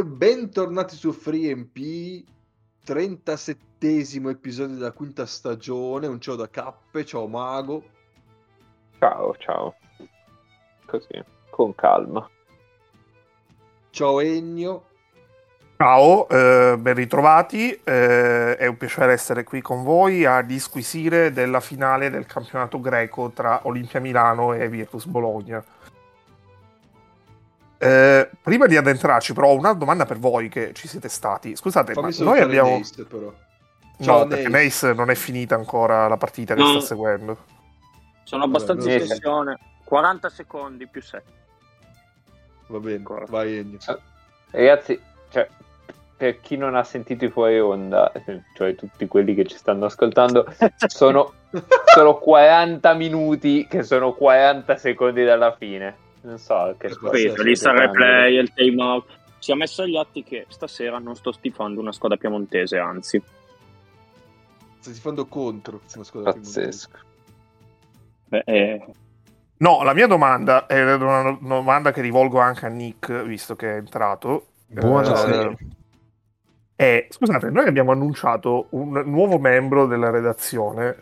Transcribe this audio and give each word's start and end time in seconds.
E 0.00 0.02
bentornati 0.02 0.96
su 0.96 1.12
FreeMP, 1.12 2.24
37esimo 2.86 4.30
episodio 4.30 4.76
della 4.76 4.92
quinta 4.92 5.26
stagione. 5.26 6.06
Un 6.06 6.18
ciao 6.22 6.36
da 6.36 6.48
Cappe, 6.48 7.04
ciao 7.04 7.26
Mago. 7.26 7.82
Ciao, 8.98 9.36
ciao. 9.36 9.74
Così, 10.86 11.22
con 11.50 11.74
calma. 11.74 12.26
Ciao 13.90 14.20
Ennio. 14.20 14.84
Ciao, 15.76 16.26
eh, 16.30 16.78
ben 16.78 16.94
ritrovati. 16.94 17.78
Eh, 17.84 18.56
è 18.56 18.66
un 18.66 18.78
piacere 18.78 19.12
essere 19.12 19.44
qui 19.44 19.60
con 19.60 19.82
voi 19.84 20.24
a 20.24 20.40
disquisire 20.40 21.30
della 21.30 21.60
finale 21.60 22.08
del 22.08 22.24
campionato 22.24 22.80
greco 22.80 23.32
tra 23.34 23.60
Olimpia 23.64 24.00
Milano 24.00 24.54
e 24.54 24.66
Virtus 24.70 25.04
Bologna. 25.04 25.62
Eh, 27.82 28.28
prima 28.42 28.66
di 28.66 28.76
addentrarci, 28.76 29.32
però, 29.32 29.48
ho 29.48 29.56
una 29.56 29.72
domanda 29.72 30.04
per 30.04 30.18
voi 30.18 30.50
che 30.50 30.72
ci 30.74 30.86
siete 30.86 31.08
stati. 31.08 31.56
Scusate, 31.56 31.94
Fammi 31.94 32.14
ma 32.18 32.24
noi 32.24 32.40
abbiamo. 32.40 32.68
Neist, 32.70 33.04
però. 33.04 33.32
Ciao, 34.02 34.18
no, 34.18 34.26
perché 34.26 34.48
Neist. 34.48 34.82
Nace 34.84 34.94
non 34.96 35.08
è 35.08 35.14
finita 35.14 35.54
ancora 35.54 36.06
la 36.06 36.18
partita 36.18 36.54
che 36.54 36.60
No. 36.60 36.68
sta 36.72 36.80
seguendo. 36.94 37.38
Sono 38.24 38.44
abbastanza 38.44 38.86
Vabbè, 38.86 39.00
in 39.02 39.08
tensione. 39.08 39.58
40 39.84 40.28
secondi 40.28 40.86
più 40.86 41.00
7. 41.00 41.24
Va 42.66 42.78
bene, 42.78 42.96
Ancora. 42.96 43.24
vai 43.28 43.56
Ennio. 43.56 43.78
Ragazzi, 44.50 45.00
cioè, 45.30 45.48
per 46.16 46.40
chi 46.40 46.56
non 46.56 46.76
ha 46.76 46.84
sentito 46.84 47.24
i 47.24 47.30
fuori 47.30 47.58
onda, 47.58 48.12
cioè 48.54 48.74
tutti 48.74 49.06
quelli 49.08 49.34
che 49.34 49.46
ci 49.46 49.56
stanno 49.56 49.86
ascoltando, 49.86 50.46
sono, 50.86 51.32
sono 51.94 52.18
40 52.18 52.92
minuti 52.92 53.66
che 53.66 53.82
sono 53.82 54.12
40 54.12 54.76
secondi 54.76 55.24
dalla 55.24 55.54
fine. 55.56 56.08
Non 56.22 56.38
so 56.38 56.74
che 56.78 56.88
Capito, 56.88 57.36
sì, 57.36 57.42
lì 57.42 57.56
sta 57.56 57.70
il 57.70 57.78
sì, 57.78 57.82
replay, 57.84 58.38
il 58.38 58.52
time 58.52 58.82
out. 58.82 59.18
Si 59.38 59.52
è 59.52 59.54
messo 59.54 59.82
agli 59.82 59.96
atti 59.96 60.22
che 60.22 60.46
stasera 60.48 60.98
non 60.98 61.16
sto 61.16 61.32
stifando 61.32 61.80
una 61.80 61.92
squadra 61.92 62.18
piemontese, 62.18 62.78
anzi. 62.78 63.22
Stai 64.80 64.92
tifando 64.92 65.26
contro 65.26 65.80
una 65.94 66.04
squadra 66.04 66.32
piemontese. 66.32 66.60
Pazzesco. 66.60 66.98
Beh, 68.26 68.42
eh, 68.44 68.84
No, 69.60 69.82
la 69.82 69.92
mia 69.92 70.06
domanda 70.06 70.66
è 70.66 70.82
una 70.94 71.36
domanda 71.38 71.92
che 71.92 72.00
rivolgo 72.00 72.38
anche 72.38 72.64
a 72.64 72.70
Nick, 72.70 73.24
visto 73.24 73.56
che 73.56 73.74
è 73.74 73.76
entrato. 73.76 74.46
Buonasera. 74.66 75.50
Eh, 75.50 75.56
è, 76.76 77.06
scusate, 77.10 77.50
noi 77.50 77.66
abbiamo 77.66 77.92
annunciato 77.92 78.68
un 78.70 79.02
nuovo 79.04 79.38
membro 79.38 79.84
della 79.84 80.08
redazione, 80.08 80.96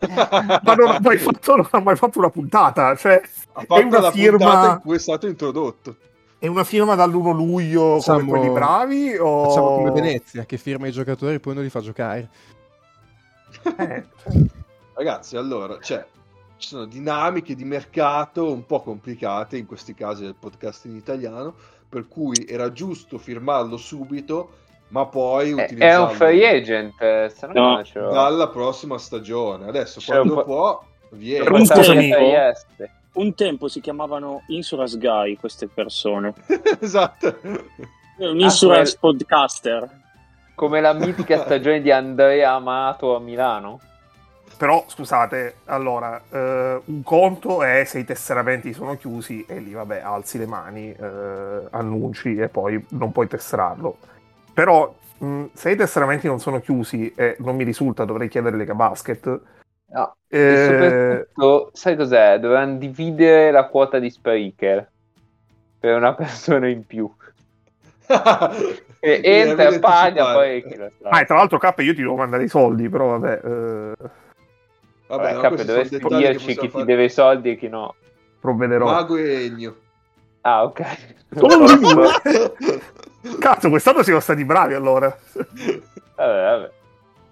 ma 0.00 0.74
non 0.74 0.88
ha 0.88 0.98
mai 1.00 1.18
fatto, 1.18 1.56
non 1.56 1.66
ha 1.70 1.80
mai 1.80 1.96
fatto 1.96 2.18
una 2.18 2.30
puntata. 2.30 2.94
Cioè, 2.96 3.20
A 3.52 3.62
È 3.62 3.66
parte 3.66 3.84
una 3.84 4.00
la 4.00 4.10
firma- 4.10 4.36
puntata 4.38 4.72
in 4.74 4.80
cui 4.80 4.96
è 4.96 4.98
stato 4.98 5.26
introdotto. 5.26 5.96
è 6.38 6.46
una 6.46 6.64
firma 6.64 6.94
dall'1 6.94 7.32
luglio 7.34 7.96
Facciamo- 7.96 8.18
come 8.18 8.30
quelli 8.38 8.50
bravi? 8.52 9.16
O... 9.16 9.48
Facciamo 9.48 9.74
come 9.76 9.90
Venezia, 9.90 10.44
che 10.44 10.56
firma 10.56 10.86
i 10.86 10.92
giocatori 10.92 11.34
e 11.34 11.40
poi 11.40 11.54
non 11.54 11.62
li 11.64 11.70
fa 11.70 11.80
giocare. 11.80 12.28
Eh, 13.76 14.04
Ragazzi, 14.94 15.36
allora, 15.36 15.78
cioè, 15.80 16.04
ci 16.56 16.68
sono 16.68 16.84
dinamiche 16.84 17.54
di 17.54 17.64
mercato 17.64 18.50
un 18.52 18.66
po' 18.66 18.82
complicate, 18.82 19.56
in 19.56 19.66
questi 19.66 19.94
casi 19.94 20.22
del 20.22 20.34
podcast 20.38 20.84
in 20.86 20.96
italiano, 20.96 21.54
per 21.88 22.08
cui 22.08 22.44
era 22.48 22.72
giusto 22.72 23.16
firmarlo 23.18 23.76
subito, 23.76 24.50
ma 24.88 25.06
poi 25.06 25.54
È, 25.54 25.96
un 25.96 26.10
free 26.10 26.46
agent, 26.48 27.00
eh, 27.00 27.30
se 27.34 27.46
no, 27.46 27.52
No, 27.54 27.70
non 27.74 27.84
ce 27.84 28.00
dalla 28.00 28.48
prossima 28.48 28.98
stagione. 28.98 29.68
Adesso, 29.68 30.00
C'è 30.00 30.14
quando 30.14 30.34
po'- 30.34 30.44
può, 30.44 30.82
viene. 31.10 31.48
Un 31.48 31.66
tempo- 31.66 32.88
un 33.12 33.34
tempo 33.34 33.68
si 33.68 33.80
chiamavano 33.80 34.42
Insurance 34.48 34.96
Guy 34.98 35.36
queste 35.36 35.66
persone. 35.68 36.32
esatto. 36.80 37.38
Un 38.18 38.40
insurance 38.40 38.96
quel- 38.98 39.16
podcaster. 39.16 39.88
Come 40.54 40.80
la 40.80 40.92
mitica 40.92 41.38
stagione 41.44 41.80
di 41.80 41.90
Andrea 41.90 42.52
Amato 42.52 43.14
a 43.14 43.20
Milano. 43.20 43.80
però 44.56 44.84
scusate, 44.88 45.58
allora, 45.66 46.20
eh, 46.30 46.80
un 46.84 47.02
conto 47.04 47.62
è 47.62 47.84
se 47.84 48.00
i 48.00 48.04
tesseramenti 48.04 48.72
sono 48.72 48.96
chiusi 48.96 49.44
e 49.48 49.60
lì 49.60 49.72
vabbè 49.72 50.00
alzi 50.00 50.36
le 50.38 50.46
mani, 50.46 50.90
eh, 50.90 51.60
annunci 51.70 52.34
e 52.36 52.48
poi 52.48 52.84
non 52.90 53.12
puoi 53.12 53.28
tesserarlo. 53.28 53.98
Però 54.58 54.92
mh, 55.18 55.44
se 55.52 55.70
i 55.70 55.76
tesseramenti 55.76 56.26
non 56.26 56.40
sono 56.40 56.58
chiusi 56.58 57.12
e 57.14 57.36
non 57.38 57.54
mi 57.54 57.62
risulta, 57.62 58.04
dovrei 58.04 58.26
chiedere 58.26 58.56
Lega 58.56 58.74
Basket. 58.74 59.40
No, 59.90 60.16
eh, 60.26 60.38
E 60.38 60.64
soprattutto, 60.66 61.70
sai 61.74 61.94
cos'è? 61.94 62.40
Dovevano 62.40 62.76
dividere 62.76 63.52
la 63.52 63.68
quota 63.68 64.00
di 64.00 64.10
Spreaker 64.10 64.90
per 65.78 65.94
una 65.94 66.12
persona 66.18 66.66
in 66.66 66.84
più. 66.84 67.08
E 68.98 69.20
entra, 69.22 69.78
paga, 69.78 70.32
poi. 70.32 70.64
Ah, 71.02 71.20
e 71.20 71.24
tra 71.24 71.36
l'altro 71.36 71.58
K 71.58 71.72
io 71.76 71.94
ti 71.94 72.00
devo 72.00 72.16
mandare 72.16 72.42
i 72.42 72.48
soldi, 72.48 72.88
però 72.88 73.16
vabbè, 73.16 73.40
eh, 73.44 73.92
Vabbè, 75.06 75.34
Vabbè, 75.34 75.56
sono 75.56 75.64
dovresti 75.64 75.98
dirci 75.98 76.46
chi 76.46 76.56
ti 76.62 76.68
fare. 76.68 76.84
deve 76.84 77.04
i 77.04 77.10
soldi 77.10 77.50
e 77.52 77.56
chi 77.56 77.68
no. 77.68 77.94
provvederò. 78.40 78.86
Mago 78.86 79.16
e 79.18 79.44
Ennio. 79.44 79.76
Ah, 80.40 80.64
ok. 80.64 80.82
Cazzo, 83.38 83.68
quest'anno 83.68 84.02
siamo 84.02 84.20
stati 84.20 84.44
bravi 84.44 84.74
allora. 84.74 85.16
vabbè, 85.32 85.80
vabbè. 86.16 86.70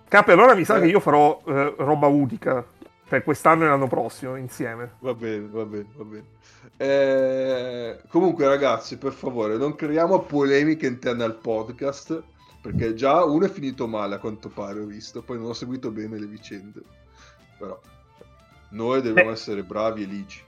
Cap, 0.09 0.29
allora 0.29 0.55
mi 0.55 0.65
sa 0.65 0.77
Eh. 0.77 0.81
che 0.81 0.87
io 0.87 1.01
farò 1.01 1.41
eh, 1.47 1.75
roba 1.79 2.07
unica 2.07 2.65
per 3.09 3.23
quest'anno 3.23 3.65
e 3.65 3.69
l'anno 3.69 3.87
prossimo 3.89 4.37
insieme. 4.37 4.95
Va 5.01 5.15
bene, 5.15 5.47
va 5.51 5.65
bene, 5.65 5.87
va 5.95 6.05
bene. 6.05 6.25
Eh, 6.77 7.99
comunque, 8.09 8.47
ragazzi, 8.47 8.99
per 8.99 9.13
favore, 9.13 9.57
non 9.57 9.75
creiamo 9.75 10.21
polemiche 10.23 10.87
interne 10.87 11.25
al 11.25 11.35
podcast. 11.37 12.23
Perché 12.61 12.95
già 12.95 13.23
uno 13.23 13.47
è 13.47 13.49
finito 13.49 13.87
male, 13.87 14.17
a 14.17 14.19
quanto 14.19 14.49
pare, 14.49 14.81
ho 14.81 14.85
visto. 14.87 15.23
Poi 15.23 15.39
non 15.39 15.51
ho 15.51 15.53
seguito 15.53 15.93
bene 15.93 16.19
le 16.19 16.27
vicende. 16.27 16.81
Però 17.59 17.79
noi 18.71 19.03
dobbiamo 19.03 19.29
Beh. 19.29 19.35
essere 19.35 19.63
bravi 19.63 20.03
e 20.03 20.07
ligi. 20.07 20.41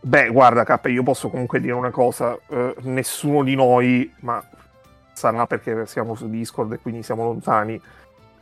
Beh, 0.00 0.28
guarda, 0.28 0.62
K, 0.64 0.80
io 0.86 1.02
posso 1.02 1.28
comunque 1.28 1.58
dire 1.58 1.72
una 1.72 1.90
cosa: 1.90 2.38
eh, 2.48 2.74
nessuno 2.82 3.42
di 3.42 3.56
noi, 3.56 4.12
ma 4.20 4.40
sarà 5.16 5.46
perché 5.46 5.86
siamo 5.86 6.14
su 6.14 6.28
Discord 6.28 6.72
e 6.74 6.78
quindi 6.78 7.02
siamo 7.02 7.24
lontani. 7.24 7.80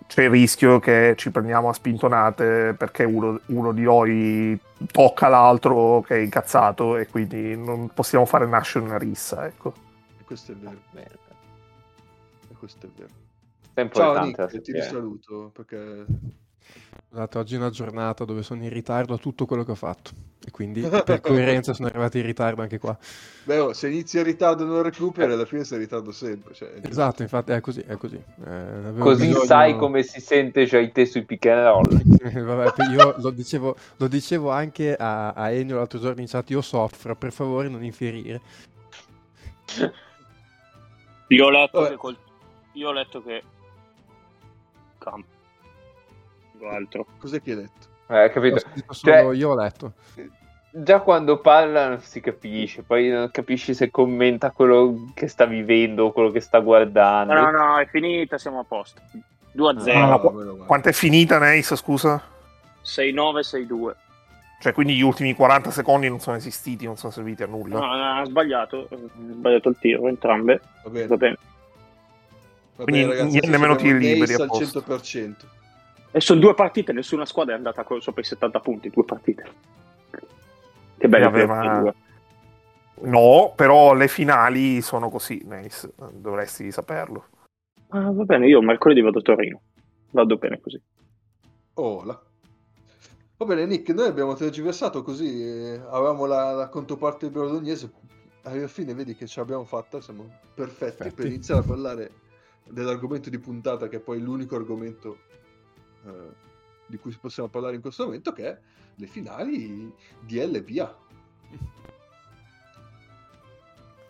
C'è 0.07 0.25
il 0.25 0.31
rischio 0.31 0.81
che 0.81 1.15
ci 1.17 1.31
prendiamo 1.31 1.69
a 1.69 1.73
spintonate 1.73 2.75
perché 2.77 3.05
uno, 3.05 3.41
uno 3.47 3.73
di 3.73 3.83
noi 3.83 4.61
tocca 4.91 5.29
l'altro 5.29 6.03
che 6.03 6.17
è 6.17 6.19
incazzato 6.19 6.97
e 6.97 7.07
quindi 7.07 7.57
non 7.57 7.89
possiamo 7.95 8.27
fare 8.27 8.45
nascere 8.47 8.85
una 8.85 8.99
rissa, 8.99 9.47
ecco. 9.47 9.73
E 10.19 10.25
questo 10.25 10.53
è 10.53 10.57
vero. 10.57 10.79
E 10.95 12.55
questo 12.59 12.87
è 12.87 12.91
vero. 12.95 13.09
È 13.73 13.89
Ciao 13.89 14.25
Nick, 14.25 14.47
ti 14.47 14.57
sapere. 14.57 14.85
risaluto 14.85 15.51
perché 15.55 16.05
Scusate, 17.15 17.39
oggi 17.39 17.55
è 17.55 17.59
una 17.59 17.71
giornata 17.71 18.25
dove 18.25 18.43
sono 18.43 18.65
in 18.65 18.71
ritardo 18.71 19.15
a 19.15 19.19
tutto 19.19 19.47
quello 19.47 19.63
che 19.63 19.71
ho 19.71 19.77
fatto. 19.77 20.11
E 20.45 20.51
quindi 20.51 20.81
per 20.81 21.21
coerenza 21.21 21.73
sono 21.73 21.87
arrivati 21.87 22.19
in 22.19 22.27
ritardo 22.27 22.61
anche 22.61 22.81
qua. 22.81 22.99
Beh, 23.45 23.59
oh, 23.61 23.73
se 23.73 23.87
inizi 23.87 24.19
in 24.19 24.25
ritardo 24.25 24.65
e 24.65 24.67
non 24.67 24.83
recuperi, 24.83 25.33
alla 25.33 25.45
fine 25.45 25.63
sei 25.63 25.79
in 25.79 25.85
ritardo 25.85 26.11
sempre. 26.11 26.55
Cioè. 26.55 26.81
Esatto, 26.83 27.23
infatti 27.23 27.53
è 27.53 27.61
così, 27.61 27.83
è 27.87 27.97
così. 27.97 28.17
Eh, 28.17 28.99
Così 28.99 29.27
bisogno- 29.29 29.45
sai 29.45 29.77
come 29.77 30.03
si 30.03 30.21
sente 30.21 30.65
già 30.65 30.85
te 30.91 31.07
sui 31.07 31.23
pick 31.23 31.47
and 31.47 31.63
roll. 31.63 32.03
Vabbè, 32.45 32.91
io 32.91 33.15
lo 33.19 33.31
dicevo, 33.31 33.77
lo 33.99 34.09
dicevo 34.09 34.51
anche 34.51 34.97
a, 34.97 35.35
a 35.35 35.51
Ennio 35.53 35.77
l'altro 35.77 36.01
giorno 36.01 36.21
in 36.21 36.27
chat, 36.27 36.51
io 36.51 36.63
soffro, 36.63 37.15
per 37.15 37.31
favore 37.33 37.69
non 37.69 37.85
infierire. 37.85 38.41
Io 41.29 41.45
ho 41.45 41.51
letto 41.51 41.79
Vabbè. 41.79 41.91
che 41.91 41.97
col... 41.97 42.17
Io 42.73 42.89
ho 42.89 42.93
letto 42.93 43.23
che 43.23 43.41
campo. 44.99 45.34
Altro. 46.69 47.07
Cos'è 47.19 47.41
che 47.43 47.51
hai 47.51 47.57
detto? 47.57 47.93
Eh, 48.09 48.31
capito? 48.31 48.61
Cioè- 48.91 49.35
io 49.35 49.51
ho 49.51 49.55
letto. 49.55 49.93
Già 50.77 51.01
quando 51.01 51.39
parla 51.39 51.89
non 51.89 52.01
si 52.01 52.21
capisce, 52.21 52.83
poi 52.83 53.09
non 53.09 53.31
capisci 53.31 53.75
se 53.75 53.91
commenta 53.93 54.51
quello 54.51 55.13
che 55.15 55.29
sta 55.29 55.45
vivendo 55.45 56.07
o 56.07 56.13
quello 56.13 56.31
che 56.31 56.41
sta 56.41 56.59
guardando. 56.59 57.33
No, 57.33 57.51
no, 57.51 57.67
no, 57.67 57.79
è 57.79 57.87
finita, 57.87 58.39
siamo 58.39 58.59
a 58.59 58.65
posto. 58.65 59.01
2 59.53 59.71
a 59.71 59.81
0. 59.81 60.13
Ah, 60.13 60.19
qu- 60.21 60.33
meno 60.33 60.53
male. 60.55 60.67
Quanto 60.67 60.89
è 60.89 60.93
finita 60.93 61.39
Nace, 61.39 61.77
scusa? 61.77 62.21
6-9, 62.83 63.43
6-2. 63.43 63.95
Cioè, 64.61 64.73
quindi 64.73 64.97
gli 64.97 65.03
ultimi 65.03 65.35
40 65.35 65.71
secondi 65.71 66.09
non 66.09 66.19
sono 66.19 66.37
esistiti, 66.37 66.87
non 66.87 66.97
sono 66.97 67.13
serviti 67.13 67.43
a 67.45 67.47
nulla. 67.47 67.79
No, 67.79 67.97
no, 67.97 68.21
ha 68.21 68.25
sbagliato. 68.25 68.89
Ha 68.91 68.97
sbagliato 69.31 69.69
il 69.69 69.77
tiro, 69.79 70.09
entrambe. 70.09 70.61
Va 70.83 70.91
bene. 70.91 71.07
Va 71.07 71.17
bene. 71.17 71.37
Va 72.77 72.83
Quindi 72.85 73.03
bene, 73.03 73.13
ragazzi, 73.13 73.31
niente, 73.31 73.55
abbiamo 73.55 73.77
tiri 73.77 73.99
liberi, 73.99 74.35
al 74.35 74.47
posto. 74.49 74.81
100%. 74.81 75.35
E 76.17 76.21
sono 76.21 76.39
due 76.39 76.55
partite, 76.55 76.93
nessuna 76.93 77.27
squadra 77.27 77.55
è 77.55 77.57
andata 77.57 77.85
sopra 77.99 78.21
i 78.21 78.25
70 78.25 78.61
punti, 78.61 78.89
due 78.89 79.05
partite. 79.05 79.51
Che 80.97 81.09
bello. 81.09 81.29
Vabbè, 81.29 81.47
ma- 81.47 81.95
No, 83.01 83.53
però 83.57 83.95
le 83.95 84.07
finali 84.07 84.81
sono 84.81 85.11
così, 85.11 85.43
Nace. 85.45 85.93
Dovresti 86.13 86.71
saperlo. 86.71 87.25
Ah, 87.89 88.13
va 88.13 88.23
bene, 88.23 88.47
io 88.47 88.63
mercoledì 88.63 89.01
vado 89.01 89.19
a 89.19 89.23
Torino. 89.23 89.61
Vado 90.13 90.37
bene 90.37 90.61
così. 90.61 90.81
Oh, 91.75 92.05
là. 92.05 92.23
Va 93.37 93.45
bene, 93.45 93.67
Nick, 93.67 93.89
noi 93.89 94.07
abbiamo 94.07 94.35
tergiversato 94.35 95.03
così, 95.03 95.43
eh, 95.43 95.81
avevamo 95.91 96.27
la, 96.27 96.53
la 96.53 96.69
controparte 96.69 97.29
bolognese, 97.29 97.91
alla 98.43 98.69
fine 98.69 98.95
vedi 98.95 99.17
che 99.17 99.27
ce 99.27 99.41
l'abbiamo 99.41 99.65
fatta, 99.65 100.01
siamo 100.01 100.29
perfetti 100.55 100.97
per 100.99 101.13
Perfetti. 101.13 101.27
iniziare 101.27 101.61
a 101.63 101.65
parlare 101.65 102.11
dell'argomento 102.69 103.31
di 103.31 103.39
puntata, 103.41 103.89
che 103.89 103.97
è 103.97 104.01
poi 104.01 104.21
l'unico 104.21 104.55
argomento 104.55 105.19
eh, 106.07 106.33
di 106.87 106.97
cui 106.99 107.17
possiamo 107.21 107.49
parlare 107.49 107.75
in 107.77 107.81
questo 107.81 108.05
momento, 108.05 108.33
che 108.33 108.47
è 108.49 108.59
le 108.97 109.07
finali 109.07 109.93
di 110.21 110.39
L 110.41 110.63
via. 110.63 110.95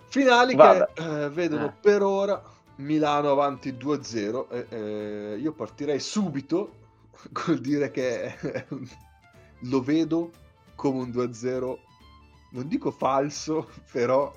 Finali 0.08 0.55
Vada. 0.55 0.88
che 0.93 1.25
eh, 1.25 1.29
vedono 1.31 1.67
Eh. 1.67 1.73
per 1.81 2.02
ora 2.02 2.41
Milano 2.76 3.31
avanti 3.31 3.73
2-0. 3.73 4.46
e, 4.50 4.67
eh, 4.69 5.37
io 5.41 5.52
partirei 5.52 5.99
subito 6.00 6.82
col 7.32 7.58
dire 7.58 7.91
che 7.91 8.35
lo 9.61 9.81
vedo 9.82 10.31
come 10.75 11.00
un 11.02 11.11
2-0, 11.11 11.79
non 12.50 12.69
dico 12.69 12.90
falso, 12.90 13.69
però 13.90 14.32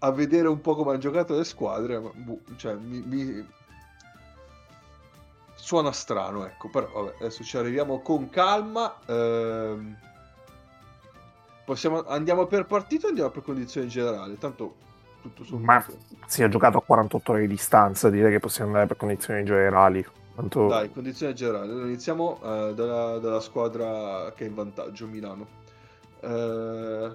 a 0.00 0.10
vedere 0.12 0.48
un 0.48 0.60
po' 0.60 0.74
come 0.74 0.90
hanno 0.90 0.98
giocato 0.98 1.36
le 1.36 1.44
squadre, 1.44 1.98
ma, 1.98 2.10
boh, 2.10 2.40
cioè, 2.56 2.74
mi, 2.74 3.00
mi- 3.00 3.46
suona 5.68 5.92
strano, 5.92 6.46
ecco, 6.46 6.70
però 6.70 6.90
vabbè, 6.90 7.16
adesso 7.20 7.44
ci 7.44 7.58
arriviamo 7.58 8.00
con 8.00 8.30
calma. 8.30 8.96
ehm, 9.04 9.96
possiamo, 11.62 12.06
andiamo 12.06 12.46
per 12.46 12.64
partita 12.64 13.04
o 13.04 13.08
andiamo 13.10 13.28
per 13.28 13.42
condizioni 13.42 13.86
generali? 13.86 14.38
Tanto 14.38 14.76
tutto 15.20 15.42
Ma 15.42 15.82
sommato. 15.82 15.98
si 16.26 16.42
è 16.42 16.48
giocato 16.48 16.78
a 16.78 16.82
48 16.82 17.32
ore 17.32 17.40
di 17.42 17.48
distanza, 17.48 18.08
direi 18.08 18.30
che 18.30 18.40
possiamo 18.40 18.70
andare 18.70 18.86
per 18.86 18.96
condizioni 18.96 19.44
generali. 19.44 20.02
Tanto... 20.34 20.68
Dai, 20.68 20.90
condizioni 20.90 21.34
generali. 21.34 21.68
Allora, 21.68 21.84
iniziamo 21.84 22.40
eh, 22.42 22.72
dalla, 22.74 23.18
dalla 23.18 23.40
squadra 23.40 24.32
che 24.34 24.46
è 24.46 24.48
in 24.48 24.54
vantaggio, 24.54 25.06
Milano. 25.06 25.46
Eh, 26.20 27.10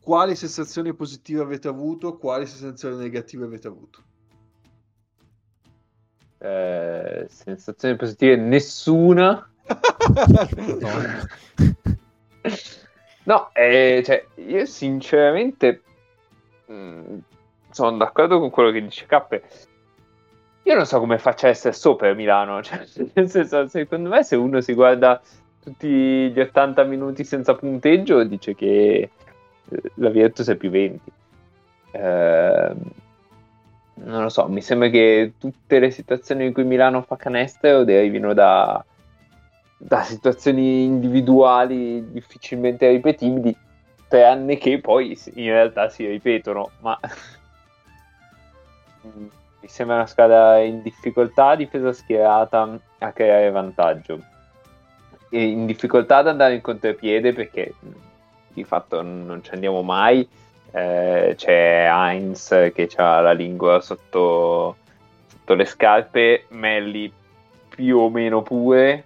quali 0.00 0.34
sensazioni 0.34 0.92
positive 0.92 1.42
avete 1.42 1.68
avuto? 1.68 2.16
Quali 2.16 2.46
sensazioni 2.46 2.96
negative 2.96 3.44
avete 3.44 3.68
avuto? 3.68 4.02
Eh, 6.38 7.26
sensazioni 7.28 7.96
positive 7.96 8.36
nessuna. 8.36 9.48
No, 13.26 13.50
eh, 13.54 14.02
cioè, 14.04 14.24
io 14.36 14.66
sinceramente 14.66 15.82
mh, 16.66 17.16
sono 17.70 17.96
d'accordo 17.96 18.38
con 18.38 18.50
quello 18.50 18.70
che 18.70 18.82
dice 18.82 19.06
Cappe. 19.06 19.42
Io 20.62 20.74
non 20.74 20.86
so 20.86 20.98
come 20.98 21.18
faccia 21.18 21.46
a 21.46 21.50
essere 21.50 21.74
sopra 21.74 22.12
Milano. 22.14 22.62
Cioè, 22.62 22.84
nel 23.14 23.28
senso, 23.28 23.66
secondo 23.68 24.10
me, 24.10 24.22
se 24.22 24.36
uno 24.36 24.60
si 24.60 24.74
guarda 24.74 25.20
tutti 25.62 26.30
gli 26.30 26.38
80 26.38 26.84
minuti 26.84 27.24
senza 27.24 27.54
punteggio, 27.54 28.22
dice 28.22 28.54
che 28.54 29.10
eh, 29.68 29.82
la 29.94 30.10
Virtus 30.10 30.48
è 30.48 30.56
più 30.56 30.70
20. 30.70 31.12
Ehm, 31.92 32.76
non 34.04 34.22
lo 34.22 34.28
so, 34.28 34.48
mi 34.48 34.62
sembra 34.62 34.88
che 34.88 35.34
tutte 35.38 35.78
le 35.78 35.90
situazioni 35.90 36.46
in 36.46 36.52
cui 36.52 36.64
Milano 36.64 37.02
fa 37.02 37.16
canestro 37.16 37.84
derivino 37.84 38.32
da, 38.34 38.84
da 39.76 40.02
situazioni 40.02 40.84
individuali 40.84 42.12
difficilmente 42.12 42.88
ripetibili, 42.88 43.56
tranne 44.08 44.56
che 44.58 44.80
poi 44.80 45.18
in 45.34 45.50
realtà 45.50 45.88
si 45.88 46.06
ripetono, 46.06 46.70
ma 46.80 46.98
Mm, 49.06 49.26
mi 49.60 49.68
sembra 49.68 49.96
una 49.96 50.06
squadra 50.06 50.58
in 50.58 50.82
difficoltà, 50.82 51.54
difesa 51.54 51.92
schierata 51.92 52.78
a 52.98 53.12
creare 53.12 53.50
vantaggio 53.50 54.20
e 55.28 55.42
in 55.42 55.66
difficoltà 55.66 56.18
ad 56.18 56.28
andare 56.28 56.54
in 56.54 56.60
contropiede 56.60 57.32
perché 57.32 57.74
mh, 57.78 57.88
di 58.52 58.64
fatto 58.64 59.02
non 59.02 59.42
ci 59.42 59.52
andiamo 59.52 59.82
mai. 59.82 60.28
Eh, 60.70 61.34
c'è 61.36 61.88
Heinz 61.90 62.70
che 62.74 62.88
ha 62.96 63.20
la 63.20 63.32
lingua 63.32 63.80
sotto, 63.80 64.76
sotto 65.26 65.54
le 65.54 65.64
scarpe, 65.64 66.44
Melli 66.48 67.10
più 67.68 67.98
o 67.98 68.10
meno 68.10 68.42
pure 68.42 69.04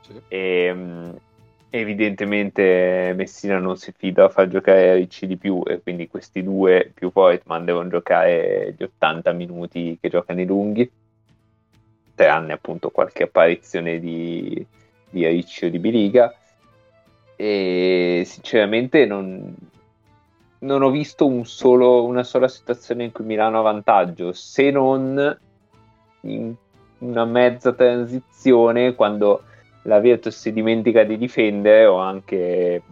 Sì. 0.00 0.20
e 0.28 0.72
mh, 0.72 1.16
evidentemente 1.70 3.12
Messina 3.16 3.58
non 3.58 3.76
si 3.76 3.92
fida 3.96 4.24
a 4.24 4.28
far 4.28 4.48
giocare 4.48 4.94
Ricci 4.94 5.26
di 5.26 5.36
più 5.36 5.62
e 5.66 5.80
quindi 5.82 6.08
questi 6.08 6.42
due 6.42 6.90
più 6.94 7.10
Voigtman 7.12 7.64
devono 7.64 7.88
giocare 7.88 8.74
gli 8.76 8.82
80 8.82 9.32
minuti 9.32 9.98
che 10.00 10.08
giocano 10.08 10.40
i 10.40 10.46
lunghi 10.46 10.90
tranne 12.14 12.52
appunto 12.54 12.90
qualche 12.90 13.24
apparizione 13.24 14.00
di, 14.00 14.66
di 15.10 15.26
Ricci 15.26 15.66
o 15.66 15.70
di 15.70 15.78
Biliga 15.78 16.34
e 17.36 18.22
sinceramente 18.24 19.04
non, 19.04 19.54
non 20.60 20.82
ho 20.82 20.90
visto 20.90 21.26
un 21.26 21.44
solo- 21.44 22.04
una 22.04 22.22
sola 22.22 22.48
situazione 22.48 23.04
in 23.04 23.12
cui 23.12 23.24
Milano 23.24 23.58
ha 23.58 23.62
vantaggio 23.62 24.32
se 24.32 24.70
non 24.70 25.38
in 26.22 26.54
una 26.98 27.24
mezza 27.24 27.72
transizione 27.72 28.94
quando 28.94 29.42
la 29.82 29.98
Virtus 30.00 30.36
si 30.36 30.52
dimentica 30.52 31.04
di 31.04 31.16
difendere 31.18 31.86
o 31.86 31.98
anche 31.98 32.82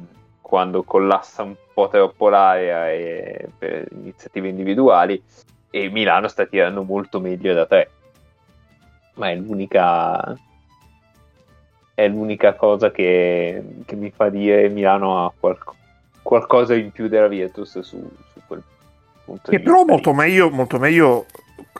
quando 0.41 0.83
collassa 0.83 1.43
un 1.43 1.55
po' 1.73 1.89
troppo 1.89 2.29
l'area 2.29 2.91
e- 2.91 3.49
per 3.59 3.89
iniziative 3.93 4.49
individuali 4.49 5.21
e 5.71 5.89
Milano 5.89 6.29
sta 6.29 6.47
tirando 6.47 6.85
molto 6.85 7.19
meglio 7.19 7.53
da 7.55 7.67
tre. 7.67 7.91
Ma 9.15 9.31
è 9.31 9.37
l'unica 9.37 10.37
è 11.95 12.09
l'unica 12.09 12.55
cosa 12.55 12.91
che, 12.91 13.63
che 13.85 13.95
mi 13.97 14.11
fa 14.11 14.29
dire 14.29 14.69
Milano 14.69 15.25
ha 15.25 15.33
qualco- 15.39 15.77
qualcosa 16.25 16.75
in 16.75 16.91
più 16.91 17.07
della 17.07 17.29
Virtus 17.29 17.79
su, 17.81 18.11
su 18.33 18.41
quel 18.47 18.63
punto 19.25 19.51
Che 19.51 19.59
di 19.59 19.63
però 19.63 19.85
molto 19.85 20.13
meglio, 20.13 20.51
molto 20.51 20.79
meglio 20.79 21.27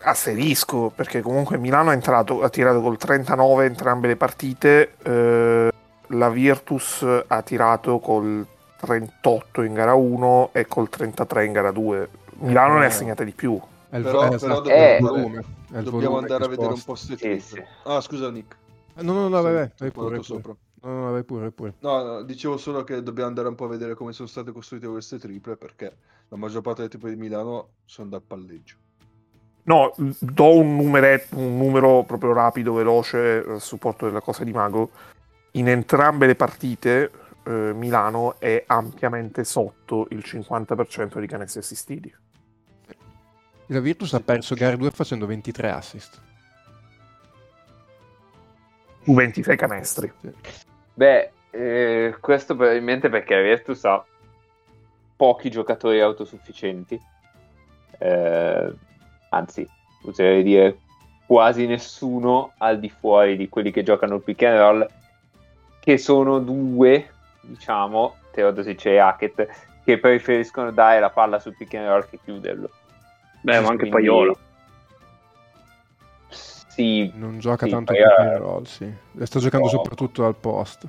asterisco, 0.03 0.93
perché 0.95 1.23
comunque 1.23 1.57
Milano 1.57 1.91
è 1.91 1.95
entrato, 1.95 2.43
ha 2.43 2.51
tirato 2.51 2.81
col 2.81 2.99
39 2.99 3.65
entrambe 3.65 4.07
le 4.07 4.17
partite, 4.17 4.95
eh, 5.03 5.73
la 6.09 6.29
Virtus 6.29 7.05
ha 7.27 7.43
tirato 7.43 7.99
col 7.99 8.47
38 8.77 9.63
in 9.63 9.73
gara 9.73 9.95
1 9.95 10.51
e 10.53 10.67
col 10.67 10.89
33 10.89 11.45
in 11.47 11.53
gara 11.53 11.71
2. 11.71 12.09
Milano 12.41 12.79
ne 12.79 12.87
ha 12.87 12.91
segnate 12.91 13.25
di 13.25 13.33
più. 13.33 13.59
È 13.89 13.97
il, 13.97 14.03
Però- 14.03 14.27
eh, 14.27 14.37
però 14.37 14.61
dobbiamo 14.61 14.83
è 14.83 14.99
volume. 15.01 15.45
È 15.73 15.79
il 15.79 15.85
Dobbiamo 15.85 16.19
andare 16.19 16.45
a 16.45 16.49
vedere 16.49 16.73
un 16.73 16.83
po' 16.83 16.95
ste 16.95 17.17
Sì, 17.17 17.41
sì. 17.41 17.63
Ah, 17.85 18.01
scusa 18.01 18.31
Nick. 18.31 18.57
No, 18.97 19.13
no, 19.13 19.29
no, 19.29 19.43
vai, 19.43 19.55
vai, 19.55 19.71
pure, 19.91 19.91
pure. 19.91 20.23
sopra. 20.23 20.55
No, 20.85 21.05
no, 21.05 21.11
vai 21.13 21.25
pure, 21.25 21.41
vai 21.41 21.51
pure. 21.51 21.75
No, 21.81 22.03
no, 22.03 22.23
dicevo 22.23 22.59
solo 22.59 22.85
che 22.85 23.03
dobbiamo 23.03 23.29
andare 23.29 23.49
un 23.49 23.55
po' 23.55 23.65
a 23.65 23.69
vedere 23.69 23.95
come 23.95 24.13
sono 24.13 24.29
state 24.29 24.53
costruite 24.53 24.87
queste 24.87 25.19
triple 25.19 25.57
perché 25.57 25.97
la 26.29 26.37
maggior 26.37 26.61
parte 26.61 26.81
delle 26.81 26.91
triple 26.91 27.11
di 27.11 27.17
Milano 27.17 27.69
sono 27.87 28.11
dal 28.11 28.21
palleggio. 28.21 28.77
No, 29.63 29.95
do 29.97 30.59
un, 30.59 30.77
numere- 30.77 31.27
un 31.31 31.57
numero 31.57 32.05
proprio 32.05 32.35
rapido, 32.35 32.75
veloce, 32.75 33.43
a 33.49 33.59
supporto 33.59 34.05
della 34.05 34.21
cosa 34.21 34.45
di 34.45 34.53
Mago. 34.53 34.91
In 35.53 35.71
entrambe 35.71 36.27
le 36.27 36.35
partite 36.35 37.11
eh, 37.45 37.73
Milano 37.73 38.39
è 38.39 38.65
ampiamente 38.67 39.43
sotto 39.45 40.07
il 40.11 40.19
50% 40.19 41.19
di 41.19 41.27
canestri 41.27 41.61
assistiti. 41.61 42.15
La 43.69 43.81
Virtus 43.81 44.13
ha 44.13 44.21
perso 44.21 44.55
gara 44.55 44.77
2 44.77 44.91
facendo 44.91 45.25
23 45.25 45.71
assist. 45.71 46.21
Su 49.03 49.15
26 49.15 49.57
canestri. 49.57 50.13
Sì. 50.21 50.73
Beh, 50.95 51.31
eh, 51.51 52.17
questo 52.21 52.57
probabilmente 52.57 53.09
perché 53.09 53.35
la 53.35 53.43
Virtus 53.43 53.85
ha 53.85 54.05
pochi 55.17 55.51
giocatori 55.51 56.01
autosufficienti, 56.01 57.01
Eh, 57.99 58.73
anzi, 59.31 59.67
oserei 60.03 60.43
dire 60.43 60.79
quasi 61.27 61.67
nessuno 61.67 62.53
al 62.59 62.79
di 62.81 62.91
fuori 62.91 63.37
di 63.37 63.49
quelli 63.49 63.71
che 63.71 63.83
giocano 63.85 64.17
il 64.17 64.23
pick 64.23 64.43
and 64.43 64.59
roll, 64.59 64.87
che 65.81 65.97
sono 65.97 66.41
due, 66.41 67.11
diciamo, 67.41 68.17
Teodosic 68.33 68.87
e 68.87 68.99
Hackett, 68.99 69.49
che 69.85 69.99
preferiscono 69.99 70.73
dare 70.73 70.99
la 70.99 71.11
palla 71.11 71.39
sul 71.39 71.55
pick 71.57 71.75
and 71.75 71.87
roll 71.87 72.07
che 72.11 72.19
chiuderlo. 72.23 72.69
Beh, 73.43 73.61
ma 73.61 73.69
anche 73.69 73.89
Quindi- 73.89 73.91
Paiola. 73.91 74.35
Sì, 76.75 77.13
Non 77.15 77.39
gioca 77.39 77.67
Sì, 77.67 77.71
tanto 77.71 77.93
poi, 77.93 78.03
pick 78.03 78.19
and 78.19 78.37
roll, 78.39 78.65
sì. 78.65 78.93
Sta 79.23 79.39
giocando 79.39 79.67
no. 79.67 79.71
soprattutto 79.71 80.25
al 80.25 80.35
post. 80.35 80.87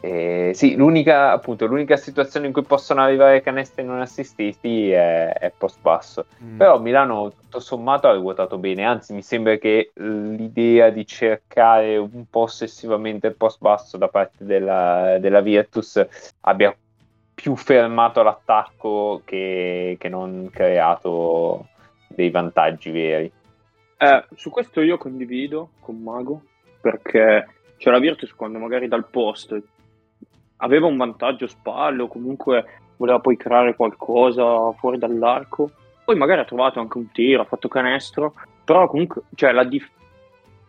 Eh, 0.00 0.52
sì, 0.54 0.76
l'unica, 0.76 1.32
appunto, 1.32 1.64
l'unica 1.64 1.96
situazione 1.96 2.46
in 2.46 2.52
cui 2.52 2.62
possono 2.62 3.00
arrivare 3.00 3.40
canestri 3.40 3.82
non 3.84 4.00
assistiti 4.02 4.90
è, 4.90 5.32
è 5.32 5.50
post 5.56 5.80
basso. 5.80 6.26
Mm. 6.44 6.58
Però 6.58 6.78
Milano 6.78 7.32
tutto 7.32 7.58
sommato 7.58 8.06
ha 8.06 8.12
ruotato 8.12 8.58
bene, 8.58 8.84
anzi 8.84 9.14
mi 9.14 9.22
sembra 9.22 9.56
che 9.56 9.92
l'idea 9.94 10.90
di 10.90 11.06
cercare 11.06 11.96
un 11.96 12.26
po' 12.28 12.40
ossessivamente 12.40 13.28
il 13.28 13.34
post 13.34 13.58
basso 13.60 13.96
da 13.96 14.08
parte 14.08 14.44
della, 14.44 15.16
della 15.18 15.40
Virtus 15.40 16.04
abbia 16.40 16.76
più 17.34 17.56
fermato 17.56 18.22
l'attacco 18.22 19.22
che, 19.24 19.96
che 19.98 20.08
non 20.10 20.50
creato 20.52 21.68
dei 22.16 22.30
vantaggi 22.30 22.90
veri. 22.90 23.30
Eh, 23.98 24.24
su 24.34 24.50
questo 24.50 24.80
io 24.80 24.98
condivido 24.98 25.70
con 25.80 26.02
Mago 26.02 26.42
perché 26.80 27.46
c'è 27.76 27.90
la 27.90 27.98
Virtus 27.98 28.34
quando 28.34 28.58
magari 28.58 28.88
dal 28.88 29.06
post 29.06 29.56
aveva 30.56 30.86
un 30.86 30.96
vantaggio 30.96 31.46
spalle 31.46 32.02
o 32.02 32.08
comunque 32.08 32.64
voleva 32.96 33.20
poi 33.20 33.36
creare 33.36 33.76
qualcosa 33.76 34.72
fuori 34.72 34.98
dall'arco. 34.98 35.70
Poi 36.04 36.16
magari 36.16 36.40
ha 36.40 36.44
trovato 36.44 36.80
anche 36.80 36.98
un 36.98 37.10
tiro, 37.10 37.42
ha 37.42 37.46
fatto 37.46 37.68
canestro, 37.68 38.34
però 38.64 38.86
comunque 38.86 39.22
cioè, 39.34 39.52
la 39.52 39.64
dif- 39.64 39.90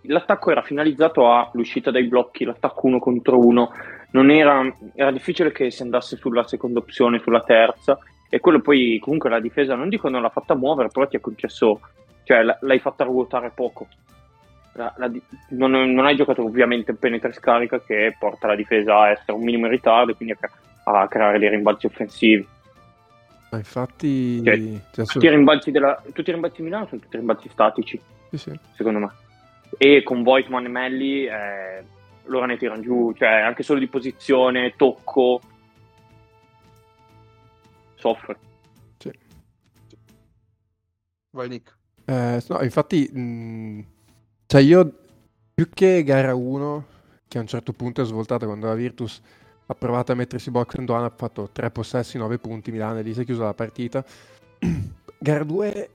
l'attacco 0.01 0.51
era 0.51 0.61
finalizzato 0.61 1.31
all'uscita 1.31 1.91
dai 1.91 2.05
blocchi, 2.05 2.43
l'attacco 2.43 2.87
uno 2.87 2.99
contro 2.99 3.39
uno, 3.39 3.71
era, 4.11 4.75
era 4.95 5.11
difficile 5.11 5.51
che 5.51 5.69
si 5.69 5.83
andasse 5.83 6.17
sulla 6.17 6.43
seconda 6.43 6.79
opzione, 6.79 7.19
sulla 7.19 7.41
terza, 7.41 7.97
e 8.29 8.39
quello 8.39 8.59
poi 8.59 8.99
comunque 9.01 9.29
la 9.29 9.39
difesa 9.39 9.75
non 9.75 9.89
dico 9.89 10.09
non 10.09 10.21
l'ha 10.21 10.29
fatta 10.29 10.55
muovere, 10.55 10.89
però 10.89 11.07
ti 11.07 11.15
ha 11.15 11.19
concesso, 11.19 11.79
cioè 12.23 12.43
l'hai 12.59 12.79
fatta 12.79 13.03
ruotare 13.03 13.51
poco. 13.53 13.87
La, 14.73 14.93
la, 14.97 15.11
non, 15.49 15.71
non, 15.71 16.05
hai 16.05 16.15
giocato 16.15 16.43
ovviamente 16.43 16.91
in 16.91 16.97
penetra 16.97 17.31
scarica 17.31 17.81
che 17.81 18.15
porta 18.19 18.47
la 18.47 18.55
difesa 18.55 18.99
a 18.99 19.09
essere 19.09 19.31
un 19.31 19.43
minimo 19.43 19.65
in 19.65 19.71
ritardo 19.71 20.11
e 20.11 20.15
quindi 20.15 20.35
a, 20.39 21.01
a 21.01 21.07
creare 21.07 21.39
dei 21.39 21.49
rimbalzi 21.49 21.87
offensivi. 21.87 22.47
Ma 23.49 23.57
infatti, 23.57 24.43
cioè, 24.43 25.05
tutti, 25.05 25.25
i 25.25 25.29
rimbalzi 25.29 25.71
della, 25.71 26.01
tutti 26.13 26.29
i 26.29 26.33
rimbalzi 26.33 26.57
di 26.57 26.63
Milano 26.63 26.87
sono 26.87 27.01
tutti 27.01 27.15
rimbalzi 27.15 27.49
statici, 27.49 27.99
sì, 28.29 28.37
sì. 28.37 28.59
secondo 28.75 28.99
me. 28.99 29.11
E 29.77 30.03
con 30.03 30.21
Voigtman 30.21 30.65
e 30.65 30.69
Melli 30.69 31.25
eh, 31.25 31.83
loro 32.25 32.45
ne 32.45 32.57
tirano 32.57 32.81
giù, 32.81 33.13
cioè 33.13 33.29
anche 33.29 33.63
solo 33.63 33.79
di 33.79 33.87
posizione, 33.87 34.73
tocco, 34.75 35.39
soffre. 38.07 38.39
Sì. 38.97 39.11
Vai 41.31 41.49
Nick. 41.49 41.75
Eh, 42.05 42.43
no, 42.47 42.61
infatti, 42.61 43.09
mh, 43.11 43.85
cioè 44.45 44.61
io 44.61 44.99
più 45.53 45.69
che 45.69 46.03
gara 46.03 46.33
1, 46.33 46.85
che 47.27 47.37
a 47.37 47.41
un 47.41 47.47
certo 47.47 47.73
punto 47.73 48.01
è 48.01 48.05
svoltata 48.05 48.45
quando 48.45 48.67
la 48.67 48.75
Virtus 48.75 49.21
ha 49.65 49.73
provato 49.75 50.13
a 50.13 50.15
mettersi 50.15 50.49
box 50.49 50.75
and 50.75 50.89
one, 50.89 51.05
ha 51.05 51.13
fatto 51.13 51.49
3 51.51 51.71
possessi, 51.71 52.17
9 52.17 52.37
punti, 52.39 52.71
Milano 52.71 52.99
e 52.99 53.01
lì 53.01 53.13
si 53.13 53.21
è 53.21 53.25
chiusa 53.25 53.43
la 53.43 53.53
partita. 53.53 54.05
gara 55.19 55.43
2 55.43 55.89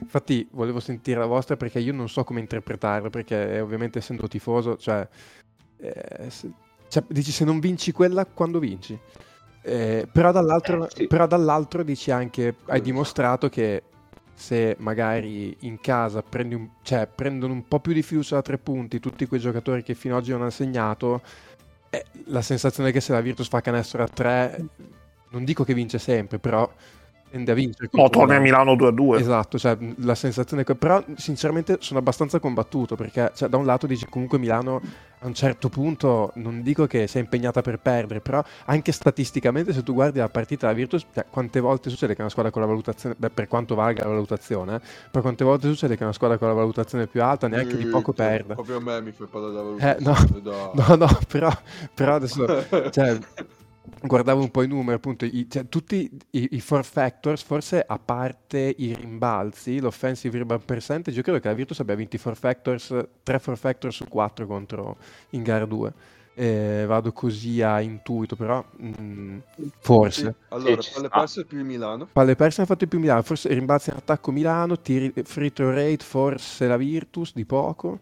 Infatti 0.00 0.46
volevo 0.50 0.80
sentire 0.80 1.20
la 1.20 1.26
vostra 1.26 1.56
perché 1.56 1.78
io 1.78 1.92
non 1.92 2.08
so 2.08 2.24
come 2.24 2.40
interpretarlo, 2.40 3.10
perché 3.10 3.60
ovviamente 3.60 3.98
essendo 3.98 4.26
tifoso, 4.26 4.76
cioè, 4.76 5.06
eh, 5.78 6.30
se, 6.30 6.50
cioè 6.88 7.04
dici 7.08 7.30
se 7.30 7.44
non 7.44 7.60
vinci 7.60 7.92
quella, 7.92 8.26
quando 8.26 8.58
vinci? 8.58 8.98
Eh, 9.68 10.08
però, 10.10 10.32
dall'altro, 10.32 10.86
eh, 10.86 10.90
sì. 10.94 11.06
però, 11.06 11.26
dall'altro, 11.26 11.82
dici 11.82 12.10
anche, 12.10 12.56
hai 12.66 12.80
dimostrato 12.80 13.48
che 13.48 13.82
se 14.34 14.76
magari 14.78 15.56
in 15.60 15.80
casa 15.80 16.22
prendi 16.22 16.54
un, 16.54 16.68
cioè, 16.82 17.06
prendono 17.12 17.52
un 17.52 17.66
po' 17.66 17.80
più 17.80 17.92
di 17.92 18.02
fiducia 18.02 18.36
da 18.36 18.42
tre 18.42 18.56
punti 18.56 19.00
tutti 19.00 19.26
quei 19.26 19.40
giocatori 19.40 19.82
che 19.82 19.94
fino 19.94 20.14
ad 20.14 20.22
oggi 20.22 20.30
non 20.30 20.42
hanno 20.42 20.50
segnato, 20.50 21.20
eh, 21.90 22.04
la 22.26 22.40
sensazione 22.40 22.90
è 22.90 22.92
che 22.92 23.00
se 23.00 23.12
la 23.12 23.20
Virtus 23.20 23.48
fa 23.48 23.60
canestro 23.60 24.02
a 24.02 24.08
tre, 24.08 24.64
non 25.30 25.44
dico 25.44 25.64
che 25.64 25.74
vince 25.74 25.98
sempre, 25.98 26.38
però 26.38 26.70
tende 27.30 27.52
a 27.52 27.54
vincere. 27.54 27.88
No, 27.92 28.08
torni 28.08 28.34
a 28.34 28.40
Milano 28.40 28.74
2-2. 28.74 29.18
Esatto, 29.18 29.58
cioè, 29.58 29.76
la 29.98 30.14
sensazione 30.14 30.64
che... 30.64 30.74
Però 30.74 31.02
sinceramente 31.16 31.78
sono 31.80 31.98
abbastanza 31.98 32.38
combattuto 32.40 32.96
perché 32.96 33.32
cioè, 33.34 33.48
da 33.48 33.56
un 33.56 33.64
lato 33.64 33.86
dici 33.86 34.06
comunque 34.08 34.38
Milano 34.38 34.80
a 35.20 35.26
un 35.26 35.34
certo 35.34 35.68
punto 35.68 36.30
non 36.34 36.62
dico 36.62 36.86
che 36.86 37.06
sia 37.06 37.20
impegnata 37.20 37.60
per 37.60 37.78
perdere, 37.78 38.20
però 38.20 38.42
anche 38.66 38.92
statisticamente 38.92 39.72
se 39.72 39.82
tu 39.82 39.92
guardi 39.92 40.18
la 40.18 40.28
partita 40.28 40.66
della 40.66 40.78
Virtus, 40.78 41.06
cioè, 41.12 41.26
quante 41.28 41.60
volte 41.60 41.90
succede 41.90 42.14
che 42.14 42.20
una 42.20 42.30
squadra 42.30 42.52
con 42.52 42.62
la 42.62 42.68
valutazione, 42.68 43.14
beh, 43.18 43.30
per 43.30 43.48
quanto 43.48 43.74
valga 43.74 44.04
la 44.04 44.10
valutazione, 44.10 44.76
eh, 44.76 44.80
però 45.10 45.22
quante 45.22 45.44
volte 45.44 45.68
succede 45.68 45.96
che 45.96 46.04
una 46.04 46.12
squadra 46.12 46.38
con 46.38 46.48
la 46.48 46.54
valutazione 46.54 47.06
più 47.06 47.22
alta 47.22 47.48
neanche 47.48 47.76
di 47.76 47.86
poco 47.86 48.12
perde. 48.12 48.54
Proprio 48.54 48.76
a 48.76 48.80
me 48.80 49.00
mi 49.00 49.12
fai 49.12 49.26
parlare 49.26 49.52
della 49.52 49.64
valutazione. 49.64 50.30
Eh, 50.32 50.42
no, 50.42 50.72
no, 50.86 50.94
no, 50.94 51.18
però, 51.26 51.50
però 51.94 52.14
adesso... 52.14 52.46
cioè, 52.90 53.18
guardavo 54.02 54.40
un 54.40 54.50
po' 54.50 54.62
i 54.62 54.68
numeri, 54.68 54.96
appunto, 54.96 55.24
i, 55.24 55.46
cioè, 55.48 55.68
tutti 55.68 56.10
i, 56.30 56.48
i 56.52 56.60
four 56.60 56.84
factors, 56.84 57.42
forse 57.42 57.84
a 57.86 57.98
parte 57.98 58.74
i 58.76 58.94
rimbalzi, 58.94 59.80
l'offensive 59.80 60.38
rebound 60.38 60.64
percentage, 60.64 61.16
io 61.16 61.22
credo 61.22 61.38
che 61.38 61.48
la 61.48 61.54
Virtus 61.54 61.80
abbia 61.80 61.94
vinto 61.94 62.16
i 62.16 62.18
four 62.18 62.36
factors, 62.36 62.94
3 63.22 63.38
four 63.38 63.56
factors 63.56 63.96
su 63.96 64.06
4 64.06 64.46
contro 64.46 64.96
in 65.30 65.42
gara 65.42 65.64
2. 65.64 65.92
Eh, 66.34 66.84
vado 66.86 67.10
così 67.10 67.62
a 67.62 67.80
intuito, 67.80 68.36
però 68.36 68.64
mh, 68.76 68.90
mm, 69.00 69.38
forse. 69.80 70.22
Sì. 70.22 70.54
Allora, 70.54 70.80
palle 70.94 71.08
perse 71.08 71.44
più 71.44 71.64
Milano. 71.64 72.08
Palle 72.12 72.36
perse 72.36 72.60
hanno 72.60 72.70
fatto 72.70 72.86
più 72.86 73.00
Milano, 73.00 73.22
forse 73.22 73.48
rimbalzi 73.48 73.90
in 73.90 73.96
attacco 73.96 74.30
Milano, 74.30 74.78
tiri, 74.78 75.12
free 75.24 75.50
throw 75.50 75.70
rate 75.70 76.04
forse 76.04 76.68
la 76.68 76.76
Virtus 76.76 77.32
di 77.34 77.44
poco. 77.44 77.98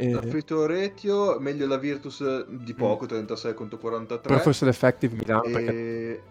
Eh... 0.00 0.12
Affitto 0.12 0.64
Retio, 0.64 1.40
meglio 1.40 1.66
la 1.66 1.76
Virtus 1.76 2.46
di 2.46 2.72
poco, 2.72 3.04
mm. 3.04 3.08
36 3.08 3.54
contro 3.54 3.78
43. 3.78 4.28
Però 4.28 4.40
forse 4.40 4.64
l'effective 4.64 5.16
Milano 5.16 5.42
e... 5.42 5.50
perché... 5.50 6.22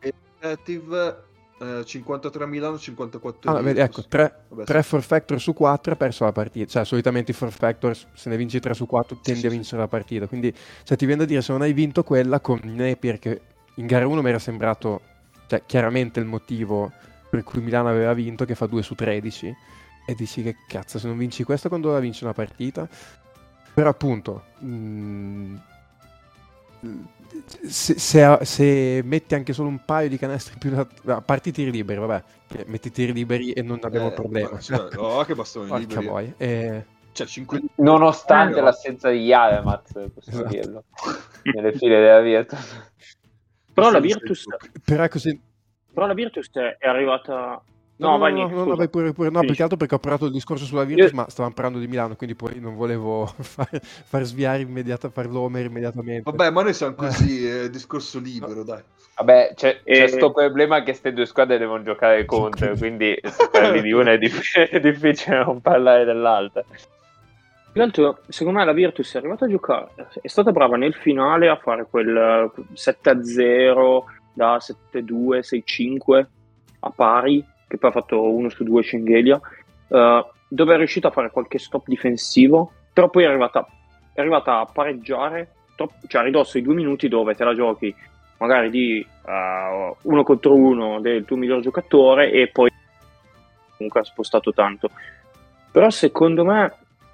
E 0.00 0.14
effective 0.40 1.30
eh, 1.60 1.84
53 1.84 2.46
Milano, 2.46 2.76
54 2.76 3.48
ah, 3.48 3.60
vedi, 3.60 3.78
ecco, 3.78 4.02
3, 4.08 4.44
Vabbè, 4.48 4.64
3 4.64 4.82
sì. 4.82 4.88
for 4.88 5.02
factor 5.02 5.40
su 5.40 5.52
4 5.52 5.92
ha 5.92 5.96
perso 5.96 6.24
la 6.24 6.32
partita. 6.32 6.66
Cioè, 6.66 6.84
solitamente 6.84 7.30
i 7.30 7.34
for 7.34 7.52
factor, 7.52 7.96
se 7.96 8.28
ne 8.28 8.36
vinci 8.36 8.58
3 8.58 8.74
su 8.74 8.86
4, 8.86 9.20
tendi 9.22 9.40
sì, 9.40 9.46
a 9.46 9.50
vincere 9.50 9.76
sì. 9.76 9.82
la 9.82 9.88
partita. 9.88 10.26
Quindi, 10.26 10.52
cioè, 10.82 10.96
ti 10.96 11.06
viene 11.06 11.20
da 11.20 11.28
dire, 11.28 11.42
se 11.42 11.52
non 11.52 11.62
hai 11.62 11.72
vinto 11.72 12.02
quella 12.02 12.40
con 12.40 12.60
Napier, 12.64 13.20
che 13.20 13.40
in 13.76 13.86
gara 13.86 14.04
1 14.04 14.20
mi 14.20 14.28
era 14.28 14.40
sembrato, 14.40 15.00
cioè, 15.46 15.62
chiaramente 15.64 16.18
il 16.18 16.26
motivo 16.26 16.90
per 17.30 17.44
cui 17.44 17.60
Milano 17.60 17.88
aveva 17.88 18.12
vinto, 18.12 18.44
che 18.44 18.56
fa 18.56 18.66
2 18.66 18.82
su 18.82 18.96
13 18.96 19.56
e 20.04 20.14
dici 20.14 20.42
che 20.42 20.56
cazzo, 20.66 20.98
se 20.98 21.06
non 21.06 21.16
vinci 21.16 21.44
questo 21.44 21.68
quando 21.68 21.92
la 21.92 22.00
vinci 22.00 22.24
una 22.24 22.32
partita? 22.32 22.88
Però 23.74 23.88
appunto, 23.88 24.44
mh, 24.58 25.56
mm, 26.84 27.04
se, 27.66 27.98
se, 27.98 28.38
se, 28.42 29.00
metti 29.04 29.34
anche 29.34 29.52
solo 29.52 29.68
un 29.68 29.84
paio 29.84 30.08
di 30.08 30.18
canestri 30.18 30.58
più 30.58 30.70
da, 30.70 30.86
a 31.14 31.22
parte 31.22 31.48
i 31.48 31.52
tiri 31.52 31.70
liberi, 31.70 32.00
vabbè, 32.00 32.24
metti 32.66 32.88
i 32.88 32.90
tiri 32.92 33.12
liberi 33.12 33.52
e 33.52 33.62
non 33.62 33.78
abbiamo 33.82 34.08
eh, 34.08 34.12
problema. 34.12 34.58
Cioè, 34.58 34.96
oh, 34.96 35.22
che 35.24 35.34
bastone 35.34 35.78
liberi. 35.78 36.06
Poi. 36.06 36.34
Eh... 36.36 36.84
Cioè, 37.12 37.26
5... 37.26 37.60
Nonostante 37.76 38.58
eh, 38.58 38.62
l'assenza 38.62 39.10
di 39.10 39.18
Yavemaz, 39.18 39.92
possiamo 40.14 40.44
esatto. 40.44 40.48
dirlo, 40.48 40.84
nelle 41.42 41.72
file 41.72 42.00
della 42.00 42.20
Virtus. 42.20 42.90
Però 43.72 43.90
la 43.90 44.00
Virtus... 44.00 44.44
Però, 44.84 45.08
così... 45.08 45.40
Però 45.92 46.06
la 46.06 46.14
Virtus 46.14 46.50
è 46.52 46.86
arrivata 46.86 47.62
No, 48.02 48.10
no, 48.10 48.18
vai, 48.18 48.32
no, 48.32 48.48
no, 48.48 48.64
no, 48.64 48.74
vai 48.74 48.88
pure, 48.88 49.12
pure. 49.12 49.30
no 49.30 49.40
più 49.40 49.54
che 49.54 49.62
altro 49.62 49.76
perché 49.76 49.94
ho 49.94 49.98
parlato 50.00 50.26
il 50.26 50.32
discorso 50.32 50.64
sulla 50.64 50.82
Virtus, 50.84 51.10
Io... 51.10 51.16
ma 51.16 51.28
stavamo 51.28 51.54
parlando 51.54 51.78
di 51.78 51.86
Milano, 51.86 52.16
quindi 52.16 52.34
poi 52.34 52.58
non 52.58 52.74
volevo 52.74 53.26
far, 53.38 53.68
far 53.80 54.24
sviare 54.24 54.62
immediatamente, 54.62 55.22
far 55.22 55.30
l'omer 55.30 55.66
immediatamente. 55.66 56.22
Vabbè, 56.24 56.50
ma 56.50 56.62
noi 56.62 56.74
siamo 56.74 56.94
così, 56.94 57.48
eh, 57.48 57.70
discorso 57.70 58.18
libero, 58.18 58.64
dai. 58.64 58.82
Vabbè, 59.16 59.52
c'è 59.54 59.82
questo 59.82 60.30
e... 60.30 60.32
problema 60.32 60.78
che 60.78 60.84
queste 60.84 61.12
due 61.12 61.26
squadre 61.26 61.58
devono 61.58 61.82
giocare 61.82 62.24
contro, 62.24 62.74
quindi 62.76 63.16
se 63.22 63.48
parli 63.50 63.80
di 63.80 63.92
una 63.92 64.12
è, 64.12 64.18
diff- 64.18 64.58
è 64.58 64.80
difficile 64.80 65.44
non 65.44 65.60
parlare 65.60 66.04
dell'altra. 66.04 66.64
Più 67.72 67.80
altro, 67.80 68.18
secondo 68.28 68.58
me 68.58 68.64
la 68.64 68.72
Virtus 68.72 69.14
è 69.14 69.18
arrivata 69.18 69.46
a 69.46 69.48
giocare, 69.48 69.88
è 70.20 70.28
stata 70.28 70.50
brava 70.50 70.76
nel 70.76 70.92
finale 70.94 71.48
a 71.48 71.56
fare 71.56 71.86
quel 71.88 72.50
7-0 72.74 74.02
da 74.34 74.58
7-2, 74.58 75.62
6-5 75.62 76.26
a 76.80 76.90
pari 76.90 77.44
che 77.72 77.78
poi 77.78 77.88
ha 77.88 77.92
fatto 77.94 78.30
uno 78.30 78.50
su 78.50 78.64
due 78.64 78.82
Schengelia, 78.82 79.40
uh, 79.88 80.26
dove 80.46 80.74
è 80.74 80.76
riuscito 80.76 81.06
a 81.06 81.10
fare 81.10 81.30
qualche 81.30 81.58
stop 81.58 81.84
difensivo, 81.86 82.70
però 82.92 83.08
poi 83.08 83.24
è 83.24 83.26
arrivata, 83.26 83.66
è 84.12 84.20
arrivata 84.20 84.60
a 84.60 84.66
pareggiare, 84.66 85.54
troppo, 85.74 85.94
cioè 86.06 86.20
a 86.20 86.24
ridosso 86.24 86.58
di 86.58 86.64
due 86.64 86.74
minuti 86.74 87.08
dove 87.08 87.34
te 87.34 87.44
la 87.44 87.54
giochi 87.54 87.94
magari 88.36 88.68
di 88.68 89.06
uh, 89.24 89.96
uno 90.02 90.22
contro 90.22 90.54
uno 90.54 91.00
del 91.00 91.24
tuo 91.24 91.36
miglior 91.36 91.60
giocatore 91.60 92.30
e 92.30 92.48
poi 92.48 92.70
comunque 93.76 94.00
ha 94.00 94.04
spostato 94.04 94.52
tanto. 94.52 94.90
Però 95.70 95.88
secondo 95.88 96.44
me 96.44 96.64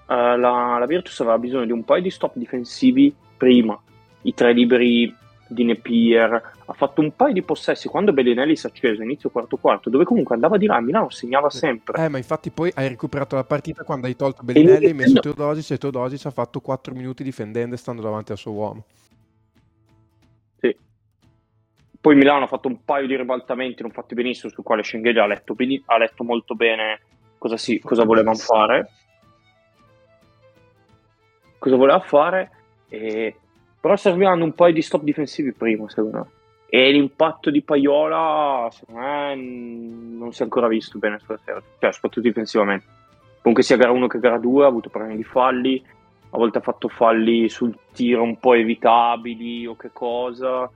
uh, 0.06 0.36
la, 0.36 0.76
la 0.80 0.86
Virtus 0.86 1.20
aveva 1.20 1.38
bisogno 1.38 1.66
di 1.66 1.72
un 1.72 1.84
paio 1.84 2.02
di 2.02 2.10
stop 2.10 2.32
difensivi 2.34 3.14
prima, 3.36 3.80
i 4.22 4.34
tre 4.34 4.52
liberi 4.52 5.14
di 5.48 5.64
Nepier, 5.64 6.52
ha 6.66 6.72
fatto 6.74 7.00
un 7.00 7.16
paio 7.16 7.32
di 7.32 7.42
possessi 7.42 7.88
quando 7.88 8.12
Bellinelli 8.12 8.54
si 8.54 8.66
è 8.66 8.68
acceso 8.68 9.02
inizio 9.02 9.30
quarto 9.30 9.56
quarto, 9.56 9.88
dove 9.88 10.04
comunque 10.04 10.34
andava 10.34 10.58
di 10.58 10.66
là, 10.66 10.80
Milano 10.80 11.08
segnava 11.08 11.50
sempre. 11.50 12.04
Eh, 12.04 12.08
ma 12.08 12.18
infatti 12.18 12.50
poi 12.50 12.70
hai 12.74 12.88
recuperato 12.88 13.34
la 13.34 13.44
partita 13.44 13.82
quando 13.82 14.06
hai 14.06 14.14
tolto 14.14 14.42
Bellinelli, 14.42 14.86
hai 14.86 14.94
messo 14.94 15.18
Teodosic 15.20 15.70
e 15.70 15.78
Teodosic 15.78 16.26
ha 16.26 16.30
fatto 16.30 16.60
4 16.60 16.94
minuti 16.94 17.22
difendendo 17.22 17.74
e 17.74 17.78
stando 17.78 18.02
davanti 18.02 18.32
al 18.32 18.38
suo 18.38 18.52
uomo. 18.52 18.84
Sì. 20.60 20.76
Poi 22.00 22.14
Milano 22.14 22.44
ha 22.44 22.48
fatto 22.48 22.68
un 22.68 22.84
paio 22.84 23.06
di 23.06 23.16
ribaltamenti 23.16 23.82
non 23.82 23.90
fatti 23.90 24.14
benissimo, 24.14 24.52
sul 24.52 24.62
quale 24.62 24.82
Schengelia 24.82 25.24
ha 25.24 25.26
letto, 25.26 25.56
ha 25.86 25.98
letto 25.98 26.24
molto 26.24 26.54
bene 26.54 27.00
cosa, 27.38 27.56
si, 27.56 27.78
cosa 27.80 28.04
volevano 28.04 28.36
fare. 28.36 28.90
Cosa 31.58 31.74
voleva 31.74 31.98
fare 32.00 32.50
e 32.88 33.34
però 33.80 33.96
serviranno 33.96 34.44
un 34.44 34.54
paio 34.54 34.72
di 34.72 34.82
stop 34.82 35.02
difensivi 35.02 35.52
prima, 35.52 35.88
secondo 35.88 36.18
me. 36.18 36.26
E 36.70 36.90
l'impatto 36.90 37.50
di 37.50 37.62
Paiola, 37.62 38.68
secondo 38.70 39.00
me, 39.00 39.34
non 39.34 40.32
si 40.32 40.42
è 40.42 40.44
ancora 40.44 40.68
visto 40.68 40.98
bene 40.98 41.18
sulla 41.18 41.38
cioè 41.44 41.92
soprattutto 41.92 42.20
difensivamente. 42.20 42.84
Comunque 43.40 43.62
sia 43.62 43.76
gara 43.76 43.92
1 43.92 44.06
che 44.06 44.18
gara 44.18 44.38
2 44.38 44.64
ha 44.64 44.68
avuto 44.68 44.90
problemi 44.90 45.16
di 45.16 45.24
falli, 45.24 45.82
a 46.30 46.36
volte 46.36 46.58
ha 46.58 46.60
fatto 46.60 46.88
falli 46.88 47.48
sul 47.48 47.74
tiro 47.92 48.22
un 48.22 48.38
po' 48.38 48.52
evitabili 48.54 49.66
o 49.66 49.76
che 49.76 49.90
cosa. 49.92 50.70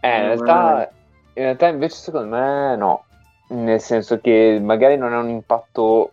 Eh, 0.00 0.18
in 0.18 0.26
realtà, 0.26 0.90
in 1.32 1.42
realtà 1.42 1.68
invece 1.68 1.96
secondo 1.96 2.36
me 2.36 2.76
no, 2.76 3.04
nel 3.48 3.80
senso 3.80 4.20
che 4.20 4.60
magari 4.62 4.98
non 4.98 5.14
ha 5.14 5.20
un 5.20 5.30
impatto 5.30 6.10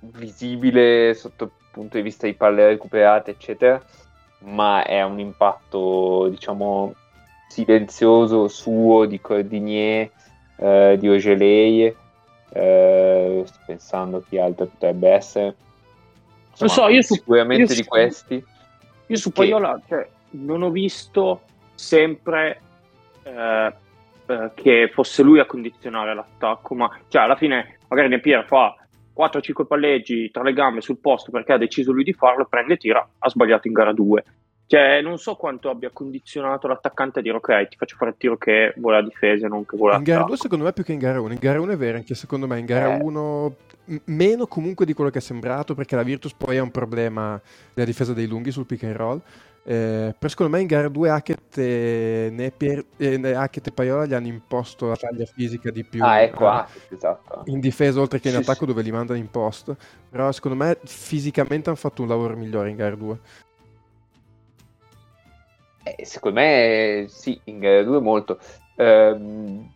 visibile 0.00 1.14
sotto 1.14 1.44
il 1.44 1.50
punto 1.70 1.96
di 1.96 2.02
vista 2.02 2.26
di 2.26 2.34
palle 2.34 2.66
recuperate, 2.66 3.30
eccetera, 3.30 3.80
ma 4.44 4.84
è 4.84 5.02
un 5.02 5.18
impatto, 5.18 6.28
diciamo, 6.28 6.94
silenzioso 7.48 8.48
suo 8.48 9.04
di 9.04 9.20
Cordinier, 9.20 10.10
eh, 10.56 10.96
di 10.98 11.08
Ogelei, 11.08 11.94
eh, 12.54 13.42
sto 13.46 13.58
pensando 13.66 14.22
chi 14.28 14.38
altro 14.38 14.66
potrebbe 14.66 15.10
essere. 15.10 15.56
Non 16.58 16.68
so, 16.68 16.88
io 16.88 17.02
su- 17.02 17.14
sicuramente 17.14 17.62
io 17.62 17.68
di 17.68 17.82
su- 17.82 17.88
questi. 17.88 18.44
Io 19.06 19.16
su 19.16 19.32
Che- 19.32 19.42
Paiola 19.42 19.80
cioè, 19.88 20.06
non 20.30 20.62
ho 20.62 20.70
visto 20.70 21.42
sempre 21.74 22.60
eh, 23.24 23.72
eh, 24.26 24.50
che 24.54 24.90
fosse 24.92 25.22
lui 25.22 25.38
a 25.38 25.46
condizionare 25.46 26.14
l'attacco, 26.14 26.74
ma 26.74 26.90
cioè, 27.08 27.22
alla 27.22 27.36
fine 27.36 27.78
magari 27.88 28.08
Napier 28.08 28.44
fa 28.46 28.74
4-5 29.16 29.66
palleggi 29.66 30.30
tra 30.30 30.42
le 30.42 30.52
gambe 30.52 30.80
sul 30.80 30.98
posto 30.98 31.30
perché 31.30 31.52
ha 31.52 31.58
deciso 31.58 31.92
lui 31.92 32.04
di 32.04 32.12
farlo, 32.12 32.46
prende 32.46 32.74
e 32.74 32.76
tira, 32.78 33.06
ha 33.18 33.28
sbagliato 33.28 33.66
in 33.68 33.74
gara 33.74 33.92
2. 33.92 34.24
Cioè, 34.66 35.02
non 35.02 35.18
so 35.18 35.34
quanto 35.34 35.68
abbia 35.68 35.90
condizionato 35.92 36.66
l'attaccante 36.66 37.18
a 37.18 37.22
dire 37.22 37.36
ok, 37.36 37.68
ti 37.68 37.76
faccio 37.76 37.96
fare 37.96 38.12
il 38.12 38.16
tiro 38.16 38.38
che 38.38 38.72
vuole 38.78 38.96
la 39.02 39.06
difesa 39.06 39.44
e 39.44 39.48
non 39.50 39.66
che 39.66 39.76
vuole 39.76 39.96
In 39.96 40.02
gara 40.02 40.20
2 40.20 40.30
l'attacco. 40.30 40.42
secondo 40.42 40.64
me 40.64 40.72
più 40.72 40.82
che 40.82 40.92
in 40.92 40.98
gara 40.98 41.20
1. 41.20 41.32
In 41.34 41.38
gara 41.38 41.60
1 41.60 41.72
è 41.72 41.76
vero, 41.76 41.98
anche 41.98 42.14
secondo 42.14 42.46
me 42.46 42.58
in 42.58 42.64
gara 42.64 42.96
Eh. 42.96 43.02
1 43.02 43.54
m- 43.86 43.96
meno 44.06 44.46
comunque 44.46 44.86
di 44.86 44.94
quello 44.94 45.10
che 45.10 45.18
è 45.18 45.20
sembrato 45.20 45.74
perché 45.74 45.94
la 45.94 46.02
Virtus 46.02 46.32
poi 46.32 46.56
ha 46.56 46.62
un 46.62 46.70
problema 46.70 47.38
della 47.74 47.86
difesa 47.86 48.14
dei 48.14 48.26
lunghi 48.26 48.50
sul 48.50 48.64
pick 48.64 48.84
and 48.84 48.96
roll. 48.96 49.20
Eh, 49.64 50.12
però 50.18 50.28
secondo 50.28 50.56
me 50.56 50.60
in 50.60 50.66
gara 50.66 50.88
2 50.88 51.08
Hackett 51.08 51.56
e, 51.58 52.28
Napier, 52.32 52.84
eh, 52.96 53.32
Hackett 53.32 53.68
e 53.68 53.70
Paiola 53.70 54.06
gli 54.06 54.14
hanno 54.14 54.26
imposto 54.26 54.88
la 54.88 54.96
taglia 54.96 55.24
fisica 55.24 55.70
di 55.70 55.84
più 55.84 56.02
Ah, 56.02 56.20
ecco, 56.20 56.52
eh, 56.52 56.64
esatto. 56.90 57.42
in 57.44 57.60
difesa 57.60 58.00
oltre 58.00 58.18
che 58.18 58.28
in 58.28 58.34
Sì, 58.34 58.40
attacco 58.40 58.60
sì. 58.60 58.66
dove 58.66 58.82
li 58.82 58.90
mandano 58.90 59.20
in 59.20 59.30
post. 59.30 59.74
Però 60.10 60.32
secondo 60.32 60.56
me 60.56 60.78
fisicamente 60.84 61.68
hanno 61.68 61.78
fatto 61.78 62.02
un 62.02 62.08
lavoro 62.08 62.36
migliore 62.36 62.70
in 62.70 62.76
gara 62.76 62.96
2. 62.96 63.18
Eh, 65.84 66.04
secondo 66.04 66.40
me 66.40 67.06
sì, 67.08 67.40
in 67.44 67.60
gara 67.60 67.82
2 67.84 68.00
molto. 68.00 68.40
Ehm, 68.76 69.70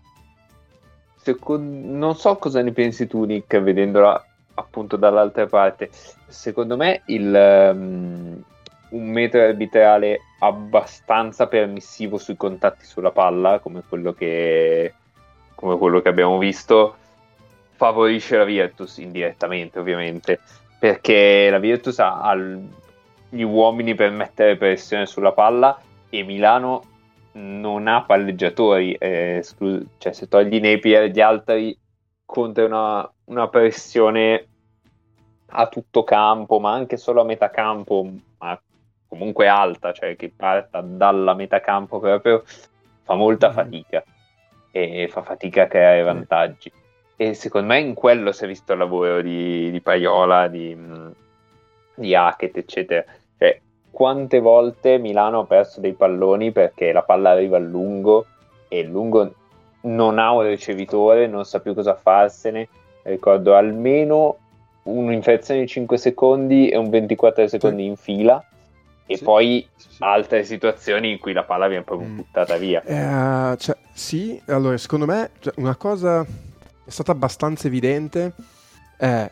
secon- 1.17 1.97
non 1.97 2.17
so 2.17 2.37
cosa 2.37 2.61
ne 2.61 2.73
pensi 2.73 3.07
tu, 3.07 3.23
Nick, 3.25 3.57
vedendola 3.61 4.21
appunto 4.55 4.97
dall'altra 4.97 5.47
parte. 5.47 5.91
Secondo 6.27 6.77
me 6.77 7.03
il, 7.07 7.33
ehm, 7.35 8.45
un 8.91 9.09
metro 9.09 9.41
arbitrale 9.41 10.21
abbastanza 10.39 11.47
permissivo 11.47 12.19
sui 12.19 12.37
contatti 12.37 12.85
sulla 12.85 13.11
palla, 13.11 13.59
come 13.59 13.83
quello 13.89 14.13
che, 14.13 14.95
come 15.55 15.77
quello 15.79 16.01
che 16.01 16.09
abbiamo 16.09 16.39
visto, 16.39 16.97
favorisce 17.75 18.37
la 18.37 18.45
Virtus 18.45 18.99
indirettamente, 18.99 19.79
ovviamente, 19.79 20.41
perché 20.79 21.49
la 21.51 21.59
Virtus 21.59 21.99
ha, 21.99 22.21
ha 22.21 22.37
gli 23.29 23.43
uomini 23.43 23.95
per 23.95 24.11
mettere 24.11 24.57
pressione 24.57 25.07
sulla 25.07 25.33
palla 25.33 25.79
e 26.09 26.23
Milano 26.23 26.83
non 27.33 27.87
ha 27.87 28.03
palleggiatori, 28.05 28.95
eh, 28.95 29.39
esclu- 29.39 29.87
cioè 29.99 30.13
se 30.13 30.29
togli 30.29 30.59
Napier 30.59 31.03
e 31.03 31.11
gli 31.11 31.21
altri 31.21 31.79
contro 32.25 32.65
una, 32.65 33.13
una 33.25 33.49
pressione 33.49 34.47
a 35.49 35.69
tutto 35.69 36.03
campo, 36.03 36.59
ma 36.59 36.73
anche 36.73 36.97
solo 36.97 37.21
a 37.21 37.25
metà 37.25 37.51
campo, 37.51 38.11
comunque 39.17 39.49
alta, 39.49 39.93
cioè 39.93 40.17
che 40.17 40.33
parta 40.35 40.81
dalla 40.81 41.35
metà 41.35 41.61
campo 41.61 41.99
proprio, 41.99 42.45
fa 43.03 43.15
molta 43.15 43.49
Mhm. 43.49 43.55
fatica 43.55 44.05
e 44.71 45.09
fa 45.11 45.23
fatica 45.23 45.63
a 45.63 45.67
creare 45.67 46.03
vantaggi. 46.03 46.71
E 47.17 47.33
secondo 47.35 47.69
me 47.69 47.81
in 47.81 47.95
quello 47.95 48.31
si 48.33 48.45
è 48.45 48.47
visto 48.47 48.73
il 48.73 48.79
lavoro 48.79 49.23
di, 49.23 49.71
di 49.71 49.81
Paiola, 49.81 50.49
di, 50.49 50.77
di 51.95 52.15
Hackett, 52.15 52.57
eccetera. 52.59 53.05
Cioè, 53.39 53.61
quante 53.91 54.39
volte 54.39 54.99
Milano 54.99 55.41
ha 55.41 55.47
perso 55.47 55.81
dei 55.81 55.95
palloni 55.95 56.53
perché 56.53 56.93
la 56.93 57.03
palla 57.03 57.31
arriva 57.31 57.57
a 57.57 57.61
lungo 57.61 58.27
e 58.69 58.81
il 58.81 58.89
lungo 58.89 59.33
non 59.83 60.19
ha 60.19 60.33
un 60.33 60.43
ricevitore, 60.43 61.27
non 61.27 61.47
sa 61.47 61.61
più 61.61 61.73
cosa 61.73 61.95
farsene. 61.95 62.69
Ricordo 63.03 63.55
almeno 63.55 64.37
un'infezione 64.83 65.61
di 65.61 65.67
5 65.69 65.97
secondi 65.97 66.69
e 66.69 66.77
un 66.77 66.91
24 66.91 67.47
secondi 67.49 67.87
in 67.87 67.97
fila 67.97 68.45
e 69.07 69.17
Sì. 69.17 69.25
poi 69.25 69.67
Sì, 69.77 69.87
sì. 69.91 69.97
altre 70.01 70.45
situazioni 70.45 71.11
in 71.13 71.19
cui 71.19 71.33
la 71.33 71.45
palla 71.45 71.69
viene 71.69 71.85
proprio 71.85 72.09
Mm. 72.09 72.17
buttata 72.17 72.57
via. 72.57 72.83
Eh, 72.83 73.57
cioè, 73.59 73.77
sì, 73.93 74.41
allora 74.47 74.77
secondo 74.77 75.07
me 75.07 75.31
cioè, 75.41 75.55
una 75.57 75.77
cosa 75.77 76.23
è 76.23 76.91
stata 76.91 77.13
abbastanza 77.13 77.67
evidente 77.69 78.33
è 78.97 79.31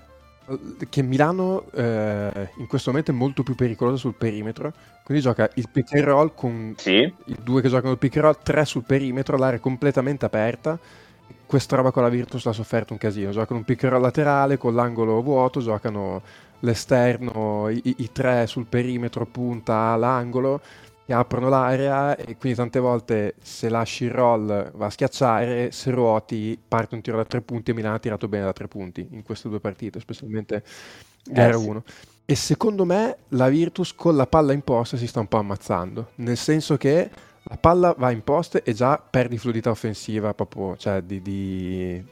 che 0.91 1.03
Milano 1.03 1.65
eh, 1.73 2.51
in 2.59 2.67
questo 2.67 2.91
momento 2.91 3.11
è 3.13 3.15
molto 3.15 3.43
più 3.43 3.55
pericolosa 3.55 3.97
sul 3.97 4.15
perimetro, 4.15 4.73
quindi 5.03 5.23
gioca 5.23 5.49
il 5.55 5.69
pick 5.73 5.95
and 5.95 6.05
roll 6.05 6.33
con 6.35 6.75
i 6.85 7.13
due 7.43 7.63
che 7.63 7.69
giocano 7.71 7.93
il 7.93 7.99
pick 7.99 8.17
and 8.17 8.25
roll, 8.27 8.37
tre 8.43 8.65
sul 8.67 8.85
perimetro, 8.85 9.39
l'area 9.39 9.59
completamente 9.59 10.25
aperta. 10.27 10.79
Questa 11.47 11.77
roba 11.77 11.93
con 11.93 12.03
la 12.03 12.09
Virtus 12.11 12.45
l'ha 12.45 12.53
sofferto 12.53 12.93
un 12.93 12.99
casino. 12.99 13.31
Giocano 13.31 13.61
un 13.61 13.65
pick 13.65 13.85
and 13.85 13.93
roll 13.95 14.03
laterale 14.03 14.59
con 14.59 14.75
l'angolo 14.75 15.23
vuoto, 15.23 15.61
giocano 15.61 16.21
l'esterno, 16.65 17.69
i, 17.69 17.81
i- 17.99 18.13
tre 18.13 18.47
sul 18.47 18.67
perimetro, 18.67 19.27
punta 19.27 19.95
l'angolo, 19.97 20.61
che 21.07 21.13
aprono 21.13 21.49
l'area 21.49 22.17
e 22.17 22.37
quindi 22.39 22.57
tante 22.59 22.79
volte 22.79 23.35
se 23.43 23.69
lasci 23.69 24.05
il 24.05 24.11
roll 24.11 24.71
va 24.75 24.87
a 24.87 24.91
schiacciare, 24.91 25.71
se 25.71 25.91
ruoti 25.91 26.59
parte 26.67 26.95
un 26.95 27.03
tiro 27.03 27.19
da 27.19 27.25
tre 27.27 27.43
punti 27.43 27.71
e 27.71 27.75
Milano 27.75 27.97
ha 27.97 27.99
tirato 27.99 28.27
bene 28.29 28.45
da 28.45 28.53
tre 28.55 28.69
punti 28.69 29.07
in 29.11 29.23
queste 29.23 29.49
due 29.49 29.61
partite, 29.61 30.01
specialmente 30.01 30.63
gara 31.25 31.57
sì. 31.57 31.59
1. 31.59 31.83
E 32.27 32.35
secondo 32.37 32.85
me 32.87 33.19
la 33.29 33.49
Virtus 33.49 33.95
con 33.95 34.17
la 34.17 34.27
palla 34.27 34.53
in 34.55 34.63
posta 34.63 34.97
si 34.97 35.07
sta 35.07 35.21
un 35.21 35.29
po' 35.29 35.37
ammazzando, 35.39 36.13
nel 36.17 36.37
senso 36.39 36.77
che 36.79 37.11
la 37.47 37.59
palla 37.59 37.95
va 37.99 38.11
in 38.11 38.23
poste 38.25 38.63
e 38.63 38.73
già 38.73 38.97
perdi 38.99 39.37
fluidità 39.37 39.69
offensiva 39.71 40.33
proprio, 40.33 40.77
cioè 40.77 41.03
di, 41.03 41.21
di- 41.21 42.03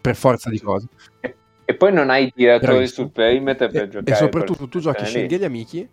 per 0.00 0.16
forza 0.16 0.50
di 0.50 0.60
cose. 0.60 0.88
E 1.64 1.74
poi 1.74 1.92
non 1.92 2.10
hai 2.10 2.32
tiratori 2.32 2.72
Bravissimo. 2.72 3.06
sul 3.06 3.12
perimetro 3.14 3.68
per 3.68 3.82
E, 3.82 3.88
giocare. 3.88 4.12
e 4.12 4.14
soprattutto 4.14 4.68
tu 4.68 4.80
giochi 4.80 5.04
Schengelia 5.06 5.48
Miki 5.48 5.88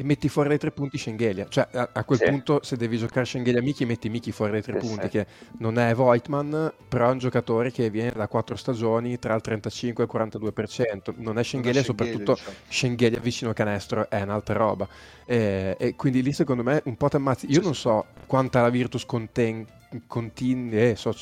e 0.00 0.04
metti 0.04 0.28
fuori 0.28 0.48
dai 0.48 0.58
tre 0.58 0.70
punti 0.70 0.96
Schengelia. 0.96 1.46
Cioè 1.48 1.66
a, 1.72 1.88
a 1.92 2.04
quel 2.04 2.18
Sì. 2.20 2.26
punto 2.26 2.60
se 2.62 2.76
devi 2.76 2.96
giocare 2.98 3.26
Schengelia 3.26 3.60
Miki 3.60 3.84
metti 3.84 4.08
Miki 4.08 4.30
fuori 4.30 4.52
dai 4.52 4.62
tre 4.62 4.80
Sì, 4.80 4.86
punti 4.86 5.02
sì. 5.06 5.08
che 5.08 5.26
non 5.58 5.76
è 5.76 5.92
Voigtman, 5.92 6.72
però 6.88 7.08
è 7.08 7.10
un 7.10 7.18
giocatore 7.18 7.72
che 7.72 7.90
viene 7.90 8.12
da 8.14 8.28
quattro 8.28 8.54
stagioni 8.54 9.18
tra 9.18 9.34
il 9.34 9.40
35 9.40 10.04
e 10.04 10.06
il 10.06 10.12
42%. 10.12 11.14
Non 11.16 11.36
è 11.36 11.42
Schengelia, 11.42 11.82
soprattutto 11.82 12.34
diciamo. 12.34 12.56
Schengelia 12.68 13.18
vicino 13.18 13.50
al 13.50 13.56
canestro 13.56 14.08
è 14.08 14.22
un'altra 14.22 14.54
roba. 14.54 14.86
Eh, 15.26 15.74
e 15.76 15.96
quindi 15.96 16.22
lì 16.22 16.32
secondo 16.32 16.62
me 16.62 16.80
un 16.84 16.96
po' 16.96 17.08
ti 17.08 17.16
ammazzi. 17.16 17.46
Io 17.50 17.60
non 17.60 17.74
so 17.74 18.06
quanta 18.26 18.62
la 18.62 18.68
Virtus 18.70 19.04
conten- 19.04 19.66
continui, 20.06 20.90
eh, 20.90 20.94
so- 20.94 21.12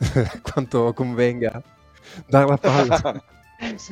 quanto 0.42 0.92
convenga 0.92 1.62
dare 2.26 2.46
la 2.46 2.56
palla. 2.58 3.22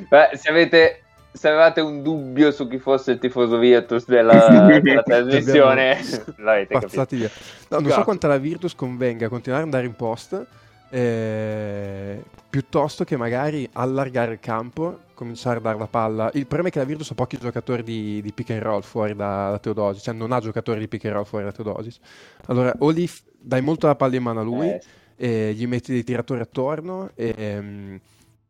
Beh, 0.09 0.31
se 0.37 0.49
avete 0.49 1.01
se 1.33 1.49
avevate 1.49 1.83
un 1.83 2.03
dubbio 2.03 2.51
su 2.51 2.67
chi 2.67 2.79
fosse 2.79 3.13
il 3.13 3.19
tifoso 3.19 3.59
Virtus 3.59 4.07
della, 4.07 4.79
della 4.81 5.03
trasmissione, 5.03 5.99
l'avete 6.39 6.79
capito. 6.79 7.07
Via. 7.11 7.31
No, 7.69 7.81
non 7.81 7.91
so 7.91 8.03
quanto 8.05 8.27
la 8.27 8.39
Virtus 8.39 8.75
convenga 8.75 9.29
continuare 9.29 9.63
ad 9.63 9.69
andare 9.69 9.87
in 9.87 9.95
post 9.95 10.47
eh, 10.91 12.23
piuttosto 12.49 13.05
che 13.05 13.17
magari 13.17 13.69
allargare 13.73 14.33
il 14.33 14.41
campo, 14.41 15.01
cominciare 15.15 15.59
a 15.59 15.61
dare 15.61 15.79
la 15.79 15.87
palla. 15.87 16.31
Il 16.35 16.47
problema 16.47 16.69
è 16.69 16.71
che 16.73 16.79
la 16.79 16.85
Virtus 16.85 17.11
ha 17.11 17.15
pochi 17.15 17.39
giocatori 17.39 17.83
di, 17.83 18.21
di 18.23 18.33
pick 18.33 18.51
and 18.51 18.63
roll 18.63 18.83
fuori 18.83 19.15
da, 19.15 19.51
da 19.51 19.59
Teodosis, 19.59 20.03
cioè 20.03 20.15
non 20.15 20.33
ha 20.33 20.41
giocatori 20.41 20.79
di 20.79 20.89
pick 20.89 21.05
and 21.05 21.15
roll 21.15 21.25
fuori 21.25 21.45
da 21.45 21.53
Teodosis. 21.53 21.99
Allora, 22.47 22.73
o 22.79 22.91
lì 22.91 23.07
f- 23.07 23.23
dai 23.39 23.61
molto 23.61 23.87
la 23.87 23.95
palla 23.95 24.17
in 24.17 24.23
mano 24.23 24.41
a 24.41 24.45
lui, 24.45 24.69
Eh, 24.69 24.83
e 25.19 25.53
gli 25.55 25.67
metti 25.67 25.93
dei 25.93 26.05
tiratori 26.05 26.41
attorno 26.41 27.11
e 27.15 27.35
ehm, 27.37 28.01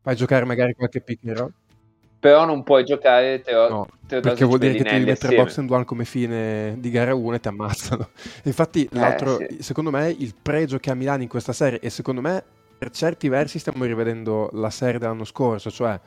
fai 0.07 0.15
giocare 0.15 0.45
magari 0.45 0.73
qualche 0.73 1.01
pick 1.01 1.27
and 1.27 1.37
roll. 1.37 1.51
però 2.17 2.45
non 2.45 2.63
puoi 2.63 2.85
giocare 2.85 3.41
Teo- 3.41 3.67
No, 3.67 3.87
Teodosic 4.07 4.21
perché 4.21 4.45
vuol 4.45 4.59
dire 4.59 4.73
che 4.73 4.83
tu 4.83 4.89
devi 4.89 5.05
mettere 5.05 5.35
box 5.35 5.57
and 5.57 5.69
one 5.69 5.83
come 5.83 6.05
fine 6.05 6.75
di 6.79 6.89
gara 6.89 7.13
1 7.13 7.35
e 7.35 7.39
ti 7.41 7.47
ammazzano. 7.49 8.09
Infatti, 8.43 8.87
l'altro, 8.91 9.37
sì. 9.37 9.57
secondo 9.61 9.91
me, 9.91 10.09
il 10.17 10.33
pregio 10.41 10.77
che 10.77 10.91
ha 10.91 10.93
Milano 10.93 11.23
in 11.23 11.27
questa 11.27 11.51
serie, 11.51 11.79
e 11.79 11.89
secondo 11.89 12.21
me, 12.21 12.41
per 12.77 12.89
certi 12.91 13.27
versi 13.27 13.59
stiamo 13.59 13.83
rivedendo 13.83 14.49
la 14.53 14.69
serie 14.69 14.97
dell'anno 14.97 15.25
scorso, 15.25 15.69
cioè 15.69 15.99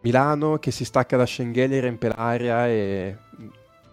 Milano 0.00 0.58
che 0.58 0.72
si 0.72 0.84
stacca 0.84 1.16
da 1.16 1.24
Schengelia, 1.24 1.80
riempie 1.80 2.08
l'area 2.08 2.66
e 2.66 3.16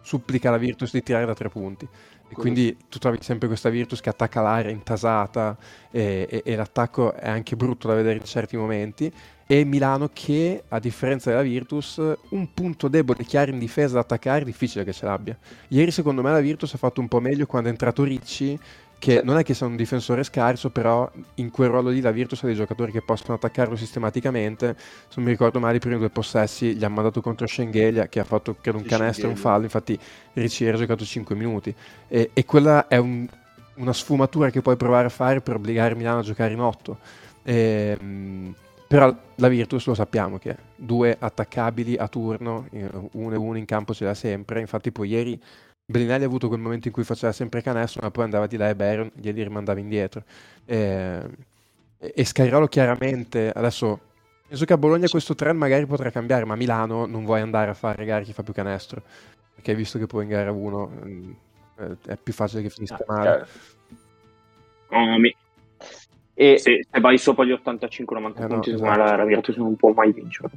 supplica 0.02 0.50
la 0.50 0.58
Virtus 0.58 0.92
di 0.92 1.04
tirare 1.04 1.26
da 1.28 1.36
tre 1.36 1.50
punti. 1.50 1.88
E 2.32 2.34
quindi 2.34 2.78
tu 2.88 2.98
trovi 2.98 3.18
sempre 3.20 3.48
questa 3.50 3.68
Virtus 3.68 4.00
che 4.00 4.08
attacca 4.08 4.42
l'area 4.42 4.72
intasata 4.72 5.58
e, 5.92 6.26
e, 6.30 6.42
e 6.46 6.56
l'attacco 6.56 7.14
è 7.14 7.28
anche 7.28 7.58
brutto 7.58 7.90
da 7.90 7.94
vedere 7.94 8.20
in 8.20 8.24
certi 8.24 8.56
momenti. 8.56 9.12
E 9.52 9.66
Milano 9.66 10.10
che, 10.14 10.64
a 10.70 10.80
differenza 10.80 11.30
della 11.30 11.42
Virtus, 11.42 12.02
un 12.30 12.54
punto 12.54 12.88
debole 12.88 13.26
chiaro 13.26 13.52
in 13.52 13.60
difesa 13.60 13.96
da 13.96 14.00
attaccare 14.00 14.44
è 14.44 14.46
difficile 14.46 14.86
che 14.86 14.94
ce 14.94 15.04
l'abbia. 15.04 15.38
Ieri 15.68 15.92
secondo 15.92 16.22
me 16.22 16.32
la 16.32 16.40
Virtus 16.40 16.74
ha 16.74 16.78
fatto 16.78 17.02
un 17.02 17.10
po' 17.10 17.20
meglio 17.20 17.46
quando 17.46 17.68
è 17.68 17.72
entrato 17.72 18.06
Ricci 18.06 18.58
che 18.98 19.20
non 19.26 19.38
è 19.38 19.44
che 19.44 19.54
sia 19.54 19.66
un 19.66 19.76
difensore 19.76 20.24
scarso, 20.24 20.70
però 20.70 21.12
in 21.36 21.52
quel 21.52 21.68
ruolo 21.68 21.90
lì 21.90 22.00
la 22.00 22.12
Virtus 22.12 22.44
ha 22.44 22.46
dei 22.46 22.56
giocatori 22.56 22.94
che 22.94 23.02
possono 23.02 23.34
attaccarlo 23.34 23.76
sistematicamente. 23.76 24.74
Se 24.78 25.16
non 25.16 25.26
mi 25.26 25.32
ricordo 25.32 25.60
male, 25.60 25.76
i 25.76 25.80
primi 25.82 25.98
due 25.98 26.10
possessi 26.10 26.78
li 26.78 26.86
ha 26.86 26.90
mandato 26.90 27.20
contro 27.20 27.46
Schengelia, 27.46 28.08
che 28.08 28.22
ha 28.22 28.24
fatto 28.24 28.56
credo 28.56 28.78
un 28.78 28.86
canestro 28.86 29.28
e 29.28 29.32
un 29.32 29.36
fallo. 29.36 29.64
Infatti, 29.64 30.00
Ricci 30.32 30.66
ha 30.66 30.78
giocato 30.78 31.04
5 31.04 31.36
minuti. 31.36 31.76
E, 32.08 32.30
e 32.32 32.46
quella 32.46 32.88
è 32.88 32.96
un, 32.96 33.28
una 33.76 33.92
sfumatura 33.92 34.50
che 34.50 34.62
puoi 34.62 34.78
provare 34.78 35.08
a 35.08 35.10
fare 35.10 35.42
per 35.42 35.56
obbligare 35.56 35.94
Milano 35.94 36.20
a 36.20 36.24
giocare 36.24 36.54
in 36.54 36.62
8. 36.62 36.98
E, 37.44 37.98
ehm, 38.00 38.56
però 38.92 39.16
la 39.36 39.48
Virtus 39.48 39.88
lo 39.88 39.94
sappiamo 39.94 40.38
che 40.38 40.54
due 40.76 41.16
attaccabili 41.18 41.96
a 41.96 42.10
turno, 42.10 42.68
uno 43.14 43.34
e 43.34 43.38
uno 43.38 43.58
in 43.58 43.64
campo 43.64 43.94
ce 43.94 44.04
l'ha 44.04 44.14
sempre. 44.14 44.60
Infatti, 44.60 44.92
poi 44.92 45.08
ieri 45.08 45.42
Bellinelli 45.86 46.26
ha 46.26 46.28
avuto 46.28 46.50
quel 46.50 46.60
momento 46.60 46.90
in 46.90 46.94
cui 46.94 47.06
faceva 47.06 47.32
sempre 47.32 47.62
canestro, 47.62 48.02
ma 48.04 48.12
poi 48.12 48.26
andava 48.26 48.48
di 48.48 48.58
là 48.58 48.68
e 48.68 48.76
Baron 48.76 49.10
glieli 49.16 49.44
rimandava 49.44 49.80
indietro. 49.80 50.26
E, 50.66 51.22
e 52.00 52.26
Scairolo 52.26 52.68
chiaramente, 52.68 53.50
adesso 53.50 53.98
penso 54.46 54.66
che 54.66 54.74
a 54.74 54.78
Bologna 54.78 55.08
questo 55.08 55.36
trend 55.36 55.58
magari 55.58 55.86
potrà 55.86 56.12
cambiare, 56.12 56.44
ma 56.44 56.56
a 56.56 56.58
Milano 56.58 57.06
non 57.06 57.24
vuoi 57.24 57.40
andare 57.40 57.72
a 57.72 57.74
fare 57.74 58.04
gare 58.04 58.26
chi 58.26 58.34
fa 58.34 58.44
più 58.44 58.52
canestro, 58.52 59.02
perché 59.56 59.72
hai 59.72 59.78
visto 59.78 60.00
che 60.00 60.06
poi 60.06 60.24
in 60.24 60.30
gara 60.32 60.52
1 60.52 60.92
mm, 61.06 61.32
è 62.08 62.18
più 62.18 62.34
facile 62.34 62.62
che 62.62 62.70
finisca 62.70 63.00
ah, 63.08 63.14
male. 63.14 63.48
Oh, 64.90 65.18
mi... 65.18 65.34
E 66.42 66.58
se, 66.58 66.88
se, 66.90 67.00
vai 67.00 67.20
sopra 67.20 67.46
gli 67.46 67.52
85-90 67.52 68.44
eh 68.44 68.48
punti, 68.48 68.70
no, 68.72 68.78
esatto. 68.78 68.98
la, 68.98 69.16
la 69.16 69.26
Virtus 69.26 69.58
non 69.58 69.76
può 69.76 69.94
mai 69.94 70.12
vincere. 70.12 70.50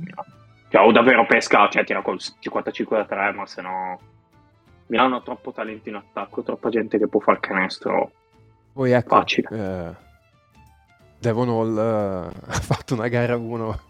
Cioè, 0.71 0.83
o 0.83 0.91
davvero 0.93 1.27
pesca, 1.27 1.69
cioè 1.69 1.85
tira 1.85 2.01
col 2.01 2.19
55 2.19 2.97
da 2.97 3.05
3, 3.05 3.33
ma 3.33 3.45
se 3.45 3.61
no 3.61 4.01
Milano 4.87 5.17
ha 5.17 5.21
troppo 5.21 5.53
talento 5.53 5.91
in 5.91 5.97
attacco, 5.97 6.43
troppa 6.43 6.71
gente 6.71 6.97
che 6.97 7.07
può 7.07 7.21
fare 7.21 7.39
canestro 7.39 8.13
Poi 8.73 8.93
ecco, 8.93 9.09
facile. 9.09 9.49
Eh, 9.51 9.95
Devon 11.19 11.51
Hall 11.51 11.77
eh, 11.77 12.31
ha 12.47 12.61
fatto 12.61 12.95
una 12.95 13.09
gara 13.09 13.37
1 13.37 13.81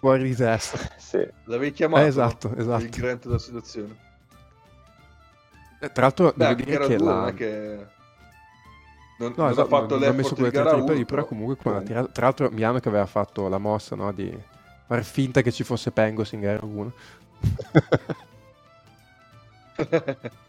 fuori 0.00 0.22
di 0.22 0.34
testa. 0.34 0.78
Sì. 0.96 1.28
L'avevi 1.44 1.72
chiamato 1.72 2.04
eh, 2.04 2.08
esatto, 2.08 2.56
esatto. 2.56 2.84
il 2.84 2.88
grande 2.88 3.20
della 3.24 3.38
situazione. 3.38 3.96
Eh, 5.78 5.92
tra 5.92 6.02
l'altro 6.04 6.32
Beh, 6.34 6.54
devo 6.54 6.70
dire 6.70 6.86
che, 6.86 6.98
la... 6.98 7.32
che... 7.36 7.94
non, 9.18 9.32
no, 9.36 9.42
non 9.42 9.50
esatto, 9.52 9.66
ha 9.66 9.80
fatto 9.80 9.98
non, 9.98 10.00
l'effort 10.00 10.16
non 10.16 10.16
messo 10.16 10.34
di 10.34 10.50
gara 10.50 10.74
1 10.74 11.04
però 11.04 11.24
comunque 11.24 11.56
quando 11.56 11.82
tirato, 11.82 12.10
tra 12.12 12.26
l'altro 12.26 12.50
Milano 12.50 12.80
che 12.80 12.88
aveva 12.88 13.06
fatto 13.06 13.48
la 13.48 13.58
mossa 13.58 13.96
no, 13.96 14.12
di 14.12 14.36
far 14.86 15.04
finta 15.04 15.42
che 15.42 15.52
ci 15.52 15.64
fosse 15.64 15.90
Pengos 15.90 16.32
in 16.32 16.40
gara 16.40 16.64
1 16.64 16.92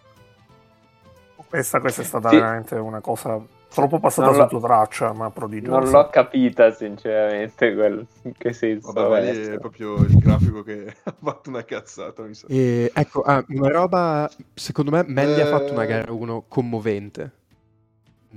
questa, 1.49 1.79
questa, 1.79 2.01
è 2.01 2.05
stata 2.05 2.29
sì. 2.29 2.35
veramente 2.35 2.75
una 2.75 2.99
cosa 3.01 3.41
troppo 3.69 3.99
passata 3.99 4.33
sotto 4.33 4.59
traccia, 4.59 5.13
ma 5.13 5.29
prodigiosa. 5.29 5.79
Non 5.79 5.89
l'ho 5.91 6.09
capita, 6.09 6.71
sinceramente, 6.71 7.73
quel... 7.73 8.07
che 8.37 8.53
senso. 8.53 8.91
Vabbè, 8.91 9.31
lì 9.31 9.45
è 9.53 9.59
proprio 9.59 9.97
il 9.97 10.17
grafico 10.17 10.63
che 10.63 10.93
ha 11.03 11.13
fatto 11.17 11.49
una 11.49 11.63
cazzata, 11.63 12.23
mi 12.23 12.33
sa. 12.33 12.47
E, 12.49 12.91
ecco, 12.93 13.21
ah, 13.21 13.43
una 13.49 13.69
roba, 13.69 14.29
secondo 14.53 14.91
me, 14.91 15.03
Melli 15.05 15.39
eh... 15.39 15.43
ha 15.43 15.47
fatto 15.47 15.73
una 15.73 15.85
gara 15.85 16.11
1 16.11 16.45
commovente. 16.47 17.31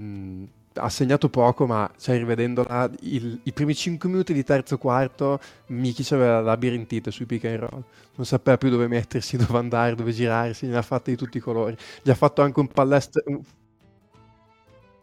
Mm, 0.00 0.44
ha 0.74 0.88
segnato 0.88 1.28
poco, 1.28 1.66
ma 1.66 1.90
cioè, 1.98 2.16
rivedendola, 2.16 2.90
il, 3.00 3.40
i 3.42 3.52
primi 3.52 3.74
5 3.74 4.08
minuti 4.08 4.32
di 4.32 4.44
terzo 4.44 4.78
quarto, 4.78 5.40
Miki 5.66 6.06
aveva 6.14 6.34
la 6.34 6.42
labirintite 6.42 7.10
sui 7.10 7.26
pick 7.26 7.44
and 7.44 7.58
roll. 7.58 7.84
Non 8.14 8.26
sapeva 8.26 8.56
più 8.56 8.70
dove 8.70 8.86
mettersi, 8.86 9.36
dove 9.38 9.58
andare, 9.58 9.94
dove 9.94 10.12
girarsi, 10.12 10.66
ne 10.66 10.76
ha 10.76 10.82
fatte 10.82 11.10
di 11.10 11.16
tutti 11.16 11.38
i 11.38 11.40
colori. 11.40 11.76
Gli 12.02 12.10
ha 12.10 12.14
fatto 12.14 12.42
anche 12.42 12.60
un 12.60 12.68
palestra... 12.68 13.22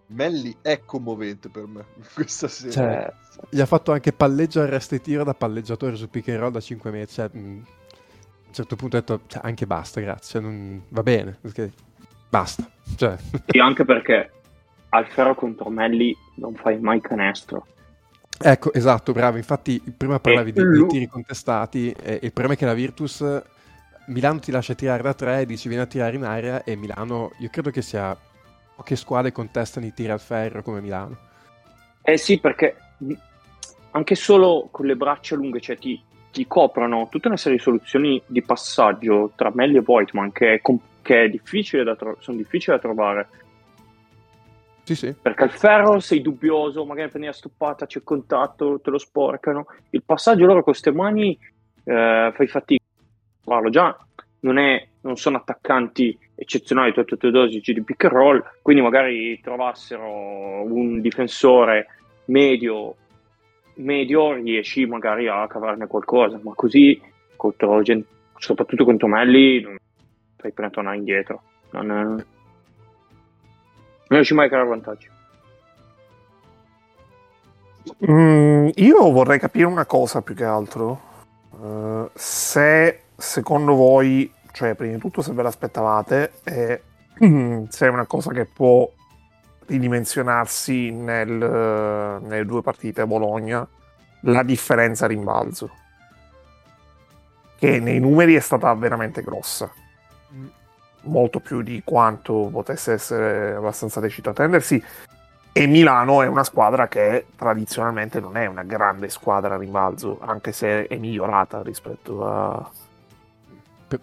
Melli 0.10 0.56
è 0.62 0.84
commovente 0.86 1.50
per 1.50 1.68
me 1.68 1.84
questa 2.16 2.48
sera. 2.48 2.72
Cioè, 2.72 3.14
gli 3.50 3.60
ha 3.60 3.66
fatto 3.66 3.92
anche 3.92 4.14
palleggio, 4.14 4.62
arresto 4.62 4.96
e 4.96 5.02
tiro 5.02 5.26
da 5.26 5.34
palleggiatore 5.34 5.98
su 5.98 6.10
pick 6.10 6.30
and 6.30 6.40
roll 6.40 6.52
da 6.52 6.62
5 6.62 6.92
metri. 6.92 7.14
Cioè, 7.14 7.30
mh, 7.32 7.38
a 7.38 8.48
un 8.48 8.54
certo 8.54 8.76
punto 8.78 8.96
ho 8.96 9.00
detto, 9.00 9.22
cioè, 9.28 9.42
anche 9.44 9.68
basta, 9.68 10.00
grazie, 10.00 10.40
non... 10.40 10.82
va 10.88 11.04
bene, 11.04 11.38
perché 11.42 11.74
basta. 12.30 12.70
Cioè. 12.96 13.18
Sì, 13.48 13.60
anche 13.60 13.84
perché 13.84 14.32
al 14.89 15.08
ferro 15.08 15.36
contro 15.36 15.69
Melli 15.69 16.15
non 16.36 16.56
fai 16.56 16.80
mai 16.80 17.02
canestro. 17.02 17.65
Ecco, 18.39 18.71
esatto, 18.73 19.13
bravo. 19.13 19.38
Infatti, 19.38 19.82
prima 19.95 20.19
parlavi 20.19 20.52
di, 20.52 20.62
di, 20.62 20.86
tiri 20.88 21.08
contestati. 21.08 21.91
E 21.91 22.19
il 22.21 22.32
problema 22.32 22.54
è 22.54 22.58
che 22.58 22.65
la 22.65 22.73
Virtus 22.73 23.43
Milano 24.08 24.39
ti 24.39 24.52
lascia 24.52 24.76
tirare 24.76 25.02
da 25.02 25.13
tre, 25.13 25.45
dici 25.45 25.67
vieni 25.67 25.84
a 25.84 25.88
tirare 25.88 26.15
in 26.15 26.23
area. 26.23 26.63
E 26.63 26.76
Milano, 26.76 27.32
io 27.39 27.50
credo 27.50 27.71
che 27.71 27.82
sia 27.82 28.15
poche 28.76 28.95
squadre 28.95 29.32
contestano 29.32 29.86
i 29.86 29.93
tiri 29.93 30.12
al 30.12 30.19
ferro 30.19 30.62
come 30.62 30.82
Milano. 30.82 31.17
Eh 32.04 32.17
sì, 32.17 32.39
perché 32.39 32.76
anche 33.91 34.15
solo 34.15 34.69
con 34.71 34.86
le 34.86 34.95
braccia 34.95 35.36
lunghe, 35.36 35.60
cioè 35.60 35.78
ti, 35.78 36.00
ti 36.32 36.45
coprono 36.45 37.08
tutta 37.10 37.28
una 37.28 37.38
serie 37.38 37.58
di 37.58 37.63
soluzioni 37.63 38.21
di 38.28 38.43
passaggio 38.43 39.32
tra 39.36 39.52
Melli 39.54 39.78
e 39.78 39.82
Voigtman 39.82 40.32
che 40.32 40.54
è, 40.54 40.62
che 41.02 41.23
è 41.23 41.30
difficile 41.30 41.84
da 41.84 41.95
tro- 41.95 42.17
sono 42.19 42.38
difficili 42.38 42.76
da 42.76 42.82
trovare 42.82 43.28
sì, 44.88 44.95
sì. 44.95 45.13
Perché 45.21 45.43
al 45.43 45.52
ferro 45.52 46.00
sei 46.00 46.21
dubbioso, 46.21 46.86
magari 46.86 47.10
prendi 47.10 47.28
la 47.28 47.34
stoppata, 47.34 47.86
c'è 47.86 48.04
contatto, 48.04 48.80
te 48.80 48.89
lo 48.89 48.97
sporcano. 48.97 49.65
Il 49.89 50.02
passaggio 50.06 50.45
loro 50.45 50.63
con 50.63 50.63
queste 50.63 50.93
mani 50.93 51.38
eh, 51.84 52.32
fai 52.34 52.47
fatica. 52.47 52.86
Guarda, 53.43 53.69
già 53.69 53.97
non, 54.41 54.58
è, 54.58 54.88
non 55.02 55.17
sono 55.17 55.36
attaccanti 55.36 56.17
eccezionali 56.36 56.93
tutti 56.93 57.28
e 57.28 57.32
dosici 57.32 57.73
di 57.73 57.84
pick 57.84 58.06
and 58.06 58.13
roll, 58.13 58.43
quindi 58.62 58.82
magari 58.82 59.38
trovassero 59.41 60.63
un 60.63 61.02
difensore 61.02 61.88
medio, 62.26 62.95
medio 63.76 64.36
riesci 64.36 64.86
magari 64.86 65.28
a 65.28 65.47
cavarne 65.47 65.88
qualcosa, 65.88 66.39
ma 66.41 66.54
così 66.56 67.02
contro, 67.36 67.82
soprattutto 68.38 68.86
contro 68.86 69.08
Melli 69.10 69.65
fai 70.38 70.54
prima 70.54 70.69
tornare 70.69 70.95
indietro. 70.95 71.41
Non 71.71 71.91
è 71.91 72.37
non 74.08 74.20
riesci 74.20 74.34
mai 74.34 74.46
a 74.46 74.50
creare 74.50 74.67
vantaggi. 74.67 75.10
Mm, 78.10 78.70
io 78.76 79.12
vorrei 79.12 79.39
capire 79.39 79.65
una 79.65 79.86
cosa 79.86 80.22
più 80.22 80.36
che 80.36 80.43
altro. 80.43 81.06
Uh, 81.52 82.10
se 82.13 83.02
secondo 83.15 83.74
voi, 83.74 84.32
cioè 84.52 84.76
prima 84.76 84.93
di 84.93 85.00
tutto 85.00 85.22
se 85.22 85.34
ve 85.34 85.41
l'aspettavate, 85.41 86.34
e 86.43 86.82
se 87.70 87.86
è 87.86 87.89
una 87.89 88.06
cosa 88.06 88.32
che 88.32 88.46
può 88.46 88.89
ridimensionarsi 89.65 90.91
nel, 90.91 91.28
nelle 91.28 92.46
due 92.46 92.62
partite 92.62 93.02
a 93.02 93.08
Bologna, 93.08 93.67
la 94.22 94.43
differenza 94.43 95.08
rimbalzo. 95.08 95.70
Che 97.58 97.80
nei 97.80 98.00
numeri 98.00 98.36
è 98.36 98.39
stata 98.39 98.74
veramente 98.76 99.22
grossa. 99.24 99.70
Molto 101.02 101.40
più 101.40 101.62
di 101.62 101.82
quanto 101.84 102.50
potesse 102.52 102.94
essere 102.94 103.56
abbastanza 103.56 104.00
lecito 104.00 104.30
attendersi. 104.30 104.84
E 105.52 105.66
Milano 105.66 106.22
è 106.22 106.28
una 106.28 106.44
squadra 106.44 106.88
che 106.88 107.28
tradizionalmente 107.36 108.20
non 108.20 108.38
è 108.38 108.46
una 108.46 108.64
grande 108.64 109.10
squadra 109.10 109.56
a 109.56 109.58
rimbalzo, 109.58 110.20
anche 110.22 110.52
se 110.52 110.86
è 110.86 110.98
migliorata 110.98 111.62
rispetto 111.64 112.28
a... 112.28 112.72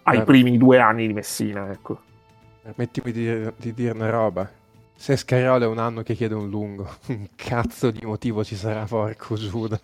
ai 0.03 0.25
primi 0.25 0.57
due 0.57 0.81
anni 0.81 1.07
di 1.07 1.13
Messina. 1.13 1.71
Ecco. 1.71 2.01
Permettimi 2.63 3.13
di, 3.13 3.53
di 3.57 3.75
dire 3.75 3.93
una 3.93 4.11
roba. 4.11 4.51
Se 4.97 5.17
Scariola 5.17 5.65
è 5.67 5.69
un 5.69 5.79
anno 5.79 6.03
che 6.03 6.15
chiede 6.15 6.35
un 6.35 6.49
lungo, 6.49 6.89
un 7.09 7.29
cazzo 7.37 7.91
di 7.91 8.05
motivo 8.05 8.43
ci 8.43 8.57
sarà, 8.57 8.85
porco 8.85 9.35
Giuda. 9.35 9.79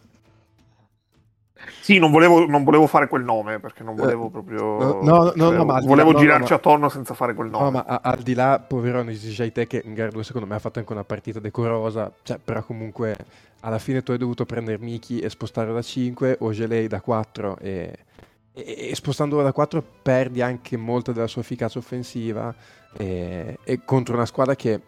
Sì, 1.90 1.98
non 1.98 2.12
volevo, 2.12 2.46
non 2.46 2.62
volevo, 2.62 2.86
fare 2.86 3.08
quel 3.08 3.24
nome 3.24 3.58
perché 3.58 3.82
non 3.82 3.96
volevo 3.96 4.28
eh, 4.28 4.30
proprio. 4.30 4.78
No, 4.78 5.00
no, 5.02 5.32
no, 5.34 5.50
no 5.50 5.64
ma 5.64 5.80
volevo 5.80 6.14
girarci 6.14 6.50
no, 6.50 6.56
attorno 6.56 6.88
senza 6.88 7.14
fare 7.14 7.34
quel 7.34 7.50
nome. 7.50 7.64
No, 7.64 7.70
ma 7.72 7.84
a, 7.84 8.00
al 8.04 8.20
di 8.20 8.34
là, 8.34 8.64
poverone 8.64 9.12
di 9.12 9.52
te, 9.52 9.66
che 9.66 9.82
in 9.84 9.94
gara 9.94 10.08
2 10.08 10.22
secondo 10.22 10.46
me 10.46 10.54
ha 10.54 10.60
fatto 10.60 10.78
anche 10.78 10.92
una 10.92 11.02
partita 11.02 11.40
decorosa. 11.40 12.12
Cioè, 12.22 12.38
però 12.38 12.62
comunque 12.62 13.16
alla 13.62 13.80
fine 13.80 14.04
tu 14.04 14.12
hai 14.12 14.18
dovuto 14.18 14.46
prendere 14.46 14.78
Miki 14.78 15.18
e 15.18 15.28
spostare 15.30 15.72
da 15.72 15.82
5, 15.82 16.36
o 16.38 16.52
Gelei 16.52 16.86
da 16.86 17.00
4 17.00 17.58
e, 17.58 17.98
e, 18.52 18.88
e 18.90 18.94
spostandolo 18.94 19.42
da 19.42 19.52
4 19.52 19.82
perdi 20.00 20.42
anche 20.42 20.76
molta 20.76 21.10
della 21.10 21.26
sua 21.26 21.40
efficacia 21.40 21.80
offensiva. 21.80 22.54
E, 22.96 23.58
e 23.64 23.80
contro 23.84 24.14
una 24.14 24.26
squadra 24.26 24.54
che 24.54 24.80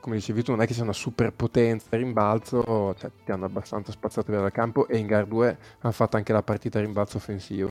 come 0.00 0.16
dicevi 0.16 0.42
tu, 0.42 0.50
non 0.52 0.62
è 0.62 0.66
che 0.66 0.74
sia 0.74 0.82
una 0.82 0.92
superpotenza 0.92 1.96
rimbalzo, 1.96 2.94
cioè, 2.98 3.10
ti 3.24 3.30
hanno 3.32 3.44
abbastanza 3.44 3.92
spazzato 3.92 4.32
via 4.32 4.40
dal 4.40 4.50
campo 4.52 4.86
e 4.88 4.96
in 4.96 5.06
gara 5.06 5.24
2 5.24 5.58
hanno 5.80 5.92
fatto 5.92 6.16
anche 6.16 6.32
la 6.32 6.42
partita 6.42 6.80
rimbalzo 6.80 7.18
offensivo. 7.18 7.70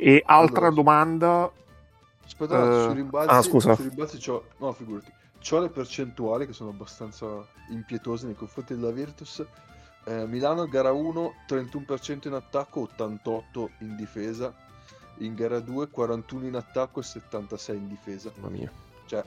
E 0.00 0.22
altra 0.24 0.70
domanda, 0.70 1.50
Aspetta, 2.24 2.68
Eh, 2.68 2.82
sui 2.82 2.94
rimbalzi, 2.94 3.34
ah, 3.34 3.42
scusa. 3.42 3.74
sui 3.76 3.88
rimbalzi 3.88 4.18
c'ho, 4.18 4.46
no, 4.58 4.72
figurati, 4.72 5.12
c'ho 5.40 5.60
le 5.60 5.68
percentuali 5.68 6.44
che 6.46 6.52
sono 6.52 6.70
abbastanza 6.70 7.26
impietose 7.70 8.26
nei 8.26 8.34
confronti 8.34 8.74
della 8.74 8.90
Virtus. 8.90 9.44
Eh, 10.04 10.26
Milano, 10.26 10.66
gara 10.66 10.90
1, 10.92 11.32
31% 11.46 12.26
in 12.28 12.34
attacco, 12.34 12.80
88 12.80 13.70
in 13.78 13.96
difesa. 13.96 14.52
In 15.18 15.34
gara 15.34 15.60
2, 15.60 15.88
41 15.88 16.46
in 16.46 16.56
attacco 16.56 17.00
e 17.00 17.02
76 17.04 17.76
in 17.76 17.88
difesa. 17.88 18.30
Mamma 18.36 18.56
mia. 18.56 18.70
Cioè, 19.06 19.24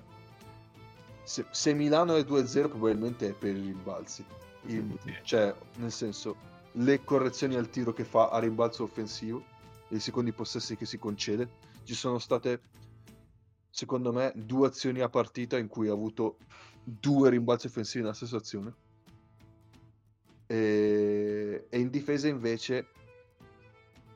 se, 1.24 1.46
se 1.52 1.74
Milano 1.74 2.16
è 2.16 2.22
2-0 2.22 2.70
probabilmente 2.70 3.30
è 3.30 3.34
per 3.34 3.56
i 3.56 3.62
rimbalzi. 3.62 4.26
Il- 4.64 4.98
cioè, 5.24 5.54
nel 5.78 5.92
senso, 5.92 6.36
le 6.74 7.04
correzioni 7.04 7.56
al 7.56 7.70
tiro 7.70 7.94
che 7.94 8.04
fa 8.04 8.30
a 8.30 8.40
rimbalzo 8.40 8.84
offensivo, 8.84 9.44
i 9.90 10.00
secondi 10.00 10.32
possessi 10.32 10.76
che 10.76 10.86
si 10.86 10.98
concede, 10.98 11.50
ci 11.84 11.94
sono 11.94 12.20
state, 12.20 12.62
secondo 13.70 14.12
me, 14.12 14.32
due 14.36 14.68
azioni 14.68 15.00
a 15.00 15.10
partita 15.10 15.58
in 15.58 15.68
cui 15.68 15.88
ha 15.88 15.94
avuto 15.94 16.38
due 16.84 17.30
rimbalzi 17.30 17.68
offensivi 17.68 18.04
nella 18.04 18.16
stessa 18.16 18.38
azione. 18.38 18.74
E, 20.46 21.68
e 21.70 21.80
in 21.80 21.90
difesa 21.90 22.28
invece, 22.28 22.88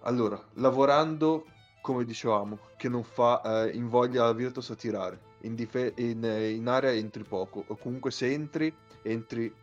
allora, 0.01 0.43
lavorando 0.55 1.45
come 1.81 2.05
dicevamo, 2.05 2.59
che 2.77 2.87
non 2.87 3.03
fa 3.03 3.65
eh, 3.65 3.75
invoglia 3.75 4.23
la 4.23 4.33
Virtus 4.33 4.69
a 4.69 4.75
tirare. 4.75 5.31
In, 5.43 5.55
dife- 5.55 5.93
in, 5.97 6.23
eh, 6.23 6.51
in 6.51 6.67
area 6.67 6.91
entri 6.91 7.23
poco, 7.23 7.63
o 7.67 7.75
comunque 7.75 8.11
se 8.11 8.31
entri, 8.31 8.73
entri 9.01 9.53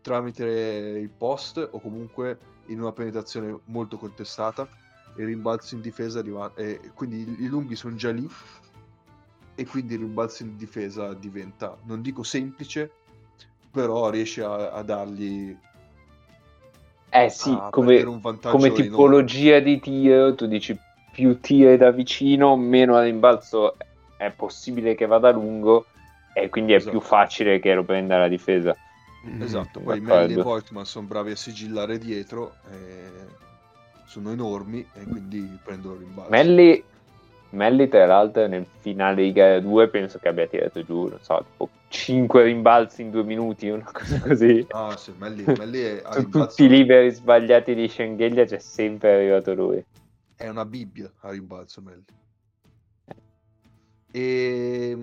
tramite 0.00 0.44
il 0.44 1.10
post 1.10 1.68
o 1.72 1.80
comunque 1.80 2.38
in 2.66 2.80
una 2.80 2.92
penetrazione 2.92 3.58
molto 3.66 3.96
contestata. 3.98 4.68
Il 5.16 5.24
rimbalzo 5.26 5.74
in 5.74 5.80
difesa 5.80 6.18
arriva, 6.18 6.52
e 6.54 6.92
quindi 6.94 7.42
i, 7.42 7.48
lunghi 7.48 7.74
sono 7.74 7.96
già 7.96 8.12
lì 8.12 8.28
e 9.54 9.66
quindi 9.66 9.94
il 9.94 10.00
rimbalzo 10.00 10.42
in 10.42 10.56
difesa 10.56 11.14
diventa, 11.14 11.76
non 11.84 12.02
dico 12.02 12.22
semplice, 12.22 12.90
però 13.70 14.10
riesce 14.10 14.42
a, 14.42 14.70
a 14.70 14.82
dargli 14.82 15.56
Eh 17.08 17.30
sì, 17.30 17.50
come, 17.70 18.04
come 18.04 18.66
enorme. 18.66 18.82
tipologia 18.82 19.58
di 19.60 19.80
tiro, 19.80 20.34
tu 20.34 20.46
dici 20.46 20.78
più 21.10 21.40
tiri 21.40 21.78
da 21.78 21.90
vicino, 21.90 22.56
meno 22.56 23.00
rimbalzo 23.00 23.76
è 24.16 24.30
possibile 24.30 24.94
che 24.94 25.06
vada 25.06 25.30
lungo 25.30 25.86
e 26.32 26.48
quindi 26.48 26.72
è 26.72 26.76
Esatto. 26.76 26.90
più 26.98 27.00
facile 27.00 27.60
che 27.60 27.74
lo 27.74 27.82
prenda 27.84 28.18
la 28.18 28.28
difesa. 28.28 28.76
Esatto, 29.40 29.80
poi. 29.80 30.00
Melli 30.00 30.34
e 30.34 30.42
Voigtman 30.42 30.84
sono 30.84 31.06
bravi 31.06 31.32
a 31.32 31.36
sigillare 31.36 31.98
dietro, 31.98 32.54
e 32.70 33.10
sono 34.06 34.30
enormi 34.30 34.86
e 34.94 35.02
quindi 35.04 35.58
prendono 35.64 35.94
il 35.94 36.00
rimbalzo. 36.00 36.30
Melli, 36.30 36.84
Melli, 37.50 37.88
tra 37.88 38.06
l'altro, 38.06 38.46
nel 38.46 38.66
finale 38.80 39.22
di 39.22 39.32
gara 39.32 39.58
2 39.60 39.88
penso 39.88 40.18
che 40.18 40.28
abbia 40.28 40.46
tirato 40.46 40.84
giù, 40.84 41.08
non 41.08 41.18
so, 41.22 41.44
tipo 41.50 41.70
5 41.88 42.42
rimbalzi 42.44 43.02
in 43.02 43.10
due 43.10 43.24
minuti, 43.24 43.68
una 43.68 43.88
cosa 43.90 44.20
così. 44.20 44.64
Ah 44.70 44.96
sì, 44.96 45.12
Melli, 45.16 45.42
Melli 45.56 45.80
è, 45.80 46.02
a 46.04 46.12
Su 46.12 46.18
rimbalzo 46.20 46.48
tutti 46.48 46.64
i 46.64 46.68
liberi 46.68 47.10
sbagliati 47.10 47.74
di 47.74 47.88
Schengelia 47.88 48.44
c'è 48.44 48.58
sempre 48.58 49.14
arrivato 49.14 49.54
lui. 49.54 49.84
è 50.36 50.48
una 50.48 50.64
Bibbia 50.66 51.10
a 51.20 51.30
rimbalzo 51.30 51.80
Melli. 51.80 52.04
E 54.16 54.96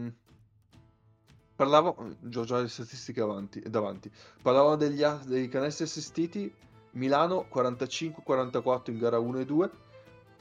parlavo, 1.56 1.96
ho 2.36 2.44
già 2.46 2.60
le 2.60 2.68
statistiche 2.68 3.22
avanti, 3.22 3.62
davanti. 3.62 4.12
Parlavamo 4.42 4.76
degli, 4.76 5.04
dei 5.26 5.48
canestri 5.50 5.84
assistiti, 5.84 6.52
Milano 6.94 7.48
45-44 7.54 8.90
in 8.90 8.98
gara 8.98 9.20
1 9.20 9.40
e 9.40 9.46
2, 9.46 9.70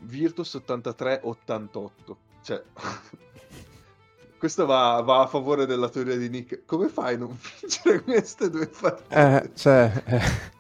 Virtus 0.01 0.55
83-88. 0.55 1.91
Cioè, 2.43 2.63
questo 4.39 4.65
va, 4.65 5.03
va 5.05 5.21
a 5.21 5.27
favore 5.27 5.67
della 5.67 5.91
teoria 5.91 6.17
di 6.17 6.31
Nick. 6.31 6.65
Come 6.65 6.89
fai 6.89 7.17
a 7.17 7.19
non 7.19 7.37
vincere 7.61 8.03
queste 8.03 8.49
due 8.49 8.69
partite? 8.69 9.15
Eh, 9.15 9.51
cioè, 9.55 10.03
eh, 10.07 10.52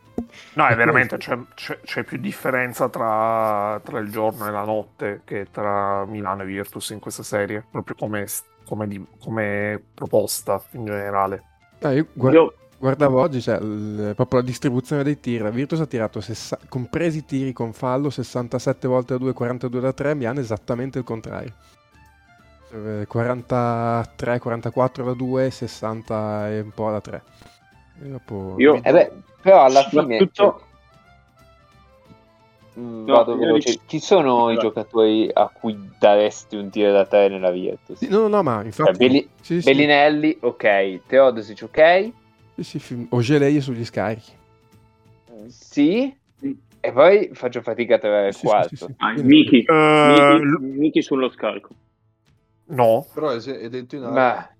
No, 0.54 0.66
è 0.66 0.74
veramente, 0.76 1.16
c'è, 1.16 1.38
c'è- 1.54 1.80
c'è 1.80 2.02
più 2.04 2.18
differenza 2.18 2.88
tra, 2.88 3.80
tra 3.82 3.98
il 3.98 4.10
giorno 4.10 4.46
e 4.46 4.50
la 4.50 4.64
notte 4.64 5.22
che 5.24 5.46
tra 5.50 6.04
Milano 6.06 6.42
e 6.42 6.46
Virtus 6.46 6.90
in 6.90 6.98
questa 7.00 7.22
serie, 7.22 7.64
proprio 7.70 7.96
come, 7.96 8.26
come 8.66 8.86
di- 8.86 9.04
come 9.20 9.82
proposta 9.94 10.62
in 10.72 10.84
generale. 10.84 11.42
eh, 11.80 11.94
io 11.96 12.06
guard- 12.12 12.34
Io, 12.36 12.54
guardavo 12.78 13.20
oggi, 13.20 13.40
cioè, 13.40 13.58
il- 13.58 14.12
proprio 14.14 14.40
la 14.40 14.46
distribuzione 14.46 15.02
dei 15.02 15.18
tiri. 15.20 15.42
La 15.42 15.50
Virtus 15.50 15.80
ha 15.80 15.86
tirato, 15.86 16.20
sessa- 16.20 16.58
compresi 16.68 17.18
i 17.18 17.24
tiri 17.24 17.52
con 17.52 17.72
fallo, 17.72 18.10
67 18.10 18.86
volte 18.88 19.14
da 19.14 19.18
2, 19.18 19.32
42 19.32 19.80
da 19.80 19.92
3. 19.92 20.14
Milano 20.14 20.40
esattamente 20.40 20.98
il 20.98 21.04
contrario. 21.04 21.52
Eh, 22.72 23.04
43, 23.06 24.38
44 24.38 25.04
da 25.04 25.12
2, 25.14 25.50
60 25.50 26.48
e 26.50 26.60
un 26.60 26.70
po' 26.70 26.90
da 26.90 27.00
3. 27.00 27.22
E 28.02 28.08
dopo... 28.08 28.54
io 28.58 28.82
Eh 28.82 28.92
beh, 28.92 29.12
però 29.40 29.64
alla 29.64 29.82
fine... 29.84 30.18
soprattutto 30.18 30.66
Mm, 32.78 33.06
No, 33.06 33.12
vado 33.12 33.36
veloce. 33.36 33.80
Chi 33.86 34.00
sono 34.00 34.50
i 34.50 34.56
giocatori 34.56 35.28
a 35.32 35.48
cui 35.48 35.76
daresti 35.98 36.56
un 36.56 36.70
tiro 36.70 36.90
da 36.92 37.04
tre 37.04 37.28
nella 37.28 37.50
Virtus? 37.50 37.98
Sì, 37.98 38.08
no, 38.08 38.28
no, 38.28 38.42
ma 38.42 38.56
Cioè, 38.58 38.66
infatti... 38.66 38.96
Belli- 38.96 39.28
sì, 39.42 39.60
sì, 39.60 39.70
Bellinelli, 39.70 40.38
ok. 40.40 41.00
Teodosic, 41.06 41.62
ok. 41.64 42.10
sì, 42.60 42.78
sì, 42.78 43.06
Ogelei 43.10 43.60
sugli 43.60 43.84
scarichi. 43.84 44.32
Sì. 45.48 46.16
E 46.80 46.92
poi 46.92 47.30
faccio 47.34 47.60
fatica 47.60 47.96
a 47.96 47.98
trovare 47.98 48.28
il 48.28 48.34
Sì, 48.34 48.46
quarto. 48.46 48.74
sì, 48.74 48.84
sì. 48.86 48.94
ah, 48.96 49.12
Miki, 49.16 49.64
Eh, 49.64 50.40
Miki, 50.60 51.02
sullo 51.02 51.28
scarico. 51.28 51.74
no, 52.68 53.06
Però 53.12 53.30
è, 53.30 53.38
è 53.38 53.68
dentro 53.68 53.98
in 53.98 54.04
area. 54.04 54.50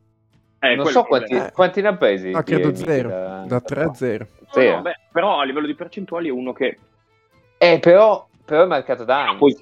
Eh, 0.65 0.77
non 0.77 0.87
so 0.87 1.03
quanti. 1.03 1.35
Eh. 1.35 1.51
quanti 1.53 1.81
ne 1.81 1.89
ha 1.89 1.97
presi. 1.97 2.31
Ah, 2.33 2.43
di- 2.43 2.53
credo 2.53 2.71
di- 2.71 2.77
zero. 2.77 3.09
da- 3.09 3.45
Da 3.47 3.61
3 3.61 3.83
a 3.83 3.95
0. 3.95 4.27
No, 4.39 4.47
Zero. 4.53 4.77
no, 4.77 4.83
beh, 4.83 4.97
però 5.11 5.41
a 5.41 5.45
livello 5.45 5.67
di 5.67 5.75
percentuali 5.75 6.29
è 6.29 6.31
uno 6.31 6.53
che 6.53 6.79
Eh, 7.59 7.79
però, 7.81 8.27
però 8.45 8.63
è 8.63 8.67
marcato 8.67 9.05
da 9.05 9.29
anni. 9.29 9.39
poi 9.39 9.57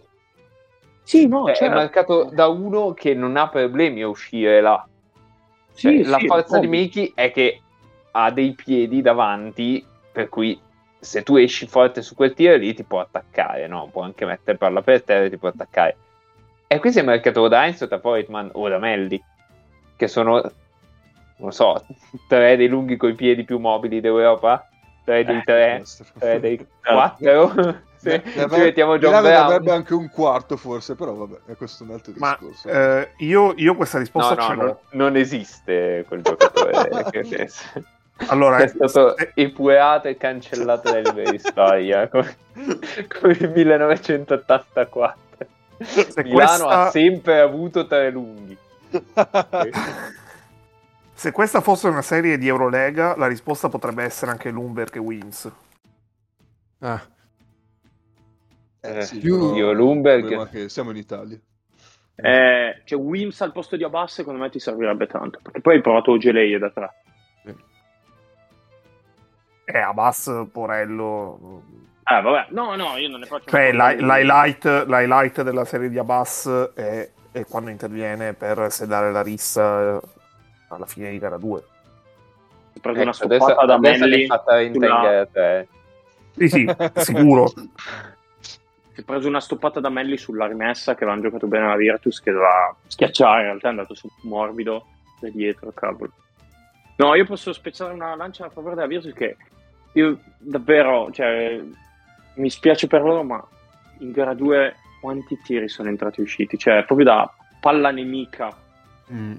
sì, 1.03 1.27
no, 1.27 1.47
Cioè, 1.47 1.55
certo. 1.55 1.73
È 1.75 1.77
marcato 1.77 2.25
da 2.33 2.47
uno 2.49 2.93
che 2.93 3.15
non 3.15 3.37
ha 3.37 3.49
problemi 3.49 4.03
a 4.03 4.09
uscire 4.09 4.61
là. 4.61 4.87
Cioè, 5.75 5.93
Sì, 5.93 6.03
la 6.05 6.19
sì, 6.19 6.27
forza 6.27 6.59
di. 6.59 6.67
Miki 6.69 7.13
è 7.15 7.31
che 7.33 7.61
ha 8.13 8.31
dei 8.31 8.53
piedi 8.53 9.01
davanti, 9.01 9.85
per 10.13 10.29
cui 10.29 10.61
se 10.99 11.23
tu 11.23 11.37
esci 11.37 11.67
forte 11.67 12.03
su 12.03 12.15
quel 12.15 12.35
tiro 12.35 12.57
lì 12.57 12.75
ti 12.75 12.85
può 12.85 13.01
attaccare, 13.01 13.67
no? 13.67 13.89
Può 13.91 14.03
anche 14.03 14.27
mettere 14.27 14.59
palla 14.59 14.83
per 14.83 15.03
terra 15.03 15.25
e 15.25 15.31
ti 15.31 15.39
può 15.39 15.49
attaccare. 15.49 15.97
E 16.67 16.79
qui 16.79 16.93
si 16.93 16.99
è 16.99 17.03
marcato 17.03 17.41
o 17.41 17.49
da 17.49 17.65
Heinz 17.65 17.81
o 17.81 17.87
da 17.87 17.97
Voigtman 17.97 18.51
o 18.53 18.69
da 18.69 18.79
Melli, 18.79 19.21
che 19.97 20.07
sono, 20.07 20.41
non 21.41 21.53
so, 21.53 21.85
tre 22.29 22.57
dei 22.57 22.69
lunghi 22.69 22.97
coi 22.97 23.15
piedi 23.15 23.45
più 23.45 23.59
mobili 23.59 24.01
d'Europa, 24.01 24.69
tre 25.05 25.25
dei 25.25 25.39
Eh, 25.39 25.43
tre, 25.45 25.83
tre 26.19 26.41
dei 26.41 26.67
Ah. 26.83 26.93
quattro. 27.17 27.89
Se 28.01 28.23
Ne- 28.25 28.33
ne 28.35 28.49
ci 28.51 28.61
mettiamo 28.61 28.97
John 28.99 29.21
Brown. 29.21 29.43
avrebbe 29.45 29.73
anche 29.73 29.93
un 29.93 30.09
quarto 30.09 30.57
forse, 30.57 30.95
però 30.95 31.13
vabbè, 31.13 31.53
è 31.53 31.57
questo 31.57 31.85
un 31.85 31.91
altro 31.91 32.15
ma 32.17 32.31
discorso. 32.39 32.69
eh, 32.71 33.11
io, 33.19 33.53
io 33.57 33.75
questa 33.75 33.99
No, 33.99 34.03
risposta 34.05 34.35
no, 34.35 34.41
ce 34.43 34.55
l'ho. 34.55 34.63
non, 34.63 34.77
non 34.93 35.17
esiste 35.17 36.05
quel 36.09 36.23
giocatore 36.23 36.73
che 37.11 37.21
pensa. 37.29 37.65
Allora, 38.29 38.57
è 38.59 38.69
stato 38.69 39.17
eh, 39.19 39.33
epurato 39.35 40.09
e 40.09 40.17
cancellato 40.17 40.91
dai 40.91 41.03
libri 41.05 41.31
di 41.31 41.39
storia 41.39 42.09
come, 42.09 42.37
come 43.21 43.33
il 43.39 43.51
1984 43.55 45.19
se 45.83 46.23
Milano 46.23 46.33
questa- 46.35 46.69
ha 46.87 46.91
sempre 46.91 47.41
avuto 47.41 47.87
tre 47.87 48.11
lunghi 48.11 48.57
se 51.21 51.33
questa 51.33 51.61
fosse 51.61 51.87
una 51.87 52.01
serie 52.01 52.39
di 52.39 52.49
Eurolega, 52.49 53.15
la 53.15 53.27
risposta 53.27 53.69
potrebbe 53.69 54.03
essere 54.03 54.31
anche 54.31 54.49
Lumberg 54.49 54.97
e 54.97 54.99
Wins. 55.01 55.53
Ah, 56.79 57.07
Eh, 58.81 59.03
sì, 59.03 59.19
Più- 59.19 59.39
però 59.39 59.55
Io 59.55 59.73
Lumberg- 59.73 60.47
è 60.47 60.49
che 60.49 60.69
siamo 60.71 60.89
in 60.93 60.97
Italia. 60.97 61.39
Eh, 62.15 62.81
cioè 62.87 62.99
Wims 62.99 63.39
al 63.43 63.53
posto 63.53 63.77
di 63.77 63.85
Abbas 63.85 64.15
secondo 64.15 64.41
me 64.41 64.49
ti 64.49 64.59
servirebbe 64.59 65.07
tanto 65.07 65.41
perché 65.43 65.61
poi 65.61 65.75
hai 65.75 65.81
provato 65.83 66.13
Ogelei 66.13 66.59
da 66.59 66.71
tre. 66.71 66.91
E 69.67 69.79
Abbas, 69.79 70.47
Porello... 70.51 71.63
eh 72.03 72.23
vabbè. 72.23 72.47
No 72.53 72.75
no 72.77 72.97
io 72.97 73.11
non 73.11 73.21
ne 73.21 73.27
faccio 73.27 73.51
Cioè, 73.51 73.73
l'highlight, 73.73 74.65
l'highlight 74.87 75.43
della 75.43 75.67
serie 75.67 75.91
di 75.91 75.99
Abbas 75.99 76.71
è, 76.75 77.11
è 77.31 77.45
quando 77.45 77.69
interviene 77.69 78.33
per 78.33 78.73
sedare 78.73 79.13
la 79.13 79.23
rissa 79.23 79.97
eh, 79.99 80.01
alla 80.75 80.87
fine 80.87 81.11
di 81.11 81.19
gara 81.19 81.37
2. 81.37 81.51
ho 81.59 81.63
preso 82.81 83.01
Ecco, 83.01 83.01
una 83.03 83.11
adesso, 83.11 83.25
stoppata 83.45 83.65
da 83.67 83.79
Melli 83.79 84.09
l'hai 84.11 84.27
fatta 84.27 84.61
in 84.61 84.73
sulla- 84.75 85.27
tre. 85.31 85.69
Sì, 86.37 86.49
sì, 86.49 86.71
sicuro. 86.97 87.47
si 87.49 89.01
è 89.01 89.03
preso 89.03 89.29
una 89.29 89.41
stoppata 89.41 89.81
da 89.81 89.89
Melli 89.91 90.17
sulla 90.17 90.47
rimessa 90.47 90.95
che 90.95 91.05
avevano 91.05 91.23
giocato 91.23 91.47
bene 91.47 91.67
la 91.67 91.77
Virtus 91.77 92.21
che 92.21 92.31
doveva 92.33 92.75
schiacciare 92.87 93.41
in 93.41 93.47
realtà 93.47 93.67
è 93.67 93.71
andato 93.71 93.95
su 93.95 94.09
morbido 94.23 94.87
da 95.21 95.29
dietro 95.29 95.71
cavolo 95.73 96.13
no 96.97 97.15
io 97.15 97.25
posso 97.25 97.53
spezzare 97.53 97.93
una 97.93 98.15
lancia 98.15 98.47
a 98.47 98.51
favore 98.51 98.75
della 98.75 98.87
Virtus 98.87 99.13
che 99.13 99.37
io 99.95 100.19
davvero 100.39 101.11
cioè 101.13 101.61
mi 102.35 102.49
spiace 102.51 102.87
per 102.87 103.03
loro 103.03 103.23
ma 103.25 103.45
in 103.99 104.13
gara 104.13 104.35
2 104.35 104.75
quanti 105.01 105.39
tiri 105.43 105.69
sono 105.69 105.89
entrati 105.89 106.21
e 106.21 106.23
usciti 106.23 106.57
cioè 106.59 106.85
proprio 106.85 107.07
da 107.07 107.35
palla 107.61 107.91
nemica. 107.91 108.55
Mm. 109.13 109.35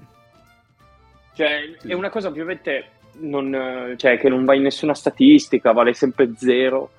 Cioè, 1.34 1.74
Sì. 1.78 1.88
è 1.90 1.94
una 1.94 2.10
cosa 2.10 2.28
ovviamente 2.28 2.90
non, 3.14 3.94
cioè, 3.96 4.18
che 4.18 4.28
non 4.28 4.44
va 4.44 4.54
in 4.54 4.62
nessuna 4.62 4.94
statistica, 4.94 5.72
vale 5.72 5.92
sempre 5.94 6.32
zero, 6.36 6.90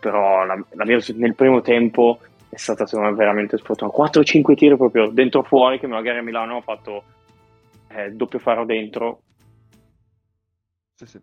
però 0.00 0.44
la, 0.44 0.62
la 0.70 0.84
Virtus 0.84 1.10
nel 1.10 1.34
primo 1.34 1.60
tempo 1.60 2.20
è 2.48 2.56
stata 2.56 2.86
secondo 2.86 3.10
me 3.10 3.16
veramente 3.16 3.56
sfortunata. 3.56 3.96
4-5 3.96 4.54
tiri 4.54 4.76
proprio 4.76 5.08
dentro 5.08 5.42
fuori 5.42 5.78
che 5.78 5.86
magari 5.86 6.18
a 6.18 6.22
Milano 6.22 6.58
ha 6.58 6.60
fatto 6.60 7.04
eh, 7.88 8.10
doppio 8.10 8.38
faro 8.38 8.64
dentro. 8.64 9.22
Sì, 10.94 11.06
sì. 11.06 11.20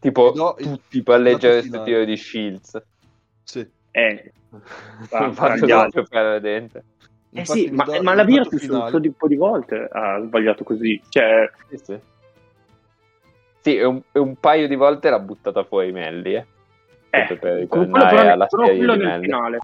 Tipo 0.00 0.32
No, 0.34 0.54
tutti 0.54 0.98
il 0.98 1.04
a 1.06 1.18
dato 1.18 1.38
questo 1.38 1.82
tiro 1.84 2.04
di 2.04 2.16
Shields. 2.16 2.82
Sì. 3.44 3.64
Eh, 3.92 4.32
tra 5.08 5.32
fatto 5.32 5.66
doppio 5.66 6.02
per 6.04 6.40
dentro. 6.40 6.80
eh 7.32 7.38
Infatti 7.38 7.60
sì, 7.60 7.70
ma, 7.70 7.84
da- 7.84 8.02
ma 8.02 8.14
la 8.14 8.24
Virtus 8.24 8.66
un 8.66 8.88
po' 8.90 8.98
di, 8.98 9.10
po' 9.12 9.28
di 9.28 9.36
volte 9.36 9.88
ha 9.90 10.20
sbagliato 10.20 10.64
così. 10.64 11.00
Cioè, 11.08 11.48
Sì, 11.68 11.76
sì. 11.76 12.00
Sì, 13.62 13.76
e 13.76 13.84
un, 13.84 14.02
un 14.12 14.36
paio 14.36 14.66
di 14.68 14.74
volte 14.74 15.08
l'ha 15.08 15.20
buttata 15.20 15.64
fuori 15.64 15.92
Melli, 15.92 16.34
eh. 16.34 16.46
eh, 17.10 17.36
per 17.38 17.66
quello 17.68 17.90
però, 17.92 18.32
alla 18.32 18.46
però 18.46 18.64
quello 18.66 18.94
nel 18.96 19.06
Melli. 19.06 19.24
finale. 19.24 19.58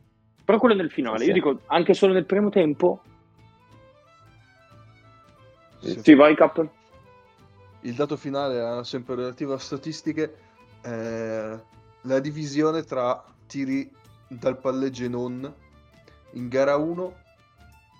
Però 0.44 0.58
quello 0.58 0.74
nel 0.76 0.90
finale, 0.90 1.18
Sì, 1.18 1.24
io 1.24 1.32
sì. 1.34 1.40
dico 1.40 1.60
anche 1.66 1.94
solo 1.94 2.12
nel 2.14 2.24
primo 2.24 2.48
tempo. 2.48 3.02
Sì. 5.80 6.00
Sì, 6.02 6.14
vai 6.14 6.34
Cap. 6.34 6.66
Il 7.82 7.94
dato 7.94 8.16
finale 8.16 8.56
era 8.56 8.82
sempre 8.84 9.14
relativo 9.14 9.52
a 9.54 9.58
statistiche. 9.58 10.34
eh, 10.82 11.58
la 12.02 12.18
divisione 12.20 12.82
tra 12.82 13.22
tiri 13.46 13.90
dal 14.28 14.58
palleggio 14.58 15.04
e 15.04 15.08
non. 15.08 15.54
In 16.32 16.48
gara 16.48 16.76
1, 16.76 17.14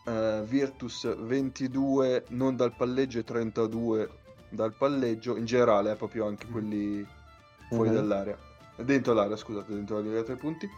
eh, 0.07 0.43
Virtus 0.45 1.17
22 1.17 2.25
non 2.29 2.55
dal 2.57 2.75
palleggio 2.77 3.19
e 3.19 3.25
32 3.25 4.09
dal 4.49 4.73
palleggio. 4.73 5.37
In 5.37 5.45
generale, 5.45 5.93
eh, 5.93 5.97
proprio 5.97 6.27
anche 6.27 6.47
quelli 6.47 7.07
fuori 7.69 7.89
Mhm. 7.91 7.95
dall'area. 7.95 8.39
Dentro 8.77 9.13
l'area, 9.13 9.37
scusate, 9.37 9.73
dentro 9.75 9.97
la 9.97 10.01
linea 10.03 10.17
dei 10.17 10.25
tre 10.25 10.37
punti. 10.37 10.69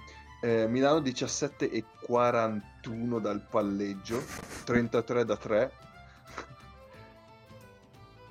Eh, 0.42 0.66
Milano 0.68 1.00
17 1.00 1.70
e 1.70 1.84
41 2.00 3.18
dal 3.18 3.40
palleggio, 3.40 4.22
33 4.64 5.24
da 5.24 5.36
3. 5.36 5.72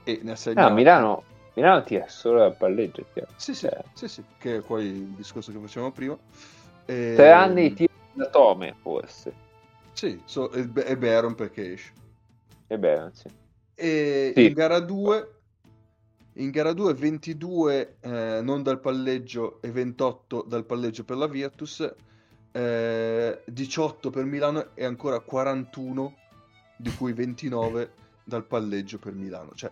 e 0.04 0.20
ne 0.24 0.32
ha 0.32 0.34
Ah, 0.34 0.38
segnato. 0.38 0.74
Milano, 0.74 1.24
Milano 1.54 1.84
tira 1.84 2.08
solo 2.08 2.40
dal 2.40 2.56
palleggio. 2.56 3.06
tira. 3.14 3.28
Sì, 3.36 3.54
sì, 3.54 3.68
Cioè, 3.68 3.84
sì, 3.94 4.08
sì, 4.08 4.24
che 4.40 4.56
è 4.58 4.62
poi 4.62 4.86
il 4.86 5.06
discorso 5.10 5.52
che 5.52 5.60
facevamo 5.60 5.92
prima. 5.92 6.18
E... 6.86 7.14
Tre 7.16 7.32
anni 7.32 7.70
di 7.70 7.74
tiro 7.76 7.92
da 8.14 8.26
Tome, 8.30 8.76
forse. 8.82 9.32
Sì, 9.94 10.20
so- 10.26 10.52
e, 10.52 10.68
e 10.86 10.98
Baron 10.98 11.36
perché 11.36 11.74
esce. 11.74 11.92
Ebbene, 12.68 13.12
sì. 13.14 13.30
E 13.82 14.34
Sì. 14.36 14.46
in 14.48 14.54
gara 14.54 14.80
2 14.80 15.34
in 16.34 16.52
gara 16.52 16.74
2 16.74 16.94
22 16.94 17.98
eh, 18.02 18.40
non 18.42 18.62
dal 18.64 18.80
palleggio 18.80 19.60
e 19.62 19.72
28 19.72 20.44
dal 20.48 20.66
palleggio 20.66 21.04
per 21.04 21.18
la 21.18 21.28
Virtus, 21.28 21.94
eh, 22.52 23.42
18 23.46 24.10
per 24.10 24.24
Milano 24.26 24.70
e 24.74 24.86
ancora 24.86 25.20
41 25.20 26.16
di 26.78 26.94
cui 26.96 27.12
29 27.14 27.92
dal 28.24 28.46
palleggio 28.46 29.00
per 29.00 29.14
Milano. 29.14 29.52
Cioè 29.54 29.72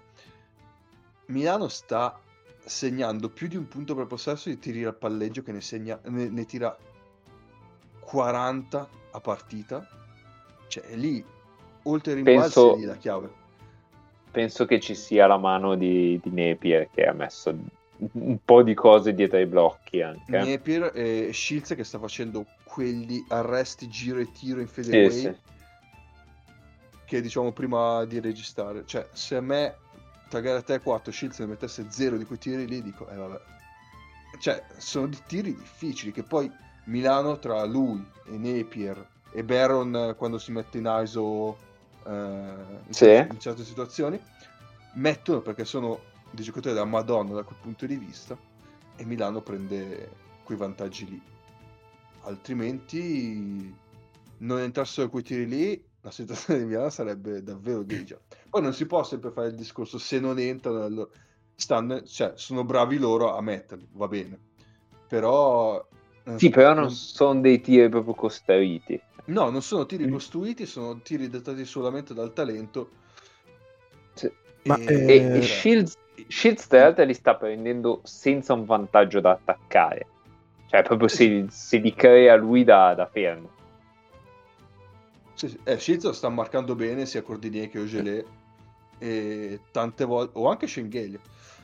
Milano 1.28 1.67
sta 1.67 2.20
segnando 2.65 3.30
più 3.30 3.48
di 3.48 3.56
un 3.56 3.67
punto 3.67 3.96
per 3.96 4.08
possesso 4.08 4.50
di 4.50 4.60
tiri 4.60 4.84
al 4.84 4.96
palleggio 4.96 5.41
che 5.43 5.52
ne, 5.54 5.62
segna, 5.62 6.00
ne, 6.06 6.28
ne 6.30 6.46
tira 6.46 6.76
40 8.02 8.89
a 9.12 9.20
partita. 9.22 9.88
Cioè 10.67 10.96
lì 10.96 11.24
oltre 11.84 12.12
ai 12.13 12.17
rimbalzi 12.24 12.54
Penso- 12.54 12.76
lì 12.76 12.84
la 12.84 12.96
chiave. 12.98 13.46
Penso 14.38 14.67
che 14.67 14.80
ci 14.80 14.93
sia 14.93 15.26
la 15.26 15.39
mano 15.39 15.73
di, 15.73 16.19
di 16.21 16.30
Napier 16.30 16.89
che 16.93 17.06
ha 17.06 17.12
messo 17.12 17.58
un 17.97 18.38
po' 18.45 18.62
di 18.62 18.76
cose 18.76 19.15
dietro 19.15 19.38
ai 19.38 19.47
blocchi 19.47 20.04
anche. 20.04 20.30
Napier 20.30 20.91
e 20.93 21.32
Shields 21.34 21.73
che 21.73 21.84
sta 21.84 21.97
facendo 21.97 22.45
quegli 22.63 23.26
arresti 23.30 23.88
giro 23.88 24.19
e 24.19 24.32
tiro 24.32 24.60
in 24.60 24.67
fadeaway 24.67 25.10
Sì, 25.10 25.21
sì. 25.21 25.36
che 27.06 27.19
diciamo 27.19 27.52
prima 27.52 28.06
di 28.06 28.19
registrare. 28.19 28.84
Cioè, 28.86 29.08
se 29.12 29.38
a 29.38 29.41
me 29.41 29.76
tra 30.30 30.39
gara 30.39 30.62
3 30.62 30.76
e 30.76 30.80
4 30.82 31.12
Shields 31.12 31.39
ne 31.39 31.47
mettesse 31.47 31.88
zero 31.89 32.15
di 32.15 32.26
quei 32.26 32.38
tiri 32.38 32.67
lì, 32.67 32.84
dico, 32.84 33.10
eh 33.10 33.15
vabbè. 33.15 33.41
Cioè, 34.39 34.63
sono 34.78 35.08
di 35.08 35.17
tiri 35.26 35.56
difficili 35.56 36.12
che 36.12 36.21
poi 36.21 36.47
Milano 36.84 37.39
tra 37.39 37.65
lui 37.65 38.06
e 38.28 38.38
Napier 38.38 39.04
e 39.32 39.43
Baron 39.43 39.95
eh, 39.95 40.13
quando 40.15 40.38
si 40.38 40.52
mette 40.52 40.78
in 40.78 41.02
ISO 41.02 41.65
eh, 42.08 42.82
in, 42.88 42.93
Sì. 42.93 43.06
certe, 43.06 43.34
in 43.34 43.39
certe 43.39 43.63
situazioni 43.63 44.20
mettono 44.93 45.41
perché 45.41 45.65
sono 45.65 46.00
dei 46.32 46.43
giocatori 46.43 46.74
da 46.74 46.86
Madonna 46.86 47.34
da 47.34 47.43
quel 47.43 47.60
punto 47.62 47.86
di 47.86 47.96
vista 47.98 48.38
e 48.96 49.06
Milano 49.06 49.41
prende 49.41 50.10
quei 50.43 50.58
vantaggi 50.58 51.08
lì. 51.10 51.22
Altrimenti 52.22 53.76
non 54.39 54.60
entrassero 54.60 55.10
quei 55.10 55.24
tiri 55.24 55.48
lì, 55.48 55.86
la 56.02 56.12
situazione 56.12 56.60
di 56.60 56.65
Milano 56.65 56.89
sarebbe 56.89 57.43
davvero 57.43 57.84
grigia. 57.84 58.20
Poi 58.50 58.62
non 58.62 58.74
si 58.74 58.86
può 58.86 59.04
sempre 59.04 59.32
fare 59.32 59.48
il 59.48 59.56
discorso 59.56 59.98
se 59.98 60.20
non 60.20 60.39
entrano, 60.39 61.10
stanno, 61.56 62.04
cioè, 62.04 62.34
sono 62.36 62.63
bravi 62.63 62.98
loro 62.98 63.36
a 63.36 63.41
metterli, 63.41 63.88
va 63.91 64.08
bene. 64.08 64.39
Però 65.08 65.86
eh, 66.24 66.38
Sì, 66.39 66.50
però 66.50 66.74
non 66.74 66.91
sono 66.91 67.39
dei 67.39 67.62
tiri 67.62 67.89
proprio 67.89 68.13
costruiti. 68.13 69.02
No, 69.28 69.50
non 69.50 69.62
sono 69.62 69.86
tiri 69.86 70.08
Mm. 70.08 70.12
costruiti, 70.12 70.66
sono 70.66 71.00
tiri 71.02 71.30
dettati 71.30 71.66
solamente 71.66 72.13
dal 72.13 72.34
talento. 72.34 72.90
Sì. 74.13 74.32
Ma, 74.63 74.78
E- 74.80 75.06
E, 75.08 75.16
Eh, 75.16 75.38
e 75.38 75.42
Shields, 75.42 75.94
Shields 76.28 76.68
tra 76.68 76.82
l'altro 76.82 77.04
li 77.04 77.13
sta 77.13 77.36
prendendo 77.36 78.02
senza 78.04 78.54
un 78.54 78.66
vantaggio 78.66 79.20
da 79.20 79.32
attaccare. 79.32 80.08
Cioè, 80.70 80.84
proprio 80.84 81.08
se, 81.08 81.46
se 81.50 81.78
li 81.78 81.94
crea 81.94 82.36
lui 82.36 82.63
da, 82.63 82.94
da 82.94 83.06
fermo. 83.08 83.50
Sì, 85.34 85.50
sì. 85.50 85.60
Eh, 85.63 85.80
Shields 85.80 86.10
sta 86.10 86.30
marcando 86.30 86.76
bene 86.76 87.06
sia 87.06 87.22
Cordinier 87.22 87.70
che 87.70 87.80
Ogelé 87.80 88.26
e 88.98 89.60
tante 89.72 90.04
volte, 90.04 90.38
o 90.40 90.50
anche 90.50 90.68
Schengelia 90.68 91.20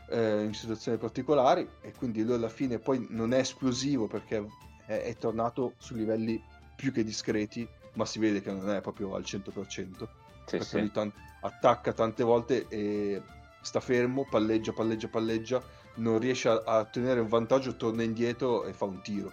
eh, 0.10 0.44
in 0.44 0.54
situazioni 0.54 0.98
particolari 0.98 1.68
e 1.82 1.92
quindi 1.98 2.24
lui 2.24 2.36
alla 2.36 2.50
fine 2.50 2.78
poi 2.78 3.08
non 3.10 3.34
è 3.34 3.40
esplosivo 3.40 4.06
perché 4.08 4.46
è, 4.86 5.00
è 5.00 5.16
tornato 5.18 5.74
su 5.78 5.96
livelli 5.96 6.42
più 6.76 6.92
che 6.92 7.04
discreti 7.04 7.68
ma 7.94 8.06
si 8.06 8.20
vede 8.20 8.42
che 8.42 8.52
non 8.52 8.70
è 8.70 8.82
proprio 8.82 9.14
al 9.16 9.24
100% 9.24 10.10
Sì, 10.46 10.58
perché 10.58 10.64
sì. 10.64 10.80
lui 10.80 10.92
tan- 10.92 11.14
attacca 11.42 11.94
tante 11.94 12.24
volte 12.24 12.68
e 12.68 13.22
sta 13.62 13.80
fermo, 13.80 14.26
palleggia, 14.30 14.74
palleggia, 14.74 15.08
palleggia 15.08 15.64
non 15.96 16.20
riesce 16.20 16.50
a, 16.50 16.62
a 16.66 16.80
ottenere 16.80 17.20
un 17.20 17.28
vantaggio, 17.28 17.76
torna 17.76 18.04
indietro 18.04 18.66
e 18.66 18.74
fa 18.74 18.86
un 18.86 19.02
tiro 19.02 19.32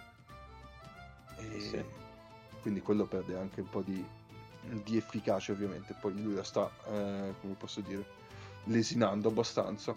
e 1.37 1.59
Sì. 1.59 1.83
quindi 2.61 2.81
quello 2.81 3.05
perde 3.05 3.35
anche 3.35 3.61
un 3.61 3.69
po' 3.69 3.81
di, 3.81 4.05
di 4.83 4.97
efficacia 4.97 5.51
ovviamente 5.51 5.95
poi 5.99 6.21
lui 6.21 6.35
la 6.35 6.43
sta 6.43 6.69
eh, 6.87 7.33
come 7.41 7.53
posso 7.57 7.81
dire 7.81 8.05
lesinando 8.65 9.29
abbastanza 9.29 9.95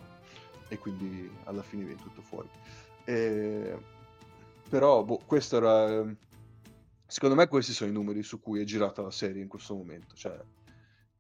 e 0.68 0.78
quindi 0.78 1.30
alla 1.44 1.62
fine 1.62 1.85
viene 1.85 2.00
tutto 2.00 2.22
fuori 2.22 2.48
Eh, 3.04 3.76
però 4.68 5.04
boh, 5.04 5.20
questo 5.26 5.59
era 5.59 6.02
secondo 7.14 7.37
me 7.37 7.46
questi 7.46 7.72
sono 7.72 7.90
i 7.90 7.92
numeri 7.92 8.24
su 8.24 8.40
cui 8.40 8.61
è 8.61 8.64
girata 8.64 9.00
la 9.00 9.12
serie 9.12 9.40
in 9.40 9.46
questo 9.46 9.77
momento 9.77 10.16
cioè, 10.16 10.37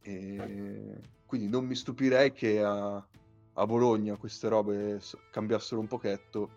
eh, 0.02 0.98
quindi 1.24 1.48
non 1.48 1.64
mi 1.64 1.76
stupirei 1.76 2.32
che 2.32 2.60
a, 2.60 2.94
a 2.96 3.64
Bologna 3.64 4.16
queste 4.16 4.48
robe 4.48 5.00
cambiassero 5.30 5.80
un 5.80 5.86
pochetto 5.86 6.50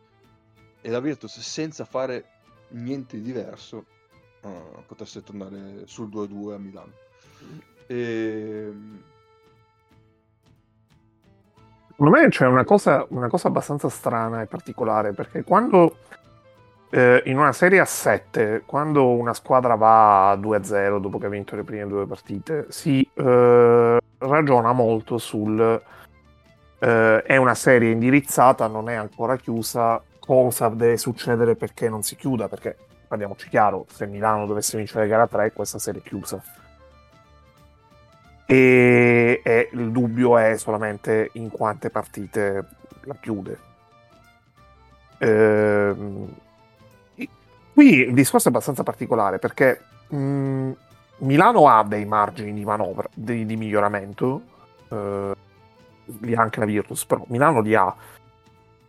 e 0.81 0.89
la 0.89 0.99
Virtus 0.99 1.39
senza 1.39 1.85
fare 1.85 2.25
niente 2.69 3.17
di 3.17 3.21
diverso 3.21 3.85
eh, 4.41 4.83
potesse 4.87 5.21
tornare 5.21 5.83
sul 5.85 6.07
2-2 6.07 6.53
a 6.53 6.57
Milano. 6.57 6.93
E... 7.85 8.73
Secondo 11.89 12.11
me 12.11 12.27
c'è 12.29 12.47
una 12.47 12.63
cosa, 12.63 13.05
una 13.09 13.27
cosa 13.27 13.49
abbastanza 13.49 13.87
strana 13.89 14.41
e 14.41 14.47
particolare, 14.47 15.13
perché 15.13 15.43
quando 15.43 15.97
eh, 16.89 17.21
in 17.25 17.37
una 17.37 17.51
serie 17.51 17.79
a 17.79 17.85
7, 17.85 18.63
quando 18.65 19.09
una 19.09 19.33
squadra 19.33 19.75
va 19.75 20.31
a 20.31 20.35
2-0 20.35 20.99
dopo 20.99 21.17
che 21.17 21.25
ha 21.25 21.29
vinto 21.29 21.55
le 21.55 21.63
prime 21.63 21.87
due 21.87 22.05
partite, 22.05 22.67
si 22.69 23.07
eh, 23.13 23.97
ragiona 24.19 24.71
molto 24.71 25.17
sul 25.17 25.81
eh, 26.79 27.21
è 27.23 27.35
una 27.37 27.55
serie 27.55 27.91
indirizzata, 27.91 28.67
non 28.67 28.89
è 28.89 28.93
ancora 28.95 29.35
chiusa, 29.35 30.01
cosa 30.19 30.69
deve 30.69 30.97
succedere 30.97 31.55
perché 31.55 31.89
non 31.89 32.03
si 32.03 32.15
chiuda, 32.15 32.47
perché 32.47 32.77
parliamoci 33.07 33.49
chiaro, 33.49 33.85
se 33.89 34.05
Milano 34.05 34.45
dovesse 34.45 34.77
vincere 34.77 35.07
gara 35.07 35.27
3, 35.27 35.53
questa 35.53 35.79
serie 35.79 36.01
è 36.01 36.03
chiusa. 36.03 36.41
E, 38.45 39.41
e 39.43 39.69
il 39.73 39.91
dubbio 39.91 40.37
è 40.37 40.55
solamente 40.57 41.31
in 41.33 41.49
quante 41.49 41.89
partite 41.89 42.65
la 43.01 43.15
chiude. 43.19 43.59
Ehm, 45.19 46.33
qui 47.77 47.99
il 48.07 48.13
discorso 48.15 48.47
è 48.47 48.49
abbastanza 48.49 48.81
particolare 48.81 49.37
perché 49.37 49.79
mh, 50.07 50.71
Milano 51.17 51.67
ha 51.67 51.83
dei 51.83 52.05
margini 52.05 52.51
di 52.51 52.65
manovra, 52.65 53.07
di, 53.13 53.45
di 53.45 53.55
miglioramento, 53.55 54.41
eh, 54.89 55.31
li 56.21 56.33
ha 56.33 56.41
anche 56.41 56.59
la 56.59 56.65
Virtus, 56.65 57.05
però 57.05 57.23
Milano 57.27 57.61
li 57.61 57.75
ha. 57.75 57.95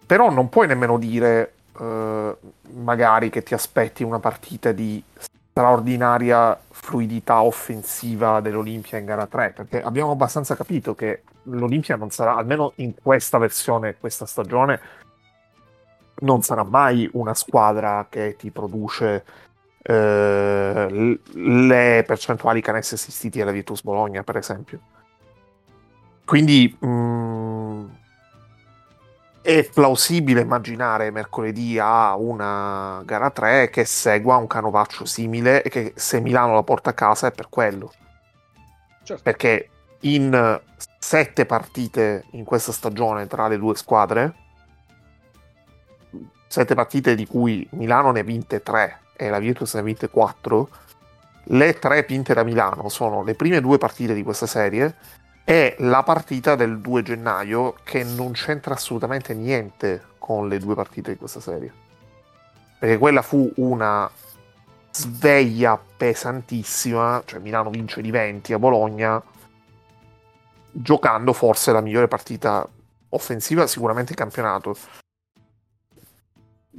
Però 0.06 0.30
non 0.30 0.48
puoi 0.48 0.66
nemmeno 0.68 0.96
dire 0.96 1.52
eh, 1.78 2.36
magari 2.76 3.28
che 3.28 3.42
ti 3.42 3.52
aspetti 3.52 4.02
una 4.02 4.20
partita 4.20 4.72
di 4.72 5.02
straordinaria 5.18 6.58
fluidità 6.70 7.42
offensiva 7.42 8.40
dell'Olimpia 8.40 8.96
in 8.96 9.04
gara 9.04 9.26
3, 9.26 9.52
perché 9.54 9.82
abbiamo 9.82 10.12
abbastanza 10.12 10.56
capito 10.56 10.94
che 10.94 11.24
l'Olimpia 11.42 11.96
non 11.96 12.08
sarà, 12.08 12.36
almeno 12.36 12.72
in 12.76 12.94
questa 12.94 13.36
versione, 13.36 13.96
questa 14.00 14.24
stagione, 14.24 14.80
non 16.20 16.42
sarà 16.42 16.64
mai 16.64 17.08
una 17.12 17.34
squadra 17.34 18.06
che 18.08 18.36
ti 18.36 18.50
produce 18.50 19.24
eh, 19.82 21.18
le 21.32 22.04
percentuali 22.06 22.60
canestri 22.60 22.96
assistiti 22.96 23.40
alla 23.40 23.52
Virtus 23.52 23.82
Bologna, 23.82 24.22
per 24.22 24.36
esempio. 24.36 24.80
Quindi 26.24 26.76
mh, 26.78 26.86
mm, 26.86 27.86
è 29.40 29.68
plausibile 29.72 30.42
immaginare 30.42 31.10
mercoledì 31.10 31.78
a 31.78 32.14
una 32.16 33.00
gara 33.04 33.30
3 33.30 33.70
che 33.70 33.86
segua 33.86 34.36
un 34.36 34.46
canovaccio 34.46 35.06
simile 35.06 35.62
e 35.62 35.70
che 35.70 35.92
se 35.96 36.20
Milano 36.20 36.52
la 36.52 36.62
porta 36.62 36.90
a 36.90 36.94
casa 36.94 37.28
è 37.28 37.32
per 37.32 37.48
quello. 37.48 37.90
Certo. 39.04 39.22
Perché 39.22 39.70
in 40.00 40.60
sette 40.98 41.46
partite 41.46 42.26
in 42.32 42.44
questa 42.44 42.72
stagione 42.72 43.26
tra 43.26 43.48
le 43.48 43.56
due 43.56 43.74
squadre, 43.74 44.34
sette 46.48 46.74
partite 46.74 47.14
di 47.14 47.26
cui 47.26 47.66
Milano 47.72 48.10
ne 48.10 48.20
ha 48.20 48.24
vinte 48.24 48.62
tre 48.62 49.00
e 49.16 49.28
la 49.28 49.38
Virtus 49.38 49.74
ne 49.74 49.80
ha 49.80 49.84
vinte 49.84 50.08
quattro, 50.08 50.68
le 51.50 51.78
tre 51.78 52.04
vinte 52.08 52.34
da 52.34 52.42
Milano 52.42 52.88
sono 52.88 53.22
le 53.22 53.34
prime 53.34 53.60
due 53.60 53.78
partite 53.78 54.14
di 54.14 54.22
questa 54.22 54.46
serie 54.46 54.94
è 55.48 55.76
la 55.78 56.02
partita 56.02 56.56
del 56.56 56.78
2 56.78 57.02
gennaio 57.02 57.76
che 57.82 58.04
non 58.04 58.32
c'entra 58.32 58.74
assolutamente 58.74 59.32
niente 59.32 60.02
con 60.18 60.46
le 60.46 60.58
due 60.58 60.74
partite 60.74 61.12
di 61.12 61.16
questa 61.16 61.40
serie. 61.40 61.72
Perché 62.78 62.98
quella 62.98 63.22
fu 63.22 63.50
una 63.56 64.10
sveglia 64.92 65.80
pesantissima, 65.96 67.22
cioè 67.24 67.40
Milano 67.40 67.70
vince 67.70 68.02
di 68.02 68.10
20 68.10 68.52
a 68.52 68.58
Bologna, 68.58 69.22
giocando 70.70 71.32
forse 71.32 71.72
la 71.72 71.80
migliore 71.80 72.08
partita 72.08 72.68
offensiva 73.08 73.66
sicuramente 73.66 74.12
in 74.12 74.18
campionato, 74.18 74.76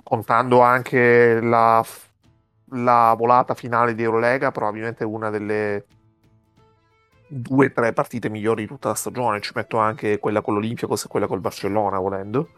contando 0.04 0.62
anche 0.62 1.40
la, 1.42 1.84
la 2.72 3.16
volata 3.18 3.54
finale 3.54 3.96
di 3.96 4.04
Eurolega, 4.04 4.52
probabilmente 4.52 5.04
una 5.04 5.30
delle 5.30 5.86
due 7.28 7.68
o 7.68 7.72
tre 7.72 7.94
partite 7.94 8.30
migliori 8.30 8.64
di 8.64 8.68
tutta 8.68 8.90
la 8.90 8.96
stagione. 8.96 9.42
Ci 9.42 9.52
metto 9.56 9.78
anche 9.78 10.20
quella 10.20 10.42
con 10.42 10.56
l'Olympiacos 10.56 11.06
e 11.06 11.08
quella 11.08 11.28
col 11.28 11.40
Barcellona, 11.40 12.00
volendo. 12.00 12.50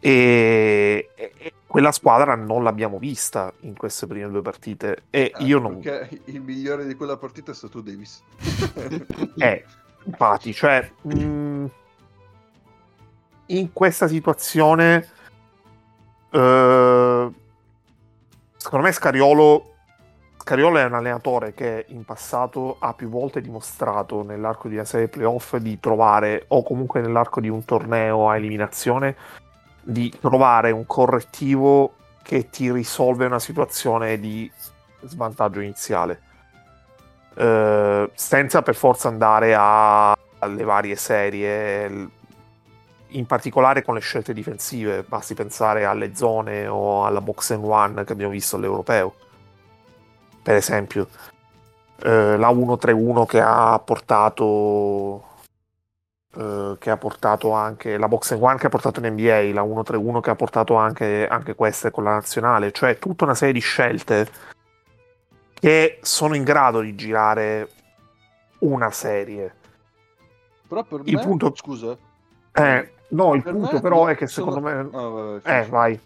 E, 0.00 1.10
e, 1.14 1.52
quella 1.66 1.92
squadra 1.92 2.34
non 2.34 2.62
l'abbiamo 2.62 2.98
vista 2.98 3.52
in 3.60 3.74
queste 3.74 4.06
prime 4.06 4.28
due 4.28 4.42
partite. 4.42 5.04
E 5.10 5.32
eh, 5.34 5.44
io 5.44 5.58
non. 5.58 5.80
Perché 5.80 6.20
il 6.26 6.40
migliore 6.40 6.86
di 6.86 6.94
quella 6.94 7.16
partita 7.16 7.52
è 7.52 7.54
stato 7.54 7.80
Davis. 7.80 8.22
eh, 9.38 9.64
infatti, 10.04 10.52
cioè. 10.52 10.90
Mh, 11.02 11.24
mm, 11.24 11.66
in 13.46 13.72
questa 13.72 14.08
situazione. 14.08 15.08
Uh, 16.34 17.32
secondo 18.56 18.86
me 18.86 18.90
Scariolo 18.90 19.74
Scariolo 20.44 20.78
è 20.78 20.84
un 20.84 20.92
allenatore 20.92 21.54
che 21.54 21.86
in 21.88 22.04
passato 22.04 22.76
ha 22.78 22.92
più 22.92 23.08
volte 23.08 23.40
dimostrato 23.40 24.22
nell'arco 24.22 24.68
di 24.68 24.74
una 24.74 24.84
serie 24.84 25.08
playoff 25.08 25.56
di 25.56 25.80
trovare, 25.80 26.44
o 26.48 26.62
comunque 26.62 27.00
nell'arco 27.00 27.40
di 27.40 27.48
un 27.48 27.64
torneo 27.64 28.28
a 28.28 28.36
eliminazione, 28.36 29.16
di 29.80 30.12
trovare 30.20 30.70
un 30.70 30.84
correttivo 30.84 31.94
che 32.22 32.50
ti 32.50 32.70
risolve 32.70 33.24
una 33.24 33.38
situazione 33.38 34.20
di 34.20 34.50
svantaggio 35.00 35.60
iniziale. 35.60 36.20
Eh, 37.36 38.10
senza 38.12 38.60
per 38.60 38.74
forza 38.74 39.08
andare 39.08 39.54
a, 39.56 40.14
alle 40.40 40.64
varie 40.64 40.96
serie, 40.96 42.08
in 43.16 43.26
particolare 43.26 43.82
con 43.82 43.94
le 43.94 44.00
scelte 44.00 44.32
difensive. 44.32 45.02
Basti 45.02 45.34
pensare 45.34 45.84
alle 45.84 46.14
zone 46.14 46.66
o 46.66 47.04
alla 47.04 47.20
box 47.20 47.50
and 47.50 47.64
one 47.64 48.04
che 48.04 48.12
abbiamo 48.12 48.32
visto 48.32 48.56
all'europeo 48.56 49.14
per 50.44 50.56
esempio 50.56 51.08
eh, 52.02 52.36
la 52.36 52.48
131 52.48 53.24
che 53.24 53.40
ha 53.40 53.80
portato 53.82 55.32
eh, 56.36 56.76
che 56.78 56.90
ha 56.90 56.96
portato 56.98 57.52
anche 57.52 57.96
la 57.96 58.08
Box 58.08 58.32
One 58.38 58.58
che 58.58 58.66
ha 58.66 58.68
portato 58.68 59.00
in 59.00 59.12
NBA, 59.12 59.54
la 59.54 59.62
131 59.62 60.20
che 60.20 60.30
ha 60.30 60.34
portato 60.34 60.74
anche, 60.74 61.26
anche 61.26 61.54
queste 61.54 61.90
con 61.90 62.04
la 62.04 62.10
nazionale, 62.10 62.72
cioè 62.72 62.98
tutta 62.98 63.24
una 63.24 63.34
serie 63.34 63.54
di 63.54 63.60
scelte 63.60 64.28
che 65.54 65.98
sono 66.02 66.34
in 66.34 66.42
grado 66.42 66.80
di 66.80 66.94
girare 66.94 67.70
una 68.58 68.90
serie. 68.90 69.54
Però 70.68 70.82
per 70.82 71.00
il 71.04 71.16
me, 71.16 71.22
punto... 71.22 71.52
scusa. 71.54 71.96
Eh, 72.52 72.93
no, 73.08 73.34
il 73.34 73.42
punto 73.42 73.80
però 73.80 74.06
è 74.06 74.16
che 74.16 74.26
secondo 74.26 74.60
sono... 74.60 74.82
me... 74.82 74.96
Oh, 74.96 75.10
vabbè, 75.10 75.60
eh, 75.60 75.66
vai. 75.66 76.00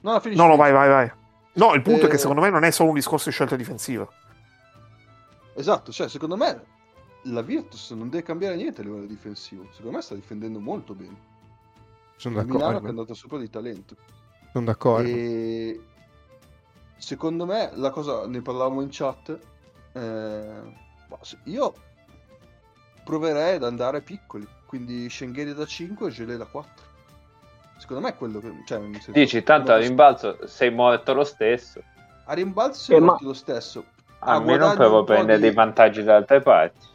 No, 0.00 0.20
no, 0.22 0.46
no, 0.46 0.56
vai, 0.56 0.72
vai, 0.72 0.88
vai. 0.88 1.12
No, 1.54 1.74
il 1.74 1.82
punto 1.82 2.02
e... 2.02 2.06
è 2.06 2.08
che 2.08 2.16
eh, 2.16 2.18
secondo 2.18 2.40
me 2.40 2.50
non 2.50 2.64
è 2.64 2.70
solo 2.70 2.90
un 2.90 2.94
discorso 2.94 3.28
di 3.28 3.34
scelta 3.34 3.56
difensiva. 3.56 4.08
Esatto, 5.54 5.90
cioè 5.90 6.08
secondo 6.08 6.36
me 6.36 6.62
la 7.22 7.42
Virtus 7.42 7.90
non 7.90 8.08
deve 8.08 8.22
cambiare 8.22 8.54
niente 8.54 8.80
a 8.80 8.84
livello 8.84 9.06
difensivo. 9.06 9.66
Secondo 9.72 9.96
me 9.96 10.02
sta 10.02 10.14
difendendo 10.14 10.60
molto 10.60 10.94
bene. 10.94 11.16
Sono 12.16 12.36
d'accordo. 12.36 12.58
Milano 12.58 12.80
che 12.80 12.86
è 12.86 12.90
andato 12.90 13.14
sopra 13.14 13.38
di 13.38 13.50
talento. 13.50 13.96
Sono 14.52 14.64
d'accordo. 14.64 15.08
E 15.08 15.80
secondo 16.96 17.46
me 17.46 17.70
la 17.74 17.90
cosa, 17.90 18.26
ne 18.26 18.40
parlavamo 18.40 18.80
in 18.80 18.88
chat, 18.90 19.38
eh, 19.92 20.76
io 21.44 21.74
proverei 23.08 23.54
ad 23.54 23.64
andare 23.64 24.02
piccoli, 24.02 24.46
quindi 24.66 25.08
Schengheri 25.08 25.54
da 25.54 25.64
5 25.64 26.08
e 26.08 26.10
Gelé 26.10 26.36
da 26.36 26.44
4. 26.44 26.70
Secondo 27.78 28.02
me 28.02 28.10
è 28.10 28.14
quello 28.14 28.38
che... 28.38 28.52
Cioè, 28.66 28.80
Dici, 29.12 29.42
tanto 29.42 29.72
a 29.72 29.78
rimbalzo 29.78 30.46
sei 30.46 30.70
morto 30.70 31.14
lo 31.14 31.24
stesso. 31.24 31.82
A 32.26 32.34
rimbalzo 32.34 32.78
sei 32.78 32.96
eh, 32.98 33.00
morto 33.00 33.22
ma... 33.22 33.28
lo 33.28 33.34
stesso. 33.34 33.84
Almeno 34.18 34.74
proprio 34.74 35.04
prendere 35.04 35.36
di... 35.36 35.44
dei 35.44 35.54
vantaggi 35.54 36.02
da 36.02 36.16
altre 36.16 36.42
parti. 36.42 36.86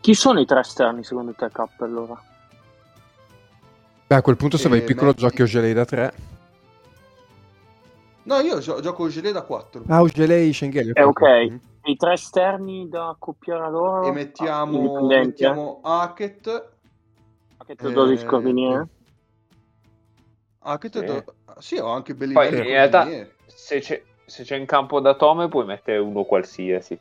Chi 0.00 0.14
sono 0.14 0.40
i 0.40 0.46
tre 0.46 0.60
esterni 0.60 1.04
secondo 1.04 1.32
te, 1.32 1.48
K, 1.48 1.64
allora? 1.78 2.20
Beh, 4.08 4.14
a 4.16 4.22
quel 4.22 4.36
punto 4.36 4.56
se 4.56 4.68
vai 4.68 4.78
eh, 4.78 4.82
piccolo 4.82 5.10
metti... 5.10 5.20
giochi 5.20 5.42
Ogelei 5.42 5.74
da 5.74 5.84
3. 5.84 6.14
No, 8.24 8.40
io 8.40 8.58
gio- 8.58 8.80
gioco 8.80 9.04
Ogelei 9.04 9.30
da 9.30 9.42
4. 9.42 9.84
Ah, 9.86 10.00
Ogelei, 10.00 10.52
Schengelli. 10.52 10.90
Eh, 10.92 11.04
ok. 11.04 11.22
Mm-hmm. 11.22 11.56
I 11.84 11.96
tre 11.96 12.12
esterni 12.12 12.88
da 12.88 13.08
accoppiare 13.08 13.64
a 13.64 13.68
loro? 13.68 14.06
E 14.06 14.12
mettiamo, 14.12 14.96
ah, 14.98 15.02
mettiamo 15.02 15.80
Hackett. 15.82 16.70
Hackett 17.56 17.84
eh, 17.84 17.92
12 17.92 18.24
Corvinier. 18.24 18.88
Che 20.78 20.90
sì. 20.90 21.24
Sì, 21.58 21.76
ho 21.76 21.88
anche 21.88 22.14
Bellinelli. 22.14 22.48
Poi 22.48 22.58
in 22.58 22.64
realtà, 22.64 23.06
se 23.46 23.80
c'è, 23.80 24.02
se 24.24 24.44
c'è, 24.44 24.56
in 24.56 24.66
campo 24.66 25.00
da 25.00 25.14
Tome, 25.14 25.48
puoi 25.48 25.64
mettere 25.64 25.98
uno 25.98 26.22
qualsiasi. 26.22 26.98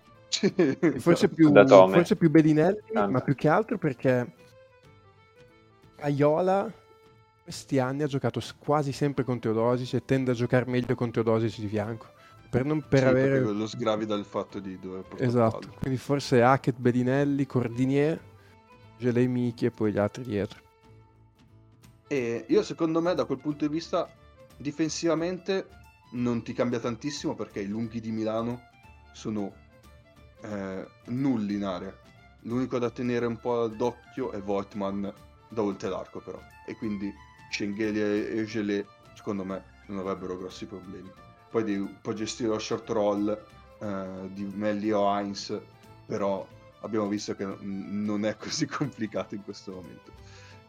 forse, 0.97 1.29
più, 1.29 1.51
forse 1.53 2.15
più 2.15 2.29
Bellinelli, 2.29 2.79
ah, 2.93 3.07
ma 3.07 3.21
più 3.21 3.35
che 3.35 3.49
altro 3.49 3.77
perché 3.77 4.33
Aiola 5.99 6.71
questi 7.43 7.79
anni 7.79 8.03
ha 8.03 8.07
giocato 8.07 8.39
quasi 8.59 8.91
sempre 8.91 9.23
con 9.23 9.39
Teodosic 9.39 9.93
e 9.93 10.05
tende 10.05 10.31
a 10.31 10.33
giocare 10.33 10.65
meglio 10.69 10.95
con 10.95 11.11
Teodosic 11.11 11.59
di 11.59 11.67
fianco. 11.67 12.07
Per 12.51 12.65
non 12.65 12.85
per 12.87 12.99
sì, 12.99 13.05
avere 13.05 13.39
lo 13.39 13.65
sgravi 13.65 14.05
dal 14.05 14.25
fatto 14.25 14.59
di 14.59 14.77
dover 14.77 15.05
esatto 15.15 15.69
quindi 15.79 15.97
forse 15.97 16.41
Hackett, 16.41 16.77
Bellinelli, 16.77 17.45
Cordinier 17.45 18.19
Gelei 18.97 19.27
Michi 19.27 19.65
e 19.65 19.71
poi 19.71 19.93
gli 19.93 19.97
altri 19.97 20.23
dietro 20.23 20.59
e 22.07 22.43
io 22.49 22.61
secondo 22.61 23.01
me 23.01 23.15
da 23.15 23.23
quel 23.23 23.39
punto 23.39 23.65
di 23.65 23.73
vista 23.73 24.05
difensivamente 24.57 25.65
non 26.11 26.43
ti 26.43 26.53
cambia 26.53 26.79
tantissimo 26.79 27.35
perché 27.35 27.61
i 27.61 27.67
lunghi 27.67 27.99
di 27.99 28.11
Milano 28.11 28.67
sono 29.13 29.53
eh, 30.41 30.87
nulli 31.05 31.55
in 31.55 31.63
area. 31.63 31.95
L'unico 32.41 32.79
da 32.79 32.89
tenere 32.89 33.25
un 33.25 33.37
po' 33.37 33.67
d'occhio 33.67 34.31
è 34.31 34.41
Voigtman 34.41 35.13
da 35.49 35.61
oltre 35.61 35.89
l'arco 35.89 36.19
però. 36.19 36.39
E 36.65 36.75
quindi 36.75 37.13
Schengeli 37.51 38.01
e 38.01 38.45
Gelé 38.45 38.85
secondo 39.15 39.43
me 39.43 39.63
non 39.87 39.99
avrebbero 39.99 40.37
grossi 40.37 40.65
problemi. 40.65 41.11
Poi 41.51 41.63
di, 41.63 41.77
può 42.01 42.13
gestire 42.13 42.49
lo 42.49 42.59
short 42.59 42.89
roll 42.89 43.45
eh, 43.79 44.29
di 44.33 44.43
Melli 44.45 44.91
o 44.91 45.05
Heinz, 45.15 45.55
però 46.05 46.47
abbiamo 46.79 47.07
visto 47.07 47.35
che 47.35 47.45
non 47.59 48.25
è 48.25 48.35
così 48.37 48.65
complicato 48.67 49.35
in 49.35 49.43
questo 49.43 49.73
momento 49.73 50.11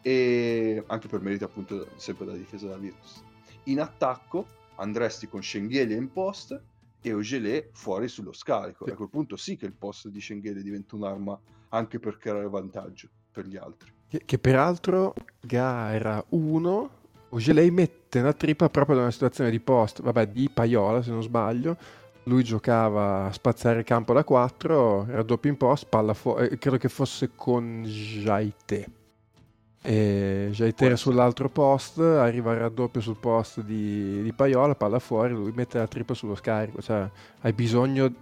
e 0.05 0.83
anche 0.87 1.07
per 1.07 1.21
merito 1.21 1.45
appunto 1.45 1.87
sempre 1.95 2.25
della 2.25 2.37
difesa 2.37 2.67
della 2.67 2.77
Virtus. 2.77 3.23
In 3.63 3.79
attacco 3.79 4.45
andresti 4.75 5.27
con 5.27 5.41
Schengelia 5.41 5.95
in 5.95 6.11
post 6.11 6.61
e 7.01 7.13
Ogilé 7.13 7.69
fuori 7.71 8.07
sullo 8.07 8.33
scarico. 8.33 8.85
E 8.85 8.91
a 8.91 8.95
quel 8.95 9.09
punto 9.09 9.37
sì 9.37 9.55
che 9.55 9.65
il 9.65 9.73
post 9.73 10.09
di 10.09 10.19
Schengelia 10.19 10.61
diventa 10.61 10.95
un'arma 10.95 11.39
anche 11.69 11.99
per 11.99 12.17
creare 12.17 12.47
vantaggio 12.49 13.07
per 13.31 13.47
gli 13.47 13.55
altri. 13.55 13.91
Che, 14.07 14.21
che 14.25 14.37
peraltro 14.37 15.13
gara 15.39 16.23
1 16.29 16.89
Ogilei 17.33 17.71
mette 17.71 18.19
una 18.19 18.33
trippa 18.33 18.69
proprio 18.69 18.95
da 18.95 19.01
una 19.01 19.11
situazione 19.11 19.49
di 19.49 19.59
post, 19.59 20.03
vabbè, 20.03 20.27
di 20.27 20.51
Paiola 20.53 21.01
se 21.01 21.09
non 21.09 21.23
sbaglio. 21.23 21.75
Lui 22.25 22.43
giocava 22.43 23.25
a 23.25 23.31
spazzare 23.31 23.83
campo 23.83 24.13
da 24.13 24.23
4, 24.23 25.05
raddoppio 25.09 25.49
in 25.49 25.57
post, 25.57 25.87
palla 25.89 26.13
fuori, 26.13 26.47
eh, 26.47 26.57
credo 26.59 26.77
che 26.77 26.89
fosse 26.89 27.31
con 27.35 27.83
Jaite. 27.83 28.87
E 29.81 30.49
Jaite 30.51 30.85
era 30.85 30.95
sull'altro 30.95 31.49
post, 31.49 31.99
arriva 31.99 32.53
il 32.53 32.59
raddoppio 32.59 33.01
sul 33.01 33.17
post 33.17 33.61
di, 33.61 34.21
di 34.21 34.31
Paiola, 34.31 34.75
palla 34.75 34.99
fuori, 34.99 35.33
lui 35.33 35.51
mette 35.55 35.79
la 35.79 35.87
trippa 35.87 36.13
sullo 36.13 36.35
scarico. 36.35 36.83
Cioè, 36.83 37.09
hai 37.41 37.53
bisogno 37.53 38.13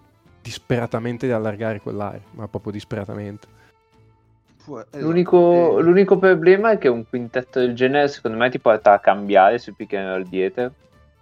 disperatamente 0.41 1.27
di 1.27 1.33
allargare 1.33 1.81
quell'area, 1.81 2.21
ma 2.31 2.47
proprio 2.47 2.71
disperatamente. 2.71 3.59
Può, 4.63 4.79
esatto. 4.79 4.99
l'unico, 4.99 5.79
eh... 5.79 5.81
l'unico, 5.81 6.17
problema 6.17 6.71
è 6.71 6.77
che 6.77 6.87
un 6.87 7.07
quintetto 7.07 7.59
del 7.59 7.73
genere 7.73 8.07
secondo 8.07 8.37
me 8.37 8.49
ti 8.49 8.59
porta 8.59 8.93
a 8.93 8.99
cambiare 8.99 9.57
sul 9.57 9.75
pick 9.75 9.93
and 9.93 10.07
roll 10.07 10.27
dietro. 10.27 10.71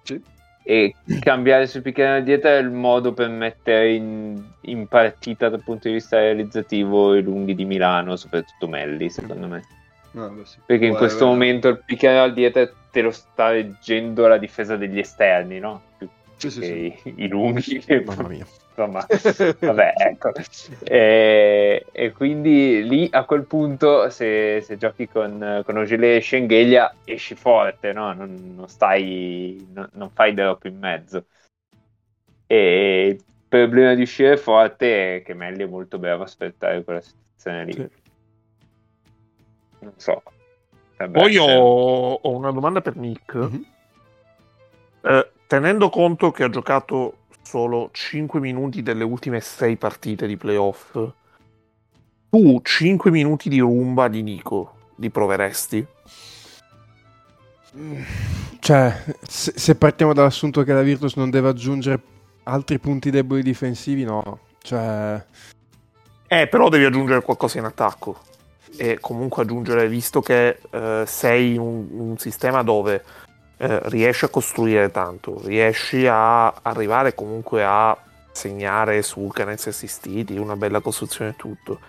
Sì. 0.03 0.21
E 0.63 0.93
cambiare 1.19 1.65
sul 1.67 1.81
pick 1.81 1.99
and 1.99 2.09
roll 2.09 2.23
dietro 2.23 2.49
è 2.49 2.57
il 2.57 2.69
modo 2.69 3.13
per 3.13 3.29
mettere 3.29 3.93
in, 3.93 4.43
in, 4.61 4.87
partita 4.87 5.49
dal 5.49 5.63
punto 5.63 5.87
di 5.87 5.95
vista 5.95 6.17
realizzativo 6.17 7.15
i 7.15 7.21
lunghi 7.21 7.55
di 7.55 7.65
Milano, 7.65 8.15
soprattutto 8.15 8.67
Melli, 8.67 9.09
secondo 9.09 9.47
me. 9.47 9.63
No, 10.11 10.29
beh, 10.29 10.45
sì. 10.45 10.59
Perché 10.65 10.85
in 10.85 10.95
questo 10.95 11.25
momento 11.25 11.69
il 11.69 11.81
pick 11.85 12.03
and 12.03 12.17
roll 12.17 12.33
dietro 12.33 12.69
te 12.91 13.01
lo 13.01 13.11
sta 13.11 13.51
leggendo 13.51 14.27
la 14.27 14.37
difesa 14.37 14.75
degli 14.75 14.99
esterni, 14.99 15.59
no? 15.59 15.81
Più 15.97 16.09
sì, 16.35 16.49
sì, 16.49 16.61
sì. 16.61 17.13
i 17.17 17.27
lunghi. 17.27 17.83
Mamma 18.05 18.27
mia 18.27 18.45
insomma, 18.79 19.05
vabbè, 19.59 19.93
ecco. 19.97 20.31
E, 20.83 21.85
e, 21.91 22.11
quindi 22.11 22.87
lì 22.87 23.09
a 23.11 23.25
quel 23.25 23.43
punto, 23.43 24.09
se, 24.09 24.61
se 24.61 24.77
giochi 24.77 25.07
con, 25.09 25.61
con 25.65 25.77
Ogile 25.77 26.15
e 26.15 26.21
Schengelia, 26.21 26.95
esci 27.03 27.35
forte, 27.35 27.91
no? 27.91 28.13
non, 28.13 28.53
non, 28.55 28.67
stai, 28.69 29.67
non, 29.73 29.89
non 29.93 30.09
fai 30.11 30.33
drop 30.33 30.63
in 30.65 30.77
mezzo. 30.77 31.25
E 32.47 33.17
il 33.17 33.23
problema 33.47 33.93
di 33.93 34.03
uscire 34.03 34.37
forte 34.37 35.17
è 35.17 35.21
che 35.23 35.33
Melli 35.33 35.63
è 35.63 35.67
molto 35.67 35.99
bravo 35.99 36.21
a 36.21 36.25
aspettare 36.25 36.83
quella 36.83 37.01
situazione 37.01 37.65
lì. 37.65 37.73
Sì. 37.73 37.89
Non 39.79 39.93
so. 39.97 40.23
Vabbè, 40.97 41.17
Poi 41.17 41.37
ho, 41.37 42.13
ho, 42.13 42.35
una 42.35 42.51
domanda 42.51 42.81
per 42.81 42.95
Nick. 42.95 43.35
Mm-hmm. 43.35 43.61
Eh, 45.01 45.31
tenendo 45.47 45.89
conto 45.89 46.31
che 46.31 46.43
ha 46.43 46.49
giocato 46.49 47.18
solo 47.49 47.89
5 47.91 48.39
minuti 48.39 48.83
delle 48.83 49.03
ultime 49.03 49.39
6 49.39 49.75
partite 49.77 50.27
di 50.27 50.37
playoff, 50.37 50.91
tu 52.29 52.59
5 52.61 53.09
minuti 53.09 53.49
di 53.49 53.57
rumba 53.57 54.07
di 54.07 54.21
Nico 54.21 54.73
li 54.97 55.09
proveresti? 55.09 55.87
Cioè, 58.59 59.03
se, 59.27 59.53
se, 59.55 59.75
partiamo 59.75 60.13
dall'assunto 60.13 60.61
che 60.61 60.73
la 60.73 60.83
Virtus 60.83 61.15
non 61.15 61.31
deve 61.31 61.49
aggiungere 61.49 61.99
altri 62.43 62.77
punti 62.77 63.09
deboli 63.09 63.41
difensivi, 63.41 64.03
no. 64.03 64.41
Cioè... 64.61 65.25
Eh, 66.27 66.47
però 66.47 66.69
devi 66.69 66.85
aggiungere 66.85 67.23
qualcosa 67.23 67.57
in 67.57 67.63
attacco. 67.63 68.19
E 68.77 68.99
comunque 68.99 69.41
aggiungere, 69.41 69.87
visto 69.87 70.21
che 70.21 70.59
eh, 70.69 71.03
sei 71.07 71.57
un, 71.57 71.87
un 71.89 72.17
sistema 72.19 72.61
dove 72.61 73.03
eh, 73.61 73.81
riesci 73.89 74.23
a 74.23 74.29
costruire 74.29 74.89
tanto, 74.89 75.41
riesci 75.43 76.07
a 76.07 76.47
arrivare 76.61 77.13
comunque 77.13 77.61
a 77.65 77.95
segnare 78.31 79.01
su 79.01 79.29
canestri 79.33 79.71
assistiti, 79.71 80.37
una 80.37 80.55
bella 80.55 80.79
costruzione 80.79 81.31
e 81.31 81.35
tutto. 81.35 81.79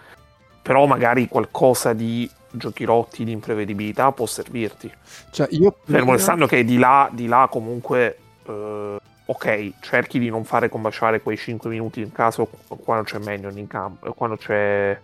Però 0.63 0.87
magari 0.87 1.29
qualcosa 1.29 1.93
di 1.93 2.29
giochi 2.51 2.85
rotti, 2.85 3.23
di 3.23 3.31
imprevedibilità 3.31 4.11
può 4.11 4.27
servirti. 4.27 4.93
Cioè, 5.31 5.47
io 5.53 5.77
Fermo 5.85 6.13
restando 6.13 6.47
che 6.47 6.65
di 6.65 6.77
là, 6.77 7.09
di 7.13 7.27
là 7.27 7.49
comunque... 7.49 8.19
Eh, 8.45 8.97
ok, 9.27 9.75
cerchi 9.79 10.19
di 10.19 10.29
non 10.29 10.45
fare 10.45 10.69
combaciare 10.69 11.21
quei 11.21 11.37
5 11.37 11.71
minuti 11.71 12.01
in 12.01 12.11
caso 12.11 12.51
quando 12.83 13.05
c'è 13.05 13.19
Mannion 13.19 13.57
in 13.59 13.69
campo, 13.69 14.13
quando 14.13 14.37
c'è 14.37 14.99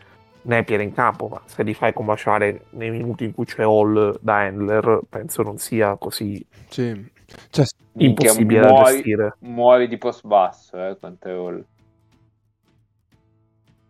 Napier 0.46 0.80
in 0.80 0.92
campo, 0.92 1.28
ma 1.28 1.42
se 1.44 1.62
li 1.62 1.74
fai 1.74 1.92
combaciare 1.92 2.66
nei 2.70 2.90
minuti 2.90 3.24
in 3.24 3.34
cui 3.34 3.44
c'è 3.44 3.62
Hall 3.62 4.18
da 4.20 4.38
handler, 4.40 5.00
penso 5.08 5.42
non 5.42 5.58
sia 5.58 5.96
così 5.96 6.44
sì. 6.68 7.10
cioè, 7.50 7.66
impossibile 7.94 8.60
muori, 8.60 8.82
da 8.82 8.90
gestire. 8.92 9.36
Muori 9.40 9.88
di 9.88 9.98
post 9.98 10.26
basso, 10.26 10.76
eh, 10.76 10.96
quanto 10.98 11.28
è 11.28 11.32
Hall. 11.32 11.64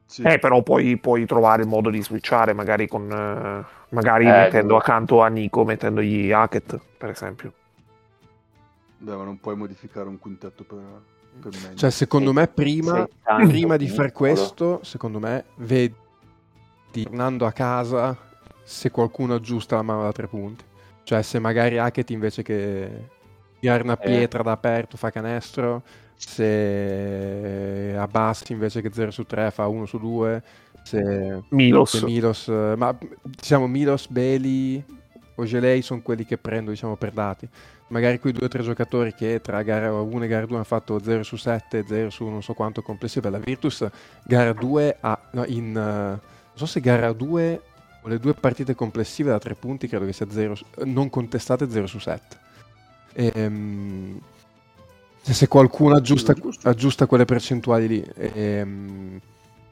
Sì. 0.06 0.22
Eh, 0.22 0.38
però 0.38 0.62
poi 0.62 0.96
puoi 0.98 1.26
trovare 1.26 1.62
il 1.62 1.68
modo 1.68 1.90
di 1.90 2.02
switchare, 2.02 2.54
magari 2.54 2.86
con 2.86 3.10
eh, 3.10 3.64
magari 3.90 4.26
eh, 4.26 4.30
mettendo 4.30 4.72
no. 4.72 4.78
accanto 4.78 5.20
a 5.20 5.28
Nico, 5.28 5.64
mettendogli 5.64 6.32
Hackett, 6.32 6.80
per 6.96 7.10
esempio. 7.10 7.52
Beh, 8.98 9.14
ma 9.14 9.24
non 9.24 9.38
puoi 9.40 9.56
modificare 9.56 10.08
un 10.08 10.18
quintetto 10.18 10.64
per, 10.64 10.78
per 11.38 11.74
Cioè, 11.74 11.90
secondo 11.90 12.32
me, 12.32 12.48
prima, 12.48 13.06
prima 13.22 13.76
di 13.76 13.88
fare 13.88 14.12
questo, 14.12 14.80
secondo 14.82 15.18
me, 15.18 15.44
vedi 15.56 16.04
tornando 17.02 17.46
a 17.46 17.52
casa 17.52 18.16
se 18.62 18.90
qualcuno 18.90 19.34
aggiusta 19.34 19.76
la 19.76 19.82
mano 19.82 20.02
da 20.02 20.12
tre 20.12 20.26
punti. 20.26 20.64
Cioè 21.02 21.22
se 21.22 21.38
magari 21.38 21.78
Hackett 21.78 22.10
invece 22.10 22.42
che 22.42 23.08
tirare 23.60 23.82
una 23.82 23.98
eh. 23.98 24.04
pietra 24.04 24.42
da 24.42 24.52
aperto 24.52 24.96
fa 24.96 25.10
canestro, 25.10 25.82
se 26.14 27.94
Abbassi 27.96 28.52
invece 28.52 28.80
che 28.80 28.90
0 28.92 29.10
su 29.10 29.24
3 29.24 29.50
fa 29.50 29.66
1 29.68 29.86
su 29.86 29.98
2, 29.98 30.42
se 30.82 31.42
Milos, 31.50 31.96
se 31.96 32.04
Milos 32.04 32.48
ma 32.48 32.96
diciamo 33.22 33.66
Milos, 33.66 34.08
Beli, 34.08 34.84
Ogelei 35.36 35.82
sono 35.82 36.02
quelli 36.02 36.24
che 36.24 36.38
prendo 36.38 36.70
diciamo 36.70 36.96
per 36.96 37.12
dati. 37.12 37.48
Magari 37.88 38.18
quei 38.18 38.32
due 38.32 38.46
o 38.46 38.48
tre 38.48 38.64
giocatori 38.64 39.14
che 39.14 39.40
tra 39.40 39.62
gara 39.62 39.92
1 39.92 40.24
e 40.24 40.26
gara 40.26 40.44
2 40.44 40.56
hanno 40.56 40.64
fatto 40.64 41.00
0 41.00 41.22
su 41.22 41.36
7, 41.36 41.84
0 41.86 42.10
su 42.10 42.24
non 42.26 42.42
so 42.42 42.52
quanto 42.52 42.82
complessivo 42.82 43.30
la 43.30 43.38
Virtus, 43.38 43.86
gara 44.24 44.52
2 44.52 44.96
ha, 45.00 45.18
no, 45.32 45.44
in... 45.46 46.18
Uh, 46.20 46.34
so 46.56 46.66
se 46.66 46.80
gara 46.80 47.12
2 47.12 47.62
o 48.02 48.08
le 48.08 48.18
due 48.18 48.34
partite 48.34 48.74
complessive 48.74 49.30
da 49.30 49.38
3 49.38 49.54
punti 49.54 49.86
credo 49.88 50.06
che 50.06 50.12
sia 50.12 50.26
0 50.28 50.56
non 50.84 51.10
contestate 51.10 51.70
0 51.70 51.86
su 51.86 51.98
7 51.98 52.38
ehm, 53.12 54.18
se 55.20 55.48
qualcuno 55.48 55.96
aggiusta, 55.96 56.34
aggiusta, 56.62 57.06
quelle 57.06 57.24
percentuali 57.24 57.86
lì 57.88 58.04
ehm, 58.16 59.20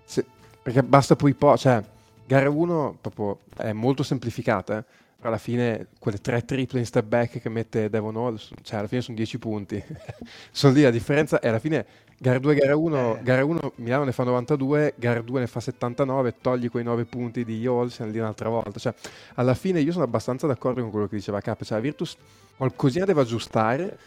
se, 0.04 0.24
perché 0.62 0.82
basta 0.82 1.16
poi 1.16 1.32
po' 1.32 1.56
cioè 1.56 1.82
gara 2.26 2.48
1 2.50 2.98
proprio 3.00 3.40
è 3.56 3.72
molto 3.72 4.02
semplificata 4.02 4.78
eh? 4.78 4.84
Alla 5.26 5.38
fine 5.38 5.88
quelle 5.98 6.18
tre 6.18 6.44
triple 6.44 6.78
in 6.78 6.86
step 6.86 7.04
back 7.04 7.40
che 7.40 7.48
mette 7.48 7.88
Devon 7.88 8.16
Hall 8.16 8.38
cioè 8.62 8.78
alla 8.78 8.88
fine 8.88 9.00
sono 9.00 9.16
10 9.16 9.38
punti 9.38 9.82
sono 10.50 10.72
lì 10.72 10.82
la 10.82 10.90
differenza 10.90 11.40
e 11.40 11.48
alla 11.48 11.58
fine 11.58 11.86
Gara 12.16 12.38
2, 12.38 12.54
gara 12.54 12.76
1, 12.76 13.18
eh. 13.18 13.22
gara 13.22 13.44
1 13.44 13.72
Milano 13.76 14.04
ne 14.04 14.12
fa 14.12 14.22
92, 14.22 14.94
gara 14.96 15.20
2 15.20 15.40
ne 15.40 15.46
fa 15.46 15.60
79, 15.60 16.36
togli 16.40 16.70
quei 16.70 16.84
9 16.84 17.04
punti 17.04 17.44
di 17.44 17.58
Yol, 17.58 17.90
siamo 17.90 18.10
lì 18.12 18.18
un'altra 18.18 18.48
volta. 18.48 18.78
Cioè, 18.78 18.94
alla 19.34 19.54
fine 19.54 19.80
io 19.80 19.92
sono 19.92 20.04
abbastanza 20.04 20.46
d'accordo 20.46 20.80
con 20.80 20.90
quello 20.90 21.06
che 21.06 21.16
diceva 21.16 21.40
Cap, 21.40 21.64
cioè 21.64 21.80
Virtus 21.80 22.16
qualcosina 22.56 23.04
deve 23.04 23.20
aggiustare, 23.20 23.98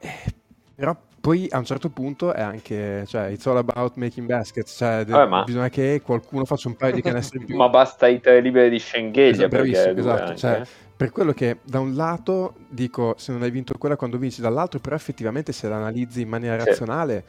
eh, 0.00 0.34
però 0.74 0.94
poi 1.20 1.46
a 1.50 1.58
un 1.58 1.64
certo 1.64 1.90
punto 1.90 2.32
è 2.32 2.40
anche, 2.40 3.04
cioè, 3.06 3.26
it's 3.26 3.46
all 3.46 3.56
about 3.56 3.96
making 3.96 4.26
baskets, 4.26 4.74
cioè 4.76 5.04
Vabbè, 5.04 5.28
ma... 5.28 5.44
bisogna 5.44 5.68
che 5.68 6.00
qualcuno 6.02 6.44
faccia 6.44 6.68
un 6.68 6.76
paio 6.76 6.94
di 6.94 7.02
canestri 7.02 7.38
in 7.38 7.44
più. 7.46 7.56
ma 7.56 7.68
basta 7.68 8.06
i 8.06 8.20
tre 8.20 8.40
liberi 8.40 8.70
di 8.70 8.78
Schengelia. 8.78 9.48
Bravissimo, 9.48 9.98
esatto, 9.98 10.34
cioè, 10.34 10.62
per 10.96 11.10
quello 11.10 11.32
che 11.32 11.58
da 11.62 11.80
un 11.80 11.94
lato 11.94 12.54
dico 12.68 13.14
se 13.18 13.32
non 13.32 13.42
hai 13.42 13.50
vinto 13.50 13.74
quella 13.78 13.96
quando 13.96 14.18
vinci, 14.18 14.40
dall'altro 14.40 14.80
però 14.80 14.96
effettivamente 14.96 15.52
se 15.52 15.68
la 15.68 15.76
analizzi 15.76 16.22
in 16.22 16.28
maniera 16.28 16.58
sì. 16.60 16.68
razionale 16.68 17.24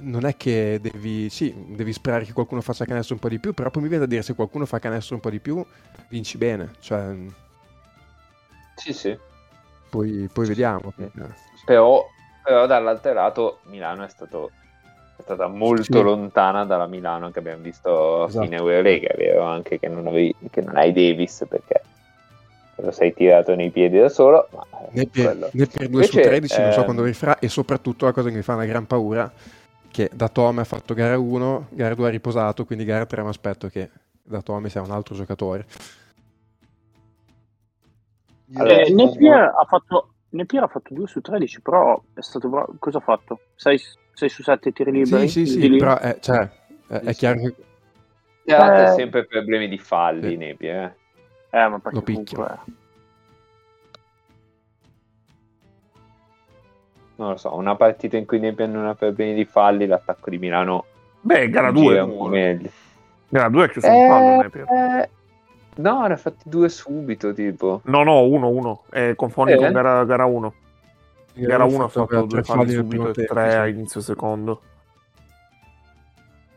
non 0.00 0.24
è 0.26 0.36
che 0.36 0.78
devi, 0.80 1.28
sì, 1.28 1.54
devi 1.68 1.92
sperare 1.92 2.24
che 2.24 2.32
qualcuno 2.32 2.60
faccia 2.60 2.84
canestro 2.84 3.14
un 3.14 3.20
po' 3.20 3.28
di 3.28 3.38
più, 3.38 3.54
però 3.54 3.70
poi 3.70 3.82
mi 3.82 3.88
viene 3.88 4.04
da 4.04 4.10
dire 4.10 4.22
se 4.22 4.34
qualcuno 4.34 4.66
fa 4.66 4.78
canestro 4.78 5.14
un 5.14 5.20
po' 5.20 5.30
di 5.30 5.40
più, 5.40 5.64
vinci 6.08 6.38
bene. 6.38 6.72
Cioè, 6.78 7.16
sì, 8.76 8.92
sì. 8.92 9.18
Poi, 9.90 10.28
poi 10.32 10.46
vediamo. 10.46 10.92
Sì. 10.96 11.10
Però, 11.64 12.06
però, 12.48 12.66
dall'altro 12.66 13.12
lato 13.12 13.58
Milano 13.64 14.04
è, 14.04 14.08
stato, 14.08 14.52
è 15.18 15.20
stata 15.20 15.48
molto 15.48 15.82
sì. 15.82 16.00
lontana 16.00 16.64
dalla 16.64 16.86
Milano 16.86 17.30
che 17.30 17.40
abbiamo 17.40 17.62
visto 17.62 18.26
esatto. 18.26 18.46
in 18.46 18.54
Eurolega, 18.54 19.12
vero? 19.14 19.42
Anche 19.42 19.78
che 19.78 19.88
non, 19.88 20.06
avevi, 20.06 20.34
che 20.48 20.62
non 20.62 20.76
hai 20.78 20.92
Davis 20.92 21.44
perché 21.46 21.82
lo 22.76 22.90
sei 22.90 23.12
tirato 23.12 23.54
nei 23.54 23.68
piedi 23.68 23.98
da 23.98 24.08
solo. 24.08 24.48
Ma 24.50 24.64
né, 24.92 25.06
per, 25.06 25.50
né 25.52 25.66
per 25.66 25.88
2 25.88 26.02
su 26.04 26.20
13 26.20 26.54
eh... 26.54 26.62
non 26.62 26.72
so 26.72 26.78
ehm, 26.78 26.84
quando 26.84 27.04
rifrà 27.04 27.38
e 27.38 27.48
soprattutto 27.48 28.06
la 28.06 28.12
cosa 28.12 28.30
che 28.30 28.36
mi 28.36 28.42
fa 28.42 28.54
una 28.54 28.64
gran 28.64 28.86
paura 28.86 29.30
che 29.90 30.10
da 30.14 30.28
Tome 30.28 30.62
ha 30.62 30.64
fatto 30.64 30.94
gara 30.94 31.18
1, 31.18 31.66
gara 31.68 31.94
2 31.94 32.06
ha 32.06 32.10
riposato, 32.10 32.64
quindi 32.64 32.86
gara 32.86 33.04
3 33.04 33.22
mi 33.22 33.28
aspetto 33.28 33.68
che 33.68 33.90
da 34.22 34.40
Tome 34.40 34.70
sia 34.70 34.80
un 34.80 34.90
altro 34.90 35.14
giocatore. 35.14 35.66
Allora, 38.54 38.80
eh, 38.80 38.90
Napier, 38.90 39.52
ha 39.54 39.64
fatto, 39.68 40.14
Napier 40.30 40.62
ha 40.62 40.68
fatto 40.68 40.92
2 40.94 41.06
su 41.06 41.20
13, 41.20 41.60
però 41.62 42.00
è 42.14 42.20
stato 42.20 42.48
bravo. 42.48 42.74
Cosa 42.78 42.98
ha 42.98 43.00
fatto? 43.00 43.40
6, 43.56 43.80
6 44.12 44.28
su 44.28 44.42
7 44.42 44.72
tiri 44.72 44.90
liberi. 44.92 45.28
Sì, 45.28 45.46
sì, 45.46 45.60
sì, 45.60 45.76
però 45.76 45.96
è, 45.98 46.18
cioè, 46.20 46.48
è, 46.88 46.94
è 46.96 47.14
chiaro 47.14 47.38
che 47.40 47.54
Ha 48.52 48.84
Eh. 48.92 48.94
sempre 48.94 49.24
problemi 49.26 49.68
di 49.68 49.78
falli, 49.78 50.30
Sì. 50.30 50.36
Nebbia, 50.36 50.84
eh. 51.50 51.58
Eh, 51.58 51.68
ma 51.68 51.78
perché 51.78 51.96
Lo 51.98 52.02
picchio. 52.02 52.36
comunque... 52.42 52.72
Non 57.16 57.30
lo 57.30 57.36
so, 57.36 57.54
una 57.56 57.74
partita 57.74 58.16
in 58.16 58.26
cui 58.26 58.38
Nebbia 58.38 58.66
non 58.66 58.86
ha 58.86 58.94
problemi 58.94 59.34
di 59.34 59.44
falli, 59.44 59.86
l'attacco 59.86 60.30
di 60.30 60.38
Milano 60.38 60.84
Beh, 61.20 61.48
gara 61.50 61.72
gira 61.72 62.02
2. 62.04 62.12
un 62.12 62.16
po' 62.16 62.26
meglio. 62.28 62.70
Gara 63.28 63.48
2 63.48 63.64
è 63.64 63.68
chiuso 63.70 63.88
un 63.88 64.08
fallo, 64.08 64.42
Napier. 64.42 64.66
Eh, 64.70 65.10
no, 65.78 66.06
ne 66.06 66.12
ha 66.14 66.16
fatti 66.16 66.48
due 66.48 66.68
subito, 66.68 67.32
tipo. 67.32 67.80
No, 67.84 68.02
no, 68.04 68.22
1-1. 68.22 68.78
Eh, 68.90 69.14
confondi 69.16 69.52
Eh? 69.52 69.56
con 69.56 69.72
gara, 69.72 70.04
gara 70.04 70.24
1. 70.24 70.54
Gara 71.34 71.64
1 71.64 71.84
ha 71.84 71.88
fatto 71.88 72.22
due 72.22 72.42
tre 72.42 72.42
falli 72.42 72.72
subito 72.72 73.08
e 73.10 73.12
tempo, 73.12 73.34
3 73.34 73.50
sì. 73.50 73.56
a 73.56 73.66
inizio 73.68 74.00
secondo. 74.00 74.60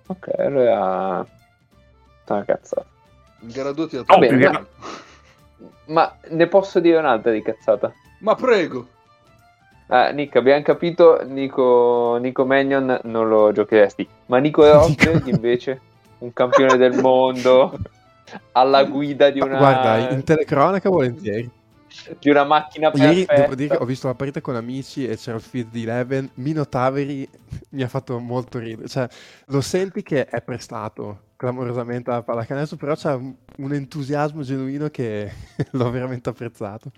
Ok, 0.08 0.30
allora... 0.38 1.26
Una 2.28 2.46
cazzata. 2.46 2.86
Gara 3.42 3.72
2 3.74 3.88
ti 3.88 3.98
ha 3.98 4.00
Oh, 4.00 4.04
Vabbè, 4.08 4.28
perché- 4.28 4.50
ma... 4.50 4.66
ma 5.88 6.16
ne 6.30 6.48
posso 6.48 6.80
dire 6.80 6.98
un'altra 6.98 7.32
di 7.32 7.42
cazzata? 7.42 7.92
Ma 8.20 8.36
prego. 8.36 8.88
Ah, 9.88 10.10
Nick, 10.12 10.38
abbiamo 10.38 10.62
capito, 10.62 11.22
Nico, 11.26 12.18
Nico 12.22 12.46
Magnon 12.46 13.02
non 13.04 13.28
lo 13.28 13.52
giocheresti, 13.52 14.08
ma 14.28 14.38
Nico 14.38 14.64
Rosberg 14.72 15.26
invece, 15.28 15.82
un 16.20 16.32
campione 16.32 16.78
del 16.78 17.02
mondo, 17.02 17.78
alla 18.54 18.84
guida 18.86 19.30
di 19.30 19.40
una, 19.40 19.58
Guarda, 19.58 20.10
in 20.10 20.24
telecronaca 20.24 20.90
volentieri. 20.90 21.50
di 22.20 22.30
una 22.30 22.44
macchina 22.46 22.90
Ieri 22.94 23.26
perfetta. 23.26 23.42
devo 23.42 23.56
dire 23.56 23.76
che 23.78 23.84
ho 23.84 23.86
visto 23.86 24.08
la 24.08 24.16
partita 24.16 24.42
con 24.42 24.56
amici 24.56 25.06
e 25.08 25.18
c'era 25.18 25.38
il 25.38 25.44
feed 25.44 25.70
di 25.70 25.84
Eleven. 25.84 26.30
Mino 26.36 26.68
Taveri 26.68 27.28
mi 27.72 27.84
ha 27.84 27.88
fatto 27.88 28.18
molto 28.20 28.60
ridere. 28.60 28.88
Cioè, 28.88 29.08
lo 29.48 29.62
senti 29.62 30.04
che 30.04 30.26
è 30.26 30.42
prestato 30.42 31.30
clamorosamente 31.36 32.12
alla 32.12 32.22
pallacanestro, 32.24 32.78
però 32.78 32.96
c'è 32.96 33.14
un, 33.14 33.34
un 33.58 33.74
entusiasmo 33.74 34.42
genuino 34.44 34.90
che 34.90 35.32
l'ho 35.72 35.90
veramente 35.90 36.30
apprezzato. 36.30 36.92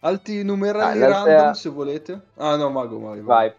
Alti 0.00 0.42
numerali 0.44 1.02
Ah, 1.02 1.08
random 1.08 1.52
se 1.52 1.68
volete. 1.70 2.20
Ah 2.36 2.56
no, 2.56 2.70
Mago, 2.70 2.98
vai. 3.00 3.20
Vai. 3.22 3.52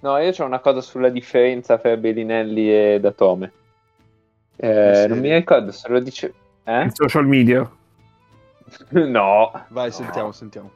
No, 0.00 0.18
io 0.18 0.30
c'ho 0.32 0.44
una 0.44 0.60
cosa 0.60 0.80
sulla 0.80 1.08
differenza 1.08 1.78
tra 1.78 1.96
Bellinelli 1.96 2.70
e 2.70 2.98
Datome. 3.00 3.52
Eh, 4.56 5.00
Sì. 5.02 5.08
non 5.08 5.18
mi 5.18 5.32
ricordo 5.32 5.72
se 5.72 5.88
lo 5.88 6.00
dice... 6.00 6.32
Eh? 6.64 6.82
In 6.82 6.90
social 6.92 7.26
media. 7.26 7.60
no, 8.90 9.50
Vai, 9.68 9.86
No. 9.88 9.92
sentiamo, 9.92 10.32
sentiamo. 10.32 10.70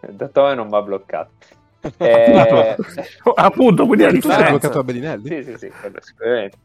Datome 0.00 0.54
non 0.54 0.68
va 0.68 0.82
bloccato. 0.82 1.30
Eh, 1.98 2.76
Appunto, 3.36 3.86
quindi 3.86 4.04
la 4.04 4.10
Tu 4.10 4.20
sei 4.20 4.30
differenza. 4.30 4.50
bloccato 4.50 4.78
a 4.80 4.82
Bellinelli? 4.84 5.28
sì, 5.28 5.42
sì, 5.44 5.56
sì, 5.58 5.72
quello 5.80 5.98
sicuramente. 6.00 6.56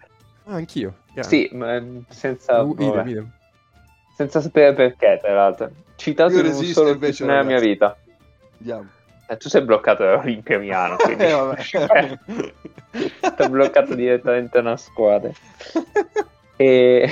Ah, 0.45 0.55
anch'io. 0.55 0.95
Grande. 1.13 1.23
Sì, 1.29 1.49
ma 1.53 1.75
ehm, 1.75 2.03
senza, 2.09 2.61
Uh, 2.63 2.73
idem, 2.79 3.07
idem. 3.07 3.31
senza 4.15 4.41
sapere 4.41 4.73
perché, 4.73 5.19
tra 5.21 5.33
l'altro. 5.33 5.69
Citato 5.95 6.33
Io 6.33 6.39
in 6.39 6.45
un 6.47 6.63
solo 6.63 6.89
invece, 6.89 7.25
nella 7.25 7.43
mia 7.43 7.55
ragazzi. 7.59 7.67
vita. 7.67 7.97
Andiamo. 8.57 8.89
Eh, 9.31 9.37
tu 9.37 9.47
sei 9.47 9.61
bloccato 9.61 10.03
dall'Olimpia 10.03 10.59
Milano, 10.59 10.97
quindi 10.99 11.23
Eh, 11.23 12.19
ti 13.37 13.49
bloccato 13.49 13.95
direttamente 13.95 14.57
una 14.57 14.75
squadra. 14.75 15.31
E 16.57 17.09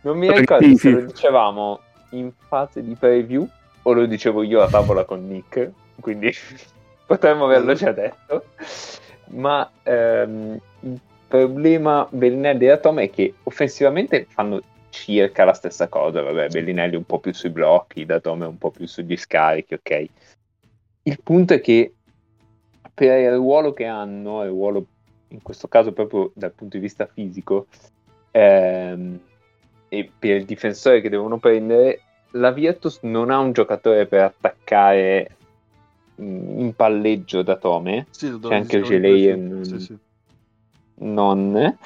non 0.00 0.16
mi 0.16 0.32
ricordo 0.32 0.74
se 0.76 0.90
lo 0.90 1.00
dicevamo 1.02 1.80
in 2.10 2.32
fase 2.48 2.82
di 2.82 2.94
preview 2.94 3.46
o 3.82 3.92
lo 3.92 4.06
dicevo 4.06 4.42
io 4.42 4.62
a 4.62 4.68
tavola 4.68 5.04
con 5.04 5.28
Nick, 5.28 5.70
quindi 6.00 6.32
potremmo 7.04 7.44
averlo 7.44 7.74
già 7.74 7.92
detto. 7.92 8.46
Ma 9.26 9.70
ehm, 9.82 10.58
il 10.80 11.00
problema 11.28 12.06
Bellinelli 12.10 12.64
e 12.64 12.70
Atome 12.70 13.04
è 13.04 13.10
che 13.10 13.34
offensivamente 13.42 14.26
fanno 14.26 14.62
circa 14.88 15.44
la 15.44 15.52
stessa 15.52 15.86
cosa. 15.88 16.22
Vabbè, 16.22 16.48
Bellinelli 16.48 16.96
un 16.96 17.04
po' 17.04 17.18
più 17.18 17.34
sui 17.34 17.50
blocchi, 17.50 18.06
Datome 18.06 18.46
un 18.46 18.56
po' 18.56 18.70
più 18.70 18.86
sugli 18.86 19.18
scarichi, 19.18 19.74
ok. 19.74 20.08
Il 21.04 21.20
punto 21.22 21.54
è 21.54 21.60
che 21.60 21.94
per 22.94 23.18
il 23.20 23.34
ruolo 23.34 23.72
che 23.72 23.86
hanno, 23.86 24.42
il 24.42 24.48
ruolo 24.48 24.86
in 25.28 25.42
questo 25.42 25.66
caso 25.66 25.92
proprio 25.92 26.30
dal 26.34 26.52
punto 26.52 26.76
di 26.76 26.82
vista 26.82 27.06
fisico, 27.06 27.66
ehm, 28.30 29.18
e 29.88 30.10
per 30.18 30.36
il 30.36 30.44
difensore 30.44 31.00
che 31.00 31.08
devono 31.08 31.38
prendere, 31.38 32.00
la 32.32 32.50
Virtus 32.50 33.00
non 33.02 33.30
ha 33.30 33.38
un 33.38 33.52
giocatore 33.52 34.06
per 34.06 34.22
attaccare 34.22 35.36
mh, 36.14 36.60
in 36.60 36.72
palleggio 36.74 37.42
da 37.42 37.56
Tome, 37.56 38.06
Sì, 38.10 38.38
C'è 38.38 38.54
anche 38.54 38.76
il 38.76 38.84
Gelei 38.84 39.38
non-. 39.38 39.64
Sì, 39.64 39.78
sì. 39.80 39.96
non, 40.96 41.76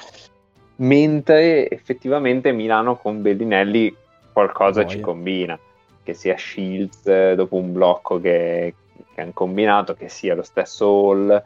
mentre 0.77 1.69
effettivamente 1.69 2.51
Milano 2.51 2.97
con 2.97 3.21
Bellinelli 3.21 3.93
qualcosa 4.31 4.83
Boia. 4.83 4.95
ci 4.95 4.99
combina, 5.01 5.59
che 6.03 6.13
sia 6.13 6.37
Shields 6.37 7.05
eh, 7.07 7.33
dopo 7.35 7.55
un 7.55 7.73
blocco 7.73 8.19
che, 8.19 8.73
che 9.17 9.23
hanno 9.23 9.31
combinato, 9.33 9.95
che 9.95 10.09
sia 10.09 10.35
lo 10.35 10.43
stesso 10.43 10.85
Hall 10.85 11.43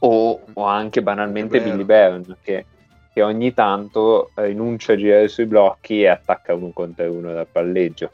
o, 0.00 0.40
o 0.52 0.64
anche 0.64 1.00
banalmente 1.02 1.62
Billy. 1.62 1.82
Baron 1.82 2.36
che, 2.42 2.66
che 3.10 3.22
ogni 3.22 3.54
tanto 3.54 4.32
rinuncia 4.34 4.92
a 4.92 4.96
girare 4.96 5.28
sui 5.28 5.46
blocchi 5.46 6.02
e 6.02 6.08
attacca 6.08 6.54
uno 6.54 6.70
contro 6.72 7.10
uno 7.10 7.32
dal 7.32 7.46
palleggio. 7.50 8.10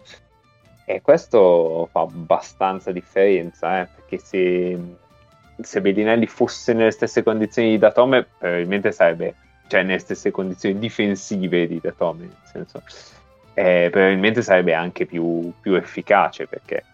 E 0.85 1.03
questo 1.03 1.89
fa 1.91 2.03
abbastanza 2.03 2.93
differenza, 2.93 3.81
eh, 3.81 3.89
perché 3.93 4.19
se, 4.19 4.79
se 5.61 5.81
Bellinelli 5.81 6.27
fosse 6.27 6.73
nelle 6.73 6.93
stesse 6.93 7.25
condizioni 7.25 7.71
di 7.71 7.79
Datome, 7.79 8.25
probabilmente 8.39 8.93
sarebbe, 8.93 9.35
cioè 9.67 9.83
nelle 9.83 9.99
stesse 9.99 10.31
condizioni 10.31 10.79
difensive 10.79 11.67
di 11.67 11.81
Datome, 11.81 12.27
nel 12.27 12.37
senso, 12.45 12.83
eh, 13.55 13.89
probabilmente 13.91 14.43
sarebbe 14.43 14.75
anche 14.75 15.07
più, 15.07 15.53
più 15.61 15.75
efficace 15.75 16.47
perché 16.47 16.85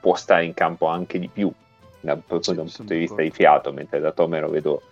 può 0.00 0.14
stare 0.14 0.44
in 0.44 0.54
campo 0.54 0.86
anche 0.86 1.18
di 1.18 1.28
più 1.28 1.50
da, 2.00 2.16
proprio 2.16 2.54
da 2.54 2.62
un 2.62 2.70
punto 2.74 2.92
di 2.92 2.98
vista 3.00 3.22
di 3.22 3.30
fiato, 3.30 3.72
mentre 3.72 4.00
Datome 4.00 4.40
lo 4.40 4.48
vedo 4.48 4.82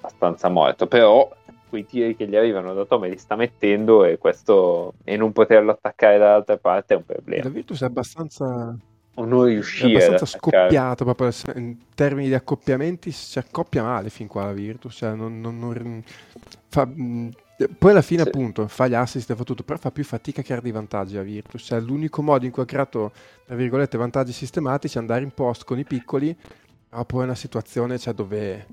abbastanza 0.00 0.48
morto, 0.48 0.86
però 0.86 1.28
quei 1.68 1.86
tiri 1.86 2.16
che 2.16 2.26
gli 2.26 2.34
arrivano 2.36 2.74
da 2.74 2.84
Tome 2.84 3.08
li 3.08 3.16
sta 3.16 3.36
mettendo 3.36 4.04
e 4.04 4.18
questo 4.18 4.94
e 5.04 5.16
non 5.16 5.32
poterlo 5.32 5.70
attaccare 5.70 6.18
dall'altra 6.18 6.56
parte 6.56 6.94
è 6.94 6.96
un 6.96 7.04
problema. 7.04 7.44
La 7.44 7.50
Virtus 7.50 7.82
è 7.82 7.84
abbastanza, 7.84 8.76
O 9.14 9.24
non 9.24 9.46
è 9.46 9.50
riuscire 9.52 9.86
ad 10.04 10.08
abbastanza 10.08 10.38
scoppiato 10.38 11.04
proprio 11.04 11.30
in 11.54 11.76
termini 11.94 12.28
di 12.28 12.34
accoppiamenti. 12.34 13.12
Si 13.12 13.38
accoppia 13.38 13.82
male 13.84 14.10
fin 14.10 14.26
qua 14.26 14.46
la 14.46 14.52
Virtus. 14.52 14.96
Cioè 14.96 15.14
non, 15.14 15.40
non- 15.40 15.58
non- 15.58 16.02
fa- 16.68 16.86
mh, 16.86 17.30
poi 17.68 17.90
alla 17.90 18.02
fine, 18.02 18.22
Sì. 18.22 18.28
appunto, 18.28 18.66
fa 18.68 18.86
gli 18.88 18.94
assist 18.94 19.30
e 19.30 19.34
fa 19.34 19.44
tutto, 19.44 19.62
però 19.62 19.78
fa 19.78 19.90
più 19.90 20.04
fatica 20.04 20.40
a 20.40 20.44
creare 20.44 20.62
dei 20.62 20.72
vantaggi 20.72 21.14
la 21.14 21.22
Virtus. 21.22 21.62
Cioè, 21.64 21.80
l'unico 21.80 22.22
modo 22.22 22.44
in 22.44 22.50
cui 22.50 22.62
ha 22.62 22.66
creato, 22.66 23.12
tra 23.44 23.54
virgolette, 23.56 23.98
vantaggi 23.98 24.32
sistematici 24.32 24.96
è 24.96 25.00
andare 25.00 25.22
in 25.22 25.32
post 25.32 25.64
con 25.64 25.78
i 25.78 25.84
piccoli, 25.84 26.36
però 26.88 27.04
poi 27.04 27.20
è 27.22 27.24
una 27.24 27.34
situazione 27.34 27.98
cioè, 27.98 28.14
dove, 28.14 28.66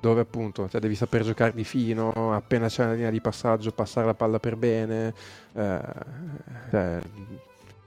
dove 0.00 0.20
appunto 0.22 0.68
cioè, 0.68 0.80
devi 0.80 0.94
saper 0.94 1.22
giocare 1.22 1.52
di 1.52 1.64
fino, 1.64 2.34
appena 2.34 2.68
c'è 2.68 2.84
una 2.84 2.94
linea 2.94 3.10
di 3.10 3.20
passaggio, 3.20 3.72
passare 3.72 4.06
la 4.06 4.14
palla 4.14 4.38
per 4.38 4.56
bene. 4.56 5.14
eh, 5.52 5.80
cioè, 6.70 7.00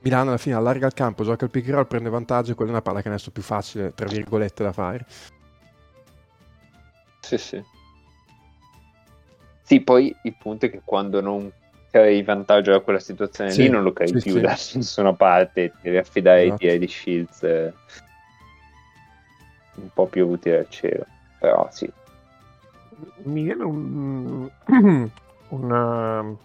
Milano 0.02 0.30
alla 0.30 0.38
fine 0.38 0.56
allarga 0.56 0.86
il 0.86 0.94
campo, 0.94 1.24
gioca 1.24 1.46
il 1.46 1.52
pick 1.52 1.66
and 1.68 1.76
roll, 1.76 1.88
prende 1.88 2.10
vantaggio 2.10 2.52
e 2.52 2.56
quella 2.56 2.72
è 2.72 2.74
una 2.74 2.84
palla 2.84 3.02
canestro 3.02 3.32
più 3.32 3.42
facile, 3.42 3.94
tra 3.96 4.06
virgolette, 4.06 4.62
da 4.62 4.74
fare. 4.74 5.06
Sì, 7.22 7.38
sì. 7.38 7.64
Sì, 9.64 9.82
poi 9.82 10.16
il 10.24 10.36
punto 10.38 10.66
è 10.66 10.70
che 10.70 10.82
quando 10.84 11.22
non 11.22 11.52
crei 11.90 12.22
vantaggio 12.24 12.72
da 12.72 12.82
quella 12.82 13.00
situazione 13.00 13.52
Sì, 13.52 13.62
lì 13.62 13.70
non 13.70 13.84
lo 13.84 13.94
crei 13.94 14.14
sì, 14.14 14.20
più 14.20 14.34
sì. 14.34 14.42
da 14.42 14.50
nessuna 14.76 15.14
parte, 15.14 15.72
ti 15.72 15.78
devi 15.84 15.98
affidare 15.98 16.42
ai 16.42 16.48
Esatto. 16.48 16.58
tiri 16.58 16.80
di 16.80 16.88
Shields 16.88 17.44
eh, 17.44 17.74
un 19.76 19.90
po' 19.94 20.08
più 20.08 20.28
utili 20.28 20.56
al 20.56 20.70
cielo. 20.70 21.06
Però 21.40 21.68
sì, 21.72 21.92
Mi 23.26 23.44
viene 23.44 23.64
un... 23.64 24.50
un 25.50 25.72
ehm, 25.72 26.38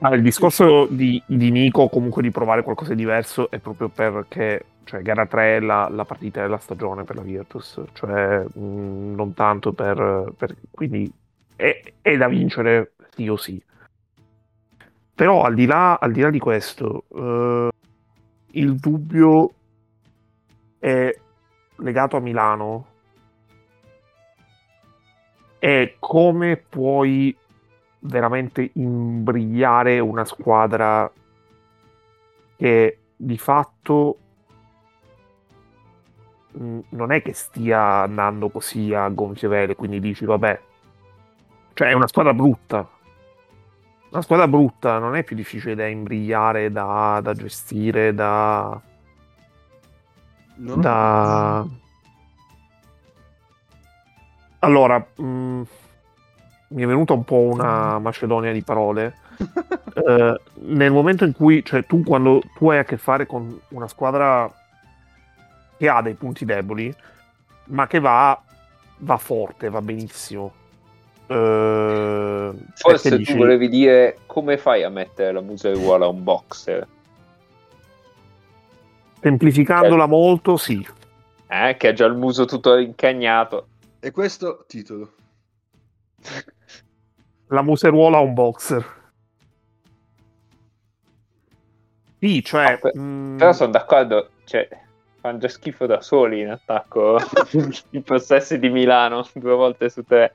ah, 0.00 0.14
il 0.14 0.22
discorso 0.22 0.86
di, 0.86 1.22
di 1.26 1.50
Nico 1.50 1.88
comunque 1.88 2.22
di 2.22 2.30
provare 2.30 2.62
qualcosa 2.62 2.90
di 2.94 3.00
diverso 3.02 3.50
è 3.50 3.58
proprio 3.58 3.88
perché 3.88 4.64
cioè, 4.84 5.02
gara 5.02 5.26
3 5.26 5.56
è 5.56 5.60
la, 5.60 5.88
la 5.88 6.04
partita 6.04 6.40
della 6.40 6.58
stagione 6.58 7.04
per 7.04 7.16
la 7.16 7.22
Virtus, 7.22 7.80
cioè 7.92 8.44
mh, 8.52 9.14
non 9.14 9.34
tanto 9.34 9.72
per, 9.72 10.32
per- 10.36 10.56
quindi 10.70 11.12
è, 11.60 11.82
è 12.00 12.16
da 12.16 12.28
vincere 12.28 12.92
sì 13.10 13.28
o 13.28 13.36
sì. 13.36 13.62
Però 15.14 15.42
al 15.42 15.54
di 15.54 15.66
là, 15.66 15.96
al 15.96 16.12
di, 16.12 16.22
là 16.22 16.30
di 16.30 16.38
questo, 16.38 17.04
eh, 17.14 17.68
il 18.52 18.76
dubbio 18.76 19.52
è 20.78 21.14
legato 21.76 22.16
a 22.16 22.20
Milano 22.20 22.86
è 25.58 25.96
come 25.98 26.56
puoi 26.56 27.36
veramente 27.98 28.70
imbrigliare 28.72 29.98
una 29.98 30.24
squadra 30.24 31.12
che 32.56 32.98
di 33.14 33.36
fatto 33.36 34.18
non 36.52 37.12
è 37.12 37.20
che 37.20 37.34
stia 37.34 38.00
andando 38.00 38.48
così 38.48 38.94
a 38.94 39.06
gonfie 39.08 39.48
vele, 39.48 39.76
quindi 39.76 40.00
dici 40.00 40.24
vabbè, 40.24 40.60
cioè 41.80 41.88
è 41.88 41.92
una 41.94 42.08
squadra 42.08 42.34
brutta. 42.34 42.86
Una 44.10 44.20
squadra 44.20 44.46
brutta 44.46 44.98
non 44.98 45.16
è 45.16 45.24
più 45.24 45.34
difficile 45.34 45.74
da 45.74 45.86
imbrigliare, 45.86 46.70
da, 46.70 47.20
da 47.22 47.32
gestire, 47.32 48.12
da, 48.12 48.78
Non- 50.56 50.78
da... 50.78 51.66
Allora, 54.58 54.98
mh, 55.16 55.22
mi 56.68 56.82
è 56.82 56.86
venuta 56.86 57.14
un 57.14 57.24
po' 57.24 57.48
una 57.50 57.98
macedonia 57.98 58.52
di 58.52 58.62
parole. 58.62 59.16
Eh, 59.92 60.40
nel 60.66 60.92
momento 60.92 61.24
in 61.24 61.32
cui, 61.32 61.64
cioè 61.64 61.84
tu 61.84 62.04
quando 62.04 62.40
tu 62.54 62.70
hai 62.70 62.78
a 62.78 62.84
che 62.84 62.96
fare 62.96 63.26
con 63.26 63.60
una 63.70 63.88
squadra 63.88 64.48
che 65.76 65.88
ha 65.88 66.00
dei 66.00 66.14
punti 66.14 66.44
deboli, 66.44 66.94
ma 67.64 67.88
che 67.88 67.98
va, 67.98 68.40
va 68.98 69.16
forte, 69.16 69.68
va 69.68 69.82
benissimo. 69.82 70.59
Eh, 71.30 72.52
Forse 72.74 73.08
tu 73.10 73.16
dici- 73.18 73.36
volevi 73.36 73.68
dire 73.68 74.18
come 74.26 74.58
fai 74.58 74.82
a 74.82 74.88
mettere 74.88 75.30
la 75.32 75.40
museruola 75.40 76.06
a 76.06 76.08
un 76.08 76.24
boxer? 76.24 76.88
Semplificandola 79.20 80.06
molto, 80.06 80.56
sì. 80.56 80.84
Eh, 81.46 81.76
che 81.78 81.88
ha 81.88 81.92
già 81.92 82.06
il 82.06 82.14
muso 82.14 82.46
tutto 82.46 82.76
incagnato. 82.78 83.68
E 84.00 84.10
questo 84.10 84.64
titolo. 84.66 85.12
La 87.48 87.62
museruola 87.62 88.16
ha 88.16 88.20
un 88.20 88.34
boxer. 88.34 88.98
Sì, 92.18 92.42
cioè... 92.42 92.72
Ah, 92.72 92.78
per- 92.78 92.96
mh, 92.96 93.36
Però 93.38 93.52
sono 93.52 93.70
d'accordo, 93.70 94.30
cioè, 94.44 94.68
fanno 95.20 95.38
già 95.38 95.48
schifo 95.48 95.86
da 95.86 96.00
soli 96.00 96.40
in 96.40 96.48
attacco 96.50 97.18
i 97.90 98.00
possessi 98.00 98.58
di 98.58 98.68
Milano 98.68 99.26
due 99.34 99.54
volte 99.54 99.88
su 99.90 100.02
tre. 100.02 100.32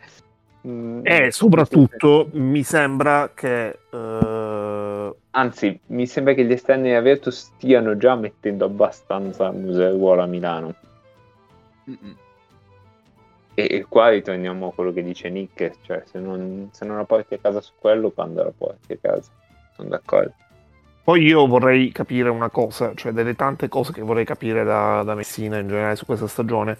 Mm, 0.65 1.01
E 1.03 1.31
soprattutto 1.31 2.29
mi 2.33 2.63
sembra 2.63 3.31
che 3.33 3.81
eh, 3.91 5.15
Anzi, 5.31 5.79
mi 5.87 6.07
sembra 6.07 6.33
che 6.33 6.45
gli 6.45 6.51
esterni 6.51 6.89
di 6.89 6.95
Avertus 6.95 7.37
stiano 7.55 7.95
già 7.97 8.15
mettendo 8.15 8.65
abbastanza 8.65 9.51
museruola 9.51 10.23
a 10.23 10.27
Milano. 10.27 10.75
Mm-mm. 11.89 12.17
E, 13.57 13.67
e 13.71 13.85
qua 13.87 14.09
ritorniamo 14.09 14.67
a 14.67 14.73
quello 14.73 14.91
che 14.91 15.03
dice 15.03 15.29
Nick, 15.29 15.77
cioè 15.81 16.03
se 16.05 16.19
non, 16.19 16.69
se 16.71 16.85
non 16.85 16.97
la 16.97 17.05
porti 17.05 17.35
a 17.35 17.39
casa 17.39 17.61
su 17.61 17.73
quello, 17.77 18.11
quando 18.11 18.43
la 18.43 18.51
porti 18.55 18.93
a 18.93 18.97
casa? 19.01 19.31
Sono 19.71 19.89
d'accordo. 19.89 20.33
poi 21.03 21.23
io 21.23 21.45
vorrei 21.45 21.91
capire 21.91 22.29
una 22.29 22.49
cosa, 22.49 22.93
cioè 22.95 23.11
delle 23.11 23.35
tante 23.35 23.67
cose 23.67 23.93
che 23.93 24.01
vorrei 24.01 24.25
capire 24.25 24.63
da, 24.63 25.03
da 25.03 25.13
Messina 25.15 25.59
in 25.59 25.67
generale 25.67 25.95
su 25.95 26.05
questa 26.05 26.27
stagione. 26.27 26.77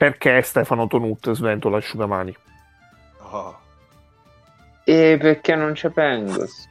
Perché 0.00 0.40
Stefano 0.42 0.86
Tonut 0.86 1.30
sventola 1.32 1.76
asciugamani? 1.76 2.34
Ah. 3.18 3.60
E 4.84 5.16
perché 5.18 5.54
non 5.54 5.72
c'è 5.72 5.90
Pengos? 5.90 6.68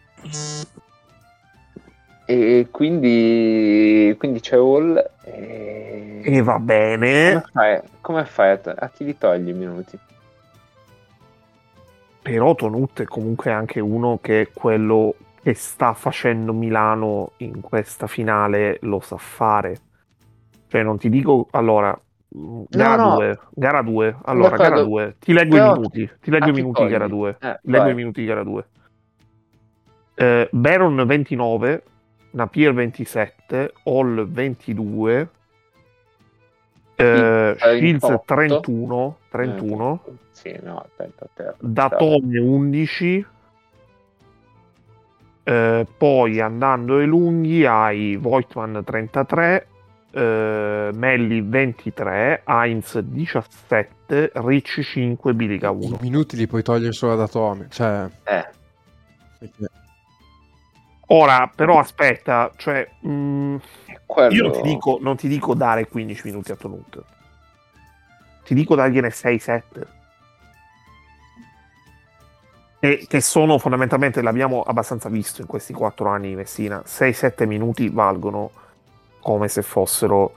E 2.25 2.67
quindi, 2.71 4.15
quindi 4.17 4.39
c'è 4.39 4.55
Hall. 4.57 4.95
E... 5.23 6.31
E 6.35 6.41
va 6.41 6.57
Come 7.23 7.41
bene, 7.41 7.43
fai, 7.51 7.81
come 8.01 8.25
fai 8.25 8.51
a, 8.51 8.57
to- 8.59 8.71
a 8.71 8.89
chi 8.91 9.05
li 9.05 9.17
togli 9.17 9.49
i 9.49 9.53
minuti? 9.53 9.99
però 12.21 12.53
Tonut 12.55 13.01
è 13.01 13.05
comunque 13.05 13.51
anche 13.51 13.79
uno 13.79 14.19
che 14.19 14.51
quello 14.53 15.15
che 15.41 15.53
sta 15.53 15.93
facendo 15.93 16.53
Milano 16.53 17.33
in 17.37 17.61
questa 17.61 18.07
finale 18.07 18.77
lo 18.81 18.99
sa 18.99 19.17
fare. 19.17 19.83
Cioè 20.67 20.83
non 20.83 20.97
ti 20.97 21.09
dico, 21.09 21.47
allora, 21.51 21.99
gara 22.31 23.03
no. 23.03 23.15
2, 23.15 23.39
gara 23.51 23.81
2, 23.81 24.15
allora, 24.23 24.49
d'accordo. 24.49 24.69
gara 24.71 24.83
2, 24.83 25.15
ti 25.19 25.33
leggo 25.33 25.55
Però 25.55 25.73
i 25.73 25.77
minuti, 25.77 26.11
ti 26.21 26.29
leggo 26.31 26.47
i 26.49 26.51
chi 26.51 26.61
minuti 26.61 26.87
gara 26.87 27.07
togli? 27.07 27.19
2. 27.19 27.37
Eh, 27.39 27.59
Leggo 27.63 27.83
vai. 27.83 27.91
i 27.91 27.95
minuti 27.95 28.25
gara 28.25 28.43
2. 28.43 28.65
Eh, 30.15 30.49
Baron 30.51 31.03
29, 31.05 31.83
Napier 32.31 32.73
27, 32.73 33.73
Hall 33.85 34.27
22, 34.29 35.29
eh, 36.95 37.55
Shields 37.57 38.05
38. 38.05 38.23
31, 38.25 39.17
31, 39.29 40.01
Eh, 40.05 40.11
sì, 40.31 40.59
no, 40.61 40.79
aspetta, 40.79 41.25
aspetta. 41.25 41.55
Datome 41.59 42.37
11, 42.39 43.25
eh, 45.43 45.87
poi 45.97 46.39
andando 46.41 46.97
ai 46.97 47.07
lunghi 47.07 47.65
hai 47.65 48.17
Voigtman 48.17 48.83
33, 48.85 49.67
eh, 50.11 50.89
Melli 50.93 51.41
23, 51.41 52.43
Heinz 52.45 52.97
17, 52.99 54.31
Ricci 54.35 54.83
5, 54.83 55.33
Biliga 55.33 55.69
I 55.69 55.75
1. 55.85 55.97
minuti 56.01 56.35
li 56.35 56.47
puoi 56.47 56.63
togliere 56.63 56.91
solo 56.93 57.15
da 57.15 57.27
Tome. 57.27 57.67
Cioè, 57.69 58.07
Eh, 58.23 58.45
perché- 59.39 59.69
Ora, 61.11 61.51
però 61.53 61.79
aspetta, 61.79 62.51
cioè, 62.55 62.87
mh, 63.01 63.55
quello... 64.05 64.33
io 64.33 64.43
non 64.43 64.51
ti, 64.51 64.61
dico, 64.61 64.97
non 65.01 65.15
ti 65.15 65.27
dico 65.27 65.55
dare 65.55 65.87
15 65.87 66.21
minuti 66.25 66.51
a 66.51 66.55
Tonut, 66.55 67.03
ti 68.43 68.53
dico 68.53 68.75
dargliene 68.75 69.09
6-7. 69.09 69.61
E 72.81 73.05
che 73.09 73.21
sono 73.21 73.57
fondamentalmente, 73.57 74.21
l'abbiamo 74.21 74.61
abbastanza 74.61 75.09
visto 75.09 75.41
in 75.41 75.47
questi 75.47 75.73
4 75.73 76.07
anni 76.09 76.29
di 76.29 76.35
Messina, 76.35 76.81
6-7 76.85 77.45
minuti 77.45 77.89
valgono 77.89 78.51
come 79.21 79.47
se 79.47 79.61
fossero, 79.61 80.33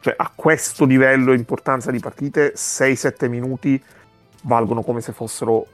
cioè 0.00 0.14
a 0.16 0.30
questo 0.34 0.84
livello 0.84 1.32
di 1.32 1.38
importanza 1.38 1.90
di 1.90 1.98
partite, 2.00 2.52
6-7 2.54 3.28
minuti 3.28 3.82
valgono 4.42 4.82
come 4.82 5.00
se 5.00 5.12
fossero 5.12 5.66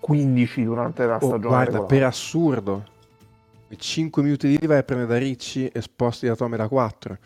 15 0.00 0.64
durante 0.64 1.04
la 1.06 1.14
Oh, 1.14 1.18
stagione. 1.18 1.40
guarda, 1.46 1.64
regolare. 1.72 1.86
per 1.94 2.02
assurdo, 2.04 2.84
5 3.76 4.22
minuti 4.22 4.48
lì 4.58 4.66
vai 4.66 4.78
a 4.78 4.82
prendere 4.82 5.10
da 5.10 5.18
Ricci 5.18 5.68
e 5.68 5.80
sposti 5.80 6.26
da 6.26 6.36
Tome 6.36 6.56
da 6.56 6.68
4. 6.68 7.18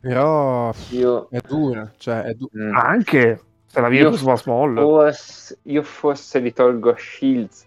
Però 0.00 0.72
Io... 0.90 1.28
è 1.30 1.40
dura, 1.46 1.92
cioè 1.98 2.20
è 2.22 2.34
du- 2.34 2.48
Mm. 2.56 2.74
Anche 2.74 3.40
se 3.66 3.80
la 3.80 3.88
Io 3.88 4.08
Virtus 4.10 4.22
va 4.22 4.36
small. 4.36 4.74
Forse, 4.76 5.58
io 5.64 5.82
forse 5.82 6.38
li 6.38 6.52
tolgo 6.52 6.90
a 6.90 6.96
Shields 6.96 7.66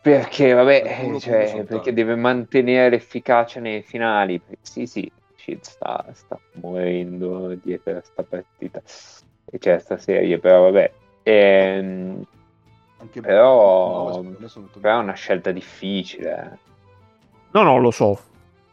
perché 0.00 0.52
vabbè 0.52 1.18
cioè, 1.18 1.64
perché 1.64 1.92
deve 1.92 2.14
mantenere 2.14 2.90
l'efficacia 2.90 3.60
nei 3.60 3.82
finali 3.82 4.40
sì 4.62 4.86
sì 4.86 5.10
sta, 5.60 6.06
sta 6.12 6.38
morendo 6.60 7.54
dietro 7.54 7.96
a 7.96 8.02
sta 8.02 8.22
partita 8.22 8.80
e 9.50 9.58
c'è 9.58 9.78
sta 9.78 9.98
serie 9.98 10.38
però 10.38 10.62
vabbè 10.62 10.92
Ehm, 11.22 12.22
Anche 12.98 13.20
però, 13.20 14.20
no, 14.22 14.36
però 14.80 14.98
è 14.98 15.02
una 15.02 15.14
scelta 15.14 15.52
difficile 15.52 16.52
eh. 16.52 16.68
No, 17.52 17.62
no, 17.62 17.78
lo 17.78 17.90
so. 17.90 18.18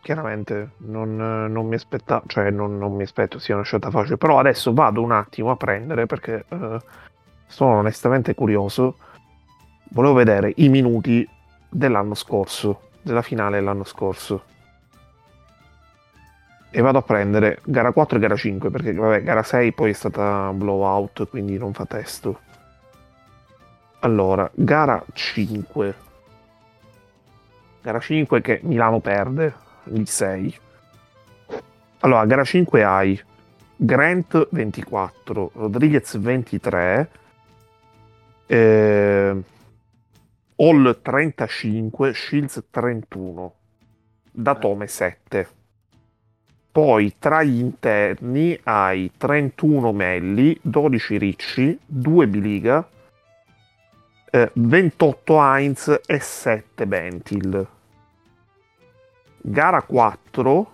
Chiaramente 0.01 0.71
non, 0.77 1.15
non 1.15 1.65
mi 1.65 1.75
aspetta, 1.75 2.21
cioè 2.27 2.49
non, 2.49 2.77
non 2.77 2.93
mi 2.93 3.03
aspetto 3.03 3.39
sia 3.39 3.55
una 3.55 3.63
scelta 3.63 3.89
facile. 3.89 4.17
Però 4.17 4.39
adesso 4.39 4.73
vado 4.73 5.01
un 5.01 5.11
attimo 5.11 5.51
a 5.51 5.55
prendere 5.55 6.05
perché 6.05 6.45
eh, 6.47 6.79
sono 7.47 7.77
onestamente 7.77 8.35
curioso. 8.35 8.97
Volevo 9.89 10.13
vedere 10.13 10.53
i 10.57 10.69
minuti 10.69 11.27
dell'anno 11.69 12.13
scorso, 12.13 12.89
della 13.01 13.21
finale 13.21 13.57
dell'anno 13.57 13.83
scorso. 13.83 14.43
E 16.69 16.81
vado 16.81 16.97
a 16.97 17.01
prendere 17.01 17.59
gara 17.63 17.91
4 17.91 18.17
e 18.17 18.21
gara 18.21 18.35
5 18.35 18.69
perché 18.69 18.93
vabbè, 18.93 19.23
gara 19.23 19.43
6 19.43 19.73
poi 19.73 19.91
è 19.91 19.93
stata 19.93 20.51
blowout, 20.53 21.27
quindi 21.29 21.57
non 21.57 21.73
fa 21.73 21.85
testo. 21.85 22.39
Allora, 23.99 24.49
gara 24.53 25.03
5. 25.11 25.95
Gara 27.81 27.99
5 27.99 28.41
che 28.41 28.59
Milano 28.63 28.99
perde, 28.99 29.53
il 29.85 30.07
6. 30.07 30.59
Allora, 31.99 32.25
gara 32.25 32.43
5 32.43 32.83
hai 32.83 33.19
Grant 33.75 34.47
24, 34.51 35.51
Rodriguez 35.53 36.17
23, 36.17 37.09
eh, 38.47 39.43
Hall 40.57 40.99
35, 41.01 42.13
Shields 42.13 42.63
31, 42.69 43.53
Datome 44.31 44.87
7. 44.87 45.47
Poi 46.71 47.15
tra 47.19 47.43
gli 47.43 47.59
interni 47.59 48.59
hai 48.63 49.11
31 49.17 49.91
Melli, 49.91 50.57
12 50.61 51.17
Ricci, 51.17 51.79
2 51.85 52.27
Biliga, 52.27 52.87
eh, 54.31 54.51
28 54.53 55.41
Heinz 55.41 56.01
e 56.05 56.19
7 56.19 56.87
Bentil. 56.87 57.67
Gara 59.41 59.81
4, 59.81 60.71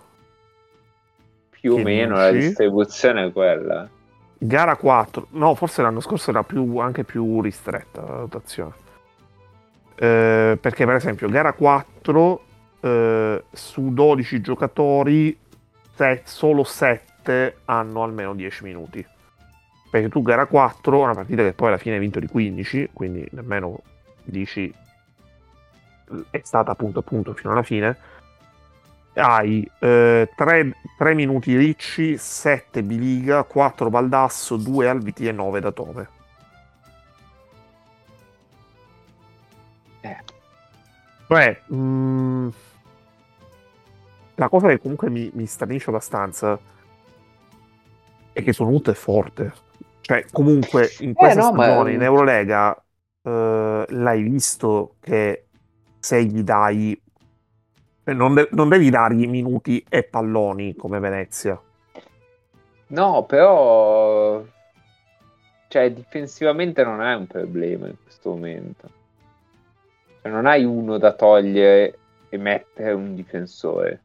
più 1.49 1.73
o 1.73 1.77
meno 1.79 2.15
la 2.15 2.31
dici? 2.31 2.47
distribuzione 2.47 3.25
è 3.25 3.31
quella 3.31 3.89
gara 4.45 4.75
4, 4.75 5.27
no, 5.31 5.55
forse 5.55 5.81
l'anno 5.81 6.01
scorso 6.01 6.29
era 6.29 6.43
più, 6.43 6.77
anche 6.77 7.03
più 7.03 7.41
ristretta 7.41 8.01
la 8.01 8.15
rotazione. 8.15 8.82
Eh, 9.95 10.57
perché, 10.59 10.85
per 10.85 10.95
esempio, 10.95 11.29
gara 11.29 11.53
4 11.53 12.43
eh, 12.81 13.43
su 13.51 13.93
12 13.93 14.41
giocatori, 14.41 15.37
se- 15.95 16.21
solo 16.25 16.63
7 16.63 17.57
hanno 17.65 18.03
almeno 18.03 18.33
10 18.33 18.63
minuti. 18.63 19.05
Perché 19.89 20.09
tu 20.09 20.21
gara 20.21 20.45
4, 20.47 20.99
una 20.99 21.13
partita 21.13 21.43
che 21.43 21.53
poi 21.53 21.67
alla 21.67 21.77
fine 21.77 21.95
hai 21.95 22.01
vinto 22.01 22.19
di 22.19 22.27
15, 22.27 22.89
quindi 22.93 23.27
nemmeno 23.31 23.81
dici 24.23 24.73
è 26.29 26.41
stata 26.43 26.71
appunto 26.71 26.99
appunto 26.99 27.33
fino 27.33 27.51
alla 27.51 27.63
fine. 27.63 27.97
Hai 29.15 29.69
3, 29.79 30.33
minuti 31.13 31.55
ricci, 31.55 32.17
7 32.17 32.81
biliga, 32.81 33.43
4 33.43 33.89
baldasso, 33.89 34.57
2 34.57 34.89
alviti 34.89 35.27
e 35.27 35.31
9 35.31 35.59
da 35.59 35.71
tome. 35.71 36.07
Cioè, 41.33 41.63
mh, 41.67 42.49
la 44.35 44.49
cosa 44.49 44.67
che 44.67 44.79
comunque 44.79 45.09
mi, 45.09 45.29
mi 45.33 45.45
stranisce 45.45 45.89
abbastanza 45.89 46.59
è 48.31 48.43
che 48.43 48.53
Sonut 48.53 48.89
è 48.89 48.93
forte. 48.93 49.53
Cioè, 50.01 50.25
comunque, 50.31 50.95
in 50.99 51.13
questa 51.13 51.41
no, 51.41 51.51
ma- 51.53 51.65
stagione 51.67 51.93
in 51.93 52.01
Eurolega 52.01 52.75
eh, 53.21 53.85
l'hai 53.87 54.21
visto 54.23 54.95
che 54.99 55.45
se 55.99 56.23
gli 56.25 56.43
dai... 56.43 56.99
eh, 58.05 58.13
Non, 58.13 58.33
de- 58.33 58.49
non 58.51 58.69
devi 58.69 58.89
dargli 58.89 59.27
minuti 59.27 59.83
e 59.89 60.03
palloni 60.03 60.75
come 60.75 60.99
Venezia. 60.99 61.59
No, 62.89 63.25
però... 63.25 64.43
Cioè, 65.67 65.91
difensivamente 65.91 66.83
non 66.85 67.01
è 67.01 67.13
un 67.15 67.27
problema 67.27 67.87
in 67.87 67.97
questo 68.01 68.29
momento. 68.29 68.89
Cioè, 70.23 70.31
non 70.31 70.45
hai 70.45 70.63
uno 70.63 70.97
da 70.97 71.11
togliere 71.11 71.97
e 72.29 72.37
mettere 72.37 72.93
un 72.93 73.13
difensore. 73.13 73.99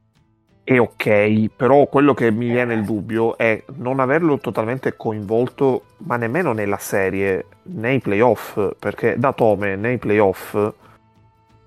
È 0.65 0.77
ok, 0.79 1.49
però 1.55 1.87
quello 1.87 2.13
che 2.13 2.31
mi 2.33 2.49
viene 2.51 2.75
il 2.75 2.85
dubbio 2.85 3.39
è 3.39 3.63
non 3.77 4.01
averlo 4.01 4.39
totalmente 4.39 4.97
coinvolto, 4.97 5.85
ma 5.99 6.17
nemmeno 6.17 6.53
nella 6.53 6.77
serie, 6.77 7.47
nei 7.63 8.01
playoff, 8.01 8.59
perché 8.79 9.15
da 9.17 9.33
Tome 9.33 9.77
nei 9.77 9.97
playoff 9.99 10.55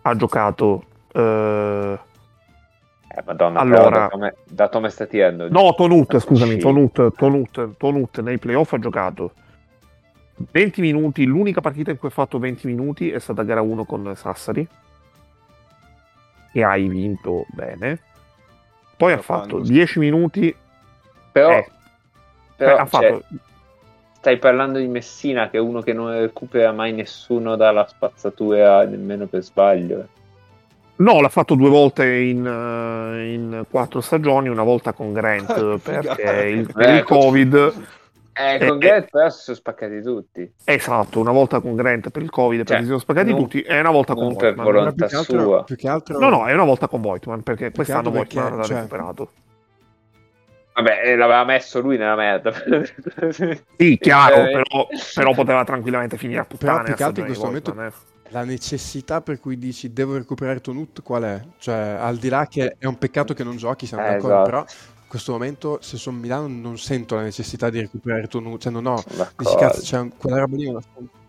ha 0.03 0.15
giocato... 0.15 0.83
eh, 1.13 1.99
Eh, 3.07 3.23
madonna, 3.25 3.59
Allora- 3.61 4.09
da 4.45 4.69
come 4.69 4.89
sta 4.89 5.05
tirando. 5.05 5.49
No, 5.49 5.73
Tonut, 5.73 6.19
scusami. 6.19 6.57
Tonut, 6.57 7.15
Tonut, 7.15 7.77
Tonut 7.77 8.19
nei 8.19 8.37
playoff 8.37 8.73
ha 8.73 8.79
giocato 8.79 9.31
20 10.49 10.81
minuti, 10.81 11.25
l'unica 11.25 11.61
partita 11.61 11.91
in 11.91 11.97
cui 11.97 12.07
ha 12.07 12.11
fatto 12.11 12.39
20 12.39 12.67
minuti 12.67 13.09
è 13.09 13.19
stata 13.19 13.43
gara 13.43 13.61
1 13.61 13.85
con 13.85 14.13
Sassari 14.15 14.67
e 16.51 16.63
hai 16.63 16.87
vinto 16.87 17.45
bene. 17.49 17.99
Poi 18.97 19.13
ha 19.13 19.21
fatto 19.21 19.63
sì. 19.63 19.71
10 19.71 19.99
minuti, 19.99 20.55
Però, 21.31 21.57
eh, 21.57 21.67
però, 22.55 22.75
ha 22.75 22.87
cioè, 22.87 22.87
fatto 22.87 23.23
stai 24.21 24.37
parlando 24.37 24.77
di 24.77 24.87
Messina, 24.87 25.49
che 25.49 25.57
è 25.57 25.59
uno 25.59 25.81
che 25.81 25.93
non 25.93 26.11
recupera 26.11 26.71
mai 26.71 26.93
nessuno 26.93 27.55
dalla 27.55 27.87
spazzatura 27.87 28.85
nemmeno 28.85 29.25
per 29.25 29.41
sbaglio. 29.41 30.07
No, 30.97 31.21
l'ha 31.21 31.29
fatto 31.29 31.55
due 31.55 31.69
volte 31.69 32.05
in, 32.05 32.45
eh, 32.45 33.33
in 33.33 33.65
quattro 33.67 33.99
stagioni, 33.99 34.47
una 34.47 34.61
volta 34.61 34.93
con 34.93 35.11
Grant 35.11 35.79
perché 35.81 36.47
il, 36.49 36.71
per 36.71 36.89
il 36.89 36.95
Ecco. 36.97 37.17
Covid. 37.17 37.73
Eh, 38.33 38.65
con 38.65 38.77
Eh, 38.77 38.79
Gareth 38.79 39.09
però 39.09 39.29
si 39.29 39.41
sono 39.43 39.57
spaccati 39.57 40.01
tutti. 40.01 40.53
Esatto, 40.63 41.19
una 41.19 41.31
volta 41.31 41.59
con 41.59 41.75
Grant 41.75 42.09
per 42.11 42.21
il 42.21 42.29
Covid 42.29 42.59
Cioè, 42.59 42.65
perché 42.65 42.81
si 42.83 42.87
sono 42.87 42.99
spaccati 42.99 43.31
non- 43.31 43.39
tutti 43.41 43.61
e 43.61 43.79
una 43.79 43.91
volta 43.91 44.13
con 44.13 44.35
per 44.35 44.53
Voigtman. 44.55 44.65
volontà 44.65 44.91
più 44.93 45.07
che 45.07 45.15
altro, 45.17 45.41
sua. 45.41 45.63
più 45.63 45.75
che 45.75 45.87
altro 45.89 46.17
No, 46.19 46.29
no, 46.29 46.45
è 46.47 46.53
una 46.53 46.63
volta 46.63 46.87
con 46.87 47.01
Voigtman 47.01 47.43
perché 47.43 47.65
che 47.67 47.71
quest'anno 47.75 48.09
perché, 48.11 48.35
Voigtman 48.39 48.57
l'ha 48.59 48.63
cioè, 48.65 48.75
recuperato. 48.77 49.31
Vabbè, 50.73 51.01
eh, 51.03 51.15
l'aveva 51.17 51.43
messo 51.43 51.81
lui 51.81 51.97
nella 51.97 52.15
merda. 52.15 52.53
Sì, 53.77 53.97
chiaro, 53.99 54.35
Eh, 54.45 54.51
però, 54.51 54.87
però 55.13 55.33
poteva 55.33 55.63
tranquillamente 55.65 56.17
finire 56.17 56.39
a 56.39 56.45
puttane. 56.45 56.83
più 56.83 56.93
che 56.95 57.03
altro 57.03 57.19
in 57.21 57.25
questo 57.27 57.43
di 57.45 57.49
momento- 57.49 57.73
Voigtman, 57.73 57.93
eh. 58.25 58.29
la 58.29 58.43
necessità 58.45 59.19
per 59.19 59.41
cui 59.41 59.57
dici 59.57 59.91
devo 59.91 60.15
recuperare 60.15 60.61
Tonut 60.61 61.01
qual 61.03 61.23
è? 61.23 61.41
Cioè, 61.57 61.97
al 61.99 62.15
di 62.15 62.29
là 62.29 62.47
che 62.47 62.75
è 62.79 62.85
un 62.85 62.97
peccato 62.97 63.33
che 63.33 63.43
non 63.43 63.57
giochi, 63.57 63.85
siamo 63.85 64.05
Eh, 64.05 64.11
d'accordo, 64.11 64.27
esatto. 64.35 64.49
però 64.49 64.65
questo 65.11 65.33
momento 65.33 65.77
se 65.81 65.97
sono 65.97 66.17
Milano 66.17 66.47
non 66.47 66.77
sento 66.77 67.15
la 67.15 67.21
necessità 67.23 67.69
di 67.69 67.81
recuperare 67.81 68.27
Tonut, 68.27 68.61
cioè 68.61 68.71
non 68.71 68.85
ho, 68.85 69.03
dici 69.35 69.55
cazzo, 69.57 69.81
cioè, 69.81 70.07
quella 70.17 70.39
roba 70.39 70.55
lì 70.55 70.63
sento. 70.63 71.19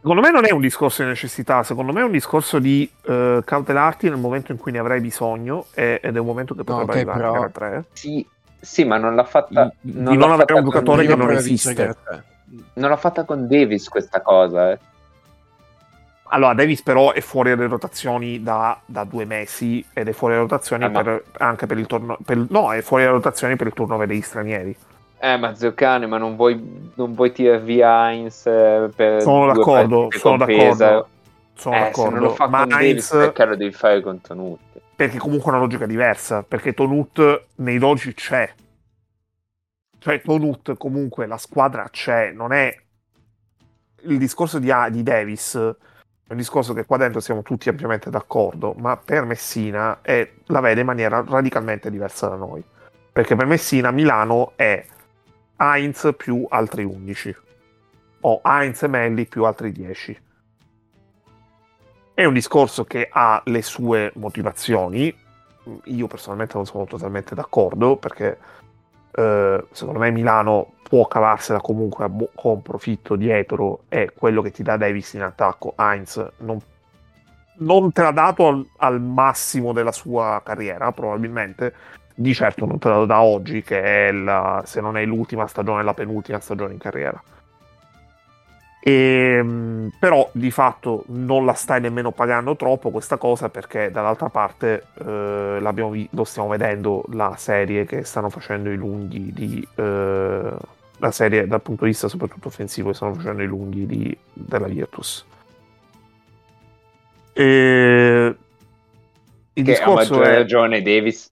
Secondo 0.00 0.20
me 0.22 0.30
non 0.32 0.44
è 0.44 0.50
un 0.50 0.60
discorso 0.60 1.02
di 1.04 1.08
necessità, 1.08 1.62
secondo 1.62 1.92
me 1.92 2.00
è 2.00 2.04
un 2.04 2.10
discorso 2.10 2.58
di 2.58 2.90
eh, 3.04 3.40
cautelarti 3.44 4.08
nel 4.08 4.18
momento 4.18 4.50
in 4.50 4.58
cui 4.58 4.72
ne 4.72 4.80
avrai 4.80 5.00
bisogno 5.00 5.66
e- 5.72 6.00
ed 6.02 6.16
è 6.16 6.18
un 6.18 6.26
momento 6.26 6.54
che 6.56 6.64
No, 6.66 6.84
potrebbe 6.84 6.90
ok, 6.90 6.96
arrivare 6.96 7.18
però- 7.20 7.32
gara 7.32 7.48
3. 7.50 7.84
Sì, 7.92 8.26
sì, 8.58 8.82
ma 8.84 8.96
non 8.98 9.14
l'ha 9.14 9.22
fatta. 9.22 9.72
Di- 9.80 9.92
non 9.94 10.16
non 10.16 10.18
l'ha 10.18 10.24
avere 10.34 10.38
fatta 10.40 10.54
un 10.58 10.64
giocatore 10.64 11.06
con 11.06 11.14
che 11.16 11.24
non 11.24 11.30
esiste. 11.30 11.96
Non 12.74 12.90
l'ha 12.90 12.96
fatta 12.96 13.24
con 13.24 13.46
Davis 13.46 13.88
questa 13.88 14.20
cosa, 14.20 14.72
eh. 14.72 14.78
Allora, 16.34 16.54
Davis 16.54 16.82
però 16.82 17.12
è 17.12 17.20
fuori 17.20 17.50
dalle 17.50 17.66
rotazioni 17.68 18.42
da, 18.42 18.80
da 18.86 19.04
due 19.04 19.26
mesi 19.26 19.84
ed 19.92 20.08
è 20.08 20.12
fuori 20.12 20.32
dalle 20.34 20.46
rotazioni 20.46 20.88
ma- 20.88 21.02
per- 21.02 21.24
anche 21.38 21.66
per 21.66 21.76
il 21.78 21.86
turno... 21.86 22.16
per- 22.24 22.46
no, 22.48 22.72
è 22.72 22.80
fuori 22.80 23.02
dalle 23.04 23.16
rotazioni 23.16 23.54
per 23.56 23.66
il 23.66 23.74
turnover 23.74 24.06
degli 24.06 24.22
stranieri. 24.22 24.76
Eh, 25.24 25.36
ma 25.36 25.54
Zeocane, 25.54 26.06
ma 26.06 26.18
non 26.18 26.34
vuoi, 26.34 26.90
non 26.96 27.14
vuoi 27.14 27.30
tirare 27.32 27.60
via 27.60 28.10
Heinz 28.10 28.44
eh, 28.46 28.90
per 28.94 29.22
Sono 29.22 29.46
d'accordo, 29.46 30.08
sono 30.10 30.36
d'accordo. 30.36 31.08
Sono 31.54 31.76
Eh, 31.76 31.78
d'accordo. 31.78 32.10
non 32.10 32.22
lo 32.22 32.30
fa 32.30 32.48
Ma 32.48 32.58
con 32.58 32.68
Davis, 32.68 33.08
Heinz, 33.08 33.08
perché 33.10 33.44
lo 33.44 33.56
devi 33.56 33.72
fare 33.72 34.00
con 34.00 34.20
Tonut? 34.20 34.60
perché 34.96 35.18
comunque 35.18 35.46
è 35.50 35.54
una 35.54 35.62
logica 35.62 35.86
diversa, 35.86 36.42
perché 36.42 36.72
Tonut 36.74 37.48
nei 37.56 37.78
12 37.78 38.14
c'è. 38.14 38.52
Cioè 39.98 40.20
Tonut 40.20 40.76
comunque 40.76 41.26
la 41.26 41.38
squadra 41.38 41.88
c'è, 41.88 42.32
non 42.32 42.52
è 42.52 42.76
il 44.04 44.18
discorso 44.18 44.58
di, 44.58 44.70
di 44.90 45.02
Davis 45.02 45.74
un 46.32 46.38
discorso 46.38 46.72
che 46.72 46.84
qua 46.84 46.96
dentro 46.96 47.20
siamo 47.20 47.42
tutti 47.42 47.68
ampiamente 47.68 48.10
d'accordo, 48.10 48.74
ma 48.78 48.96
per 48.96 49.24
Messina 49.24 50.00
è- 50.02 50.28
la 50.46 50.60
vede 50.60 50.80
in 50.80 50.86
maniera 50.86 51.24
radicalmente 51.26 51.90
diversa 51.90 52.28
da 52.28 52.36
noi. 52.36 52.62
Perché 53.12 53.36
per 53.36 53.46
Messina 53.46 53.90
Milano 53.90 54.52
è 54.56 54.84
Heinz 55.56 56.14
più 56.16 56.46
altri 56.48 56.84
11 56.84 57.36
o 58.20 58.40
Heinz 58.42 58.82
e 58.82 58.88
Melli 58.88 59.26
più 59.26 59.44
altri 59.44 59.72
10. 59.72 60.20
È 62.14 62.24
un 62.24 62.34
discorso 62.34 62.84
che 62.84 63.08
ha 63.10 63.42
le 63.46 63.62
sue 63.62 64.12
motivazioni. 64.16 65.14
Io 65.84 66.06
personalmente 66.06 66.54
non 66.54 66.66
sono 66.66 66.84
totalmente 66.84 67.34
d'accordo 67.34 67.96
perché 67.96 68.38
eh, 69.12 69.66
secondo 69.70 70.00
me 70.00 70.10
Milano 70.10 70.74
può 70.92 71.06
cavarsela 71.06 71.58
comunque 71.62 72.06
bu- 72.10 72.28
con 72.34 72.60
profitto 72.60 73.16
dietro 73.16 73.84
e 73.88 74.10
quello 74.14 74.42
che 74.42 74.50
ti 74.50 74.62
dà 74.62 74.76
Davis 74.76 75.14
in 75.14 75.22
attacco, 75.22 75.72
Heinz, 75.74 76.22
non, 76.40 76.58
non 77.60 77.92
te 77.92 78.02
l'ha 78.02 78.10
dato 78.10 78.46
al, 78.46 78.66
al 78.76 79.00
massimo 79.00 79.72
della 79.72 79.90
sua 79.90 80.42
carriera, 80.44 80.92
probabilmente. 80.92 81.72
Di 82.14 82.34
certo 82.34 82.66
non 82.66 82.78
te 82.78 82.88
l'ha 82.88 82.94
dato 82.96 83.06
da 83.06 83.22
oggi, 83.22 83.62
che 83.62 84.08
è 84.08 84.12
la, 84.12 84.62
se 84.66 84.82
non 84.82 84.98
è 84.98 85.04
l'ultima 85.06 85.46
stagione, 85.46 85.82
la 85.82 85.94
penultima 85.94 86.40
stagione 86.40 86.74
in 86.74 86.78
carriera. 86.78 87.22
E, 88.84 89.90
però 89.98 90.28
di 90.32 90.50
fatto 90.50 91.04
non 91.06 91.46
la 91.46 91.54
stai 91.54 91.80
nemmeno 91.80 92.10
pagando 92.10 92.54
troppo 92.54 92.90
questa 92.90 93.16
cosa 93.16 93.48
perché 93.48 93.90
dall'altra 93.90 94.28
parte 94.28 94.88
eh, 94.98 95.72
vi- 95.90 96.08
lo 96.10 96.24
stiamo 96.24 96.48
vedendo 96.48 97.04
la 97.12 97.34
serie 97.38 97.86
che 97.86 98.04
stanno 98.04 98.28
facendo 98.28 98.70
i 98.70 98.76
lunghi 98.76 99.32
di 99.32 99.66
eh, 99.76 100.80
la 101.02 101.10
serie 101.10 101.46
dal 101.46 101.60
punto 101.60 101.84
di 101.84 101.90
vista 101.90 102.08
soprattutto 102.08 102.48
offensivo 102.48 102.90
che 102.90 102.94
stanno 102.94 103.14
facendo 103.14 103.42
i 103.42 103.46
lunghi 103.46 103.86
di, 103.86 104.16
della 104.32 104.68
Virtus 104.68 105.26
e 107.32 108.36
il 109.54 109.64
Che 109.64 109.70
a 109.70 109.74
discorso 109.74 110.14
maggior 110.14 110.26
è 110.26 110.34
ragione 110.34 110.82
Davis 110.82 111.30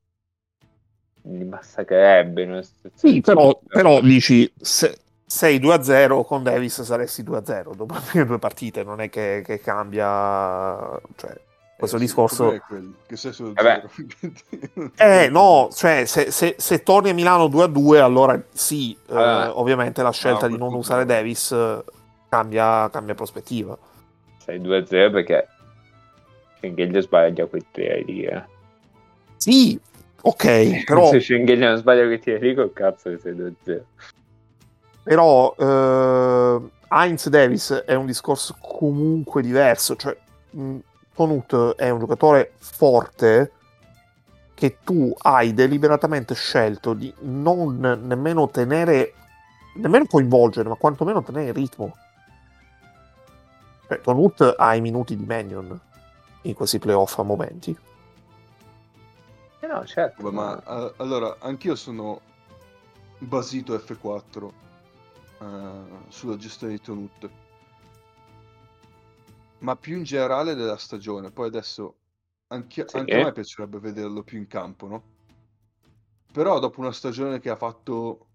li 1.22 1.44
massacrerebbe. 1.44 2.62
situazione 2.62 2.92
Sì, 2.94 3.20
però, 3.20 3.60
però 3.66 4.00
dici 4.00 4.50
se, 4.58 4.98
sei 5.26 5.58
2-0 5.58 6.24
con 6.24 6.42
Davis 6.42 6.82
saresti 6.82 7.22
2-0 7.22 7.74
dopo 7.74 7.94
le 8.12 8.24
due 8.24 8.38
partite, 8.38 8.82
non 8.82 9.00
è 9.00 9.08
che, 9.08 9.42
che 9.44 9.60
cambia 9.60 10.98
cioè, 11.16 11.38
questo 11.80 11.96
Eh, 11.96 12.00
discorso. 12.00 12.50
Che 12.50 13.16
Vabbè. 13.52 13.82
zero. 13.88 14.92
Eh 14.96 15.28
no, 15.28 15.68
cioè 15.72 16.04
se, 16.04 16.30
se- 16.30 16.54
se 16.58 16.82
torni 16.84 17.08
a 17.10 17.14
Milano 17.14 17.46
2-2 17.48 17.98
allora 18.00 18.40
sì, 18.52 18.96
eh, 19.08 19.14
Ah. 19.16 19.58
ovviamente 19.58 20.02
la 20.02 20.12
scelta 20.12 20.46
No, 20.46 20.52
di 20.54 20.58
non 20.60 20.74
usare. 20.74 21.04
Davis 21.04 21.50
eh, 21.50 21.82
cambia, 22.28 22.88
cambia 22.90 23.14
prospettiva. 23.14 23.76
Sei 24.38 24.60
2-0 24.60 25.10
perché 25.10 25.48
Schengelia 26.58 27.00
sbaglia 27.00 27.46
quei 27.46 27.66
tiri 27.72 28.04
lì. 28.04 28.22
Eh. 28.24 28.42
Sì, 29.36 29.80
ok, 30.22 30.84
però, 30.84 31.10
Se 31.10 31.20
Schengelia 31.20 31.68
non 31.70 31.78
sbaglia 31.78 32.04
quei 32.04 32.20
tiri 32.20 32.38
lì, 32.48 32.54
col 32.54 32.72
cazzo 32.72 33.10
che 33.10 33.18
sei 33.18 33.34
2-0. 33.34 33.80
però 35.02 35.54
eh, 35.58 36.60
Heinz 36.92 37.28
Davis 37.28 37.72
è 37.86 37.94
un 37.94 38.06
discorso 38.06 38.56
comunque 38.60 39.42
diverso, 39.42 39.96
cioè 39.96 40.16
mh, 40.50 40.76
Tonut 41.20 41.74
è 41.74 41.90
un 41.90 41.98
giocatore 41.98 42.54
forte 42.56 43.52
che 44.54 44.78
tu 44.82 45.14
hai 45.18 45.52
deliberatamente 45.52 46.34
scelto 46.34 46.94
di 46.94 47.12
non 47.20 47.76
nemmeno 47.78 48.48
tenere, 48.48 49.12
nemmeno 49.74 50.06
coinvolgere, 50.06 50.70
ma 50.70 50.76
quantomeno 50.76 51.22
tenere 51.22 51.48
il 51.48 51.54
ritmo. 51.54 51.94
Cioè, 53.86 54.00
Tonut 54.00 54.54
ha 54.56 54.74
i 54.74 54.80
minuti 54.80 55.14
di 55.14 55.26
Minion 55.26 55.78
in 56.42 56.54
questi 56.54 56.78
playoff 56.78 57.18
a 57.18 57.22
momenti. 57.22 57.76
Eh 59.60 59.66
no, 59.66 59.84
certo. 59.84 60.22
Vabbè, 60.22 60.34
ma 60.34 60.62
a- 60.64 60.92
allora, 60.96 61.36
anch'io 61.40 61.74
sono 61.74 62.22
basito 63.18 63.76
F4 63.76 64.52
eh, 65.38 65.46
sulla 66.08 66.38
gestione 66.38 66.72
di 66.72 66.80
Tonut. 66.80 67.30
Ma 69.60 69.76
più 69.76 69.96
in 69.96 70.02
generale 70.04 70.54
della 70.54 70.76
stagione. 70.76 71.30
Poi 71.30 71.46
adesso 71.48 71.94
anche, 72.48 72.86
Sì. 72.86 72.96
anche 72.96 73.20
a 73.20 73.24
me 73.24 73.32
piacerebbe 73.32 73.78
vederlo 73.78 74.22
più 74.22 74.38
in 74.38 74.46
campo, 74.46 74.86
no? 74.88 75.02
Però 76.32 76.58
dopo 76.58 76.80
una 76.80 76.92
stagione 76.92 77.40
che 77.40 77.50
ha 77.50 77.56
fatto 77.56 78.26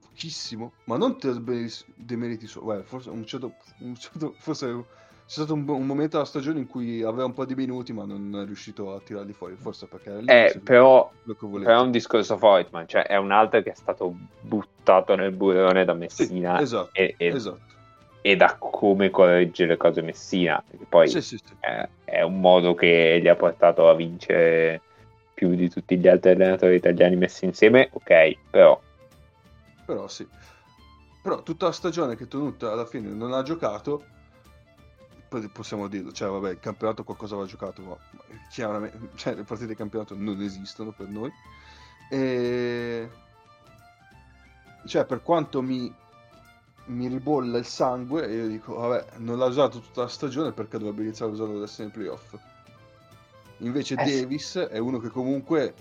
pochissimo, 0.00 0.72
ma 0.84 0.96
non 0.96 1.16
per 1.16 1.40
demeriti- 1.96 2.48
Beh, 2.60 2.82
forse 2.84 3.10
un 3.10 3.26
certo, 3.26 3.54
un 3.80 3.94
certo- 3.96 4.34
forse 4.38 4.66
c'è 5.26 5.38
stato 5.38 5.54
un, 5.54 5.66
un 5.68 5.86
momento 5.86 6.16
della 6.16 6.28
stagione 6.28 6.60
in 6.60 6.66
cui 6.66 7.02
aveva 7.02 7.24
un 7.24 7.32
po' 7.32 7.44
di 7.46 7.54
minuti, 7.54 7.92
ma 7.92 8.04
non 8.04 8.38
è 8.40 8.44
riuscito 8.44 8.94
a 8.94 9.00
tirarli 9.00 9.32
fuori, 9.32 9.56
forse 9.56 9.86
perché 9.86 10.10
era 10.10 10.20
lì, 10.20 10.26
Eh, 10.26 10.60
però, 10.62 11.10
però 11.24 11.80
è 11.80 11.82
un 11.82 11.90
discorso 11.90 12.36
Voigtman, 12.36 12.86
cioè 12.86 13.06
è 13.06 13.16
un 13.16 13.32
altro 13.32 13.62
che 13.62 13.70
è 13.72 13.74
stato 13.74 14.14
buttato 14.42 15.16
nel 15.16 15.32
burrone 15.32 15.84
da 15.84 15.92
Sì, 15.94 15.98
Messina 15.98 16.60
esatto, 16.60 16.90
e, 16.92 17.14
e- 17.16 17.26
esatto. 17.28 17.80
E 18.22 18.36
da 18.36 18.56
come 18.58 19.10
corregge 19.10 19.66
le 19.66 19.76
cose 19.76 20.00
Messina, 20.00 20.62
perché 20.66 20.86
poi 20.88 21.08
Sì, 21.08 21.20
sì, 21.20 21.36
sì. 21.36 21.54
è, 21.58 21.88
è 22.04 22.22
un 22.22 22.40
modo 22.40 22.74
che 22.74 23.18
gli 23.20 23.28
ha 23.28 23.34
portato 23.34 23.88
a 23.88 23.94
vincere 23.94 24.80
più 25.34 25.54
di 25.54 25.68
tutti 25.68 25.98
gli 25.98 26.06
altri 26.06 26.30
allenatori 26.30 26.76
italiani 26.76 27.16
messi 27.16 27.44
insieme, 27.44 27.90
ok, 27.92 28.36
però 28.48 28.80
Però 29.84 30.06
sì. 30.08 30.26
Però 31.20 31.42
tutta 31.42 31.66
la 31.66 31.72
stagione 31.72 32.16
che 32.16 32.28
Tonut 32.28 32.62
alla 32.62 32.86
fine 32.86 33.08
non 33.08 33.32
ha 33.32 33.42
giocato, 33.42 34.04
possiamo 35.52 35.88
dirlo, 35.88 36.12
cioè 36.12 36.28
vabbè, 36.28 36.50
il 36.50 36.60
campionato 36.60 37.04
qualcosa 37.04 37.34
aveva 37.34 37.48
giocato, 37.48 37.82
ma 37.82 37.96
chiaramente, 38.50 38.98
cioè 39.16 39.34
le 39.34 39.44
partite 39.44 39.70
di 39.70 39.76
campionato 39.76 40.14
non 40.16 40.40
esistono 40.42 40.92
per 40.92 41.08
noi. 41.08 41.32
E... 42.10 43.08
Cioè, 44.84 45.04
per 45.06 45.22
quanto 45.22 45.62
mi, 45.62 45.92
mi 46.92 47.08
ribolla 47.08 47.58
il 47.58 47.64
sangue, 47.64 48.26
io 48.32 48.46
dico, 48.46 48.74
vabbè, 48.74 49.18
non 49.18 49.38
l'ha 49.38 49.46
usato 49.46 49.80
tutta 49.80 50.02
la 50.02 50.08
stagione 50.08 50.52
perché 50.52 50.78
dovrebbe 50.78 51.02
iniziare 51.02 51.30
a 51.30 51.34
usarlo 51.34 51.56
adesso 51.56 51.82
nei 51.82 51.90
playoff. 51.90 52.36
Invece 53.58 53.94
Eh. 53.94 54.04
Davis 54.04 54.56
è 54.56 54.78
uno 54.78 54.98
che 54.98 55.08
comunque 55.08 55.74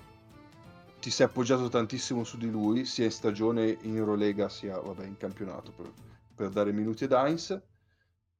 ti 0.99 1.09
sei 1.09 1.25
appoggiato 1.25 1.67
tantissimo 1.67 2.23
su 2.23 2.37
di 2.37 2.49
lui, 2.49 2.85
sia 2.85 3.05
in 3.05 3.11
stagione 3.11 3.77
in 3.81 3.97
Eurolega 3.97 4.49
sia 4.49 4.79
vabbè, 4.79 5.05
in 5.05 5.17
campionato 5.17 5.71
per, 5.71 5.91
per 6.35 6.49
dare 6.49 6.71
minuti 6.71 7.05
ad 7.05 7.11
Heinz 7.11 7.59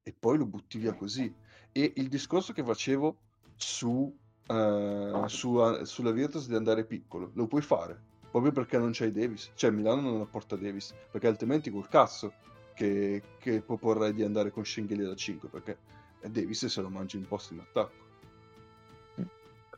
e 0.04 0.16
poi 0.18 0.38
lo 0.38 0.46
butti 0.46 0.78
via 0.78 0.94
così. 0.94 1.34
E 1.72 1.94
il 1.96 2.08
discorso 2.08 2.54
che 2.54 2.64
facevo 2.64 3.18
su, 3.56 4.16
eh, 4.48 5.24
su- 5.26 5.84
sulla 5.84 6.12
Virtus 6.12 6.48
di 6.48 6.56
andare 6.56 6.86
piccolo, 6.86 7.32
lo 7.34 7.48
puoi 7.48 7.62
fare 7.62 8.10
proprio 8.32 8.54
perché 8.54 8.78
non 8.78 8.92
c'hai 8.94 9.12
Davis, 9.12 9.52
cioè 9.56 9.72
Milano 9.72 10.02
non 10.02 10.22
apporta 10.22 10.56
Davis, 10.56 10.94
perché 11.12 11.28
altrimenti 11.28 11.70
col 11.70 11.90
cazzo 11.90 12.34
che, 12.82 13.22
che 13.38 13.62
proporrei 13.62 14.14
di 14.14 14.24
andare 14.24 14.50
con 14.50 14.66
Schengelia 14.66 15.08
da 15.08 15.16
5 15.16 15.50
perché 15.50 15.78
Davis 16.26 16.66
se 16.66 16.82
lo 16.82 16.90
mangi 16.90 17.18
in 17.18 17.28
posto 17.28 17.54
in 17.54 17.60
attacco. 17.60 18.00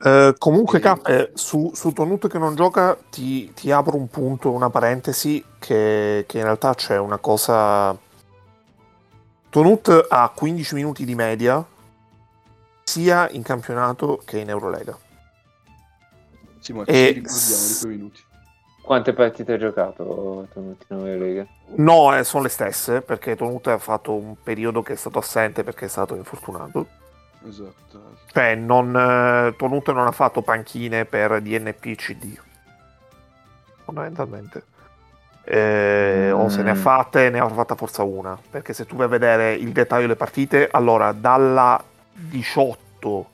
Eh, 0.05 0.35
comunque, 0.37 0.77
E- 0.77 0.81
Cappe, 0.81 1.31
su, 1.33 1.71
su 1.73 1.91
Tonut 1.91 2.27
che 2.27 2.37
non 2.37 2.55
gioca, 2.55 2.97
ti, 3.09 3.53
ti 3.53 3.71
apro 3.71 3.97
un 3.97 4.07
punto, 4.07 4.51
una 4.51 4.69
parentesi, 4.69 5.43
che, 5.59 6.23
che 6.27 6.37
in 6.37 6.43
realtà 6.43 6.73
c'è 6.73 6.97
una 6.97 7.17
cosa. 7.17 7.97
Tonut 9.49 10.07
ha 10.09 10.31
15 10.33 10.75
minuti 10.75 11.05
di 11.05 11.15
media, 11.15 11.65
sia 12.83 13.29
in 13.29 13.43
campionato 13.43 14.21
che 14.25 14.39
in 14.39 14.49
Eurolega. 14.49 14.97
Sì, 16.59 16.73
ma 16.73 16.83
E- 16.85 17.07
ci 17.07 17.13
ricordiamo 17.13 17.67
di 17.67 17.77
quei 17.81 17.95
minuti. 17.97 18.23
Quante 18.83 19.13
partite 19.13 19.53
ha 19.53 19.57
giocato 19.57 20.45
Tonuti 20.53 20.85
in 20.89 21.17
Lega? 21.19 21.45
No, 21.75 22.15
eh, 22.15 22.23
sono 22.23 22.43
le 22.43 22.49
stesse, 22.49 23.01
perché 23.01 23.35
Tonut 23.35 23.67
ha 23.67 23.77
fatto 23.77 24.13
un 24.13 24.35
periodo 24.43 24.81
che 24.83 24.93
è 24.93 24.95
stato 24.95 25.19
assente 25.19 25.63
perché 25.63 25.85
è 25.85 25.87
stato 25.89 26.15
infortunato. 26.15 26.85
Esatto. 27.47 28.01
Cioè, 28.31 28.55
non, 28.55 28.95
eh, 28.95 29.55
Tonut 29.57 29.91
non 29.91 30.05
ha 30.05 30.11
fatto 30.11 30.41
panchine 30.41 31.05
per 31.05 31.41
DNP 31.41 31.95
CD. 31.95 32.37
Fondamentalmente. 33.83 34.63
Eh, 35.45 36.31
O 36.31 36.47
se 36.49 36.61
ne 36.61 36.69
ha 36.69 36.73
Mm. 36.73 36.77
fatte, 36.77 37.29
ne 37.29 37.39
avrà 37.39 37.53
fatta 37.55 37.75
forza 37.75 38.03
una. 38.03 38.37
Perché 38.49 38.73
se 38.73 38.85
tu 38.85 38.95
vai 38.95 39.05
a 39.07 39.09
vedere 39.09 39.53
il 39.53 39.71
dettaglio 39.71 40.03
delle 40.03 40.15
partite, 40.15 40.69
allora 40.71 41.11
dalla 41.11 41.81
18 42.13 43.29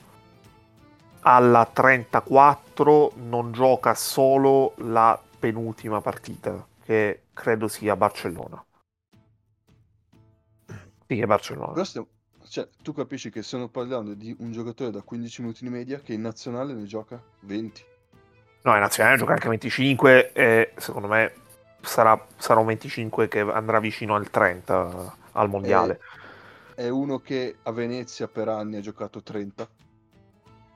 alla 1.21 1.67
34 1.71 3.11
non 3.27 3.51
gioca 3.51 3.93
solo 3.93 4.73
la 4.77 5.19
penultima 5.39 6.01
partita, 6.01 6.67
che 6.83 7.23
credo 7.33 7.67
sia 7.67 7.95
Barcellona. 7.95 8.63
Sì, 11.07 11.19
è 11.19 11.25
Barcellona. 11.25 11.83
Stiamo- 11.83 12.07
cioè, 12.47 12.67
tu 12.81 12.93
capisci 12.93 13.29
che 13.29 13.43
stiamo 13.43 13.67
parlando 13.67 14.13
di 14.13 14.35
un 14.39 14.51
giocatore 14.51 14.91
da 14.91 15.01
15 15.01 15.41
minuti 15.41 15.63
di 15.63 15.69
media 15.69 15.99
che 15.99 16.13
in 16.13 16.21
nazionale 16.21 16.73
ne 16.73 16.85
gioca 16.85 17.21
20. 17.41 17.85
No, 18.63 18.73
in 18.73 18.79
nazionale 18.79 19.17
gioca 19.17 19.33
anche 19.33 19.47
25 19.47 20.31
e 20.33 20.73
secondo 20.77 21.07
me 21.07 21.33
sarà, 21.81 22.25
sarà 22.37 22.59
un 22.59 22.65
25 22.65 23.27
che 23.27 23.39
andrà 23.39 23.79
vicino 23.79 24.15
al 24.15 24.29
30 24.29 25.15
al 25.33 25.49
mondiale. 25.49 25.99
È 26.73 26.87
uno 26.87 27.19
che 27.19 27.57
a 27.63 27.71
Venezia 27.71 28.27
per 28.27 28.47
anni 28.47 28.77
ha 28.77 28.81
giocato 28.81 29.21
30. 29.21 29.67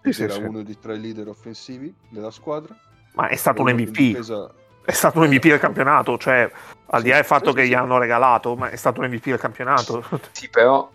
Sì, 0.03 0.14
sì, 0.14 0.24
era 0.24 0.34
sì. 0.34 0.41
uno 0.41 0.64
dei 0.64 0.78
tre 0.78 0.97
leader 0.97 1.30
offensivi 1.30 1.93
della 2.09 2.32
squadra. 2.32 2.78
Ma 3.14 3.28
è 3.28 3.36
stato 3.36 3.61
un 3.61 3.72
MVP. 3.72 4.51
È 4.86 4.91
stato 4.91 5.20
un 5.20 5.28
MVP 5.28 5.47
del 5.47 5.59
campionato, 5.59 6.18
cioè 6.18 6.51
al 6.88 6.99
Sì, 6.99 7.03
di 7.05 7.09
là 7.09 7.16
del 7.16 7.26
fatto 7.26 7.51
sì, 7.51 7.55
che 7.55 7.64
sì, 7.64 7.70
gli 7.70 7.74
hanno 7.74 7.97
regalato, 7.97 8.55
ma 8.55 8.70
è 8.70 8.76
stato 8.76 8.99
un 8.99 9.07
MVP 9.07 9.26
del 9.26 9.39
campionato. 9.39 10.03
Sì, 10.32 10.49
però 10.49 10.89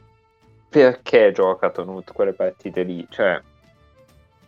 perché 0.68 1.32
gioca 1.32 1.70
Tonut 1.70 2.12
quelle 2.12 2.34
partite 2.34 2.82
lì? 2.82 3.06
Cioè, 3.08 3.40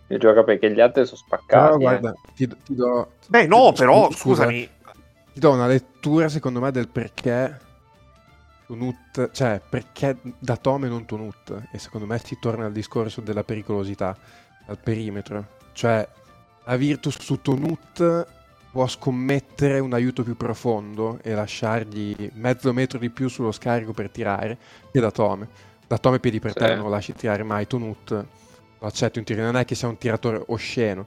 le 0.07 0.19
gioca 0.19 0.43
perché 0.45 0.71
gli 0.73 0.81
altri 0.81 1.07
sono 1.07 1.17
spaccati. 1.17 1.49
Però 1.49 1.75
eh. 1.75 1.79
guarda, 1.79 2.15
ti, 2.35 2.49
ti 2.49 2.75
do... 2.75 3.13
Beh, 3.29 3.47
no, 3.47 3.73
ti- 3.73 3.81
però 3.81 4.11
scusa, 4.11 4.43
scusami, 4.43 4.69
Ti 5.33 5.41
do 5.41 5.53
una 5.53 5.67
lettura, 5.67 6.29
secondo 6.29 6.61
me, 6.61 6.71
del 6.71 6.89
perché 6.89 7.59
Tonut, 8.67 9.31
cioè 9.31 9.61
perché 9.67 10.19
da 10.39 10.57
Tome 10.57 10.89
non 10.89 11.07
Tonut. 11.07 11.69
E 11.73 11.79
secondo 11.79 12.07
me 12.07 12.19
si 12.19 12.39
torna 12.39 12.67
al 12.67 12.73
discorso 12.73 13.21
della 13.21 13.45
pericolosità, 13.45 14.17
al 14.67 14.79
perimetro. 14.79 15.59
Cioè, 15.73 16.07
la 16.65 16.77
Virtus 16.77 17.19
su 17.21 17.41
Tonut 17.41 18.27
può 18.71 18.87
scommettere 18.87 19.79
un 19.81 19.93
aiuto 19.93 20.23
più 20.23 20.37
profondo 20.37 21.19
e 21.23 21.35
lasciargli 21.35 22.31
mezzo 22.35 22.73
metro 22.73 22.99
di 22.99 23.11
più 23.11 23.29
sullo 23.29 23.51
scarico 23.51 23.93
per 23.93 24.11
tirare 24.11 24.59
che 24.93 25.01
da 25.01 25.11
Tome. 25.11 25.49
Da 25.87 25.99
Tome 25.99 26.21
piedi 26.21 26.39
per 26.39 26.53
Sì. 26.53 26.59
terra 26.59 26.75
non 26.77 26.85
lo 26.85 26.91
lasci 26.91 27.13
tirare 27.13 27.43
mai. 27.43 27.67
Tonut 27.67 28.11
lo 28.11 28.87
accetto 28.87 29.19
in 29.19 29.25
tiro, 29.25 29.43
non 29.43 29.57
è 29.57 29.65
che 29.65 29.75
sia 29.75 29.89
un 29.89 29.99
tiratore 29.99 30.43
osceno. 30.47 31.07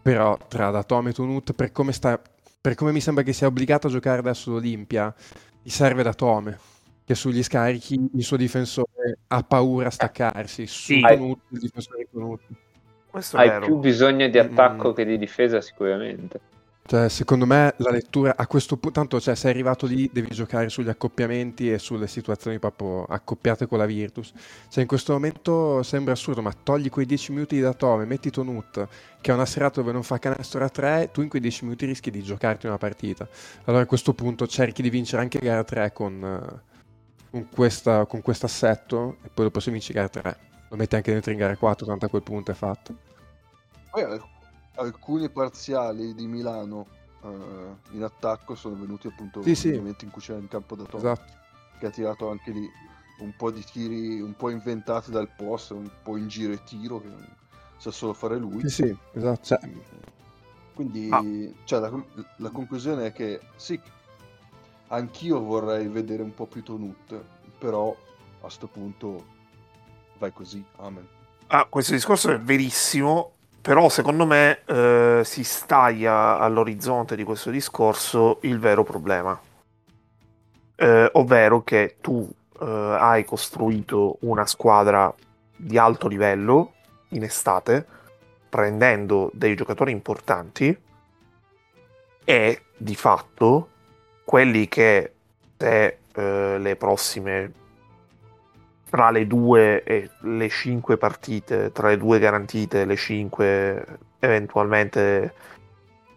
Però 0.00 0.38
tra 0.48 0.70
Datome 0.70 1.10
e 1.10 1.12
Tonut, 1.12 1.52
per 1.52 1.72
come, 1.72 1.92
sta, 1.92 2.20
per 2.60 2.74
come 2.74 2.92
mi 2.92 3.00
sembra 3.00 3.22
che 3.24 3.32
sia 3.32 3.46
obbligato 3.48 3.88
a 3.88 3.90
giocare 3.90 4.20
adesso 4.20 4.50
l'Olimpia, 4.52 5.12
gli 5.62 5.68
serve 5.68 6.02
Datome, 6.02 6.58
che 7.04 7.14
sugli 7.14 7.42
scarichi 7.42 8.08
il 8.14 8.22
suo 8.24 8.36
difensore 8.36 9.18
ha 9.28 9.42
paura 9.42 9.88
a 9.88 9.90
staccarsi. 9.90 10.66
Su 10.66 10.92
Sì. 10.94 11.00
Tonut, 11.00 11.40
il 11.50 11.58
difensore 11.58 11.98
di 11.98 12.08
Tonut. 12.10 12.40
Questo 13.16 13.36
Hai 13.38 13.60
più 13.60 13.76
bisogno 13.76 14.28
di 14.28 14.38
attacco 14.38 14.90
Mm. 14.90 14.94
che 14.94 15.04
di 15.04 15.18
difesa 15.18 15.60
sicuramente. 15.60 16.40
Cioè, 16.88 17.08
secondo 17.08 17.46
me 17.46 17.74
la 17.78 17.90
lettura 17.90 18.34
a 18.36 18.46
questo 18.46 18.76
punto, 18.76 19.00
tanto 19.00 19.20
cioè, 19.20 19.34
sei 19.34 19.50
arrivato 19.50 19.86
lì, 19.86 20.08
devi 20.12 20.28
giocare 20.30 20.68
sugli 20.68 20.88
accoppiamenti 20.88 21.72
e 21.72 21.80
sulle 21.80 22.06
situazioni 22.06 22.60
proprio 22.60 23.02
accoppiate 23.02 23.66
con 23.66 23.78
la 23.78 23.86
Virtus. 23.86 24.32
Cioè, 24.68 24.82
in 24.82 24.86
questo 24.86 25.12
momento 25.12 25.82
sembra 25.82 26.12
assurdo, 26.12 26.42
ma 26.42 26.52
togli 26.52 26.88
quei 26.88 27.04
10 27.04 27.32
minuti 27.32 27.56
di 27.56 27.60
Datome, 27.60 28.04
metti 28.04 28.30
Tonut, 28.30 28.86
che 29.20 29.30
è 29.32 29.34
una 29.34 29.46
serata 29.46 29.80
dove 29.80 29.92
non 29.92 30.04
fa 30.04 30.20
canestro 30.20 30.62
a 30.62 30.68
3, 30.68 31.10
tu 31.12 31.22
in 31.22 31.28
quei 31.28 31.42
10 31.42 31.64
minuti 31.64 31.86
rischi 31.86 32.12
di 32.12 32.22
giocarti 32.22 32.66
una 32.68 32.78
partita. 32.78 33.26
Allora 33.64 33.82
a 33.82 33.86
questo 33.86 34.14
punto 34.14 34.46
cerchi 34.46 34.80
di 34.80 34.90
vincere 34.90 35.22
anche 35.22 35.40
gara 35.40 35.64
3 35.64 35.92
con, 35.92 36.22
eh, 36.22 36.60
con, 37.32 37.48
questa, 37.50 38.06
con 38.06 38.22
questo 38.22 38.46
assetto 38.46 39.16
e 39.24 39.30
poi 39.34 39.46
dopo 39.46 39.58
se 39.58 39.72
vinci 39.72 39.92
gara 39.92 40.08
3 40.08 40.36
lo 40.76 40.82
metti 40.82 40.94
anche 40.94 41.12
dentro 41.12 41.32
in 41.32 41.38
gara 41.38 41.56
4, 41.56 41.86
tanto 41.86 42.04
a 42.04 42.08
quel 42.08 42.22
punto 42.22 42.50
è 42.50 42.54
fatto. 42.54 42.94
Poi 43.90 44.02
al- 44.02 44.22
alcuni 44.76 45.28
parziali 45.30 46.14
di 46.14 46.26
Milano 46.26 46.86
eh, 47.24 47.94
in 47.96 48.02
attacco 48.02 48.54
sono 48.54 48.76
venuti 48.76 49.06
appunto 49.06 49.42
Sì, 49.42 49.54
sì. 49.54 49.72
momenti 49.72 50.04
in 50.04 50.10
cui 50.10 50.20
c'era 50.20 50.38
in 50.38 50.48
campo 50.48 50.76
da 50.76 50.84
Tom, 50.84 51.00
Esatto. 51.00 51.32
che 51.78 51.86
ha 51.86 51.90
tirato 51.90 52.30
anche 52.30 52.50
lì 52.50 52.68
un 53.20 53.34
po' 53.34 53.50
di 53.50 53.64
tiri 53.64 54.20
un 54.20 54.36
po' 54.36 54.50
inventati 54.50 55.10
dal 55.10 55.30
post, 55.34 55.70
un 55.70 55.90
po' 56.02 56.18
in 56.18 56.28
giro 56.28 56.52
e 56.52 56.62
tiro, 56.64 57.00
che 57.00 57.08
non, 57.08 57.26
sa 57.78 57.90
solo 57.90 58.12
fare 58.12 58.36
lui. 58.36 58.60
Sì, 58.68 58.84
sì, 58.84 58.96
esatto. 59.12 59.44
Cioè, 59.44 59.58
Quindi 60.74 61.08
Ah. 61.10 61.24
cioè, 61.64 61.80
la, 61.80 61.90
la 62.36 62.50
conclusione 62.50 63.06
è 63.06 63.12
che 63.12 63.40
sì, 63.56 63.80
anch'io 64.88 65.40
vorrei 65.40 65.88
vedere 65.88 66.22
un 66.22 66.34
po' 66.34 66.44
più 66.46 66.62
Tonut, 66.62 67.18
però 67.58 67.96
a 68.42 68.50
sto 68.50 68.66
punto 68.66 69.34
vai 70.18 70.32
così, 70.32 70.64
amen. 70.76 71.06
Ah, 71.48 71.66
questo 71.68 71.92
discorso 71.92 72.30
è 72.30 72.40
verissimo, 72.40 73.32
però 73.60 73.88
secondo 73.88 74.26
me 74.26 74.62
eh, 74.64 75.22
si 75.24 75.44
staglia 75.44 76.38
all'orizzonte 76.38 77.16
di 77.16 77.24
questo 77.24 77.50
discorso 77.50 78.38
il 78.42 78.58
vero 78.58 78.82
problema. 78.82 79.38
Eh, 80.78 81.10
ovvero 81.12 81.62
che 81.62 81.96
tu 82.00 82.28
eh, 82.60 82.64
hai 82.64 83.24
costruito 83.24 84.18
una 84.20 84.46
squadra 84.46 85.12
di 85.56 85.78
alto 85.78 86.08
livello 86.08 86.72
in 87.10 87.22
estate, 87.22 87.86
prendendo 88.48 89.30
dei 89.32 89.54
giocatori 89.54 89.92
importanti 89.92 90.76
e 92.24 92.62
di 92.76 92.94
fatto 92.94 93.68
quelli 94.24 94.68
che 94.68 95.12
se 95.56 95.98
eh, 96.12 96.58
le 96.58 96.76
prossime 96.76 97.52
tra 98.96 99.10
le 99.10 99.26
due 99.26 99.82
e 99.82 100.08
le 100.20 100.48
cinque 100.48 100.96
partite, 100.96 101.70
tra 101.70 101.88
le 101.88 101.98
due 101.98 102.18
garantite 102.18 102.86
le 102.86 102.96
cinque 102.96 103.84
eventualmente 104.18 105.34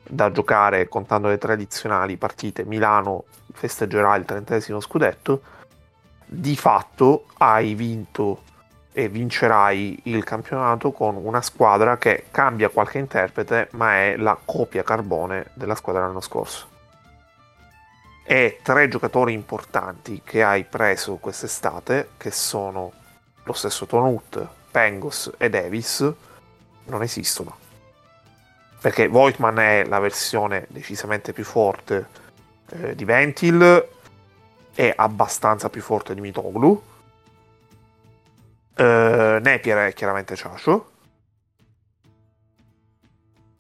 da 0.02 0.32
giocare 0.32 0.88
contando 0.88 1.28
le 1.28 1.38
tradizionali 1.38 2.16
partite, 2.16 2.64
Milano 2.64 3.26
festeggerà 3.52 4.16
il 4.16 4.24
trentesimo 4.24 4.80
scudetto, 4.80 5.42
di 6.26 6.56
fatto 6.56 7.26
hai 7.40 7.74
vinto 7.74 8.44
e 8.94 9.10
vincerai 9.10 10.04
il 10.04 10.24
campionato 10.24 10.94
con 10.94 11.18
una 11.18 11.42
squadra 11.42 11.98
che 11.98 12.28
cambia 12.32 12.70
qualche 12.70 13.00
interprete, 13.00 13.68
ma 13.72 13.96
è 13.96 14.16
la 14.16 14.38
copia 14.42 14.84
carbone 14.84 15.48
della 15.54 15.76
squadra 15.76 16.04
dell'anno 16.04 16.22
scorso. 16.22 16.79
E 18.32 18.60
tre 18.62 18.88
giocatori 18.90 19.34
importanti 19.34 20.22
che 20.24 20.44
hai 20.44 20.64
preso 20.64 21.16
quest'estate, 21.16 22.10
che 22.16 22.30
sono 22.30 22.94
lo 23.42 23.54
stesso 23.54 23.88
Tonut, 23.88 24.48
Pengos 24.70 25.32
e 25.36 25.50
Davis, 25.50 26.14
non 26.84 27.02
esistono. 27.02 27.58
Perché 28.80 29.08
Voigtman 29.08 29.58
è 29.58 29.84
la 29.86 29.98
versione 29.98 30.68
decisamente 30.70 31.34
più 31.34 31.44
forte 31.44 32.08
eh, 32.70 32.94
di 32.94 33.04
Ventil, 33.04 33.88
è 34.76 34.94
abbastanza 34.96 35.72
più 35.72 35.82
forte 35.82 36.14
di 36.14 36.22
Mitoglu. 36.22 36.84
Eh, 38.76 39.40
Napier 39.42 39.88
è 39.88 39.94
chiaramente 39.94 40.36
Ciascio. 40.36 40.92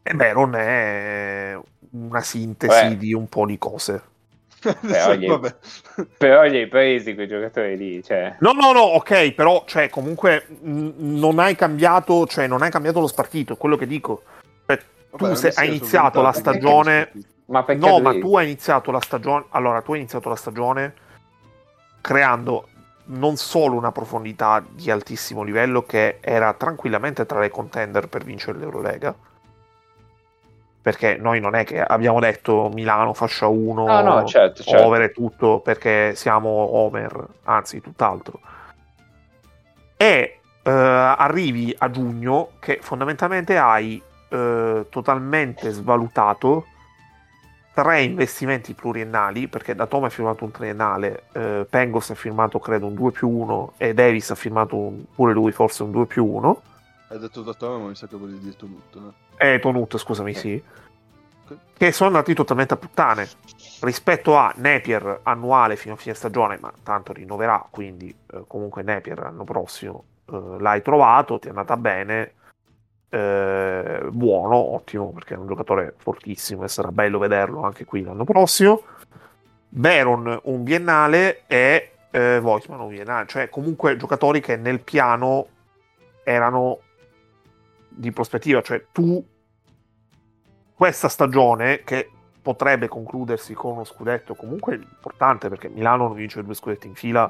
E 0.03 0.13
Baron 0.13 0.53
è 0.53 1.59
una 1.89 2.22
sintesi 2.22 2.89
Beh. 2.89 2.97
di 2.97 3.13
un 3.15 3.28
po' 3.28 3.47
di 3.47 3.57
cose. 3.57 4.09
Però 4.62 5.14
gli- 5.14 5.28
Vabbè. 5.28 5.55
Però 6.18 6.43
li 6.43 6.57
hai 6.57 6.68
presi 6.68 7.14
quei 7.16 7.28
giocatori 7.28 7.78
lì, 7.78 8.03
cioè... 8.03 8.36
No, 8.39 8.51
no, 8.51 8.72
no, 8.72 8.82
ok, 8.82 9.32
però, 9.32 9.64
cioè, 9.66 9.89
comunque 9.89 10.45
mh, 10.47 10.89
non 10.97 11.39
hai 11.39 11.55
cambiato, 11.55 12.26
cioè, 12.28 12.47
non 12.47 12.62
hai 12.62 12.70
cambiato 12.72 12.99
lo 12.99 13.07
spartito, 13.07 13.53
è 13.53 13.57
quello 13.57 13.78
che 13.78 13.88
dico. 13.88 14.24
Cioè, 14.66 14.78
tu 14.78 15.18
Vabbè, 15.18 15.36
se- 15.36 15.41
senso, 15.51 15.60
hai 15.60 15.68
iniziato 15.68 16.22
la 16.22 16.32
stagione... 16.34 17.12
Ma 17.45 17.64
perché 17.64 17.84
No, 17.84 17.93
lui- 17.97 18.01
ma 18.01 18.20
tu 18.20 18.38
hai 18.38 18.45
iniziato 18.45 18.91
la 18.91 19.01
stagione. 19.01 19.45
Allora, 19.49 19.82
tu 19.82 19.93
hai 19.93 19.99
iniziato 19.99 20.30
la 20.30 20.36
stagione 20.36 20.93
creando 22.01 22.68
non 23.05 23.38
solo 23.38 23.76
una 23.76 23.91
profondità 23.91 24.64
di 24.70 24.91
altissimo 24.91 25.41
livello 25.41 25.82
che 25.82 26.20
era 26.22 26.53
tranquillamente 26.53 27.26
tra 27.26 27.39
le 27.39 27.49
contender 27.49 28.07
per 28.07 28.24
vincere 28.24 28.60
l'Eurolega. 28.60 29.16
Perché 30.89 31.17
noi 31.17 31.39
non 31.39 31.53
è 31.53 31.65
che 31.65 31.83
abbiamo 31.83 32.19
detto 32.19 32.71
Milano 32.73 33.13
fascia 33.13 33.45
1, 33.45 33.85
No, 33.85 34.01
no, 34.01 34.23
certo, 34.25 34.63
certo. 34.63 34.83
over 34.87 35.03
e 35.03 35.11
tutto 35.11 35.59
perché 35.59 36.15
siamo 36.15 36.49
Homer, 36.49 37.27
anzi 37.43 37.79
tutt'altro. 37.79 38.39
E 39.95 40.39
eh, 40.63 40.71
arrivi 40.71 41.75
a 41.77 41.91
giugno 41.91 42.53
che 42.59 42.79
fondamentalmente 42.81 43.55
hai 43.55 44.01
eh, 44.29 44.87
totalmente 44.89 45.69
svalutato 45.69 46.65
tre 47.75 48.01
investimenti 48.01 48.73
pluriennali, 48.73 49.47
perché 49.47 49.75
da 49.75 49.85
Tom 49.85 50.05
ha 50.05 50.09
firmato 50.09 50.43
un 50.43 50.49
triennale, 50.49 51.25
eh, 51.33 51.67
Pengos 51.69 52.09
ha 52.09 52.15
firmato 52.15 52.57
credo 52.57 52.87
un 52.87 52.95
2 52.95 53.11
più 53.11 53.29
1 53.29 53.73
e 53.77 53.93
Davis 53.93 54.31
ha 54.31 54.35
firmato 54.35 54.75
un- 54.75 55.03
pure 55.13 55.33
lui 55.33 55.51
forse 55.51 55.83
un 55.83 55.91
2 55.91 56.07
più 56.07 56.25
1. 56.25 56.61
Hai 57.10 57.18
detto 57.18 57.41
da 57.41 57.53
Tom, 57.53 57.82
ma 57.82 57.88
mi 57.89 57.95
sa 57.95 58.07
che 58.07 58.16
volevi 58.16 58.39
dire 58.39 58.55
Tonut, 58.55 58.95
no? 58.95 59.14
Eh, 59.38 59.57
Tonut, 59.60 59.97
scusami, 59.97 60.34
sì. 60.36 60.64
Che 61.74 61.91
sono 61.91 62.10
andati 62.10 62.36
totalmente 62.36 62.76
a 62.76 62.78
puttane. 62.78 63.28
Rispetto 63.82 64.36
a 64.36 64.53
Napier 64.57 65.22
annuale 65.24 65.76
fino 65.76 65.95
a 65.95 65.97
fine 65.97 66.14
stagione, 66.14 66.60
ma 66.62 66.72
tanto 66.84 67.12
rinnoverà, 67.12 67.66
quindi 67.70 68.16
eh, 68.32 68.43
comunque 68.45 68.84
Napier 68.84 69.18
l'anno 69.18 69.43
prossimo 69.43 70.03
eh, 70.32 70.57
l'hai 70.60 70.84
trovato, 70.84 71.39
ti 71.39 71.47
è 71.47 71.49
andata 71.49 71.76
bene. 71.78 72.34
eh, 73.10 74.07
buono, 74.12 74.55
ottimo, 74.55 75.12
perché 75.12 75.34
è 75.34 75.38
un 75.38 75.47
giocatore 75.47 75.95
fortissimo 75.97 76.64
e 76.64 76.68
sarà 76.68 76.91
bello 76.91 77.18
vederlo 77.18 77.64
anche 77.64 77.86
qui 77.86 78.03
l'anno 78.03 78.24
prossimo. 78.24 78.84
Baron 79.68 80.39
un 80.43 80.64
biennale 80.64 81.43
e 81.47 81.91
eh, 82.12 82.39
Voigtman 82.39 82.80
un 82.80 82.89
biennale, 82.89 83.26
cioè 83.26 83.49
comunque 83.49 83.97
giocatori 83.97 84.41
che 84.41 84.57
nel 84.57 84.80
piano 84.82 85.47
erano 86.24 86.82
di 88.00 88.12
prospettiva, 88.14 88.62
cioè 88.62 88.86
tu 88.93 89.24
questa 90.74 91.10
stagione 91.10 91.84
che 91.84 92.10
potrebbe 92.41 92.88
concludersi 92.88 93.54
con 93.54 93.74
uno 93.74 93.84
scudetto 93.84 94.34
comunque 94.36 94.76
importante 94.76 95.50
perché 95.50 95.68
Milano 95.68 96.08
non 96.08 96.16
vince 96.16 96.41
due 96.41 96.54
scudetti 96.54 96.88
in 96.88 96.95
fila 96.95 97.30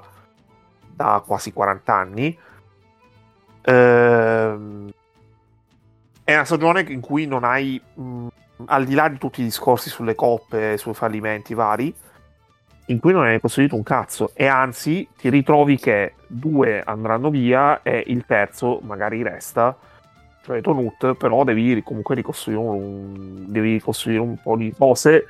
da 0.94 1.24
quasi 1.26 1.52
40 1.52 1.94
anni 1.94 2.38
ehm, 3.62 4.92
è 6.24 6.34
una 6.36 6.46
stagione 6.46 6.82
in 6.82 7.00
cui 7.02 7.26
non 7.26 7.44
hai 7.44 7.82
mh, 7.96 8.28
al 8.66 8.86
di 8.86 8.94
là 8.94 9.08
di 9.10 9.18
tutti 9.18 9.42
i 9.42 9.46
discorsi 9.46 9.90
sulle 9.90 10.14
coppe 10.14 10.78
sui 10.78 10.94
fallimenti 10.94 11.56
vari 11.56 11.92
in 12.86 13.00
cui 13.00 13.14
non 13.14 13.26
hai 13.26 13.40
costruito 13.40 13.76
un 13.76 13.84
cazzo. 13.84 14.32
E 14.34 14.48
anzi 14.48 15.08
ti 15.16 15.30
ritrovi 15.30 15.78
che 15.78 16.14
due 16.28 16.82
andranno 16.84 17.30
via 17.30 17.82
e 17.84 18.04
il 18.08 18.26
terzo 18.26 18.80
magari 18.82 19.22
resta 19.22 19.78
cioè 20.44 20.62
Tonut, 20.62 21.16
però 21.16 21.44
devi 21.44 21.82
comunque 21.84 22.16
ricostruire 22.16 22.62
un, 22.62 23.46
devi 23.48 23.74
ricostruire 23.74 24.22
un 24.22 24.38
po' 24.42 24.56
di 24.56 24.74
cose, 24.76 25.28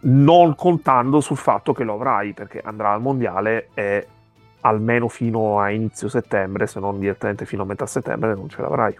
non 0.00 0.54
contando 0.54 1.20
sul 1.20 1.36
fatto 1.36 1.72
che 1.72 1.84
lo 1.84 1.94
avrai, 1.94 2.32
perché 2.32 2.60
andrà 2.62 2.92
al 2.92 3.00
mondiale 3.00 3.68
e 3.74 4.06
almeno 4.60 5.08
fino 5.08 5.60
a 5.60 5.70
inizio 5.70 6.08
settembre, 6.08 6.66
se 6.66 6.80
non 6.80 6.98
direttamente 6.98 7.46
fino 7.46 7.62
a 7.62 7.66
metà 7.66 7.86
settembre, 7.86 8.34
non 8.34 8.48
ce 8.48 8.60
l'avrai. 8.60 8.96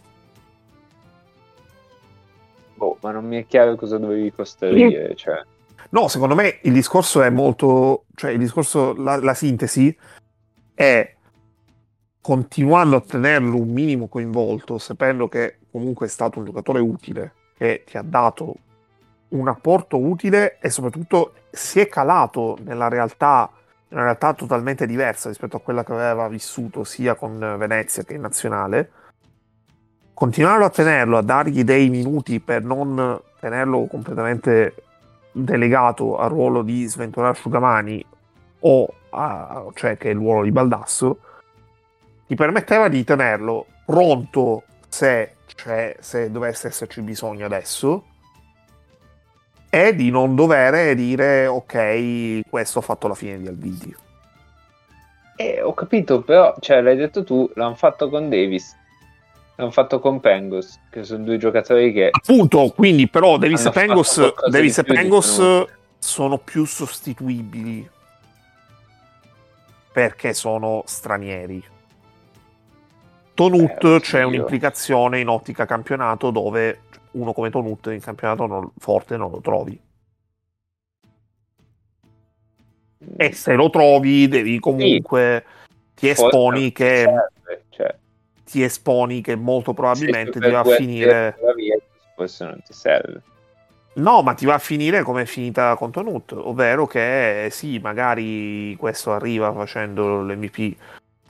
Boh, 2.74 2.98
ma 3.00 3.10
non 3.10 3.26
mi 3.26 3.38
è 3.38 3.46
chiaro 3.46 3.74
cosa 3.74 3.98
dovevi 3.98 4.32
costruire, 4.32 5.14
cioè... 5.16 5.42
No, 5.90 6.08
secondo 6.08 6.34
me 6.34 6.58
il 6.62 6.72
discorso 6.72 7.22
è 7.22 7.30
molto, 7.30 8.04
cioè 8.14 8.30
il 8.32 8.38
discorso, 8.38 8.94
la, 8.94 9.16
la 9.16 9.34
sintesi 9.34 9.96
è 10.74 11.15
continuando 12.26 12.96
a 12.96 13.00
tenerlo 13.00 13.56
un 13.56 13.68
minimo 13.68 14.08
coinvolto, 14.08 14.78
sapendo 14.78 15.28
che 15.28 15.58
comunque 15.70 16.06
è 16.06 16.08
stato 16.08 16.40
un 16.40 16.46
giocatore 16.46 16.80
utile, 16.80 17.34
che 17.56 17.84
ti 17.86 17.96
ha 17.96 18.02
dato 18.02 18.56
un 19.28 19.46
apporto 19.46 19.96
utile 19.96 20.58
e 20.58 20.68
soprattutto 20.68 21.34
si 21.52 21.78
è 21.78 21.86
calato 21.86 22.58
nella 22.64 22.88
realtà, 22.88 23.48
una 23.90 24.02
realtà 24.02 24.34
totalmente 24.34 24.88
diversa 24.88 25.28
rispetto 25.28 25.58
a 25.58 25.60
quella 25.60 25.84
che 25.84 25.92
aveva 25.92 26.26
vissuto 26.26 26.82
sia 26.82 27.14
con 27.14 27.38
Venezia 27.38 28.02
che 28.02 28.14
in 28.14 28.22
nazionale. 28.22 28.90
Continuarlo 30.12 30.64
a 30.64 30.70
tenerlo, 30.70 31.18
a 31.18 31.22
dargli 31.22 31.62
dei 31.62 31.88
minuti 31.90 32.40
per 32.40 32.64
non 32.64 33.20
tenerlo 33.38 33.86
completamente 33.86 34.74
delegato 35.30 36.18
al 36.18 36.30
ruolo 36.30 36.62
di 36.62 36.86
sventolare 36.86 37.34
asciugamani 37.34 38.04
o 38.58 38.94
a, 39.10 39.64
cioè 39.74 39.96
che 39.96 40.08
è 40.08 40.10
il 40.10 40.18
ruolo 40.18 40.42
di 40.42 40.50
Baldasso 40.50 41.20
ti 42.26 42.34
permetteva 42.34 42.88
di 42.88 43.04
tenerlo 43.04 43.66
pronto 43.84 44.64
se, 44.88 45.36
cioè, 45.54 45.96
se 46.00 46.30
dovesse 46.30 46.68
esserci 46.68 47.00
bisogno 47.00 47.46
adesso 47.46 48.04
e 49.70 49.94
di 49.94 50.10
non 50.10 50.34
dover 50.34 50.94
dire 50.94 51.46
ok 51.46 52.40
questo 52.48 52.80
ha 52.80 52.82
fatto 52.82 53.08
la 53.08 53.14
fine 53.14 53.38
di 53.38 53.46
Alviti 53.46 53.94
Eh, 55.36 55.60
ho 55.62 55.74
capito, 55.74 56.22
però, 56.22 56.54
cioè, 56.60 56.80
l'hai 56.80 56.96
detto 56.96 57.22
tu, 57.22 57.50
l'hanno 57.54 57.74
fatto 57.74 58.08
con 58.08 58.30
Davis, 58.30 58.74
l'hanno 59.56 59.70
fatto 59.70 60.00
con 60.00 60.18
Pengos, 60.20 60.80
che 60.90 61.04
sono 61.04 61.24
due 61.24 61.36
giocatori 61.36 61.92
che... 61.92 62.08
appunto 62.10 62.72
quindi 62.74 63.08
però 63.08 63.36
Davis 63.36 63.66
e 63.66 63.70
Pengos, 63.70 64.48
Davis 64.48 64.78
e 64.78 64.84
Pengos 64.84 65.66
sono 65.98 66.38
più 66.38 66.64
sostituibili 66.64 67.88
perché 69.92 70.32
sono 70.34 70.82
stranieri 70.86 71.62
Tonut 73.36 73.84
Eh, 73.84 74.00
c'è 74.00 74.24
un'implicazione 74.24 75.20
in 75.20 75.28
ottica 75.28 75.66
campionato 75.66 76.30
dove 76.30 76.80
uno 77.12 77.34
come 77.34 77.50
Tonut 77.50 77.88
in 77.92 78.00
campionato 78.00 78.46
non- 78.46 78.72
forte 78.78 79.18
non 79.18 79.30
lo 79.30 79.40
trovi. 79.42 79.78
E 83.18 83.32
se 83.32 83.52
lo 83.52 83.68
trovi 83.68 84.26
devi 84.26 84.58
comunque 84.58 85.44
ti 85.94 86.06
Forse 86.06 86.22
esponi 86.22 86.60
non 86.60 86.72
che 86.72 86.84
serve, 87.04 87.64
cioè, 87.68 87.94
ti 88.44 88.62
esponi 88.62 89.20
che 89.20 89.36
molto 89.36 89.74
probabilmente 89.74 90.40
ti 90.40 90.50
va 90.50 90.60
a 90.60 90.64
finire 90.64 91.36
via, 91.54 91.76
forse 92.14 92.44
non 92.44 92.60
ti 92.64 92.72
serve. 92.72 93.22
No, 93.96 94.22
ma 94.22 94.32
ti 94.32 94.46
va 94.46 94.54
a 94.54 94.58
finire 94.58 95.02
come 95.02 95.22
è 95.22 95.24
finita 95.26 95.74
con 95.76 95.90
Tonut, 95.90 96.32
ovvero 96.32 96.86
che 96.86 97.48
sì, 97.50 97.78
magari 97.78 98.74
questo 98.76 99.12
arriva 99.12 99.52
facendo 99.52 100.22
l'MVP. 100.22 100.76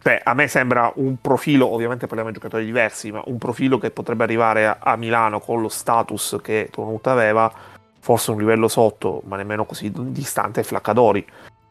Cioè, 0.06 0.20
a 0.22 0.34
me 0.34 0.46
sembra 0.46 0.92
un 0.94 1.20
profilo, 1.20 1.66
ovviamente 1.66 2.06
parliamo 2.06 2.30
di 2.30 2.36
giocatori 2.36 2.64
diversi, 2.64 3.10
ma 3.10 3.20
un 3.24 3.38
profilo 3.38 3.76
che 3.78 3.90
potrebbe 3.90 4.22
arrivare 4.22 4.64
a, 4.64 4.76
a 4.78 4.94
Milano 4.94 5.40
con 5.40 5.60
lo 5.60 5.68
status 5.68 6.38
che 6.40 6.68
Tonut 6.70 7.04
aveva, 7.08 7.52
forse 7.98 8.30
un 8.30 8.38
livello 8.38 8.68
sotto, 8.68 9.22
ma 9.24 9.36
nemmeno 9.36 9.64
così 9.64 9.90
distante, 9.92 10.60
è 10.60 10.62
Flaccadori. 10.62 11.26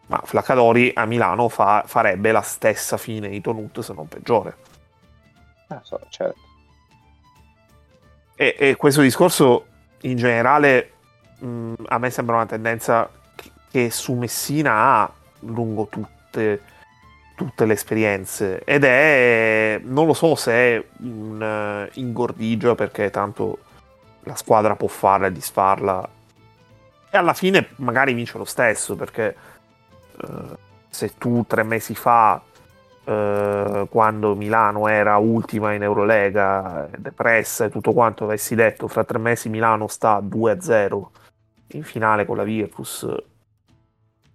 Ma 0.07 0.19
Flaccadori 0.21 0.91
a 0.93 1.05
Milano 1.05 1.47
fa- 1.47 1.85
farebbe 1.87 2.33
la 2.33 2.41
stessa 2.41 2.97
fine 2.97 3.29
di 3.29 3.39
Tonut, 3.39 3.79
se 3.79 3.93
non 3.93 4.09
peggiore. 4.09 4.57
Ah, 5.69 5.79
so, 5.81 6.01
certo. 6.09 6.39
E, 8.35 8.53
e 8.59 8.75
questo 8.75 8.99
discorso 8.99 9.65
in 10.01 10.17
generale 10.17 10.91
mh, 11.39 11.73
a 11.85 11.97
me 11.99 12.09
sembra 12.09 12.35
una 12.35 12.47
tendenza 12.47 13.09
che, 13.33 13.49
che 13.71 13.89
su 13.91 14.11
Messina 14.11 14.73
ha 14.73 15.13
lungo 15.39 15.87
tutte, 15.87 16.73
tutte 17.35 17.65
le 17.65 17.73
esperienze. 17.73 18.63
Ed 18.63 18.83
è 18.83 19.79
non 19.83 20.05
lo 20.05 20.13
so 20.13 20.35
se 20.35 20.51
è 20.51 20.83
un 20.99 21.41
eh, 21.41 21.89
ingordigio 21.99 22.75
perché 22.75 23.09
tanto 23.09 23.59
la 24.21 24.35
squadra 24.35 24.75
può 24.75 24.87
farla 24.87 25.27
e 25.27 25.31
disfarla. 25.31 26.09
E 27.09 27.17
alla 27.17 27.33
fine 27.33 27.69
magari 27.77 28.13
vince 28.13 28.37
lo 28.37 28.45
stesso 28.45 28.95
perché 28.95 29.35
eh, 30.21 30.57
se 30.89 31.13
tu 31.17 31.45
tre 31.47 31.63
mesi 31.63 31.93
fa 31.93 32.41
eh, 33.03 33.87
quando 33.89 34.35
Milano 34.35 34.87
era 34.87 35.17
ultima 35.17 35.73
in 35.73 35.83
Eurolega, 35.83 36.89
depressa 36.97 37.65
e 37.65 37.69
tutto 37.69 37.93
quanto, 37.93 38.23
avessi 38.23 38.55
detto 38.55 38.87
fra 38.87 39.03
tre 39.03 39.19
mesi 39.19 39.49
Milano 39.49 39.87
sta 39.87 40.19
2-0 40.19 41.03
in 41.73 41.83
finale 41.83 42.25
con 42.25 42.37
la 42.37 42.43
Virtus, 42.43 43.07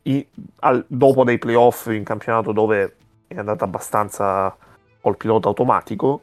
i- 0.03 0.27
al- 0.61 0.85
dopo 0.87 1.25
dei 1.25 1.39
playoff 1.39 1.87
in 1.87 2.05
campionato 2.05 2.53
dove 2.53 2.97
è 3.27 3.37
andata 3.39 3.65
abbastanza 3.65 4.57
col 5.01 5.17
pilota 5.17 5.49
automatico, 5.49 6.23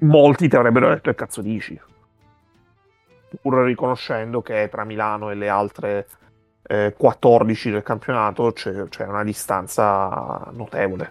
molti 0.00 0.48
ti 0.48 0.56
avrebbero 0.56 0.88
detto 0.88 1.10
che 1.10 1.16
cazzo 1.16 1.40
dici? 1.42 1.78
Pur 3.40 3.54
riconoscendo 3.64 4.40
che 4.42 4.68
tra 4.70 4.84
Milano 4.84 5.30
e 5.30 5.34
le 5.34 5.48
altre 5.48 6.06
eh, 6.62 6.94
14 6.96 7.70
del 7.70 7.82
campionato 7.82 8.52
c'è, 8.52 8.88
c'è 8.88 9.06
una 9.06 9.24
distanza 9.24 10.48
notevole. 10.52 11.10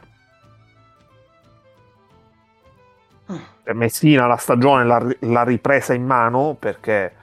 Per 3.64 3.76
Messina 3.76 4.26
la 4.28 4.38
stagione 4.38 4.86
l'ha, 4.86 5.06
l'ha 5.20 5.44
ripresa 5.44 5.94
in 5.94 6.06
mano 6.06 6.56
perché 6.58 7.14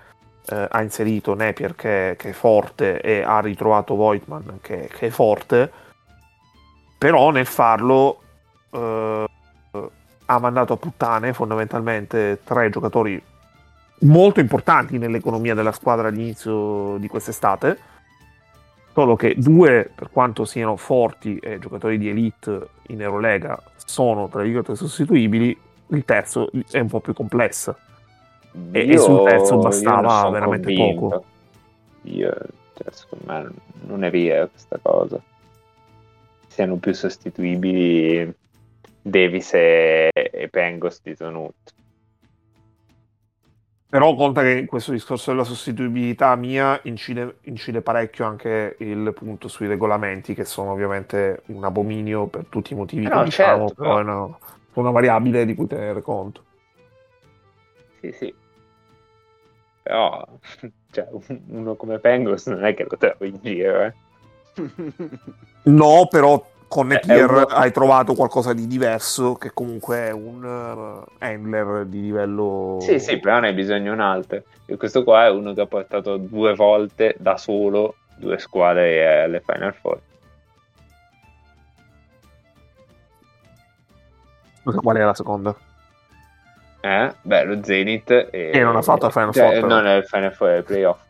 eh, 0.47 0.69
ha 0.71 0.83
inserito 0.83 1.35
Napier 1.35 1.75
che, 1.75 2.15
che 2.19 2.31
è 2.31 2.33
forte 2.33 3.01
e 3.01 3.23
ha 3.23 3.41
ritrovato 3.41 3.95
Voigtman 3.95 4.59
che, 4.61 4.89
che 4.93 5.07
è 5.07 5.11
forte, 5.11 5.71
però 6.99 7.31
nel 7.31 7.47
farlo 7.47 8.21
eh, 8.71 9.25
ha 10.27 10.39
mandato 10.39 10.73
a 10.73 10.77
puttane 10.77 11.33
fondamentalmente 11.33 12.41
tre 12.45 12.71
giocatori 12.71 13.23
molto 14.01 14.41
importanti 14.41 14.99
nell'economia 14.99 15.55
della 15.55 15.73
squadra 15.73 16.09
all'inizio 16.09 16.97
di 16.99 17.09
quest'estate 17.09 17.93
solo 18.95 19.17
che 19.17 19.35
due, 19.37 19.91
per 19.93 20.09
quanto 20.11 20.45
siano 20.45 20.77
forti 20.77 21.37
e 21.39 21.59
giocatori 21.59 21.99
di 21.99 22.09
elite 22.09 22.69
in 22.89 23.03
Eurolega, 23.03 23.61
sono 23.75 24.29
tra 24.29 24.43
virgolette 24.43 24.77
sostituibili, 24.77 25.59
il 25.89 26.05
terzo 26.05 26.49
è 26.71 26.79
un 26.79 26.87
po' 26.87 27.01
più 27.01 27.13
complessa. 27.13 27.77
E- 28.73 28.89
e 28.91 28.99
sul 28.99 29.23
terzo 29.25 29.55
io 29.55 29.61
bastava 29.61 30.31
veramente 30.31 30.73
convinto. 30.75 31.09
poco. 31.09 31.25
Io, 32.03 32.33
cioè, 32.75 32.91
secondo 32.91 33.25
me 33.27 33.51
non 33.87 34.05
è 34.05 34.11
vera 34.11 34.47
questa 34.47 34.79
cosa. 34.81 35.21
Siano 36.47 36.77
più 36.77 36.93
sostituibili 36.93 38.33
Davis 39.03 39.55
e, 39.55 40.11
e 40.13 40.49
Pengos 40.49 41.01
di 41.03 41.17
Tonut. 41.17 41.73
Però 43.89 44.15
conta 44.17 44.43
che 44.43 44.59
in 44.59 44.67
questo 44.67 44.91
discorso 44.91 45.31
della 45.31 45.45
sostituibilità 45.45 46.35
mia 46.35 46.81
incide, 46.85 47.37
incide 47.43 47.81
parecchio 47.81 48.25
anche 48.25 48.75
il 48.81 49.13
punto 49.15 49.47
sui 49.47 49.69
regolamenti, 49.69 50.35
che 50.35 50.45
sono 50.45 50.73
ovviamente 50.73 51.43
un 51.47 51.63
abominio 51.63 52.27
per 52.27 52.47
tutti 52.49 52.73
i 52.73 52.77
motivi 52.77 53.09
che 53.09 53.23
diciamo, 53.25 53.67
certo, 53.69 53.75
però 53.75 53.95
però- 53.95 53.99
è 53.99 54.03
una, 54.03 54.39
una 54.75 54.91
variabile 54.91 55.45
di 55.45 55.55
cui 55.55 55.69
tenere 55.69 56.03
conto. 56.03 56.43
Sì, 58.01 58.13
sì. 58.13 58.35
Però, 59.85 60.27
cioè, 60.91 61.07
un- 61.11 61.41
uno 61.49 61.75
come 61.75 61.99
Pengos 61.99 62.47
non 62.47 62.65
è 62.65 62.73
che 62.75 62.87
lo 62.89 62.97
trovi 62.97 63.29
in 63.29 63.39
giro, 63.43 63.83
eh. 63.83 63.93
No, 65.65 66.07
però 66.11 66.43
con 66.69 66.87
Napier 66.87 67.31
uno- 67.31 67.41
hai 67.43 67.71
trovato 67.71 68.15
qualcosa 68.15 68.55
di 68.55 68.67
diverso, 68.67 69.35
che 69.35 69.51
comunque 69.53 69.97
è 70.09 70.11
un 70.11 70.43
eh, 71.21 71.25
handler 71.27 71.85
di 71.85 72.01
livello... 72.01 72.79
Sì, 72.81 72.99
sì, 72.99 73.19
però 73.19 73.41
ne 73.41 73.49
hai 73.49 73.55
bisogno 73.55 73.93
un 73.93 74.01
altro. 74.01 74.43
E 74.65 74.77
questo 74.79 75.05
qua 75.05 75.27
è 75.27 75.31
uno 75.31 75.53
che 75.53 75.61
ha 75.61 75.67
portato 75.67 76.17
due 76.17 76.55
volte 76.55 77.15
da 77.19 77.37
solo 77.37 77.97
due 78.17 78.39
squadre 78.39 79.23
alle 79.25 79.43
Final 79.45 79.75
Four. 79.75 80.01
Qual 84.63 84.97
è 84.97 85.05
la 85.05 85.15
seconda? 85.15 85.55
Eh? 86.85 87.15
Beh, 87.23 87.45
lo 87.45 87.65
Zenith 87.65 88.11
e... 88.11 88.51
E 88.53 88.61
non 88.61 88.77
ha 88.77 88.83
fatto 88.83 89.07
la 89.07 89.11
Final 89.11 89.33
cioè, 89.33 89.59
Four. 89.59 89.69
Non 89.71 89.87
è 89.87 89.95
il 89.97 90.05
Final 90.05 90.35
Four, 90.35 90.51
è 90.51 90.57
il 90.59 90.65
playoff. 90.65 91.01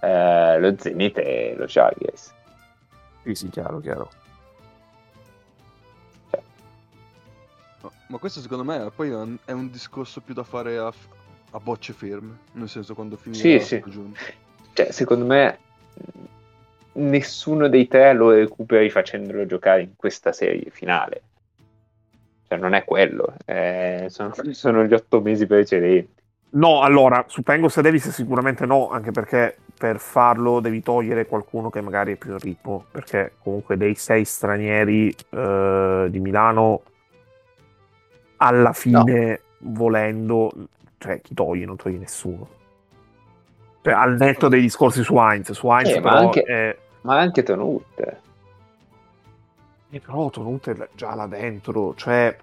Eh, 0.00 0.58
lo 0.58 0.74
Zenith 0.78 1.18
e 1.18 1.54
lo 1.58 1.66
Chargers. 1.68 2.32
Sì, 3.24 3.34
sì, 3.34 3.50
chiaro, 3.50 3.80
chiaro. 3.80 4.10
No, 7.82 7.92
Ma 8.06 8.16
questo 8.16 8.40
secondo 8.40 8.64
me 8.64 8.90
poi 8.96 9.10
è 9.10 9.14
un, 9.14 9.36
è 9.44 9.52
un 9.52 9.70
discorso 9.70 10.22
più 10.22 10.32
da 10.32 10.42
fare 10.42 10.78
a, 10.78 10.90
a 11.50 11.60
bocce 11.60 11.92
ferme, 11.92 12.38
nel 12.52 12.70
senso 12.70 12.94
quando 12.94 13.18
finirà 13.18 13.42
Sì, 13.42 13.58
la 13.58 13.60
sì. 13.60 13.78
stagione. 13.78 14.12
Cioè, 14.72 14.90
secondo 14.90 15.26
me 15.26 15.58
nessuno 16.92 17.68
dei 17.68 17.86
tre 17.88 18.14
lo 18.14 18.30
recuperi 18.30 18.88
facendolo 18.88 19.44
giocare 19.44 19.82
in 19.82 19.96
questa 19.96 20.32
serie 20.32 20.70
finale. 20.70 21.24
Cioè, 22.50 22.58
non 22.58 22.74
è 22.74 22.82
quello, 22.82 23.34
eh, 23.44 24.06
sono, 24.08 24.32
sono 24.50 24.84
gli 24.84 24.92
otto 24.92 25.20
mesi 25.20 25.46
precedenti. 25.46 26.18
No, 26.52 26.80
allora, 26.80 27.24
su 27.28 27.42
Pengos 27.42 27.76
e 27.76 27.82
Davis 27.82 28.08
sicuramente 28.08 28.66
no, 28.66 28.88
anche 28.90 29.12
perché 29.12 29.56
per 29.78 30.00
farlo 30.00 30.58
devi 30.58 30.82
togliere 30.82 31.26
qualcuno 31.26 31.70
che 31.70 31.80
magari 31.80 32.14
è 32.14 32.16
più 32.16 32.32
in 32.32 32.38
ritmo, 32.38 32.86
perché 32.90 33.34
comunque 33.40 33.76
dei 33.76 33.94
sei 33.94 34.24
stranieri 34.24 35.14
eh, 35.30 36.08
di 36.10 36.18
Milano, 36.18 36.82
alla 38.38 38.72
fine, 38.72 39.42
volendo, 39.58 40.50
cioè 40.98 41.20
chi 41.20 41.34
togli? 41.34 41.64
Non 41.64 41.76
togli 41.76 41.98
nessuno. 41.98 42.48
Cioè, 43.82 43.94
al 43.94 44.16
netto 44.16 44.48
dei 44.48 44.60
discorsi 44.60 45.04
su 45.04 45.16
Heinz, 45.16 45.52
su 45.52 45.68
Heinz 45.70 45.90
Eh, 45.90 46.00
ma 46.00 46.10
però 46.10 46.20
anche- 46.24 46.42
è... 46.42 46.76
Ma 47.02 47.16
anche 47.16 47.44
Tonut. 47.44 48.18
Eh, 49.90 50.00
però 50.00 50.30
Tonut 50.30 50.70
è 50.70 50.88
già 50.94 51.14
là 51.14 51.26
dentro, 51.26 51.94
cioè 51.96 52.36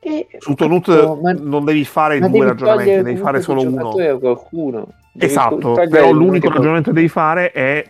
Eh, 0.00 0.26
su 0.38 0.54
Tonut 0.54 0.88
ma- 1.22 1.32
non 1.32 1.64
devi 1.64 1.84
fare 1.84 2.18
due 2.18 2.28
devi 2.28 2.44
ragionamenti, 2.44 3.02
devi 3.02 3.16
fare 3.16 3.40
solo 3.40 3.62
uno. 3.62 3.90
qualcuno. 4.18 4.88
Devi 5.12 5.30
Esatto, 5.32 5.72
però 5.88 6.10
l'unico 6.12 6.48
ragionamento 6.48 6.90
che 6.90 6.96
devi 6.96 7.08
fare 7.08 7.52
è 7.52 7.88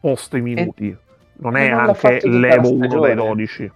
posto 0.00 0.36
i 0.36 0.40
minuti, 0.42 0.94
non 1.38 1.56
è 1.56 1.66
e 1.66 1.68
non 1.70 1.78
anche 1.80 2.20
levo 2.28 2.70
1 2.72 2.78
dai 2.78 2.88
stagione. 2.88 3.14
12. 3.14 3.72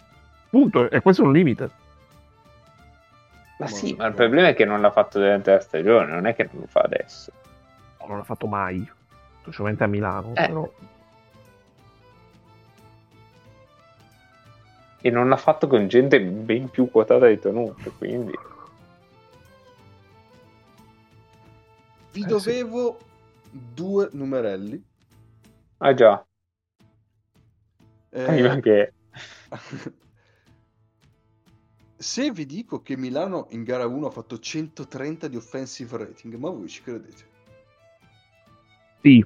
Punto, 0.51 0.91
e 0.91 1.01
questo 1.01 1.23
è 1.23 1.27
un 1.27 1.33
limite. 1.33 1.71
Ma 3.59 3.67
sì, 3.67 3.95
ma 3.95 4.07
il 4.07 4.15
problema 4.15 4.49
è 4.49 4.55
che 4.55 4.65
non 4.65 4.81
l'ha 4.81 4.91
fatto 4.91 5.19
durante 5.19 5.53
la 5.53 5.61
stagione, 5.61 6.11
non 6.11 6.27
è 6.27 6.35
che 6.35 6.49
non 6.51 6.63
lo 6.63 6.67
fa 6.67 6.81
adesso. 6.81 7.31
Non 8.09 8.17
l'ha 8.17 8.25
fatto 8.25 8.47
mai, 8.47 8.89
specialmente 9.43 9.85
a 9.85 9.87
Milano. 9.87 10.33
Eh. 10.35 10.47
Però. 10.47 10.73
E 15.03 15.11
non 15.11 15.29
l'ha 15.29 15.37
fatto 15.37 15.67
con 15.67 15.89
gente 15.89 16.21
ben 16.21 16.69
più 16.69 16.91
quotata 16.91 17.27
di 17.27 17.39
Tonut, 17.39 17.97
quindi... 17.97 18.33
Vi 22.13 22.23
Eh, 22.23 22.27
dovevo 22.27 22.99
due 23.51 24.09
numerelli. 24.13 24.83
Ah 25.79 25.95
già, 25.95 26.25
Eh, 28.11 28.25
prima 28.25 28.59
che... 28.61 28.93
se 31.97 32.31
vi 32.31 32.45
dico 32.45 32.83
che 32.83 32.97
Milano 32.97 33.47
in 33.51 33.63
gara 33.63 33.87
1 33.87 34.07
ha 34.07 34.11
fatto 34.11 34.39
130 34.39 35.29
di 35.29 35.37
offensive 35.37 35.97
rating, 35.97 36.35
ma 36.35 36.51
voi 36.51 36.69
ci 36.69 36.83
credete? 36.83 37.29
Sì, 39.01 39.25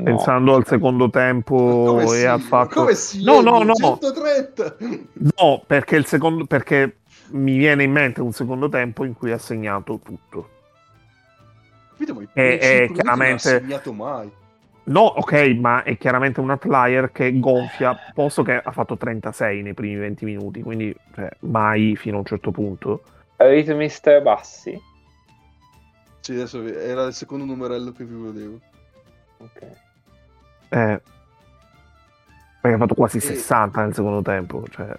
No. 0.00 0.04
pensando 0.04 0.54
al 0.54 0.66
secondo 0.66 1.10
tempo 1.10 2.00
e 2.00 2.06
sì? 2.06 2.24
al 2.24 2.40
fatto... 2.40 2.80
Come 2.80 2.94
sì? 2.94 3.22
No, 3.22 3.40
no, 3.40 3.62
no. 3.62 3.74
130! 3.74 4.76
No, 5.36 5.62
perché 5.66 5.96
il 5.96 6.06
secondo... 6.06 6.46
perché 6.46 6.96
mi 7.30 7.56
viene 7.56 7.84
in 7.84 7.92
mente 7.92 8.20
un 8.20 8.32
secondo 8.32 8.68
tempo 8.68 9.04
in 9.04 9.14
cui 9.14 9.30
ha 9.30 9.38
segnato 9.38 10.00
tutto. 10.02 10.48
Capito, 11.92 12.14
ma 12.14 12.22
E- 12.32 12.58
minuti 12.82 13.00
chiaramente- 13.00 13.50
non 13.50 13.56
ha 13.56 13.60
segnato 13.60 13.92
mai. 13.92 14.30
No, 14.84 15.02
ok, 15.02 15.32
ma 15.58 15.82
è 15.82 15.96
chiaramente 15.98 16.40
un 16.40 16.50
outlier 16.50 17.12
che 17.12 17.38
gonfia, 17.38 17.96
posto 18.12 18.42
che 18.42 18.60
ha 18.60 18.72
fatto 18.72 18.96
36 18.96 19.62
nei 19.62 19.74
primi 19.74 19.94
20 19.96 20.24
minuti, 20.24 20.62
quindi 20.62 20.92
cioè, 21.14 21.28
mai 21.40 21.94
fino 21.94 22.16
a 22.16 22.18
un 22.20 22.24
certo 22.24 22.50
punto. 22.50 23.02
Ritmister 23.36 24.20
bassi? 24.22 24.78
Sì, 26.20 26.32
adesso 26.32 26.62
era 26.66 27.04
il 27.04 27.12
secondo 27.12 27.44
numerello 27.44 27.92
che 27.92 28.04
vi 28.04 28.14
vedevo. 28.14 28.58
Ok. 29.38 29.89
Eh, 30.70 31.02
perché 32.60 32.76
ha 32.76 32.78
fatto 32.78 32.94
quasi 32.94 33.18
E- 33.18 33.20
60 33.20 33.82
nel 33.82 33.94
secondo 33.94 34.22
tempo, 34.22 34.64
cioè 34.70 34.94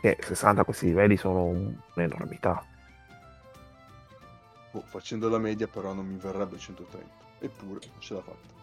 che 0.00 0.16
60 0.20 0.62
a 0.62 0.64
questi 0.64 0.86
livelli 0.86 1.16
sono 1.16 1.44
un- 1.44 1.74
un'enormità. 1.94 2.64
Boh, 4.70 4.82
facendo 4.86 5.28
la 5.28 5.38
media 5.38 5.66
però 5.68 5.92
non 5.94 6.06
mi 6.06 6.18
verrebbe 6.18 6.58
130. 6.58 7.24
Eppure 7.38 7.80
ce 7.98 8.14
l'ha 8.14 8.22
fatta. 8.22 8.54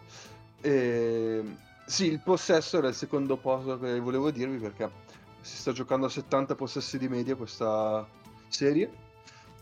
Ehm, 0.61 1.57
Sì, 1.87 2.07
il 2.11 2.19
possesso 2.21 2.77
era 2.79 2.87
il 2.87 2.95
secondo 2.95 3.37
posto 3.37 3.77
che 3.79 3.99
volevo 3.99 4.31
dirvi 4.31 4.57
perché 4.57 4.91
si 5.41 5.55
sta 5.57 5.71
giocando 5.71 6.07
a 6.07 6.09
70 6.09 6.55
possessi 6.55 6.97
di 6.97 7.07
media 7.09 7.35
questa 7.35 8.07
serie. 8.47 9.03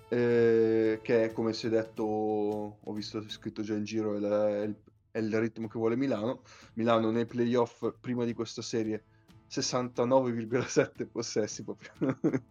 eh, 0.10 1.00
che 1.04 1.24
è 1.26 1.32
come 1.34 1.54
si 1.54 1.68
è 1.68 1.70
detto, 1.70 2.04
ho 2.04 2.94
visto 2.94 3.28
scritto 3.30 3.64
già 3.64 3.74
in 3.74 3.84
giro, 3.84 4.16
è 4.16 4.62
il, 4.64 4.76
è 5.14 5.20
il 5.20 5.40
ritmo 5.40 5.68
che 5.68 5.78
vuole 5.78 5.96
Milano. 5.96 6.42
Milano 6.74 7.12
nei 7.12 7.28
playoff 7.28 7.94
prima 8.02 8.26
di 8.26 8.34
questa 8.34 8.64
serie 8.64 9.04
69,7 9.48 11.08
possessi 11.12 11.64
proprio 11.64 11.92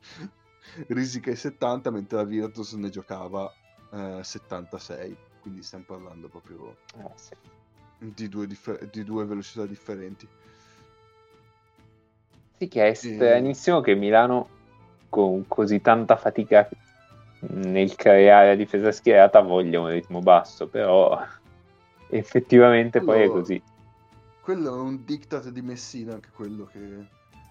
risica 0.89 1.33
i 1.33 1.37
70 1.37 1.91
mentre 1.91 2.19
la 2.19 2.25
Virtus 2.25 2.75
ne 2.75 2.89
giocava 2.89 3.53
eh, 3.93 4.21
76 4.23 5.17
quindi 5.41 5.65
stiamo 5.65 5.83
parlando 5.85 6.29
proprio 6.29 6.77
Eh, 6.99 7.11
sì. 7.17 7.35
di 7.99 8.29
due, 8.29 8.47
differ- 8.47 8.89
di 8.89 9.03
due 9.03 9.25
velocità 9.25 9.67
differenti 9.67 10.29
Sì, 12.59 12.69
che 12.69 12.89
è 12.89 12.95
stranissimo 12.95 13.81
che 13.81 13.97
Milano, 13.97 14.49
con 15.09 15.49
così 15.49 15.81
tanta 15.81 16.17
fatica 16.17 16.69
nel 17.41 17.97
creare 17.97 18.51
la 18.51 18.55
difesa 18.55 18.93
schierata, 18.93 19.41
voglia 19.41 19.81
un 19.81 19.89
ritmo 19.89 20.21
basso, 20.21 20.69
però 20.69 21.21
effettivamente 22.19 23.01
poi 23.01 23.17
è 23.23 23.27
Quello- 23.27 23.33
così. 23.41 23.63
quello 24.41 24.69
è 24.77 24.81
un 24.81 25.05
diktat 25.05 25.49
di 25.49 25.63
Messina 25.63 26.15
anche 26.15 26.29
quello 26.35 26.65
che 26.67 27.07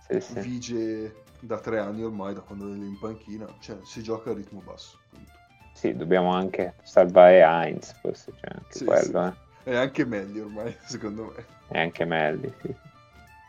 Sì, 0.07 0.19
sì. 0.19 0.39
vige 0.39 1.23
da 1.39 1.59
tre 1.59 1.79
anni 1.79 2.03
ormai 2.03 2.33
da 2.33 2.41
quando 2.41 2.71
è 2.71 2.75
in 2.75 2.97
panchina 2.99 3.47
cioè 3.59 3.77
si 3.83 4.03
gioca 4.03 4.31
a 4.31 4.33
ritmo 4.33 4.61
basso 4.61 4.97
appunto. 5.07 5.31
Sì, 5.73 5.95
dobbiamo 5.95 6.33
anche 6.33 6.75
salvare 6.83 7.39
Heinz, 7.41 7.93
forse 8.01 8.33
c'è 8.33 8.47
anche 8.53 8.73
Sì, 8.77 8.85
quello, 8.85 9.35
sì. 9.63 9.69
è 9.69 9.75
anche 9.75 10.05
meglio 10.05 10.45
ormai 10.45 10.75
secondo 10.85 11.33
me 11.35 11.45
eh. 11.69 11.77
E 11.77 11.79
anche 11.81 12.05
Melli, 12.05 12.53
sì. 12.61 12.75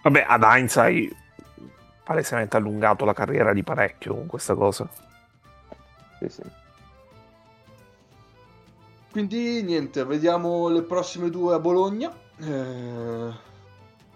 Vabbè, 0.05 0.25
ad 0.27 0.43
Heinz 0.43 0.77
hai 0.79 1.15
palesemente 2.05 2.57
allungato 2.57 3.05
la 3.05 3.13
carriera 3.13 3.53
di 3.53 3.63
parecchio 3.63 4.15
con 4.15 4.27
questa 4.27 4.55
cosa. 4.55 4.89
sì, 6.19 6.29
sì. 6.29 6.43
Quindi 9.13 9.63
niente 9.63 10.05
vediamo 10.05 10.69
le 10.69 10.83
prossime 10.83 11.31
due 11.31 11.55
a 11.55 11.59
Bologna 11.61 12.11
Eh, 12.39 13.31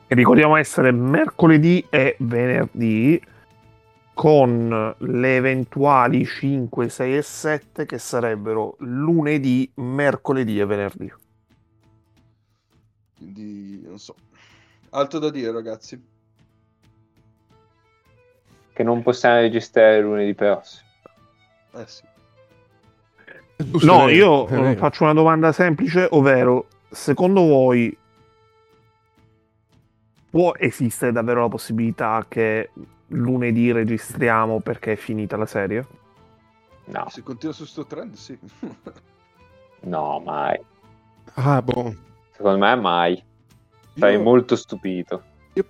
E 0.09 0.15
ricordiamo 0.15 0.57
essere 0.57 0.91
mercoledì 0.91 1.87
e 1.91 2.17
venerdì 2.21 3.21
con 4.15 4.95
le 4.99 5.37
eventuali 5.37 6.25
5, 6.25 6.89
6 6.89 7.17
e 7.19 7.23
7 7.23 7.85
che 7.87 7.99
sarebbero 7.99 8.77
lunedì, 8.79 9.71
mercoledì 9.75 10.59
e 10.59 10.65
venerdì. 10.65 11.13
quindi 13.19 13.83
non 13.83 13.99
so 13.99 14.15
altro 14.91 15.19
da 15.19 15.31
dire 15.31 15.53
ragazzi 15.53 16.03
Che 18.73 18.83
non 18.83 19.03
possiamo 19.03 19.41
registrare 19.41 20.01
lunedì 20.03 20.35
prossimo. 20.35 20.83
eh 21.75 21.87
sì 21.87 22.03
No, 23.83 24.09
io 24.09 24.47
eh, 24.49 24.77
faccio 24.77 25.05
una 25.05 25.15
domanda 25.15 25.51
semplice, 25.53 26.07
ovvero, 26.11 26.67
secondo 26.91 27.41
voi 27.43 27.97
può 30.31 30.53
esistere 30.57 31.13
davvero 31.13 31.41
la 31.43 31.49
possibilità 31.49 32.25
che 32.29 32.71
lunedì 33.09 33.73
registriamo 33.73 34.61
perché 34.61 34.93
è 34.93 34.97
finita 34.97 35.37
la 35.37 35.47
serie? 35.47 35.87
No, 36.87 37.07
se 37.09 37.23
continua 37.23 37.55
su 37.55 37.65
sto 37.65 37.87
trend 37.87 38.15
sì 38.15 38.39
no, 39.81 40.21
mai. 40.25 40.59
Ah, 41.35 41.63
boh. 41.63 41.95
Secondo 42.33 42.59
me 42.59 42.77
mai. 42.77 43.25
Sarei 43.97 44.17
Io- 44.17 44.23
molto 44.23 44.57
stupito. 44.57 45.23
io 45.55 45.65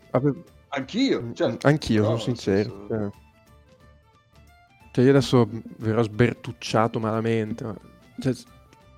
anch'io 0.68 1.32
cioè, 1.32 1.56
Anch'io, 1.62 2.02
no, 2.02 2.06
sono 2.08 2.18
sincero. 2.18 2.62
senso- 2.68 2.86
Cioè, 2.88 3.10
Cioè, 4.97 5.05
io 5.05 5.10
adesso 5.10 5.47
verrò 5.77 6.02
sbertucciato 6.02 6.98
malamente. 6.98 7.64
ma- 7.64 7.77
cioè, 8.18 8.32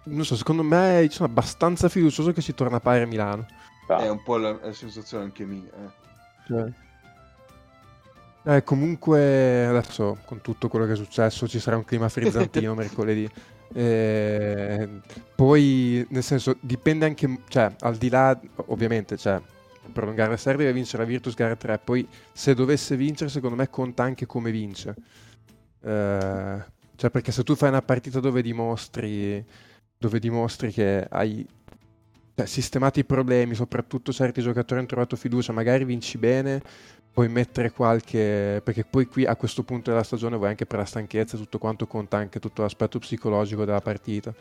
non 0.04 0.24
so, 0.24 0.36
secondo 0.36 0.62
me 0.62 1.08
sono 1.10 1.28
abbastanza 1.28 1.88
fiducioso 1.88 2.30
che 2.32 2.40
si 2.40 2.54
torna 2.54 2.76
a 2.76 2.80
pari 2.80 3.02
a 3.02 3.06
Milano. 3.08 3.44
No. 3.88 3.96
È 3.98 4.08
un 4.08 4.22
po' 4.22 4.36
la, 4.36 4.56
la 4.62 4.72
sensazione 4.72 5.24
anche 5.24 5.44
mia. 5.44 5.68
eh. 5.68 5.90
Cioè. 6.46 6.72
Eh, 8.44 8.62
comunque 8.62 9.66
adesso 9.66 10.18
con 10.24 10.40
tutto 10.40 10.68
quello 10.68 10.86
che 10.86 10.92
è 10.92 10.96
successo 10.96 11.48
ci 11.48 11.58
sarà 11.58 11.76
un 11.76 11.84
clima 11.84 12.08
frizzantino 12.08 12.74
mercoledì. 12.76 13.28
Eh, 13.74 14.88
poi 15.34 16.06
nel 16.10 16.22
senso 16.22 16.58
dipende 16.60 17.06
anche, 17.06 17.40
cioè 17.48 17.74
al 17.80 17.96
di 17.96 18.08
là 18.08 18.38
ovviamente, 18.66 19.16
cioè 19.16 19.42
prolungare 19.92 20.30
la 20.30 20.36
serie 20.36 20.58
deve 20.58 20.72
vincere 20.74 21.02
la 21.02 21.08
Virtus 21.08 21.34
gara 21.34 21.56
3, 21.56 21.78
poi 21.82 22.06
se 22.32 22.54
dovesse 22.54 22.94
vincere 22.94 23.30
secondo 23.30 23.56
me 23.56 23.68
conta 23.68 24.04
anche 24.04 24.26
come 24.26 24.52
vince. 24.52 24.94
Eh, 25.80 26.64
cioè 26.96 27.10
perché 27.10 27.30
se 27.32 27.44
tu 27.44 27.54
fai 27.54 27.68
una 27.68 27.82
partita 27.82 28.20
dove 28.20 28.42
dimostri, 28.42 29.44
dove 29.96 30.18
dimostri 30.18 30.72
che 30.72 31.06
hai 31.08 31.46
cioè, 32.34 32.46
sistemati 32.46 33.00
i 33.00 33.04
problemi, 33.04 33.54
soprattutto 33.54 34.12
certi 34.12 34.40
giocatori 34.42 34.80
hanno 34.80 34.88
trovato 34.88 35.16
fiducia, 35.16 35.52
magari 35.52 35.84
vinci 35.84 36.18
bene, 36.18 36.62
puoi 37.12 37.28
mettere 37.28 37.72
qualche... 37.72 38.60
perché 38.62 38.84
poi 38.84 39.06
qui 39.06 39.26
a 39.26 39.34
questo 39.36 39.62
punto 39.64 39.90
della 39.90 40.02
stagione 40.02 40.36
vuoi 40.36 40.50
anche 40.50 40.66
per 40.66 40.78
la 40.78 40.84
stanchezza 40.84 41.36
e 41.36 41.38
tutto 41.40 41.58
quanto 41.58 41.86
conta 41.86 42.16
anche 42.16 42.38
tutto 42.40 42.62
l'aspetto 42.62 42.98
psicologico 42.98 43.64
della 43.64 43.80
partita. 43.80 44.32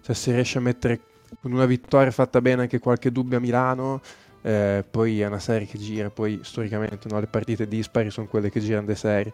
Cioè 0.00 0.14
se 0.14 0.32
riesci 0.32 0.58
a 0.58 0.60
mettere 0.60 1.00
con 1.40 1.52
una 1.52 1.66
vittoria 1.66 2.10
fatta 2.10 2.40
bene 2.40 2.62
anche 2.62 2.78
qualche 2.78 3.10
dubbio 3.12 3.36
a 3.36 3.40
Milano, 3.40 4.00
eh, 4.42 4.84
poi 4.88 5.20
è 5.20 5.26
una 5.26 5.38
serie 5.38 5.66
che 5.66 5.78
gira, 5.78 6.10
poi 6.10 6.40
storicamente 6.42 7.08
no, 7.08 7.20
le 7.20 7.26
partite 7.26 7.68
dispari 7.68 8.10
sono 8.10 8.26
quelle 8.26 8.50
che 8.50 8.60
girano 8.60 8.86
le 8.86 8.94
serie. 8.94 9.32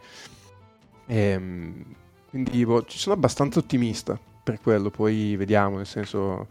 Ehm, 1.07 1.85
quindi 2.31 2.65
boh, 2.65 2.85
sono 2.89 3.15
abbastanza 3.15 3.59
ottimista 3.59 4.19
per 4.43 4.61
quello, 4.61 4.91
poi 4.91 5.37
vediamo, 5.37 5.77
nel 5.77 5.87
senso... 5.87 6.49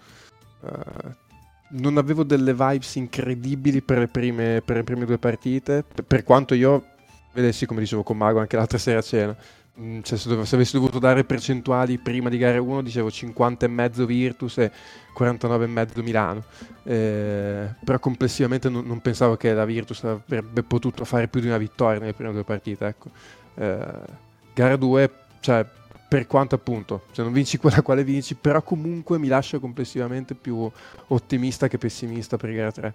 eh, 0.64 1.23
non 1.68 1.98
avevo 1.98 2.23
delle 2.23 2.53
vibes 2.53 2.95
incredibili 2.95 3.82
per 3.82 3.98
le 3.99 4.07
prime, 4.07 4.61
per 4.64 4.77
le 4.77 4.84
prime 4.84 5.06
due 5.06 5.18
partite, 5.18 5.84
per, 5.84 6.06
per 6.06 6.23
quanto 6.23 6.53
io 6.53 6.86
vedessi, 7.34 7.65
come 7.65 7.82
dicevo 7.82 8.03
con 8.03 8.18
Mago 8.18 8.40
anche 8.40 8.56
l'altra 8.56 8.77
sera 8.77 8.99
a 8.99 9.02
cena, 9.02 9.36
mm, 9.80 10.02
cioè 10.02 10.18
se, 10.18 10.30
dov- 10.30 10.44
se 10.44 10.56
avessi 10.56 10.73
dovuto 10.73 10.99
dare 10.99 11.23
percentuali 11.26 11.98
prima 11.98 12.30
di 12.30 12.38
gara 12.38 12.61
1 12.61 12.82
dicevo 12.82 13.10
50,5 13.10 14.06
Virtus 14.06 14.57
e 14.60 14.72
49,5 15.18 16.02
Milano, 16.03 16.44
Eh, 16.84 17.76
però 17.84 17.99
complessivamente 17.99 18.69
non, 18.69 18.86
non 18.86 19.02
pensavo 19.02 19.36
che 19.36 19.52
la 19.53 19.65
Virtus 19.65 20.03
avrebbe 20.03 20.64
potuto 20.64 21.03
fare 21.03 21.27
più 21.27 21.41
di 21.41 21.48
una 21.48 21.57
vittoria 21.57 21.99
nelle 21.99 22.14
prime 22.14 22.32
due 22.32 22.44
partite, 22.44 22.86
ecco. 22.88 23.10
Eh, 23.56 24.23
gara 24.56 24.77
2, 24.77 25.11
cioè 25.41 25.65
per 26.07 26.27
quanto 26.27 26.56
appunto, 26.56 27.03
se 27.11 27.22
non 27.22 27.34
vinci 27.34 27.57
quella 27.57 27.82
quale 27.82 28.03
vinci, 28.03 28.36
però 28.36 28.61
comunque 28.61 29.19
mi 29.19 29.27
lascia 29.27 29.60
complessivamente 29.60 30.34
più 30.34 30.69
ottimista 31.07 31.68
che 31.68 31.77
pessimista 31.77 32.38
per 32.38 32.53
gara 32.53 32.72
3. 32.72 32.94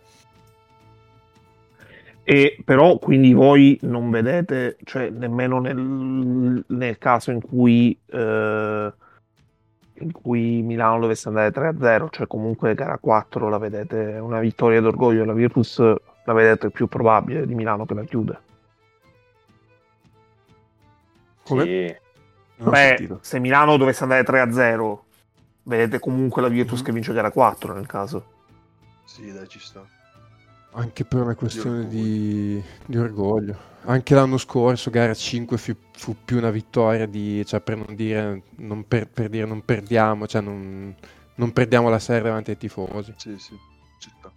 E 2.22 2.56
però 2.64 2.98
quindi 2.98 3.32
voi 3.32 3.78
non 3.82 4.10
vedete, 4.10 4.76
cioè 4.84 5.10
nemmeno 5.10 5.58
nel, 5.60 6.64
nel 6.66 6.98
caso 6.98 7.30
in 7.30 7.42
cui, 7.42 7.98
eh, 8.06 8.92
in 9.94 10.12
cui 10.12 10.62
Milano 10.62 11.00
dovesse 11.00 11.28
andare 11.28 11.50
3-0, 11.50 12.08
cioè 12.10 12.26
comunque 12.26 12.74
gara 12.74 12.98
4 12.98 13.48
la 13.48 13.58
vedete 13.58 14.18
una 14.20 14.38
vittoria 14.38 14.80
d'orgoglio, 14.80 15.24
la 15.24 15.32
Virtus 15.32 15.78
la 16.24 16.32
vedete 16.32 16.70
più 16.70 16.86
probabile 16.86 17.46
di 17.46 17.54
Milano 17.54 17.84
che 17.84 17.94
la 17.94 18.04
chiude. 18.04 18.48
Come? 21.50 22.00
Sì. 22.56 22.68
Beh, 22.68 23.18
se 23.20 23.38
Milano 23.38 23.76
dovesse 23.76 24.02
andare 24.02 24.22
3-0, 24.22 25.04
vedete 25.64 25.98
comunque 25.98 26.42
la 26.42 26.48
Virtus 26.48 26.80
Mhm. 26.80 26.84
che 26.84 26.92
vince 26.92 27.12
gara 27.12 27.30
4 27.30 27.72
nel 27.74 27.86
caso. 27.86 28.24
Sì, 29.04 29.32
dai, 29.32 29.48
ci 29.48 29.58
sta. 29.58 29.84
Anche 30.72 31.04
per 31.04 31.22
una 31.22 31.34
questione 31.34 31.78
orgoglio. 31.80 31.90
di, 32.02 32.62
di 32.86 32.96
orgoglio. 32.98 33.56
Anche 33.86 34.14
l'anno 34.14 34.36
scorso, 34.36 34.90
gara 34.90 35.14
5 35.14 35.56
fu, 35.56 35.74
fu 35.92 36.14
più 36.24 36.36
una 36.36 36.50
vittoria 36.50 37.06
di, 37.06 37.44
cioè 37.46 37.60
per 37.60 37.76
non 37.76 37.94
dire, 37.96 38.42
non 38.56 38.86
per, 38.86 39.08
per 39.08 39.28
dire 39.30 39.46
non 39.46 39.64
perdiamo, 39.64 40.26
cioè 40.28 40.42
non, 40.42 40.94
non 41.36 41.52
perdiamo 41.52 41.88
la 41.88 41.98
serie 41.98 42.22
davanti 42.22 42.50
ai 42.50 42.56
tifosi. 42.58 43.14
Sì, 43.16 43.36
sì, 43.38 43.56
ci 43.98 44.10
sta. 44.18 44.30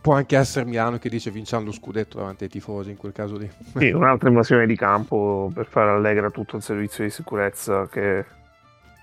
Può 0.00 0.14
anche 0.14 0.36
essere 0.36 0.66
Milano 0.66 0.98
che 0.98 1.08
dice 1.08 1.30
vinciamo 1.30 1.64
lo 1.64 1.72
scudetto 1.72 2.18
davanti 2.18 2.44
ai 2.44 2.50
tifosi 2.50 2.90
in 2.90 2.96
quel 2.96 3.12
caso 3.12 3.38
lì. 3.38 3.50
Sì, 3.74 3.90
un'altra 3.90 4.28
invasione 4.28 4.66
di 4.66 4.76
campo 4.76 5.50
per 5.52 5.66
fare 5.66 5.90
allegra 5.90 6.30
tutto 6.30 6.56
il 6.56 6.62
servizio 6.62 7.04
di 7.04 7.10
sicurezza 7.10 7.88
che 7.88 8.18
è 8.18 8.24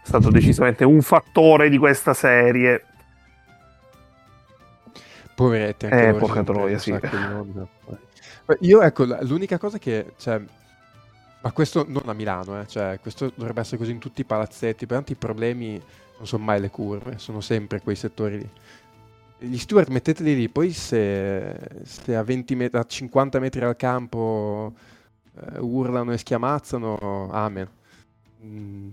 stato 0.03 0.29
decisamente 0.29 0.83
un 0.83 1.01
fattore 1.01 1.69
di 1.69 1.77
questa 1.77 2.13
serie. 2.13 2.85
Poveretti 5.33 5.85
anche 5.85 6.09
Eh, 6.09 6.19
sono 6.19 6.43
troia, 6.43 6.77
sì. 6.77 6.99
Io 8.59 8.81
ecco, 8.81 9.05
l'unica 9.21 9.57
cosa 9.57 9.79
che, 9.79 10.13
cioè, 10.17 10.39
ma 11.41 11.51
questo 11.51 11.85
non 11.87 12.03
a 12.05 12.13
Milano, 12.13 12.61
eh, 12.61 12.67
cioè, 12.67 12.99
questo 13.01 13.31
dovrebbe 13.33 13.61
essere 13.61 13.77
così 13.77 13.91
in 13.91 13.99
tutti 13.99 14.21
i 14.21 14.25
palazzetti, 14.25 14.85
per 14.85 14.97
tanti 14.97 15.13
i 15.13 15.15
problemi 15.15 15.81
non 16.17 16.27
sono 16.27 16.43
mai 16.43 16.59
le 16.59 16.69
curve, 16.69 17.17
sono 17.17 17.41
sempre 17.41 17.81
quei 17.81 17.95
settori 17.95 18.37
lì. 18.37 18.49
Gli 19.43 19.57
steward 19.57 19.89
metteteli 19.89 20.35
lì, 20.35 20.49
poi 20.49 20.71
se, 20.71 21.57
se 21.83 22.15
a, 22.15 22.21
20 22.23 22.53
met- 22.55 22.75
a 22.75 22.85
50 22.85 23.39
metri 23.39 23.59
dal 23.59 23.75
campo 23.75 24.73
eh, 25.35 25.59
urlano 25.59 26.11
e 26.13 26.17
schiamazzano, 26.19 27.29
amen. 27.31 27.67
Mm, 28.45 28.89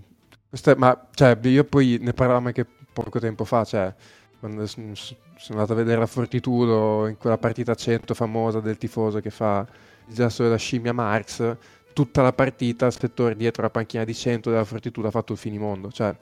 è- 0.49 0.75
ma 0.75 1.07
cioè, 1.13 1.37
io 1.43 1.63
poi 1.65 1.99
ne 2.01 2.13
parlavamo 2.13 2.47
anche 2.47 2.65
poco 2.91 3.19
tempo 3.19 3.45
fa, 3.45 3.63
cioè, 3.63 3.93
quando 4.39 4.65
s- 4.65 4.77
s- 4.93 5.15
sono 5.37 5.59
andato 5.59 5.73
a 5.73 5.75
vedere 5.83 5.99
la 5.99 6.07
Fortitudo 6.07 7.07
in 7.07 7.17
quella 7.17 7.37
partita 7.37 7.75
100 7.75 8.13
famosa 8.15 8.59
del 8.59 8.77
tifoso 8.77 9.19
che 9.19 9.29
fa 9.29 9.65
il 10.07 10.13
gesto 10.15 10.43
della 10.43 10.57
scimmia 10.57 10.93
Marx, 10.93 11.55
tutta 11.93 12.21
la 12.23 12.33
partita 12.33 12.87
il 12.87 12.93
settore 12.93 13.35
dietro 13.35 13.61
la 13.63 13.69
panchina 13.69 14.03
di 14.03 14.13
100 14.15 14.49
della 14.49 14.63
Fortitudo 14.65 15.07
ha 15.07 15.11
fatto 15.11 15.33
il 15.33 15.37
finimondo, 15.39 15.91
cioè 15.91 16.15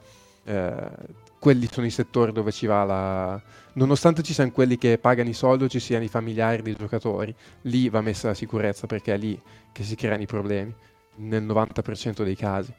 eh, 0.44 0.90
quelli 1.38 1.68
sono 1.70 1.86
i 1.86 1.90
settori 1.90 2.32
dove 2.32 2.52
ci 2.52 2.66
va 2.66 2.84
la... 2.84 3.42
Nonostante 3.74 4.22
ci 4.22 4.32
siano 4.32 4.50
quelli 4.50 4.76
che 4.76 4.98
pagano 4.98 5.28
i 5.28 5.34
soldi 5.34 5.64
o 5.64 5.68
ci 5.68 5.78
siano 5.78 6.04
i 6.04 6.08
familiari 6.08 6.62
dei 6.62 6.74
giocatori, 6.74 7.34
lì 7.62 7.88
va 7.88 8.00
messa 8.00 8.28
la 8.28 8.34
sicurezza 8.34 8.86
perché 8.86 9.14
è 9.14 9.18
lì 9.18 9.40
che 9.72 9.84
si 9.84 9.94
creano 9.94 10.22
i 10.22 10.26
problemi, 10.26 10.74
nel 11.16 11.44
90% 11.44 12.22
dei 12.22 12.36
casi. 12.36 12.72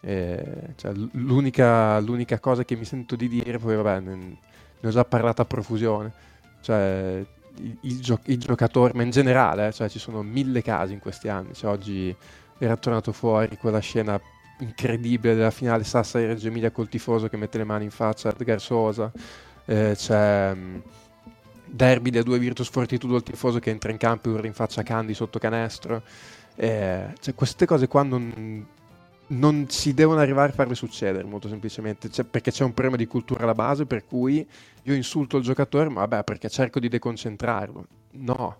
Eh, 0.00 0.74
cioè, 0.76 0.92
l'unica, 1.12 1.98
l'unica 2.00 2.38
cosa 2.38 2.64
che 2.64 2.76
mi 2.76 2.84
sento 2.84 3.16
di 3.16 3.28
dire, 3.28 3.58
poi 3.58 3.76
vabbè, 3.76 4.00
ne, 4.00 4.14
ne 4.16 4.88
ho 4.88 4.90
già 4.90 5.04
parlato 5.04 5.42
a 5.42 5.46
profusione, 5.46 6.12
cioè 6.60 7.24
il, 7.58 7.78
il 7.80 8.00
gio- 8.00 8.20
il 8.24 8.38
giocatore, 8.38 8.92
ma 8.94 9.02
in 9.02 9.10
generale, 9.10 9.68
eh, 9.68 9.72
cioè, 9.72 9.88
ci 9.88 9.98
sono 9.98 10.22
mille 10.22 10.62
casi 10.62 10.92
in 10.92 11.00
questi 11.00 11.28
anni, 11.28 11.54
cioè, 11.54 11.70
oggi 11.70 12.14
era 12.58 12.76
tornato 12.76 13.12
fuori 13.12 13.56
quella 13.56 13.80
scena 13.80 14.20
incredibile 14.64 15.34
della 15.34 15.50
finale 15.50 15.84
Sassari 15.84 16.26
Reggio 16.26 16.48
Emilia 16.48 16.70
col 16.70 16.88
tifoso 16.88 17.28
che 17.28 17.36
mette 17.36 17.58
le 17.58 17.64
mani 17.64 17.84
in 17.84 17.90
faccia 17.90 18.28
a 18.28 18.32
Edgar 18.32 18.60
Sosa, 18.60 19.12
eh, 19.66 19.94
c'è 19.94 20.54
mh, 20.54 20.82
derby 21.66 22.10
delle 22.10 22.24
due 22.24 22.38
Virtus 22.38 22.68
Fortitudo 22.68 23.16
il 23.16 23.22
tifoso 23.22 23.58
che 23.58 23.70
entra 23.70 23.90
in 23.90 23.96
campo 23.96 24.28
e 24.28 24.32
urla 24.32 24.46
in 24.46 24.54
faccia 24.54 24.80
a 24.80 24.84
Candy 24.84 25.14
sotto 25.14 25.38
canestro, 25.38 26.02
eh, 26.56 27.12
cioè, 27.20 27.34
queste 27.34 27.66
cose 27.66 27.88
qua 27.88 28.02
non, 28.02 28.66
non 29.28 29.66
si 29.68 29.94
devono 29.94 30.20
arrivare 30.20 30.52
a 30.52 30.54
farle 30.54 30.74
succedere 30.74 31.24
molto 31.24 31.48
semplicemente. 31.48 32.10
Cioè, 32.10 32.24
perché 32.24 32.50
c'è 32.50 32.64
un 32.64 32.72
problema 32.72 32.96
di 32.96 33.06
cultura 33.06 33.44
alla 33.44 33.54
base 33.54 33.86
per 33.86 34.04
cui 34.04 34.46
io 34.82 34.94
insulto 34.94 35.36
il 35.36 35.42
giocatore 35.42 35.88
ma 35.88 36.00
vabbè 36.00 36.24
perché 36.24 36.48
cerco 36.48 36.80
di 36.80 36.88
deconcentrarlo. 36.88 37.86
No 38.12 38.58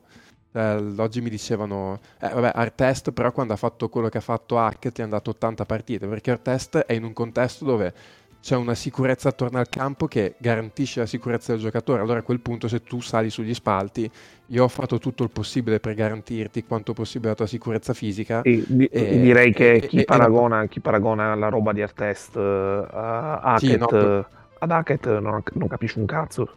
Eh, 0.56 0.94
oggi 0.98 1.20
mi 1.20 1.30
dicevano 1.30 1.98
eh, 2.20 2.28
vabbè 2.28 2.52
Artest 2.54 3.10
però 3.10 3.32
quando 3.32 3.54
ha 3.54 3.56
fatto 3.56 3.88
quello 3.88 4.08
che 4.08 4.18
ha 4.18 4.20
fatto 4.20 4.56
Hackett 4.56 5.00
è 5.00 5.02
andato 5.02 5.30
80 5.30 5.64
partite 5.66 6.06
perché 6.06 6.30
Artest 6.30 6.78
è 6.78 6.92
in 6.92 7.02
un 7.02 7.12
contesto 7.12 7.64
dove 7.64 7.92
c'è 8.40 8.54
una 8.54 8.74
sicurezza 8.76 9.30
attorno 9.30 9.58
al 9.58 9.68
campo 9.68 10.06
che 10.06 10.36
garantisce 10.38 11.00
la 11.00 11.06
sicurezza 11.06 11.50
del 11.50 11.60
giocatore 11.60 12.02
allora 12.02 12.20
a 12.20 12.22
quel 12.22 12.38
punto 12.38 12.68
se 12.68 12.84
tu 12.84 13.00
sali 13.00 13.30
sugli 13.30 13.52
spalti 13.52 14.08
io 14.48 14.62
ho 14.62 14.68
fatto 14.68 15.00
tutto 15.00 15.24
il 15.24 15.30
possibile 15.30 15.80
per 15.80 15.94
garantirti 15.94 16.62
quanto 16.62 16.92
possibile 16.92 17.30
la 17.30 17.34
tua 17.36 17.46
sicurezza 17.48 17.92
fisica 17.92 18.42
Sì, 18.44 18.62
di- 18.68 18.86
E- 18.86 19.20
direi 19.20 19.52
che 19.52 19.72
e- 19.72 19.86
chi, 19.88 20.02
e- 20.02 20.04
paragona, 20.04 20.66
chi 20.68 20.78
paragona 20.78 21.34
la 21.34 21.48
roba 21.48 21.72
di 21.72 21.82
Artest 21.82 22.36
eh, 22.36 22.86
a 22.92 23.56
Sì, 23.58 23.72
Hackett, 23.72 23.92
no, 23.92 24.18
eh, 24.18 24.24
ad 24.60 24.70
Hackett 24.70 25.18
non, 25.18 25.42
non 25.54 25.68
capisce 25.68 25.98
un 25.98 26.06
cazzo. 26.06 26.48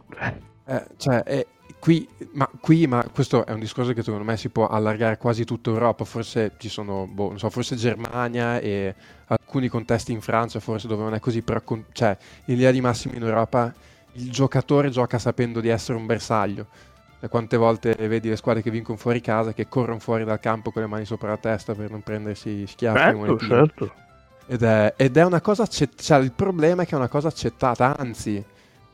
Eh, 0.66 0.84
cioè, 0.98 1.22
qui, 1.78 2.08
ma, 2.32 2.48
qui, 2.60 2.86
ma 2.86 3.06
questo 3.12 3.46
è 3.46 3.52
un 3.52 3.60
discorso 3.60 3.92
che 3.92 4.02
secondo 4.02 4.24
me 4.24 4.36
si 4.36 4.48
può 4.48 4.66
allargare 4.66 5.16
quasi 5.16 5.44
tutta 5.44 5.70
Europa. 5.70 6.04
Forse 6.04 6.52
ci 6.58 6.68
sono, 6.68 7.06
boh, 7.06 7.28
non 7.28 7.38
so, 7.38 7.50
forse 7.50 7.76
Germania 7.76 8.58
e 8.58 8.94
alcuni 9.26 9.68
contesti 9.68 10.12
in 10.12 10.20
Francia, 10.20 10.60
forse 10.60 10.88
dove 10.88 11.02
non 11.02 11.14
è 11.14 11.20
così, 11.20 11.42
però 11.42 11.60
con- 11.62 11.84
cioè, 11.92 12.16
in 12.46 12.56
linea 12.56 12.70
di 12.70 12.80
massima 12.80 13.14
in 13.14 13.22
Europa 13.22 13.72
il 14.12 14.30
giocatore 14.30 14.90
gioca 14.90 15.18
sapendo 15.18 15.60
di 15.60 15.68
essere 15.68 15.98
un 15.98 16.06
bersaglio. 16.06 16.66
Cioè, 17.20 17.28
quante 17.28 17.56
volte 17.56 17.94
vedi 17.94 18.28
le 18.28 18.36
squadre 18.36 18.62
che 18.62 18.70
vincono 18.70 18.96
fuori 18.96 19.20
casa 19.20 19.52
che 19.52 19.68
corrono 19.68 19.98
fuori 19.98 20.24
dal 20.24 20.38
campo 20.38 20.70
con 20.70 20.82
le 20.82 20.88
mani 20.88 21.04
sopra 21.04 21.30
la 21.30 21.36
testa 21.36 21.74
per 21.74 21.90
non 21.90 22.02
prendersi 22.02 22.66
schiaffi 22.66 22.98
e 22.98 23.26
Certo, 23.26 23.38
certo. 23.38 23.92
Ed 24.46 24.62
è, 24.62 24.94
ed 24.96 25.16
è 25.16 25.24
una 25.24 25.40
cosa 25.40 25.64
accett- 25.64 26.00
cioè, 26.00 26.18
il 26.18 26.32
problema 26.32 26.82
è 26.82 26.86
che 26.86 26.92
è 26.92 26.96
una 26.96 27.08
cosa 27.08 27.28
accettata, 27.28 27.96
anzi, 27.98 28.42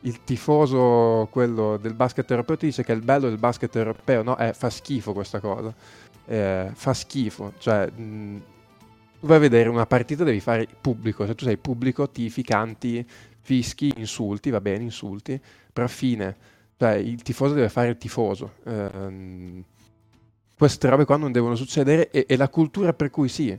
il 0.04 0.22
tifoso, 0.24 1.28
quello 1.30 1.76
del 1.76 1.94
basket 1.94 2.30
europeo, 2.30 2.56
ti 2.56 2.66
dice 2.66 2.84
che 2.84 2.92
il 2.92 3.02
bello 3.02 3.28
del 3.28 3.38
basket 3.38 3.74
europeo, 3.76 4.22
no? 4.22 4.36
È, 4.36 4.52
fa 4.52 4.70
schifo 4.70 5.12
questa 5.12 5.40
cosa. 5.40 5.74
Eh, 6.26 6.70
fa 6.72 6.92
schifo. 6.92 7.54
Cioè, 7.58 7.90
mh, 7.90 8.42
vai 9.20 9.36
a 9.36 9.40
vedere 9.40 9.68
una 9.68 9.86
partita, 9.86 10.24
devi 10.24 10.40
fare 10.40 10.68
pubblico. 10.80 11.26
Se 11.26 11.34
tu 11.34 11.44
sei 11.44 11.56
pubblico, 11.56 12.10
tifi, 12.10 12.42
canti, 12.42 13.06
fischi, 13.40 13.92
insulti, 13.96 14.50
va 14.50 14.60
bene, 14.60 14.84
insulti, 14.84 15.40
però 15.72 15.86
fine. 15.86 16.36
Cioè, 16.76 16.92
il 16.94 17.22
tifoso 17.22 17.54
deve 17.54 17.70
fare 17.70 17.88
il 17.88 17.96
tifoso. 17.96 18.54
Ehm, 18.64 19.64
queste 20.56 20.88
robe 20.88 21.04
qua 21.04 21.16
non 21.16 21.32
devono 21.32 21.56
succedere 21.56 22.10
e, 22.10 22.26
e 22.28 22.36
la 22.36 22.48
cultura 22.48 22.92
per 22.92 23.10
cui 23.10 23.28
sì, 23.28 23.58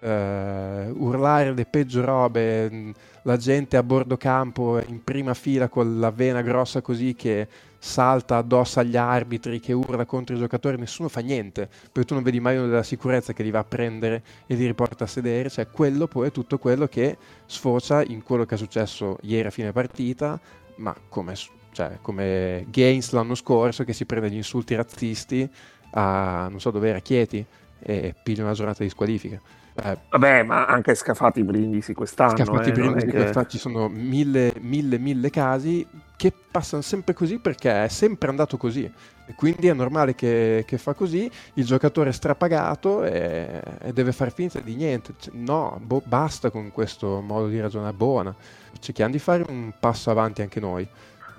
eh, 0.00 0.90
urlare 0.90 1.52
le 1.52 1.64
peggio 1.64 2.04
robe, 2.04 2.70
mh, 2.70 2.92
la 3.22 3.36
gente 3.36 3.76
a 3.76 3.82
bordo 3.82 4.16
campo 4.16 4.80
in 4.86 5.02
prima 5.02 5.34
fila 5.34 5.68
con 5.68 5.98
la 5.98 6.10
vena 6.10 6.42
grossa 6.42 6.80
così 6.80 7.14
che 7.14 7.48
salta 7.78 8.36
addosso 8.36 8.80
agli 8.80 8.96
arbitri, 8.96 9.60
che 9.60 9.72
urla 9.72 10.04
contro 10.04 10.34
i 10.34 10.38
giocatori, 10.38 10.76
nessuno 10.76 11.08
fa 11.08 11.20
niente, 11.20 11.68
perché 11.92 12.04
tu 12.04 12.14
non 12.14 12.22
vedi 12.22 12.40
mai 12.40 12.56
uno 12.56 12.66
della 12.66 12.82
sicurezza 12.82 13.32
che 13.32 13.42
li 13.42 13.50
va 13.50 13.60
a 13.60 13.64
prendere 13.64 14.22
e 14.46 14.54
li 14.54 14.66
riporta 14.66 15.04
a 15.04 15.06
sedere, 15.06 15.50
cioè 15.50 15.68
quello 15.68 16.06
poi 16.06 16.28
è 16.28 16.32
tutto 16.32 16.58
quello 16.58 16.86
che 16.86 17.16
sfocia 17.46 18.02
in 18.02 18.22
quello 18.22 18.44
che 18.44 18.54
è 18.56 18.58
successo 18.58 19.18
ieri 19.22 19.48
a 19.48 19.50
fine 19.50 19.72
partita, 19.72 20.38
ma 20.76 20.94
come, 21.08 21.34
cioè, 21.72 21.98
come 22.02 22.66
Gaines 22.70 23.10
l'anno 23.12 23.34
scorso 23.34 23.84
che 23.84 23.92
si 23.92 24.04
prende 24.04 24.30
gli 24.30 24.36
insulti 24.36 24.74
razzisti 24.74 25.48
a, 25.92 26.48
non 26.50 26.60
so 26.60 26.70
dove 26.70 26.88
era, 26.88 26.98
Chieti, 26.98 27.44
e 27.78 28.14
piglia 28.20 28.42
una 28.42 28.52
giornata 28.52 28.82
di 28.82 28.88
squalifica. 28.88 29.40
Eh, 29.82 29.98
Vabbè, 30.08 30.42
ma 30.44 30.66
anche 30.66 30.94
scafati 30.94 31.44
brindisi 31.44 31.92
quest'anno. 31.94 32.44
Scaffati 32.44 32.70
eh, 32.70 32.72
prima 32.72 32.90
non 32.90 32.98
è 32.98 33.04
di 33.04 33.12
che- 33.12 33.12
questa 33.12 33.46
ci 33.46 33.58
sono 33.58 33.88
mille, 33.88 34.54
mille, 34.60 34.98
mille 34.98 35.30
casi 35.30 35.86
che 36.16 36.32
passano 36.50 36.80
sempre 36.82 37.12
così 37.12 37.38
perché 37.38 37.84
è 37.84 37.88
sempre 37.88 38.28
andato 38.30 38.56
così. 38.56 38.90
E 39.28 39.34
quindi 39.34 39.66
è 39.66 39.74
normale 39.74 40.14
che, 40.14 40.64
che 40.66 40.78
fa 40.78 40.94
così, 40.94 41.30
il 41.54 41.64
giocatore 41.64 42.10
è 42.10 42.12
strapagato 42.12 43.04
e, 43.04 43.60
e 43.80 43.92
deve 43.92 44.12
far 44.12 44.32
finta 44.32 44.60
di 44.60 44.74
niente. 44.76 45.14
Cioè, 45.18 45.34
no, 45.36 45.78
boh, 45.82 46.02
basta 46.04 46.50
con 46.50 46.70
questo 46.70 47.20
modo 47.20 47.48
di 47.48 47.60
ragionare 47.60 47.92
buona. 47.92 48.34
Cerchiamo 48.78 49.10
di 49.12 49.18
fare 49.18 49.44
un 49.48 49.72
passo 49.78 50.10
avanti 50.10 50.42
anche 50.42 50.60
noi. 50.60 50.88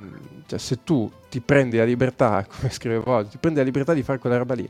Mm, 0.02 0.16
Cioè, 0.46 0.60
se 0.60 0.84
tu 0.84 1.12
ti 1.30 1.42
prendi 1.42 1.78
la 1.78 1.86
libertà, 1.86 2.46
come 2.56 2.70
scrivevo 2.72 3.12
oggi, 3.12 3.30
ti 3.32 3.38
prendi 3.38 3.60
la 3.60 3.66
libertà 3.66 3.94
di 3.94 4.04
fare 4.04 4.20
quella 4.20 4.38
roba 4.38 4.54
lì, 4.54 4.70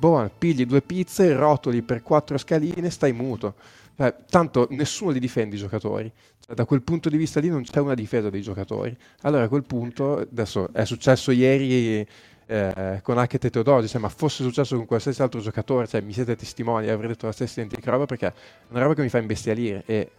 buona, 0.00 0.30
pigli 0.30 0.64
due 0.64 0.80
pizze, 0.80 1.34
rotoli 1.34 1.82
per 1.82 2.02
quattro 2.02 2.38
scaline, 2.38 2.88
stai 2.88 3.12
muto. 3.12 3.54
Cioè, 3.94 4.14
tanto 4.30 4.66
nessuno 4.70 5.10
li 5.10 5.20
difende 5.20 5.56
i 5.56 5.58
giocatori. 5.58 6.10
Cioè, 6.40 6.56
da 6.56 6.64
quel 6.64 6.82
punto 6.82 7.10
di 7.10 7.18
vista 7.18 7.38
lì 7.38 7.48
non 7.48 7.62
c'è 7.62 7.80
una 7.80 7.94
difesa 7.94 8.30
dei 8.30 8.40
giocatori. 8.40 8.96
Allora 9.22 9.44
a 9.44 9.48
quel 9.48 9.64
punto, 9.64 10.16
adesso 10.16 10.72
è 10.72 10.86
successo 10.86 11.32
ieri 11.32 12.06
eh, 12.46 13.00
con 13.02 13.18
Hackett 13.18 13.44
e 13.44 13.50
Teodoro, 13.50 13.86
cioè, 13.86 14.00
ma 14.00 14.08
fosse 14.08 14.42
successo 14.42 14.74
con 14.74 14.86
qualsiasi 14.86 15.20
altro 15.20 15.40
giocatore, 15.40 15.86
cioè, 15.86 16.00
mi 16.00 16.14
siete 16.14 16.34
testimoni, 16.34 16.88
avrei 16.88 17.08
detto 17.08 17.26
la 17.26 17.32
stessa 17.32 17.60
identica 17.60 17.90
roba 17.90 18.06
perché 18.06 18.28
è 18.28 18.32
una 18.70 18.80
roba 18.80 18.94
che 18.94 19.02
mi 19.02 19.10
fa 19.10 19.18
imbestialire 19.18 19.82
e 19.84 20.10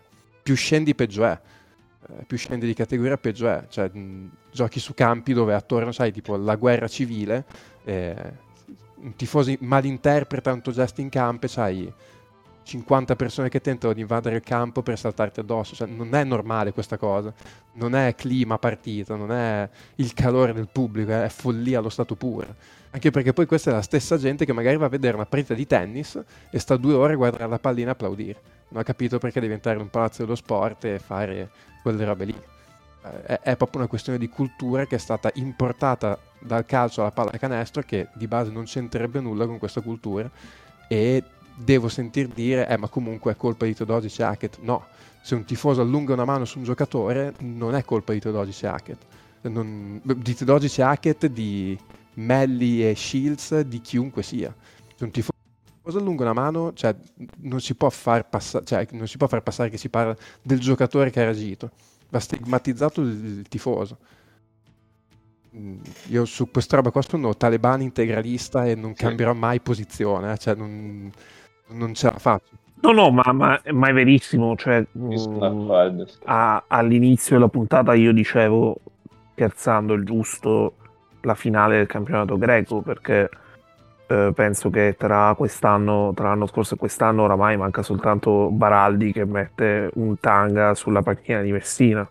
più 0.44 0.56
scendi 0.56 0.94
peggio 0.94 1.26
è. 1.26 1.40
Eh, 2.08 2.26
più 2.26 2.38
scendi 2.38 2.68
di 2.68 2.76
categoria 2.76 3.18
peggio 3.18 3.48
è. 3.48 3.66
Cioè, 3.68 3.90
mh, 3.90 4.30
giochi 4.52 4.80
su 4.80 4.94
campi 4.94 5.34
dove 5.34 5.56
attorno 5.56 5.92
sai 5.92 6.12
tipo 6.12 6.36
la 6.36 6.56
guerra 6.56 6.88
civile, 6.88 7.46
eh, 7.84 8.50
un 9.02 9.16
tifoso 9.16 9.54
malinterpreta 9.60 10.54
un 10.54 10.62
tuo 10.62 10.72
gesto 10.72 11.02
in 11.02 11.10
campo 11.10 11.46
e 11.46 11.50
c'hai 11.50 11.94
50 12.64 13.16
persone 13.16 13.50
che 13.50 13.60
tentano 13.60 13.94
di 13.94 14.02
invadere 14.02 14.36
il 14.36 14.44
campo 14.44 14.82
per 14.82 14.98
saltarti 14.98 15.40
addosso. 15.40 15.76
Cioè, 15.76 15.88
non 15.88 16.14
è 16.14 16.24
normale 16.24 16.72
questa 16.72 16.98
cosa. 16.98 17.34
Non 17.74 17.96
è 17.96 18.14
clima 18.16 18.58
partita, 18.58 19.16
non 19.16 19.32
è 19.32 19.68
il 19.96 20.14
calore 20.14 20.54
del 20.54 20.70
pubblico, 20.72 21.12
è 21.12 21.30
follia 21.30 21.80
allo 21.80 21.90
stato 21.90 22.16
puro. 22.16 22.56
Anche 22.92 23.10
perché 23.10 23.34
poi 23.34 23.46
questa 23.46 23.72
è 23.72 23.74
la 23.74 23.82
stessa 23.82 24.18
gente 24.18 24.46
che 24.46 24.54
magari 24.54 24.78
va 24.78 24.86
a 24.86 24.90
vedere 24.90 25.16
una 25.16 25.26
partita 25.26 25.54
di 25.54 25.66
tennis 25.66 26.22
e 26.50 26.60
sta 26.60 26.78
due 26.78 26.94
ore 26.94 27.14
a 27.14 27.16
guardare 27.16 27.48
la 27.48 27.60
pallina 27.60 27.90
e 27.90 27.92
applaudire. 27.94 28.42
Non 28.70 28.82
ha 28.82 28.84
capito 28.84 29.18
perché 29.18 29.40
in 29.40 29.80
un 29.80 29.90
palazzo 29.90 30.24
dello 30.24 30.36
sport 30.36 30.86
e 30.86 31.00
fare 31.00 31.50
quelle 31.82 32.06
robe 32.06 32.26
lì. 32.26 32.36
Eh, 33.04 33.40
È, 33.40 33.56
proprio 33.56 33.80
una 33.80 33.88
questione 33.88 34.20
di 34.20 34.30
cultura 34.30 34.86
che 34.86 34.96
è 34.96 35.00
stata 35.00 35.32
importata 35.36 36.18
dal 36.40 36.66
calcio 36.66 37.02
alla 37.02 37.12
pallacanestro 37.12 37.82
che 37.84 38.10
di 38.14 38.28
base 38.28 38.52
non 38.52 38.66
c'entrerebbe 38.66 39.20
nulla 39.20 39.46
con 39.46 39.58
questa 39.58 39.82
cultura. 39.82 40.30
E 40.88 41.24
devo 41.56 41.90
sentir 41.90 42.28
dire 42.28 42.68
eh 42.68 42.78
ma 42.78 42.88
comunque 42.88 43.32
è 43.32 43.36
colpa 43.36 43.66
di 43.66 43.74
Teodosic 43.74 44.20
e 44.20 44.24
Hackett. 44.24 44.58
No, 44.62 44.86
se 45.22 45.36
un 45.36 45.46
tifoso 45.46 45.82
allunga 45.82 46.14
una 46.14 46.26
mano 46.26 46.46
su 46.46 46.60
un 46.60 46.64
giocatore 46.64 47.34
non 47.40 47.76
è 47.76 47.84
colpa 47.84 48.14
di 48.14 48.20
Teodosic 48.20 48.64
e 48.64 48.68
Hackett. 48.68 49.06
Non, 49.42 50.02
di 50.04 50.36
Teodosic 50.36 50.80
e 50.80 50.82
Hackett 50.84 51.26
di 51.28 51.78
Melli 52.16 52.88
e 52.88 52.96
Shields 52.96 53.62
di 53.62 53.82
chiunque 53.82 54.22
sia. 54.22 54.54
Se 54.96 55.04
un 55.04 55.12
tifoso 55.12 55.32
allunga 55.98 56.24
una 56.24 56.34
mano 56.34 56.74
cioè, 56.74 56.96
non, 57.38 57.60
si 57.60 57.74
passa- 57.74 58.64
cioè, 58.64 58.88
non 58.92 59.08
si 59.08 59.18
può 59.18 59.28
far 59.28 59.42
passare 59.42 59.70
che 59.70 59.78
si 59.78 59.90
parla 59.90 60.16
del 60.42 60.60
giocatore 60.60 61.10
che 61.10 61.22
ha 61.22 61.24
reagito 61.24 61.72
va 62.12 62.20
stigmatizzato 62.20 63.02
il, 63.02 63.26
il 63.40 63.48
tifoso 63.48 63.98
Mm, 65.54 65.80
io 66.08 66.24
su 66.26 66.50
questa 66.50 66.78
roba 66.78 66.92
qua 66.92 67.02
sono 67.02 67.36
talebano 67.36 67.84
integralista 67.84 68.66
e 68.66 68.76
non 68.76 68.96
Sì. 68.96 69.04
cambierò 69.04 69.34
mai 69.34 69.60
posizione, 69.60 70.32
eh, 70.32 70.38
cioè 70.38 70.56
non, 70.56 71.12
non 71.72 71.94
ce 71.94 72.10
la 72.10 72.18
faccio. 72.20 72.52
No, 72.84 72.92
no, 72.94 73.12
ma, 73.12 73.32
ma- 73.34 73.62
ma 73.72 73.88
è 73.90 73.94
verissimo. 73.94 74.56
Cioè, 74.56 74.86
Io 75.10 75.18
sono 75.18 75.50
mm, 75.92 76.02
a- 76.24 76.64
all'inizio 76.68 77.36
della 77.36 77.50
puntata 77.50 77.94
io 77.94 78.14
dicevo, 78.14 78.78
scherzando 79.34 79.94
il 79.94 80.06
giusto, 80.06 80.76
la 81.22 81.36
finale 81.36 81.78
del 81.78 81.88
campionato 81.88 82.38
greco, 82.38 82.82
perché 82.82 83.30
eh, 84.12 84.32
penso 84.34 84.70
che 84.70 84.96
tra 84.98 85.34
quest'anno, 85.38 86.12
tra 86.16 86.28
l'anno 86.30 86.46
scorso 86.48 86.76
e 86.76 86.78
quest'anno, 86.78 87.24
oramai 87.24 87.58
manca 87.58 87.82
soltanto 87.82 88.50
Baraldi 88.52 89.12
che 89.12 89.26
mette 89.26 89.90
un 89.96 90.20
tanga 90.20 90.74
sulla 90.76 91.02
panchina 91.02 91.42
di 91.42 91.52
Messina. 91.52 92.08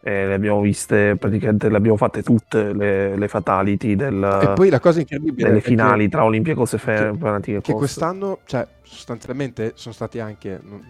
E 0.00 0.24
le 0.26 0.34
abbiamo 0.34 0.60
viste, 0.60 1.16
praticamente 1.16 1.68
le 1.68 1.76
abbiamo 1.76 1.96
fatte 1.96 2.22
tutte 2.22 2.72
le, 2.72 3.16
le 3.16 3.26
fatality 3.26 3.96
del- 3.96 4.38
e 4.40 4.52
poi 4.54 4.68
la 4.70 4.78
cosa 4.78 5.00
incredibile 5.00 5.48
delle 5.48 5.58
è 5.58 5.62
che- 5.62 5.68
finali 5.68 6.08
tra 6.08 6.22
Olympiacos 6.22 6.74
e 6.74 6.76
che- 6.76 6.82
Fe- 6.82 7.12
Panathinaikos. 7.18 7.66
che 7.72 7.74
quest'anno, 7.76 8.38
cioè, 8.46 8.64
sostanzialmente 8.82 9.72
sono 9.74 9.92
stati 9.94 10.20
anche. 10.20 10.60
non- 10.62 10.80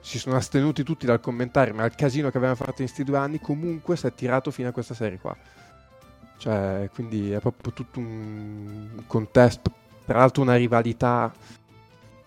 si 0.00 0.18
sono 0.18 0.36
astenuti 0.36 0.84
tutti 0.84 1.04
dal 1.04 1.20
commentare, 1.20 1.72
ma 1.74 1.84
il 1.84 1.94
casino 1.94 2.30
che 2.30 2.38
avevano 2.38 2.56
fatto 2.56 2.80
in 2.80 2.86
questi 2.86 3.04
due 3.04 3.18
anni 3.18 3.38
comunque 3.40 3.96
si 3.96 4.06
è 4.06 4.14
tirato 4.14 4.50
fino 4.50 4.68
a 4.68 4.72
questa 4.72 4.94
serie 4.94 5.18
qua. 5.18 5.36
Cioè, 6.38 6.88
quindi 6.94 7.32
è 7.32 7.40
proprio 7.40 7.72
tutto 7.72 7.98
un 7.98 9.02
contesto. 9.06 9.72
Tra 10.06 10.18
l'altro, 10.18 10.42
una 10.42 10.54
rivalità 10.56 11.32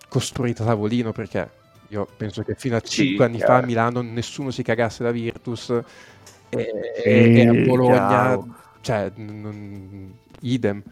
costruita 0.10 0.64
a 0.64 0.68
tavolino 0.68 1.12
perché 1.14 1.50
io 1.88 2.08
penso 2.18 2.44
che 2.44 2.54
fino 2.56 2.76
a 2.76 2.82
Sì, 2.84 3.08
5 3.08 3.26
anni 3.26 3.40
fa 3.40 3.58
a 3.58 3.66
Milano 3.66 4.02
nessuno 4.02 4.52
si 4.52 4.62
cagasse 4.64 5.04
da 5.04 5.12
Virtus 5.12 5.70
e, 5.70 5.84
Sì, 7.02 7.10
e- 7.10 7.34
e 7.40 7.48
a 7.48 7.54
Bologna, 7.66 8.08
chiaro. 8.08 8.48
cioè, 8.82 9.12
non- 9.16 10.14
idem. 10.42 10.84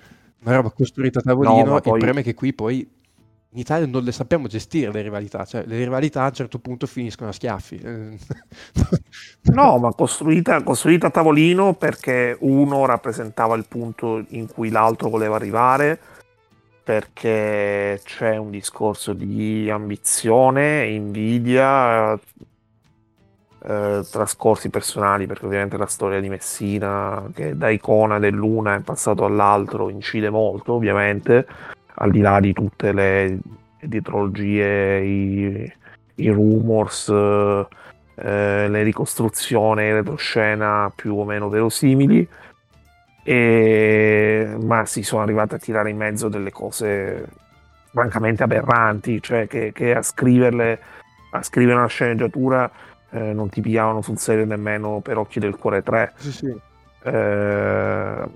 Una 0.43 0.55
roba 0.55 0.69
costruita 0.71 1.19
a 1.19 1.21
tavolino. 1.21 1.63
No, 1.65 1.75
Il 1.75 1.81
poi- 1.81 1.91
problema 1.91 2.19
è 2.21 2.23
che 2.23 2.33
qui 2.33 2.53
poi 2.53 2.89
in 3.51 3.59
Italia 3.59 3.87
non 3.87 4.03
le 4.03 4.11
sappiamo 4.11 4.47
gestire 4.47 4.91
le 4.91 5.01
rivalità. 5.01 5.45
Cioè, 5.45 5.63
le 5.65 5.77
rivalità 5.77 6.23
a 6.23 6.27
un 6.27 6.33
certo 6.33 6.59
punto 6.59 6.85
finiscono 6.85 7.29
a 7.29 7.33
schiaffi. 7.33 7.77
Eh, 7.77 8.17
No, 9.51 9.79
ma 9.79 9.91
costruita, 9.93 10.61
costruita 10.63 11.07
a 11.07 11.09
tavolino 11.09 11.73
perché 11.73 12.37
uno 12.41 12.85
rappresentava 12.85 13.55
il 13.55 13.65
punto 13.67 14.23
in 14.29 14.47
cui 14.47 14.69
l'altro 14.69 15.09
voleva 15.09 15.35
arrivare, 15.35 15.99
perché 16.83 17.99
c'è 18.03 18.37
un 18.37 18.51
discorso 18.51 19.13
di 19.13 19.69
ambizione, 19.69 20.87
invidia, 20.87 22.13
eh, 22.13 24.01
trascorsi 24.09 24.69
personali, 24.69 25.25
perché 25.25 25.45
ovviamente 25.45 25.77
la 25.77 25.87
storia 25.87 26.19
di 26.19 26.29
Messina, 26.29 27.27
che 27.33 27.57
da 27.57 27.69
icona 27.69 28.19
dell'una 28.19 28.75
è 28.75 28.81
passato 28.81 29.25
all'altro, 29.25 29.89
incide 29.89 30.29
molto, 30.29 30.73
ovviamente, 30.73 31.47
al 31.99 32.11
di 32.11 32.19
là 32.19 32.39
di 32.39 32.53
tutte 32.53 32.91
le 32.91 33.39
dietrologie, 33.81 34.99
i, 34.99 35.73
i 36.15 36.29
rumors. 36.29 37.09
eh, 38.21 38.67
le 38.67 38.83
ricostruzioni 38.83 39.91
retroscena 39.93 40.91
più 40.93 41.17
o 41.17 41.23
meno 41.23 41.49
verosimili, 41.49 42.27
e... 43.23 44.57
ma 44.61 44.85
si 44.85 45.03
sono 45.03 45.21
arrivate 45.23 45.55
a 45.55 45.59
tirare 45.59 45.89
in 45.89 45.97
mezzo 45.97 46.27
delle 46.27 46.51
cose 46.51 47.27
francamente 47.91 48.43
aberranti, 48.43 49.21
cioè 49.21 49.47
che, 49.47 49.71
che 49.73 49.95
a 49.95 50.01
scriverle, 50.01 50.79
a 51.31 51.41
scrivere 51.43 51.77
una 51.77 51.87
sceneggiatura 51.87 52.69
eh, 53.11 53.33
non 53.33 53.49
ti 53.49 53.61
pigliavano 53.61 54.01
sul 54.01 54.17
serio 54.17 54.45
nemmeno 54.45 54.99
per 55.01 55.17
Occhi 55.17 55.39
del 55.39 55.55
Cuore 55.57 55.81
3. 55.83 56.13
sì, 56.17 56.31
sì. 56.31 56.61
Eh, 57.01 58.29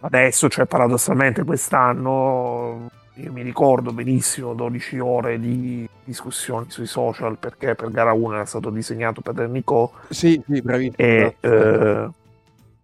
adesso, 0.00 0.48
cioè 0.48 0.66
paradossalmente 0.66 1.44
quest'anno, 1.44 2.90
io 3.16 3.32
mi 3.32 3.42
ricordo 3.42 3.92
benissimo 3.92 4.52
12 4.54 4.98
ore 4.98 5.40
di 5.40 5.88
discussioni 6.04 6.66
sui 6.68 6.86
social 6.86 7.38
perché 7.38 7.74
per 7.74 7.90
gara 7.90 8.12
1 8.12 8.34
era 8.34 8.44
stato 8.44 8.70
disegnato 8.70 9.20
per 9.22 9.48
Nico 9.48 9.92
Sì, 10.10 10.42
sì, 10.46 10.60
bravissimo. 10.60 10.96
e, 10.98 11.36
eh, 11.40 12.10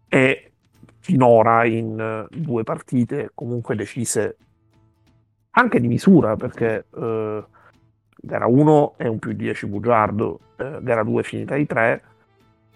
e 0.09 0.53
finora 1.01 1.65
in 1.67 1.99
eh, 2.01 2.27
due 2.35 2.63
partite 2.65 3.31
comunque 3.35 3.77
decise 3.77 4.37
anche 5.51 5.81
di 5.81 5.89
misura 5.89 6.37
perché 6.37 6.87
eh, 6.97 7.45
gara 8.17 8.47
1 8.47 8.95
è 8.97 9.07
un 9.07 9.19
più 9.19 9.33
10 9.33 9.67
bugiardo, 9.67 10.41
eh, 10.57 10.79
gara 10.81 11.03
2 11.03 11.21
è 11.21 11.25
finita 11.25 11.57
di 11.57 11.67
3 11.67 12.03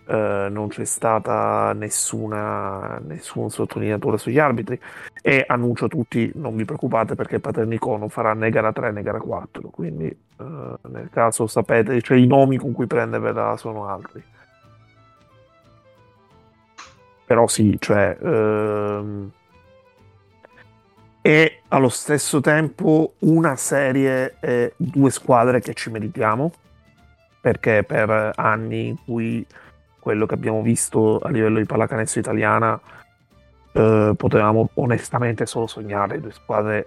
eh, 0.07 0.49
non 0.51 0.69
c'è 0.69 0.85
stata 0.85 1.73
nessuna 1.73 3.01
nessun 3.05 3.51
sottolineatore 3.51 4.19
sugli 4.19 4.39
arbitri. 4.39 4.79
E 5.21 5.45
annuncio 5.47 5.87
a 5.87 5.89
tutti 5.89 6.31
non 6.35 6.55
vi 6.55 6.65
preoccupate 6.65 7.15
perché 7.15 7.41
Paternico 7.41 7.97
non 7.97 8.09
farà 8.09 8.33
né 8.35 8.51
gara 8.51 8.73
3 8.73 8.93
né 8.93 9.03
gara 9.03 9.19
4 9.19 9.69
quindi 9.71 10.07
eh, 10.07 10.75
nel 10.89 11.09
caso 11.11 11.47
sapete 11.49 12.01
cioè 12.01 12.17
i 12.17 12.27
nomi 12.27 12.57
con 12.59 12.73
cui 12.73 12.87
prendervela 12.87 13.57
sono 13.57 13.89
altri. 13.89 14.23
Però 17.25 17.47
sì 17.49 17.77
cioè 17.81 18.17
ehm, 18.23 19.31
e 21.21 21.63
allo 21.69 21.89
stesso 21.89 22.41
tempo 22.41 23.15
una 23.21 23.57
serie 23.57 24.37
e 24.39 24.75
due 24.77 25.11
squadre 25.11 25.59
che 25.59 25.75
ci 25.75 25.91
meritiamo 25.91 26.53
perché 27.41 27.83
per 27.83 28.33
anni 28.37 28.89
in 28.89 28.97
cui 29.05 29.45
quello 30.07 30.25
che 30.25 30.35
abbiamo 30.35 30.63
visto 30.63 31.19
a 31.19 31.31
livello 31.31 31.59
di 31.59 31.65
pallacanestro 31.65 32.21
italiana 32.21 32.81
eh, 33.73 34.13
potevamo 34.17 34.71
onestamente 34.75 35.47
solo 35.47 35.67
sognare 35.67 36.21
due 36.21 36.31
squadre 36.31 36.87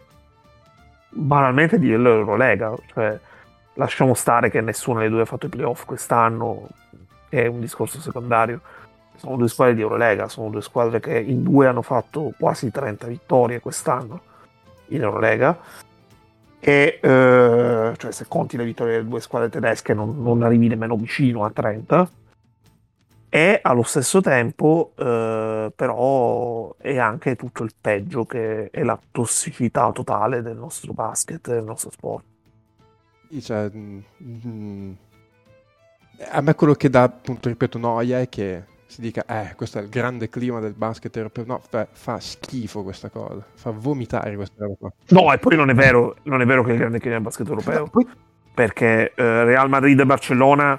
banalmente 1.09 1.77
di 1.77 1.87
livello 1.87 2.11
Eurolega 2.11 2.73
cioè 2.93 3.19
lasciamo 3.73 4.13
stare 4.13 4.49
che 4.49 4.61
nessuna 4.61 4.99
delle 4.99 5.11
due 5.11 5.21
ha 5.23 5.25
fatto 5.25 5.47
i 5.47 5.49
playoff 5.49 5.83
quest'anno 5.83 6.69
è 7.27 7.45
un 7.45 7.59
discorso 7.59 7.99
secondario. 7.99 8.61
Sono 9.17 9.35
due 9.35 9.49
squadre 9.49 9.75
di 9.75 9.81
Eurolega 9.81 10.29
sono 10.29 10.49
due 10.49 10.61
squadre 10.61 11.01
che 11.01 11.19
in 11.19 11.43
due 11.43 11.67
hanno 11.67 11.81
fatto 11.81 12.31
quasi 12.39 12.71
30 12.71 13.07
vittorie 13.07 13.59
quest'anno 13.59 14.21
in 14.87 15.01
Eurolega. 15.01 15.59
E 16.57 16.99
eh, 17.01 17.93
cioè 17.97 18.11
se 18.11 18.25
conti 18.29 18.55
le 18.55 18.63
vittorie 18.63 18.93
delle 18.93 19.09
due 19.09 19.19
squadre 19.19 19.49
tedesche 19.49 19.93
non, 19.93 20.23
non 20.23 20.41
arrivi 20.41 20.69
nemmeno 20.69 20.95
vicino 20.95 21.43
a 21.43 21.51
30 21.51 22.09
e 23.29 23.59
allo 23.61 23.83
stesso 23.83 24.21
tempo 24.21 24.93
eh, 24.97 25.71
però 25.75 26.75
è 26.77 26.97
anche 26.97 27.35
tutto 27.35 27.63
il 27.63 27.71
peggio 27.79 28.25
che 28.25 28.69
è 28.71 28.83
la 28.83 28.99
tossicità 29.11 29.91
totale 29.91 30.41
del 30.41 30.57
nostro 30.57 30.93
basket 30.93 31.47
del 31.47 31.63
nostro 31.63 31.91
sport. 31.91 32.25
Cioè, 33.39 33.69
mm, 33.71 33.99
mm, 34.23 34.91
a 36.31 36.41
me 36.41 36.55
quello 36.55 36.73
che 36.73 36.89
dà, 36.89 37.03
appunto, 37.03 37.47
ripeto, 37.47 37.77
noia 37.77 38.19
è 38.19 38.27
che 38.27 38.63
si 38.87 39.01
dica, 39.01 39.23
eh, 39.27 39.53
questo 39.55 39.77
è 39.77 39.83
il 39.83 39.89
grande 39.89 40.29
clima 40.29 40.59
del 40.59 40.73
basket 40.73 41.15
europeo. 41.15 41.45
No, 41.45 41.61
fa, 41.69 41.87
fa 41.91 42.19
schifo 42.19 42.81
questa 42.81 43.09
cosa, 43.09 43.45
fa 43.53 43.69
vomitare 43.69 44.35
questa 44.35 44.65
roba 44.65 44.91
no 45.09 45.31
e 45.31 45.37
poi 45.37 45.55
non 45.55 45.69
è 45.69 45.75
vero 45.75 46.15
non 46.23 46.41
è 46.41 46.45
vero 46.45 46.63
che 46.63 46.71
è 46.71 46.73
il 46.73 46.79
grande 46.79 46.97
clima 46.97 47.15
del 47.15 47.23
basket 47.23 47.47
europeo. 47.47 47.79
No, 47.79 47.89
poi- 47.89 48.07
perché 48.51 49.13
eh, 49.15 49.43
Real 49.43 49.69
Madrid 49.69 49.97
e 49.99 50.05
Barcellona 50.05 50.77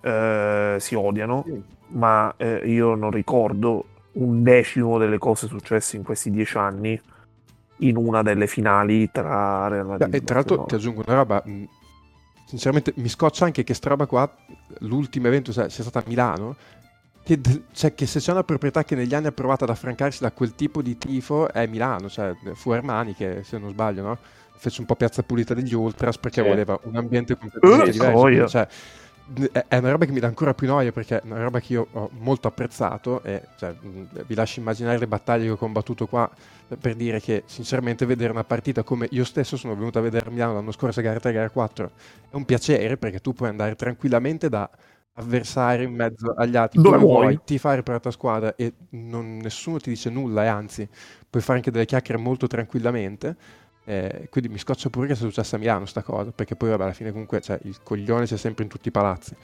eh, 0.00 0.76
si 0.78 0.94
odiano 0.94 1.42
sì. 1.46 1.62
ma 1.88 2.32
eh, 2.36 2.62
io 2.64 2.94
non 2.94 3.10
ricordo 3.10 3.84
un 4.12 4.42
decimo 4.42 4.98
delle 4.98 5.18
cose 5.18 5.46
successe 5.46 5.96
in 5.96 6.02
questi 6.02 6.30
dieci 6.30 6.56
anni 6.56 7.00
in 7.78 7.96
una 7.96 8.22
delle 8.22 8.46
finali 8.46 9.10
tra 9.10 9.68
Real 9.68 9.86
Madrid 9.86 10.14
e 10.14 10.22
tra 10.22 10.36
l'altro 10.36 10.64
ti 10.64 10.74
aggiungo 10.74 11.02
una 11.06 11.16
roba, 11.16 11.42
mh, 11.44 11.64
sinceramente 12.46 12.92
mi 12.96 13.08
scoccia 13.08 13.44
anche 13.44 13.62
che 13.62 13.74
sta 13.74 13.90
roba 13.90 14.06
qua, 14.06 14.28
l'ultimo 14.80 15.28
evento 15.28 15.52
sia, 15.52 15.68
sia 15.68 15.84
stata 15.84 16.00
a 16.00 16.04
Milano, 16.06 16.56
che, 17.22 17.40
cioè, 17.72 17.94
che, 17.94 18.06
se 18.06 18.18
c'è 18.18 18.32
una 18.32 18.42
proprietà 18.42 18.84
che 18.84 18.96
negli 18.96 19.14
anni 19.14 19.26
ha 19.26 19.32
provato 19.32 19.64
ad 19.64 19.70
affrancarsi 19.70 20.22
da 20.22 20.32
quel 20.32 20.54
tipo 20.54 20.82
di 20.82 20.98
tifo 20.98 21.52
è 21.52 21.66
Milano, 21.66 22.08
cioè 22.08 22.34
fu 22.54 22.70
Armani 22.70 23.14
che 23.14 23.42
se 23.44 23.58
non 23.58 23.70
sbaglio, 23.70 24.02
no? 24.02 24.18
fece 24.58 24.80
un 24.80 24.86
po' 24.86 24.96
piazza 24.96 25.22
pulita 25.22 25.54
degli 25.54 25.74
Ultras 25.74 26.18
perché 26.18 26.42
sì. 26.42 26.48
voleva 26.48 26.78
un 26.82 26.96
ambiente 26.96 27.36
completamente 27.36 27.90
uh, 27.90 27.92
diverso. 27.92 28.48
Cioè, 28.48 28.68
è 29.52 29.76
una 29.76 29.90
roba 29.90 30.06
che 30.06 30.12
mi 30.12 30.20
dà 30.20 30.26
ancora 30.26 30.54
più 30.54 30.66
noia 30.66 30.90
perché 30.90 31.20
è 31.20 31.22
una 31.24 31.42
roba 31.42 31.60
che 31.60 31.74
io 31.74 31.86
ho 31.92 32.10
molto 32.18 32.48
apprezzato 32.48 33.22
e 33.22 33.42
cioè, 33.58 33.74
vi 34.26 34.34
lascio 34.34 34.60
immaginare 34.60 34.98
le 34.98 35.06
battaglie 35.06 35.44
che 35.44 35.50
ho 35.50 35.56
combattuto 35.56 36.06
qua 36.06 36.30
per 36.78 36.94
dire 36.94 37.20
che 37.20 37.42
sinceramente 37.46 38.06
vedere 38.06 38.30
una 38.30 38.44
partita 38.44 38.82
come 38.82 39.06
io 39.10 39.24
stesso 39.24 39.56
sono 39.56 39.74
venuto 39.74 39.98
a 39.98 40.02
vedere 40.02 40.28
a 40.28 40.30
Milano 40.30 40.54
l'anno 40.54 40.72
scorso 40.72 41.00
a 41.00 41.02
gara 41.02 41.20
3 41.20 41.32
gara 41.32 41.50
4 41.50 41.90
è 42.30 42.36
un 42.36 42.44
piacere 42.44 42.96
perché 42.96 43.20
tu 43.20 43.34
puoi 43.34 43.50
andare 43.50 43.74
tranquillamente 43.74 44.48
da 44.48 44.68
avversario 45.18 45.86
in 45.86 45.94
mezzo 45.94 46.32
agli 46.36 46.56
altri. 46.56 46.80
Dove 46.80 46.96
vuoi, 46.98 47.20
vuoi 47.22 47.40
ti 47.44 47.58
fare 47.58 47.82
per 47.82 47.94
la 47.94 48.00
tua 48.00 48.10
squadra 48.10 48.54
e 48.54 48.72
non, 48.90 49.38
nessuno 49.38 49.78
ti 49.78 49.90
dice 49.90 50.10
nulla 50.10 50.44
e 50.44 50.46
anzi 50.46 50.88
puoi 51.28 51.42
fare 51.42 51.58
anche 51.58 51.70
delle 51.70 51.84
chiacchiere 51.84 52.20
molto 52.20 52.46
tranquillamente 52.46 53.36
eh, 53.88 54.28
quindi 54.28 54.50
mi 54.50 54.58
scoccia 54.58 54.90
pure 54.90 55.06
che 55.06 55.14
sia 55.14 55.24
successa 55.26 55.56
a 55.56 55.58
Milano 55.58 55.86
sta 55.86 56.02
cosa, 56.02 56.30
perché 56.30 56.56
poi 56.56 56.68
vabbè, 56.68 56.82
alla 56.82 56.92
fine 56.92 57.10
comunque 57.10 57.40
cioè, 57.40 57.58
il 57.62 57.82
coglione 57.82 58.26
c'è 58.26 58.36
sempre 58.36 58.62
in 58.62 58.68
tutti 58.68 58.88
i 58.88 58.90
palazzi. 58.90 59.34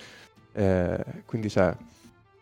Eh, 0.52 1.02
quindi 1.24 1.48
cioè, 1.48 1.74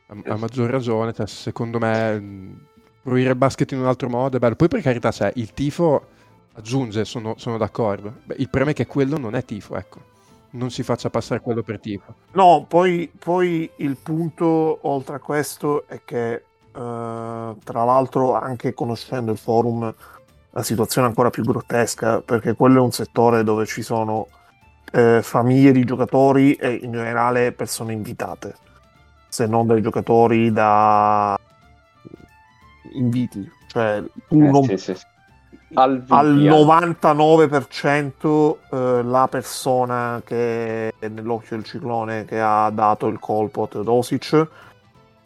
a, 0.06 0.32
a, 0.32 0.36
maggior 0.36 0.68
ragione, 0.68 1.12
cioè, 1.12 1.28
secondo 1.28 1.78
me, 1.78 2.56
fruire 3.02 3.30
il 3.30 3.36
basket 3.36 3.70
in 3.70 3.78
un 3.78 3.86
altro 3.86 4.08
modo 4.08 4.36
è 4.36 4.40
bello. 4.40 4.56
Poi 4.56 4.66
per 4.66 4.80
carità, 4.80 5.12
cioè, 5.12 5.30
il 5.36 5.52
tifo 5.52 6.06
aggiunge, 6.54 7.04
sono, 7.04 7.34
sono 7.36 7.56
d'accordo. 7.56 8.12
Beh, 8.24 8.34
il 8.38 8.48
problema 8.48 8.72
è 8.72 8.74
che 8.74 8.88
quello 8.88 9.16
non 9.16 9.36
è 9.36 9.44
tifo, 9.44 9.76
ecco. 9.76 10.00
Non 10.54 10.72
si 10.72 10.82
faccia 10.82 11.08
passare 11.08 11.40
quello 11.40 11.62
per 11.62 11.78
tifo. 11.78 12.16
No, 12.32 12.64
poi, 12.66 13.08
poi 13.16 13.70
il 13.76 13.96
punto, 13.96 14.80
oltre 14.88 15.14
a 15.14 15.20
questo, 15.20 15.86
è 15.86 16.00
che 16.04 16.46
Uh, 16.72 17.54
tra 17.64 17.84
l'altro 17.84 18.32
anche 18.32 18.72
conoscendo 18.72 19.30
il 19.30 19.36
forum 19.36 19.94
la 20.52 20.62
situazione 20.62 21.06
è 21.06 21.10
ancora 21.10 21.30
più 21.30 21.42
grottesca 21.44 22.20
perché 22.20 22.54
quello 22.54 22.78
è 22.78 22.82
un 22.82 22.92
settore 22.92 23.42
dove 23.42 23.66
ci 23.66 23.82
sono 23.82 24.28
eh, 24.92 25.20
famiglie 25.22 25.72
di 25.72 25.84
giocatori 25.84 26.52
e 26.54 26.78
in 26.82 26.92
generale 26.92 27.52
persone 27.52 27.94
invitate, 27.94 28.54
se 29.28 29.46
non 29.46 29.66
dai 29.66 29.80
giocatori 29.80 30.52
da 30.52 31.38
inviti, 32.92 33.50
cioè 33.68 34.02
tu 34.28 34.42
eh, 34.42 34.50
non... 34.50 34.64
sì, 34.64 34.76
sì, 34.76 34.94
sì. 34.94 35.06
Al, 35.74 36.04
al 36.08 36.36
99% 36.36 38.56
eh, 38.70 39.02
la 39.02 39.26
persona 39.26 40.20
che 40.22 40.92
è 40.98 41.08
nell'occhio 41.08 41.56
del 41.56 41.64
ciclone 41.64 42.26
che 42.26 42.38
ha 42.38 42.68
dato 42.68 43.06
il 43.06 43.18
colpo 43.18 43.62
a 43.62 43.68
Teodosic 43.68 44.48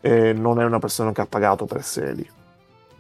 eh, 0.01 0.33
non 0.33 0.61
è 0.61 0.65
una 0.65 0.79
persona 0.79 1.11
che 1.11 1.21
ha 1.21 1.27
pagato 1.27 1.65
per 1.65 1.83
sé 1.83 2.13
lì 2.13 2.31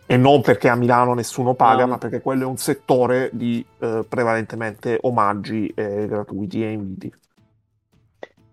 e 0.07 0.17
non 0.17 0.41
perché 0.41 0.69
a 0.69 0.77
Milano 0.77 1.15
nessuno 1.15 1.55
paga, 1.55 1.83
no. 1.83 1.93
ma 1.93 1.99
perché 1.99 2.21
quello 2.21 2.45
è 2.45 2.47
un 2.47 2.57
settore 2.57 3.29
di 3.33 3.65
eh, 3.79 4.05
prevalentemente 4.09 4.99
omaggi 5.03 5.67
eh, 5.75 6.07
gratuiti 6.07 6.63
e 6.63 6.71
inviti. 6.71 7.13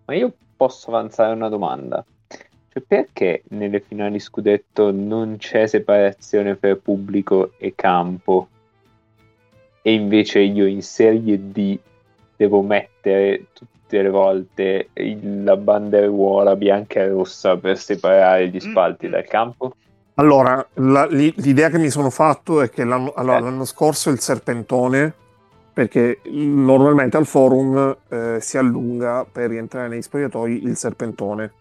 Ma 0.06 0.14
io 0.14 0.32
posso 0.56 0.90
avanzare 0.90 1.32
una 1.32 1.48
domanda. 1.48 2.04
Cioè, 2.26 2.82
perché 2.82 3.44
nelle 3.50 3.78
finali 3.78 4.18
scudetto 4.18 4.90
non 4.90 5.36
c'è 5.38 5.68
separazione 5.68 6.56
per 6.56 6.78
pubblico 6.78 7.52
e 7.56 7.74
campo? 7.76 8.48
E 9.80 9.92
invece 9.92 10.40
io 10.40 10.66
in 10.66 10.82
Serie 10.82 11.52
D 11.52 11.78
devo 12.36 12.62
mettere 12.62 13.46
tutte 13.52 14.02
le 14.02 14.08
volte 14.08 14.88
la 14.92 15.56
banderuola 15.56 16.56
bianca 16.56 17.00
e 17.00 17.08
rossa 17.08 17.56
per 17.56 17.78
separare 17.78 18.48
gli 18.48 18.58
spalti 18.58 19.06
mm. 19.06 19.10
dal 19.10 19.24
campo? 19.24 19.74
Allora, 20.14 20.64
la, 20.74 21.06
l'idea 21.06 21.68
che 21.70 21.78
mi 21.78 21.90
sono 21.90 22.08
fatto 22.10 22.62
è 22.62 22.70
che 22.70 22.84
l'anno, 22.84 23.12
allora, 23.14 23.40
l'anno 23.40 23.64
scorso 23.64 24.10
il 24.10 24.20
serpentone, 24.20 25.12
perché 25.72 26.20
normalmente 26.24 27.16
al 27.16 27.26
forum 27.26 27.96
eh, 28.08 28.38
si 28.40 28.56
allunga 28.56 29.26
per 29.30 29.48
rientrare 29.48 29.88
nei 29.88 30.02
spogliatoi 30.02 30.64
il 30.64 30.76
serpentone. 30.76 31.52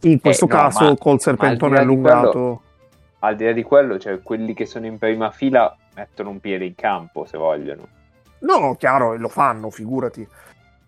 In 0.00 0.20
questo 0.20 0.46
eh, 0.46 0.48
no, 0.48 0.54
caso 0.54 0.84
ma, 0.84 0.96
col 0.96 1.20
serpentone 1.20 1.78
allungato... 1.78 2.30
Quello, 2.30 2.62
al 3.20 3.36
di 3.36 3.44
là 3.44 3.52
di 3.52 3.62
quello, 3.62 3.98
cioè 3.98 4.20
quelli 4.20 4.52
che 4.52 4.66
sono 4.66 4.86
in 4.86 4.98
prima 4.98 5.30
fila 5.30 5.74
mettono 5.94 6.30
un 6.30 6.40
piede 6.40 6.64
in 6.64 6.74
campo 6.74 7.24
se 7.24 7.38
vogliono. 7.38 7.86
No, 8.40 8.58
no, 8.58 8.74
chiaro, 8.74 9.14
e 9.14 9.18
lo 9.18 9.28
fanno, 9.28 9.70
figurati. 9.70 10.26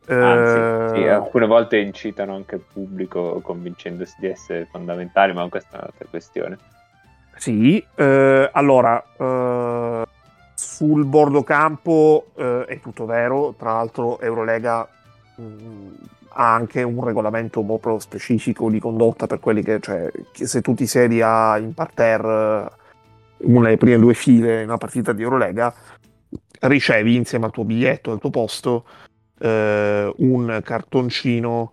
Anzi, 0.08 0.94
sì, 0.94 1.04
eh, 1.04 1.08
alcune 1.08 1.46
volte 1.46 1.78
incitano 1.78 2.34
anche 2.34 2.56
il 2.56 2.64
pubblico 2.72 3.40
convincendosi 3.42 4.14
di 4.18 4.28
essere 4.28 4.66
fondamentali, 4.70 5.32
ma 5.32 5.48
questa 5.48 5.76
è 5.76 5.78
un'altra 5.80 6.06
questione. 6.08 6.58
Sì, 7.36 7.84
eh, 7.94 8.50
allora, 8.52 9.04
eh, 9.18 10.04
sul 10.54 11.04
bordo 11.04 11.42
campo 11.42 12.26
eh, 12.36 12.64
è 12.66 12.80
tutto 12.80 13.04
vero, 13.04 13.54
tra 13.58 13.72
l'altro 13.72 14.20
Eurolega 14.20 14.88
mh, 15.36 15.42
mm, 15.42 15.94
ha 16.38 16.54
anche 16.54 16.82
un 16.82 17.02
regolamento 17.04 17.62
proprio 17.62 17.98
specifico 17.98 18.70
di 18.70 18.78
condotta 18.78 19.26
per 19.26 19.40
quelli 19.40 19.62
che, 19.62 19.80
cioè, 19.80 20.10
se 20.32 20.60
tu 20.60 20.74
ti 20.74 20.86
siedi 20.86 21.20
a, 21.20 21.56
in 21.58 21.74
parterre, 21.74 22.70
una 23.38 23.64
delle 23.64 23.76
prime 23.76 23.98
due 23.98 24.14
file 24.14 24.62
in 24.62 24.68
una 24.68 24.78
partita 24.78 25.12
di 25.12 25.22
Eurolega, 25.22 25.72
ricevi 26.60 27.16
insieme 27.16 27.46
al 27.46 27.52
tuo 27.52 27.64
biglietto, 27.64 28.12
al 28.12 28.18
tuo 28.18 28.30
posto, 28.30 28.84
eh, 29.38 30.12
un 30.16 30.60
cartoncino 30.64 31.72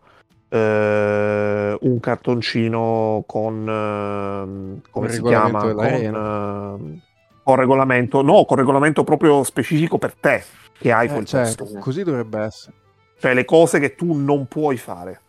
eh, 0.49 1.77
un 1.79 1.99
cartoncino 1.99 3.23
con 3.25 3.67
eh, 3.67 4.89
come 4.91 5.09
si 5.09 5.21
chiama? 5.21 5.59
con, 5.61 5.83
eh, 5.83 7.01
con, 7.43 7.55
regolamento 7.55 8.21
no 8.21 8.45
con 8.45 8.57
regolamento 8.57 9.03
proprio 9.03 9.43
specifico 9.43 9.97
per 9.97 10.13
te 10.13 10.43
che 10.77 10.91
hai 10.91 11.07
quel 11.07 11.25
cioè, 11.25 11.53
così 11.79 12.03
dovrebbe 12.03 12.39
essere. 12.39 12.75
Cioè 13.19 13.33
le 13.33 13.45
cose 13.45 13.79
che 13.79 13.95
tu 13.95 14.13
non 14.13 14.47
puoi 14.47 14.75
fare. 14.75 15.21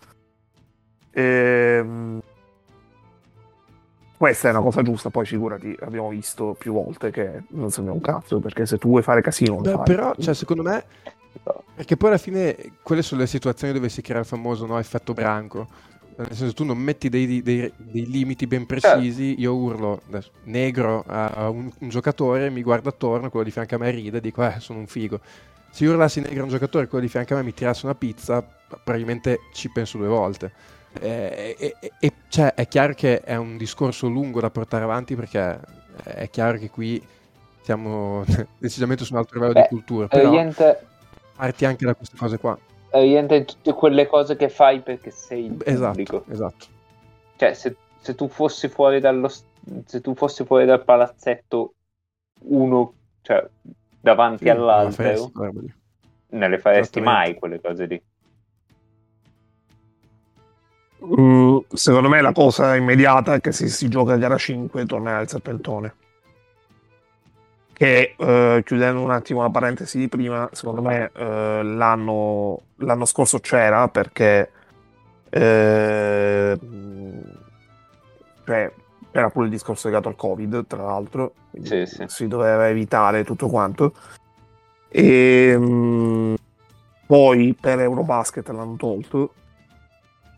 Ehm 1.13 2.21
questa 4.17 4.49
è 4.49 4.53
una 4.53 4.63
cosa 4.63 4.83
giusta, 4.83 5.11
poi 5.11 5.27
figurati, 5.27 5.77
abbiamo 5.81 6.09
visto 6.09 6.57
più 6.59 6.73
volte 6.73 7.11
che 7.11 7.43
non 7.49 7.71
serve 7.71 7.91
un 7.91 8.01
cazzo, 8.01 8.39
perché 8.39 8.65
se 8.65 8.79
tu 8.79 8.89
vuoi 8.89 9.03
fare 9.03 9.21
casino... 9.21 9.57
Beh, 9.57 9.81
però, 9.85 10.15
cioè, 10.19 10.33
secondo 10.33 10.63
me, 10.63 10.85
perché 11.75 11.97
poi 11.97 12.11
alla 12.11 12.19
fine 12.19 12.57
quelle 12.83 13.03
sono 13.03 13.21
le 13.21 13.27
situazioni 13.27 13.73
dove 13.73 13.89
si 13.89 14.03
crea 14.03 14.21
il 14.21 14.27
famoso 14.27 14.67
no, 14.67 14.79
effetto 14.79 15.13
branco. 15.13 15.69
Nel 16.17 16.29
senso, 16.33 16.55
tu 16.55 16.63
non 16.65 16.79
metti 16.79 17.09
dei, 17.09 17.43
dei, 17.43 17.73
dei 17.77 18.07
limiti 18.07 18.47
ben 18.47 18.67
precisi, 18.67 19.35
io 19.41 19.53
urlo 19.53 20.03
adesso, 20.07 20.31
negro 20.45 21.03
a 21.09 21.49
un, 21.49 21.69
un, 21.77 21.89
giocatore, 21.89 22.51
mi 22.51 22.63
guarda 22.63 22.91
attorno, 22.91 23.31
quello 23.31 23.45
di 23.45 23.51
fianco 23.51 23.75
a 23.75 23.79
me 23.79 23.91
ride 23.91 24.19
e 24.19 24.21
dico, 24.21 24.47
eh, 24.47 24.61
sono 24.61 24.79
un 24.79 24.87
figo. 24.87 25.19
Se 25.73 25.83
io 25.83 25.91
urlassi 25.91 26.21
negro 26.21 26.43
a 26.43 26.45
un 26.45 26.51
giocatore, 26.51 26.87
quello 26.87 27.05
di 27.05 27.11
fianco 27.11 27.35
a 27.35 27.39
me 27.39 27.43
mi 27.43 27.53
tirasse 27.53 27.85
una 27.87 27.97
pizza, 27.97 28.47
probabilmente 28.69 29.41
ci 29.53 29.69
penso 29.71 29.99
due 29.99 30.07
volte. 30.07 30.53
E, 31.01 31.57
e, 31.59 31.77
e 31.99 32.13
cioè, 32.29 32.55
è 32.55 32.69
chiaro 32.69 32.95
che 32.95 33.21
è 33.21 33.35
un 33.35 33.57
discorso 33.57 34.07
lungo 34.07 34.41
da 34.41 34.51
portare 34.51 34.85
avanti 34.85 35.17
perché 35.17 35.59
è 36.05 36.31
chiaro 36.31 36.59
che 36.59 36.71
qui 36.71 37.05
siamo 37.63 38.25
decisamente 38.59 39.05
su 39.05 39.15
un 39.15 39.19
altro 39.19 39.41
livello 39.41 39.55
Beh, 39.55 39.63
di 39.63 39.69
cultura. 39.69 40.07
Però... 40.07 40.29
Oriente 40.29 40.87
parti 41.35 41.65
anche 41.65 41.85
da 41.85 41.95
queste 41.95 42.17
cose 42.17 42.39
qua. 42.39 42.59
Rientra 42.91 43.37
in 43.37 43.45
tutte 43.45 43.73
quelle 43.73 44.07
cose 44.07 44.37
che 44.37 44.49
fai 44.49 44.81
perché 44.81 45.11
sei 45.11 45.47
il 45.47 45.57
esatto, 45.65 45.89
pubblico. 45.89 46.25
Esatto. 46.29 46.67
Cioè, 47.37 47.53
se, 47.55 47.77
se, 48.01 48.15
tu 48.15 48.29
fossi 48.29 48.69
fuori 48.69 49.01
dallo 49.01 49.29
se 49.87 50.01
tu 50.01 50.15
fossi 50.15 50.45
fuori 50.45 50.67
dal 50.67 50.85
palazzetto 50.85 51.75
uno, 52.43 52.93
cioè 53.23 53.49
davanti 54.01 54.45
sì, 54.45 54.51
all'altro, 54.51 55.31
non 56.29 56.51
le 56.51 56.59
faresti 56.59 57.01
mai 57.01 57.35
quelle 57.35 57.61
cose 57.61 57.87
lì. 57.87 58.03
Mm, 61.05 61.59
secondo 61.73 62.09
me 62.09 62.21
la 62.21 62.33
cosa 62.33 62.77
immediata 62.77 63.35
è 63.35 63.41
che 63.41 63.53
se 63.53 63.69
si 63.69 63.89
gioca 63.89 64.15
a 64.15 64.17
gara 64.17 64.39
5 64.39 64.87
tornerà 64.87 65.21
il 65.21 65.29
serpentone 65.29 65.95
che 67.75 68.15
eh, 68.17 68.63
chiudendo 68.65 69.01
un 69.01 69.11
attimo 69.11 69.43
la 69.43 69.51
parentesi 69.51 69.99
di 69.99 70.09
prima, 70.09 70.49
secondo 70.53 70.81
me 70.81 71.11
eh, 71.13 71.63
l'anno, 71.63 72.61
l'anno, 72.77 73.05
scorso 73.05 73.41
c'era 73.41 73.89
perché 73.89 74.51
eh, 75.29 76.59
cioè, 78.47 78.73
era 79.11 79.31
pure 79.31 79.47
il 79.47 79.51
discorso 79.51 79.89
legato 79.89 80.09
al 80.09 80.15
Covid, 80.15 80.67
tra 80.69 80.85
l'altro, 80.85 81.35
sì, 81.63 81.85
sì. 81.85 82.05
si 82.07 82.29
doveva 82.29 82.69
evitare 82.69 83.25
tutto 83.25 83.49
quanto. 83.49 83.93
E 84.89 85.57
mh, 85.59 85.65
mm, 85.65 86.35
poi 87.07 87.57
per 87.61 87.81
Eurobasket 87.81 88.49
l'hanno 88.51 88.77
tolto 88.77 89.35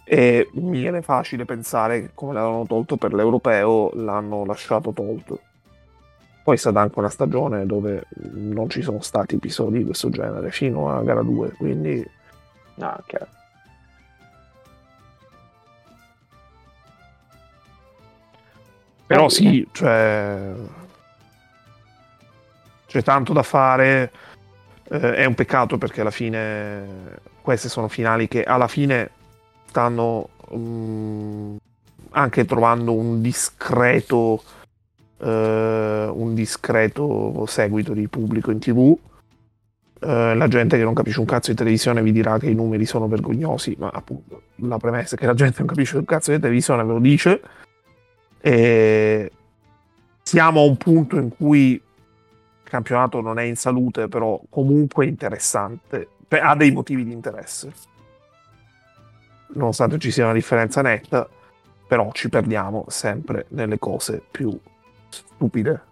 e 0.04 0.48
mi 0.54 0.80
viene 0.80 1.02
facile 1.02 1.44
pensare 1.44 2.00
che 2.00 2.10
come 2.14 2.32
l'hanno 2.32 2.64
tolto 2.66 2.96
per 2.96 3.12
l'Europeo 3.12 3.90
l'hanno 3.94 4.44
lasciato 4.46 4.92
tolto 4.92 5.40
poi 6.46 6.54
è 6.54 6.58
stata 6.58 6.80
anche 6.80 7.00
una 7.00 7.08
stagione 7.08 7.66
dove 7.66 8.04
non 8.34 8.70
ci 8.70 8.80
sono 8.80 9.00
stati 9.00 9.34
episodi 9.34 9.78
di 9.78 9.84
questo 9.84 10.10
genere 10.10 10.52
fino 10.52 10.88
a 10.88 11.02
gara 11.02 11.22
2, 11.22 11.54
quindi 11.56 12.08
No, 12.76 13.02
chiaro. 13.06 13.26
Però 19.06 19.28
sì, 19.28 19.66
cioè... 19.72 20.52
C'è 22.86 23.02
tanto 23.02 23.32
da 23.32 23.42
fare. 23.42 24.12
Eh, 24.84 25.14
è 25.14 25.24
un 25.24 25.34
peccato 25.34 25.78
perché 25.78 26.02
alla 26.02 26.12
fine 26.12 27.18
queste 27.42 27.68
sono 27.68 27.88
finali 27.88 28.28
che 28.28 28.44
alla 28.44 28.68
fine 28.68 29.10
stanno 29.66 30.28
mm, 30.54 31.56
anche 32.10 32.44
trovando 32.44 32.92
un 32.92 33.20
discreto 33.20 34.42
eh, 35.18 36.10
un 36.12 36.34
discreto 36.34 37.44
seguito 37.46 37.92
di 37.92 38.08
pubblico 38.08 38.50
in 38.50 38.58
tv. 38.58 38.96
Eh, 39.98 40.34
la 40.34 40.48
gente 40.48 40.76
che 40.76 40.84
non 40.84 40.94
capisce 40.94 41.20
un 41.20 41.26
cazzo 41.26 41.50
di 41.50 41.56
televisione 41.56 42.02
vi 42.02 42.12
dirà 42.12 42.38
che 42.38 42.50
i 42.50 42.54
numeri 42.54 42.84
sono 42.84 43.08
vergognosi, 43.08 43.74
ma 43.78 43.88
appunto 43.88 44.42
la 44.56 44.78
premessa 44.78 45.16
è 45.16 45.18
che 45.18 45.26
la 45.26 45.34
gente 45.34 45.58
non 45.58 45.68
capisce 45.68 45.96
un 45.96 46.04
cazzo 46.04 46.32
di 46.32 46.38
televisione 46.38 46.84
ve 46.84 46.92
lo 46.92 46.98
dice. 46.98 47.40
E 48.40 49.30
siamo 50.22 50.60
a 50.60 50.64
un 50.64 50.76
punto 50.76 51.16
in 51.16 51.30
cui 51.30 51.72
il 51.72 51.82
campionato 52.70 53.20
non 53.20 53.38
è 53.38 53.42
in 53.42 53.56
salute, 53.56 54.08
però 54.08 54.40
comunque 54.50 55.06
è 55.06 55.08
interessante, 55.08 56.08
ha 56.28 56.54
dei 56.54 56.72
motivi 56.72 57.04
di 57.04 57.12
interesse. 57.12 57.72
Nonostante 59.54 59.98
ci 59.98 60.10
sia 60.10 60.24
una 60.24 60.34
differenza 60.34 60.82
netta, 60.82 61.28
però 61.86 62.10
ci 62.12 62.28
perdiamo 62.28 62.84
sempre 62.88 63.46
nelle 63.50 63.78
cose 63.78 64.20
più 64.28 64.58
stupide. 65.34 65.82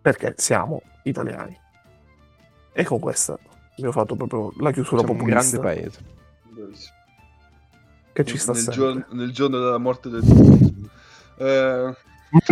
Perché 0.00 0.34
siamo 0.36 0.82
italiani. 1.04 1.58
E 2.72 2.84
con 2.84 2.98
questa 3.00 3.38
abbiamo 3.72 3.92
fatto 3.92 4.14
proprio 4.16 4.52
la 4.58 4.70
chiusura 4.70 4.98
Siamo 5.02 5.12
un 5.12 5.18
populista. 5.18 5.58
grande 5.58 5.80
paese. 5.82 6.14
Che 8.12 8.24
ci 8.24 8.38
sta 8.38 8.52
nel, 8.52 8.60
sempre. 8.62 8.80
giorno, 8.82 9.04
nel 9.10 9.32
giorno 9.32 9.58
della 9.58 9.78
morte 9.78 10.08
del 10.08 10.22
populismo. 10.26 10.88
Eh, 11.38 11.94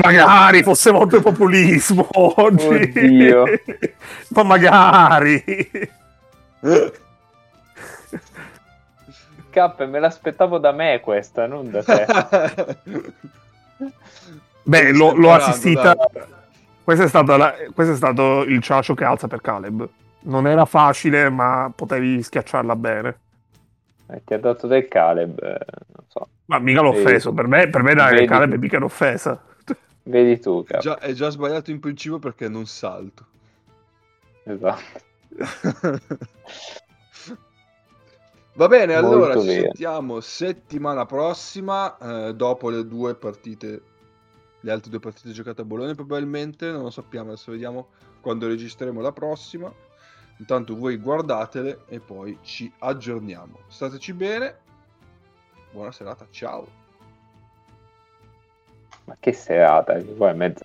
Magari 0.02 0.62
fosse 0.62 0.90
molto 0.92 1.20
populismo 1.20 2.06
oggi. 2.12 2.66
Oddio. 2.66 3.44
Ma 4.28 4.42
magari. 4.42 5.42
K, 9.50 9.86
me 9.86 9.98
l'aspettavo 10.00 10.58
da 10.58 10.72
me 10.72 11.00
questa, 11.00 11.46
non 11.46 11.70
da 11.70 11.82
te. 11.82 12.06
Beh, 14.64 14.78
Stai 14.78 14.92
l'ho, 14.96 15.32
assistita. 15.32 15.94
dai. 15.94 16.22
Questo 16.82 17.04
è, 17.04 17.08
stato 17.08 17.36
la- 17.36 17.54
questo 17.74 17.92
è 17.94 17.96
stato 17.96 18.42
il 18.42 18.60
ciacio 18.60 18.94
che 18.94 19.04
alza 19.04 19.26
per 19.28 19.40
Caleb. 19.40 19.88
Non 20.22 20.46
era 20.46 20.64
facile, 20.64 21.28
ma 21.30 21.70
potevi 21.74 22.22
schiacciarla 22.22 22.76
bene. 22.76 23.18
Eh, 24.08 24.22
Ti 24.24 24.34
ha 24.34 24.38
dato 24.38 24.66
del 24.66 24.86
Caleb, 24.88 25.38
eh, 25.42 25.58
non 25.96 26.04
so. 26.08 26.28
Ma 26.46 26.58
mica 26.58 26.80
l'ho 26.82 26.90
offeso. 26.90 27.32
Per 27.32 27.46
me, 27.46 27.68
per 27.68 27.82
me 27.82 27.94
Vedi. 27.94 28.26
Caleb 28.26 28.52
è 28.54 28.56
mica 28.58 28.76
un'offesa. 28.76 29.42
Vedi 30.04 30.38
tu, 30.40 30.62
K. 30.64 30.78
già, 30.78 30.98
è 30.98 31.12
già 31.12 31.30
sbagliato 31.30 31.70
in 31.70 31.80
principio 31.80 32.18
perché 32.18 32.48
non 32.48 32.66
salto. 32.66 33.24
Esatto. 34.44 35.00
Va 38.56 38.68
bene, 38.68 39.00
Molto 39.00 39.16
allora 39.16 39.40
ci 39.40 39.46
bene. 39.46 39.60
sentiamo 39.62 40.20
settimana 40.20 41.06
prossima, 41.06 41.96
eh, 42.28 42.34
dopo 42.34 42.70
le 42.70 42.86
due 42.86 43.14
partite, 43.16 43.82
le 44.64 44.72
altre 44.72 44.90
due 44.90 44.98
partite 44.98 45.30
giocate 45.32 45.60
a 45.60 45.64
Bologna 45.64 45.94
probabilmente, 45.94 46.70
non 46.70 46.84
lo 46.84 46.90
sappiamo, 46.90 47.32
adesso 47.32 47.52
vediamo 47.52 47.88
quando 48.22 48.48
registreremo 48.48 49.02
la 49.02 49.12
prossima. 49.12 49.70
Intanto 50.38 50.74
voi 50.74 50.96
guardatele 50.96 51.84
e 51.86 52.00
poi 52.00 52.38
ci 52.40 52.72
aggiorniamo. 52.78 53.58
Stateci 53.68 54.14
bene, 54.14 54.58
buona 55.70 55.92
serata, 55.92 56.26
ciao. 56.30 56.66
Ma 59.04 59.16
che 59.20 59.34
serata, 59.34 59.92
che 59.98 60.04
poi 60.04 60.30
è 60.30 60.34
mezza 60.34 60.63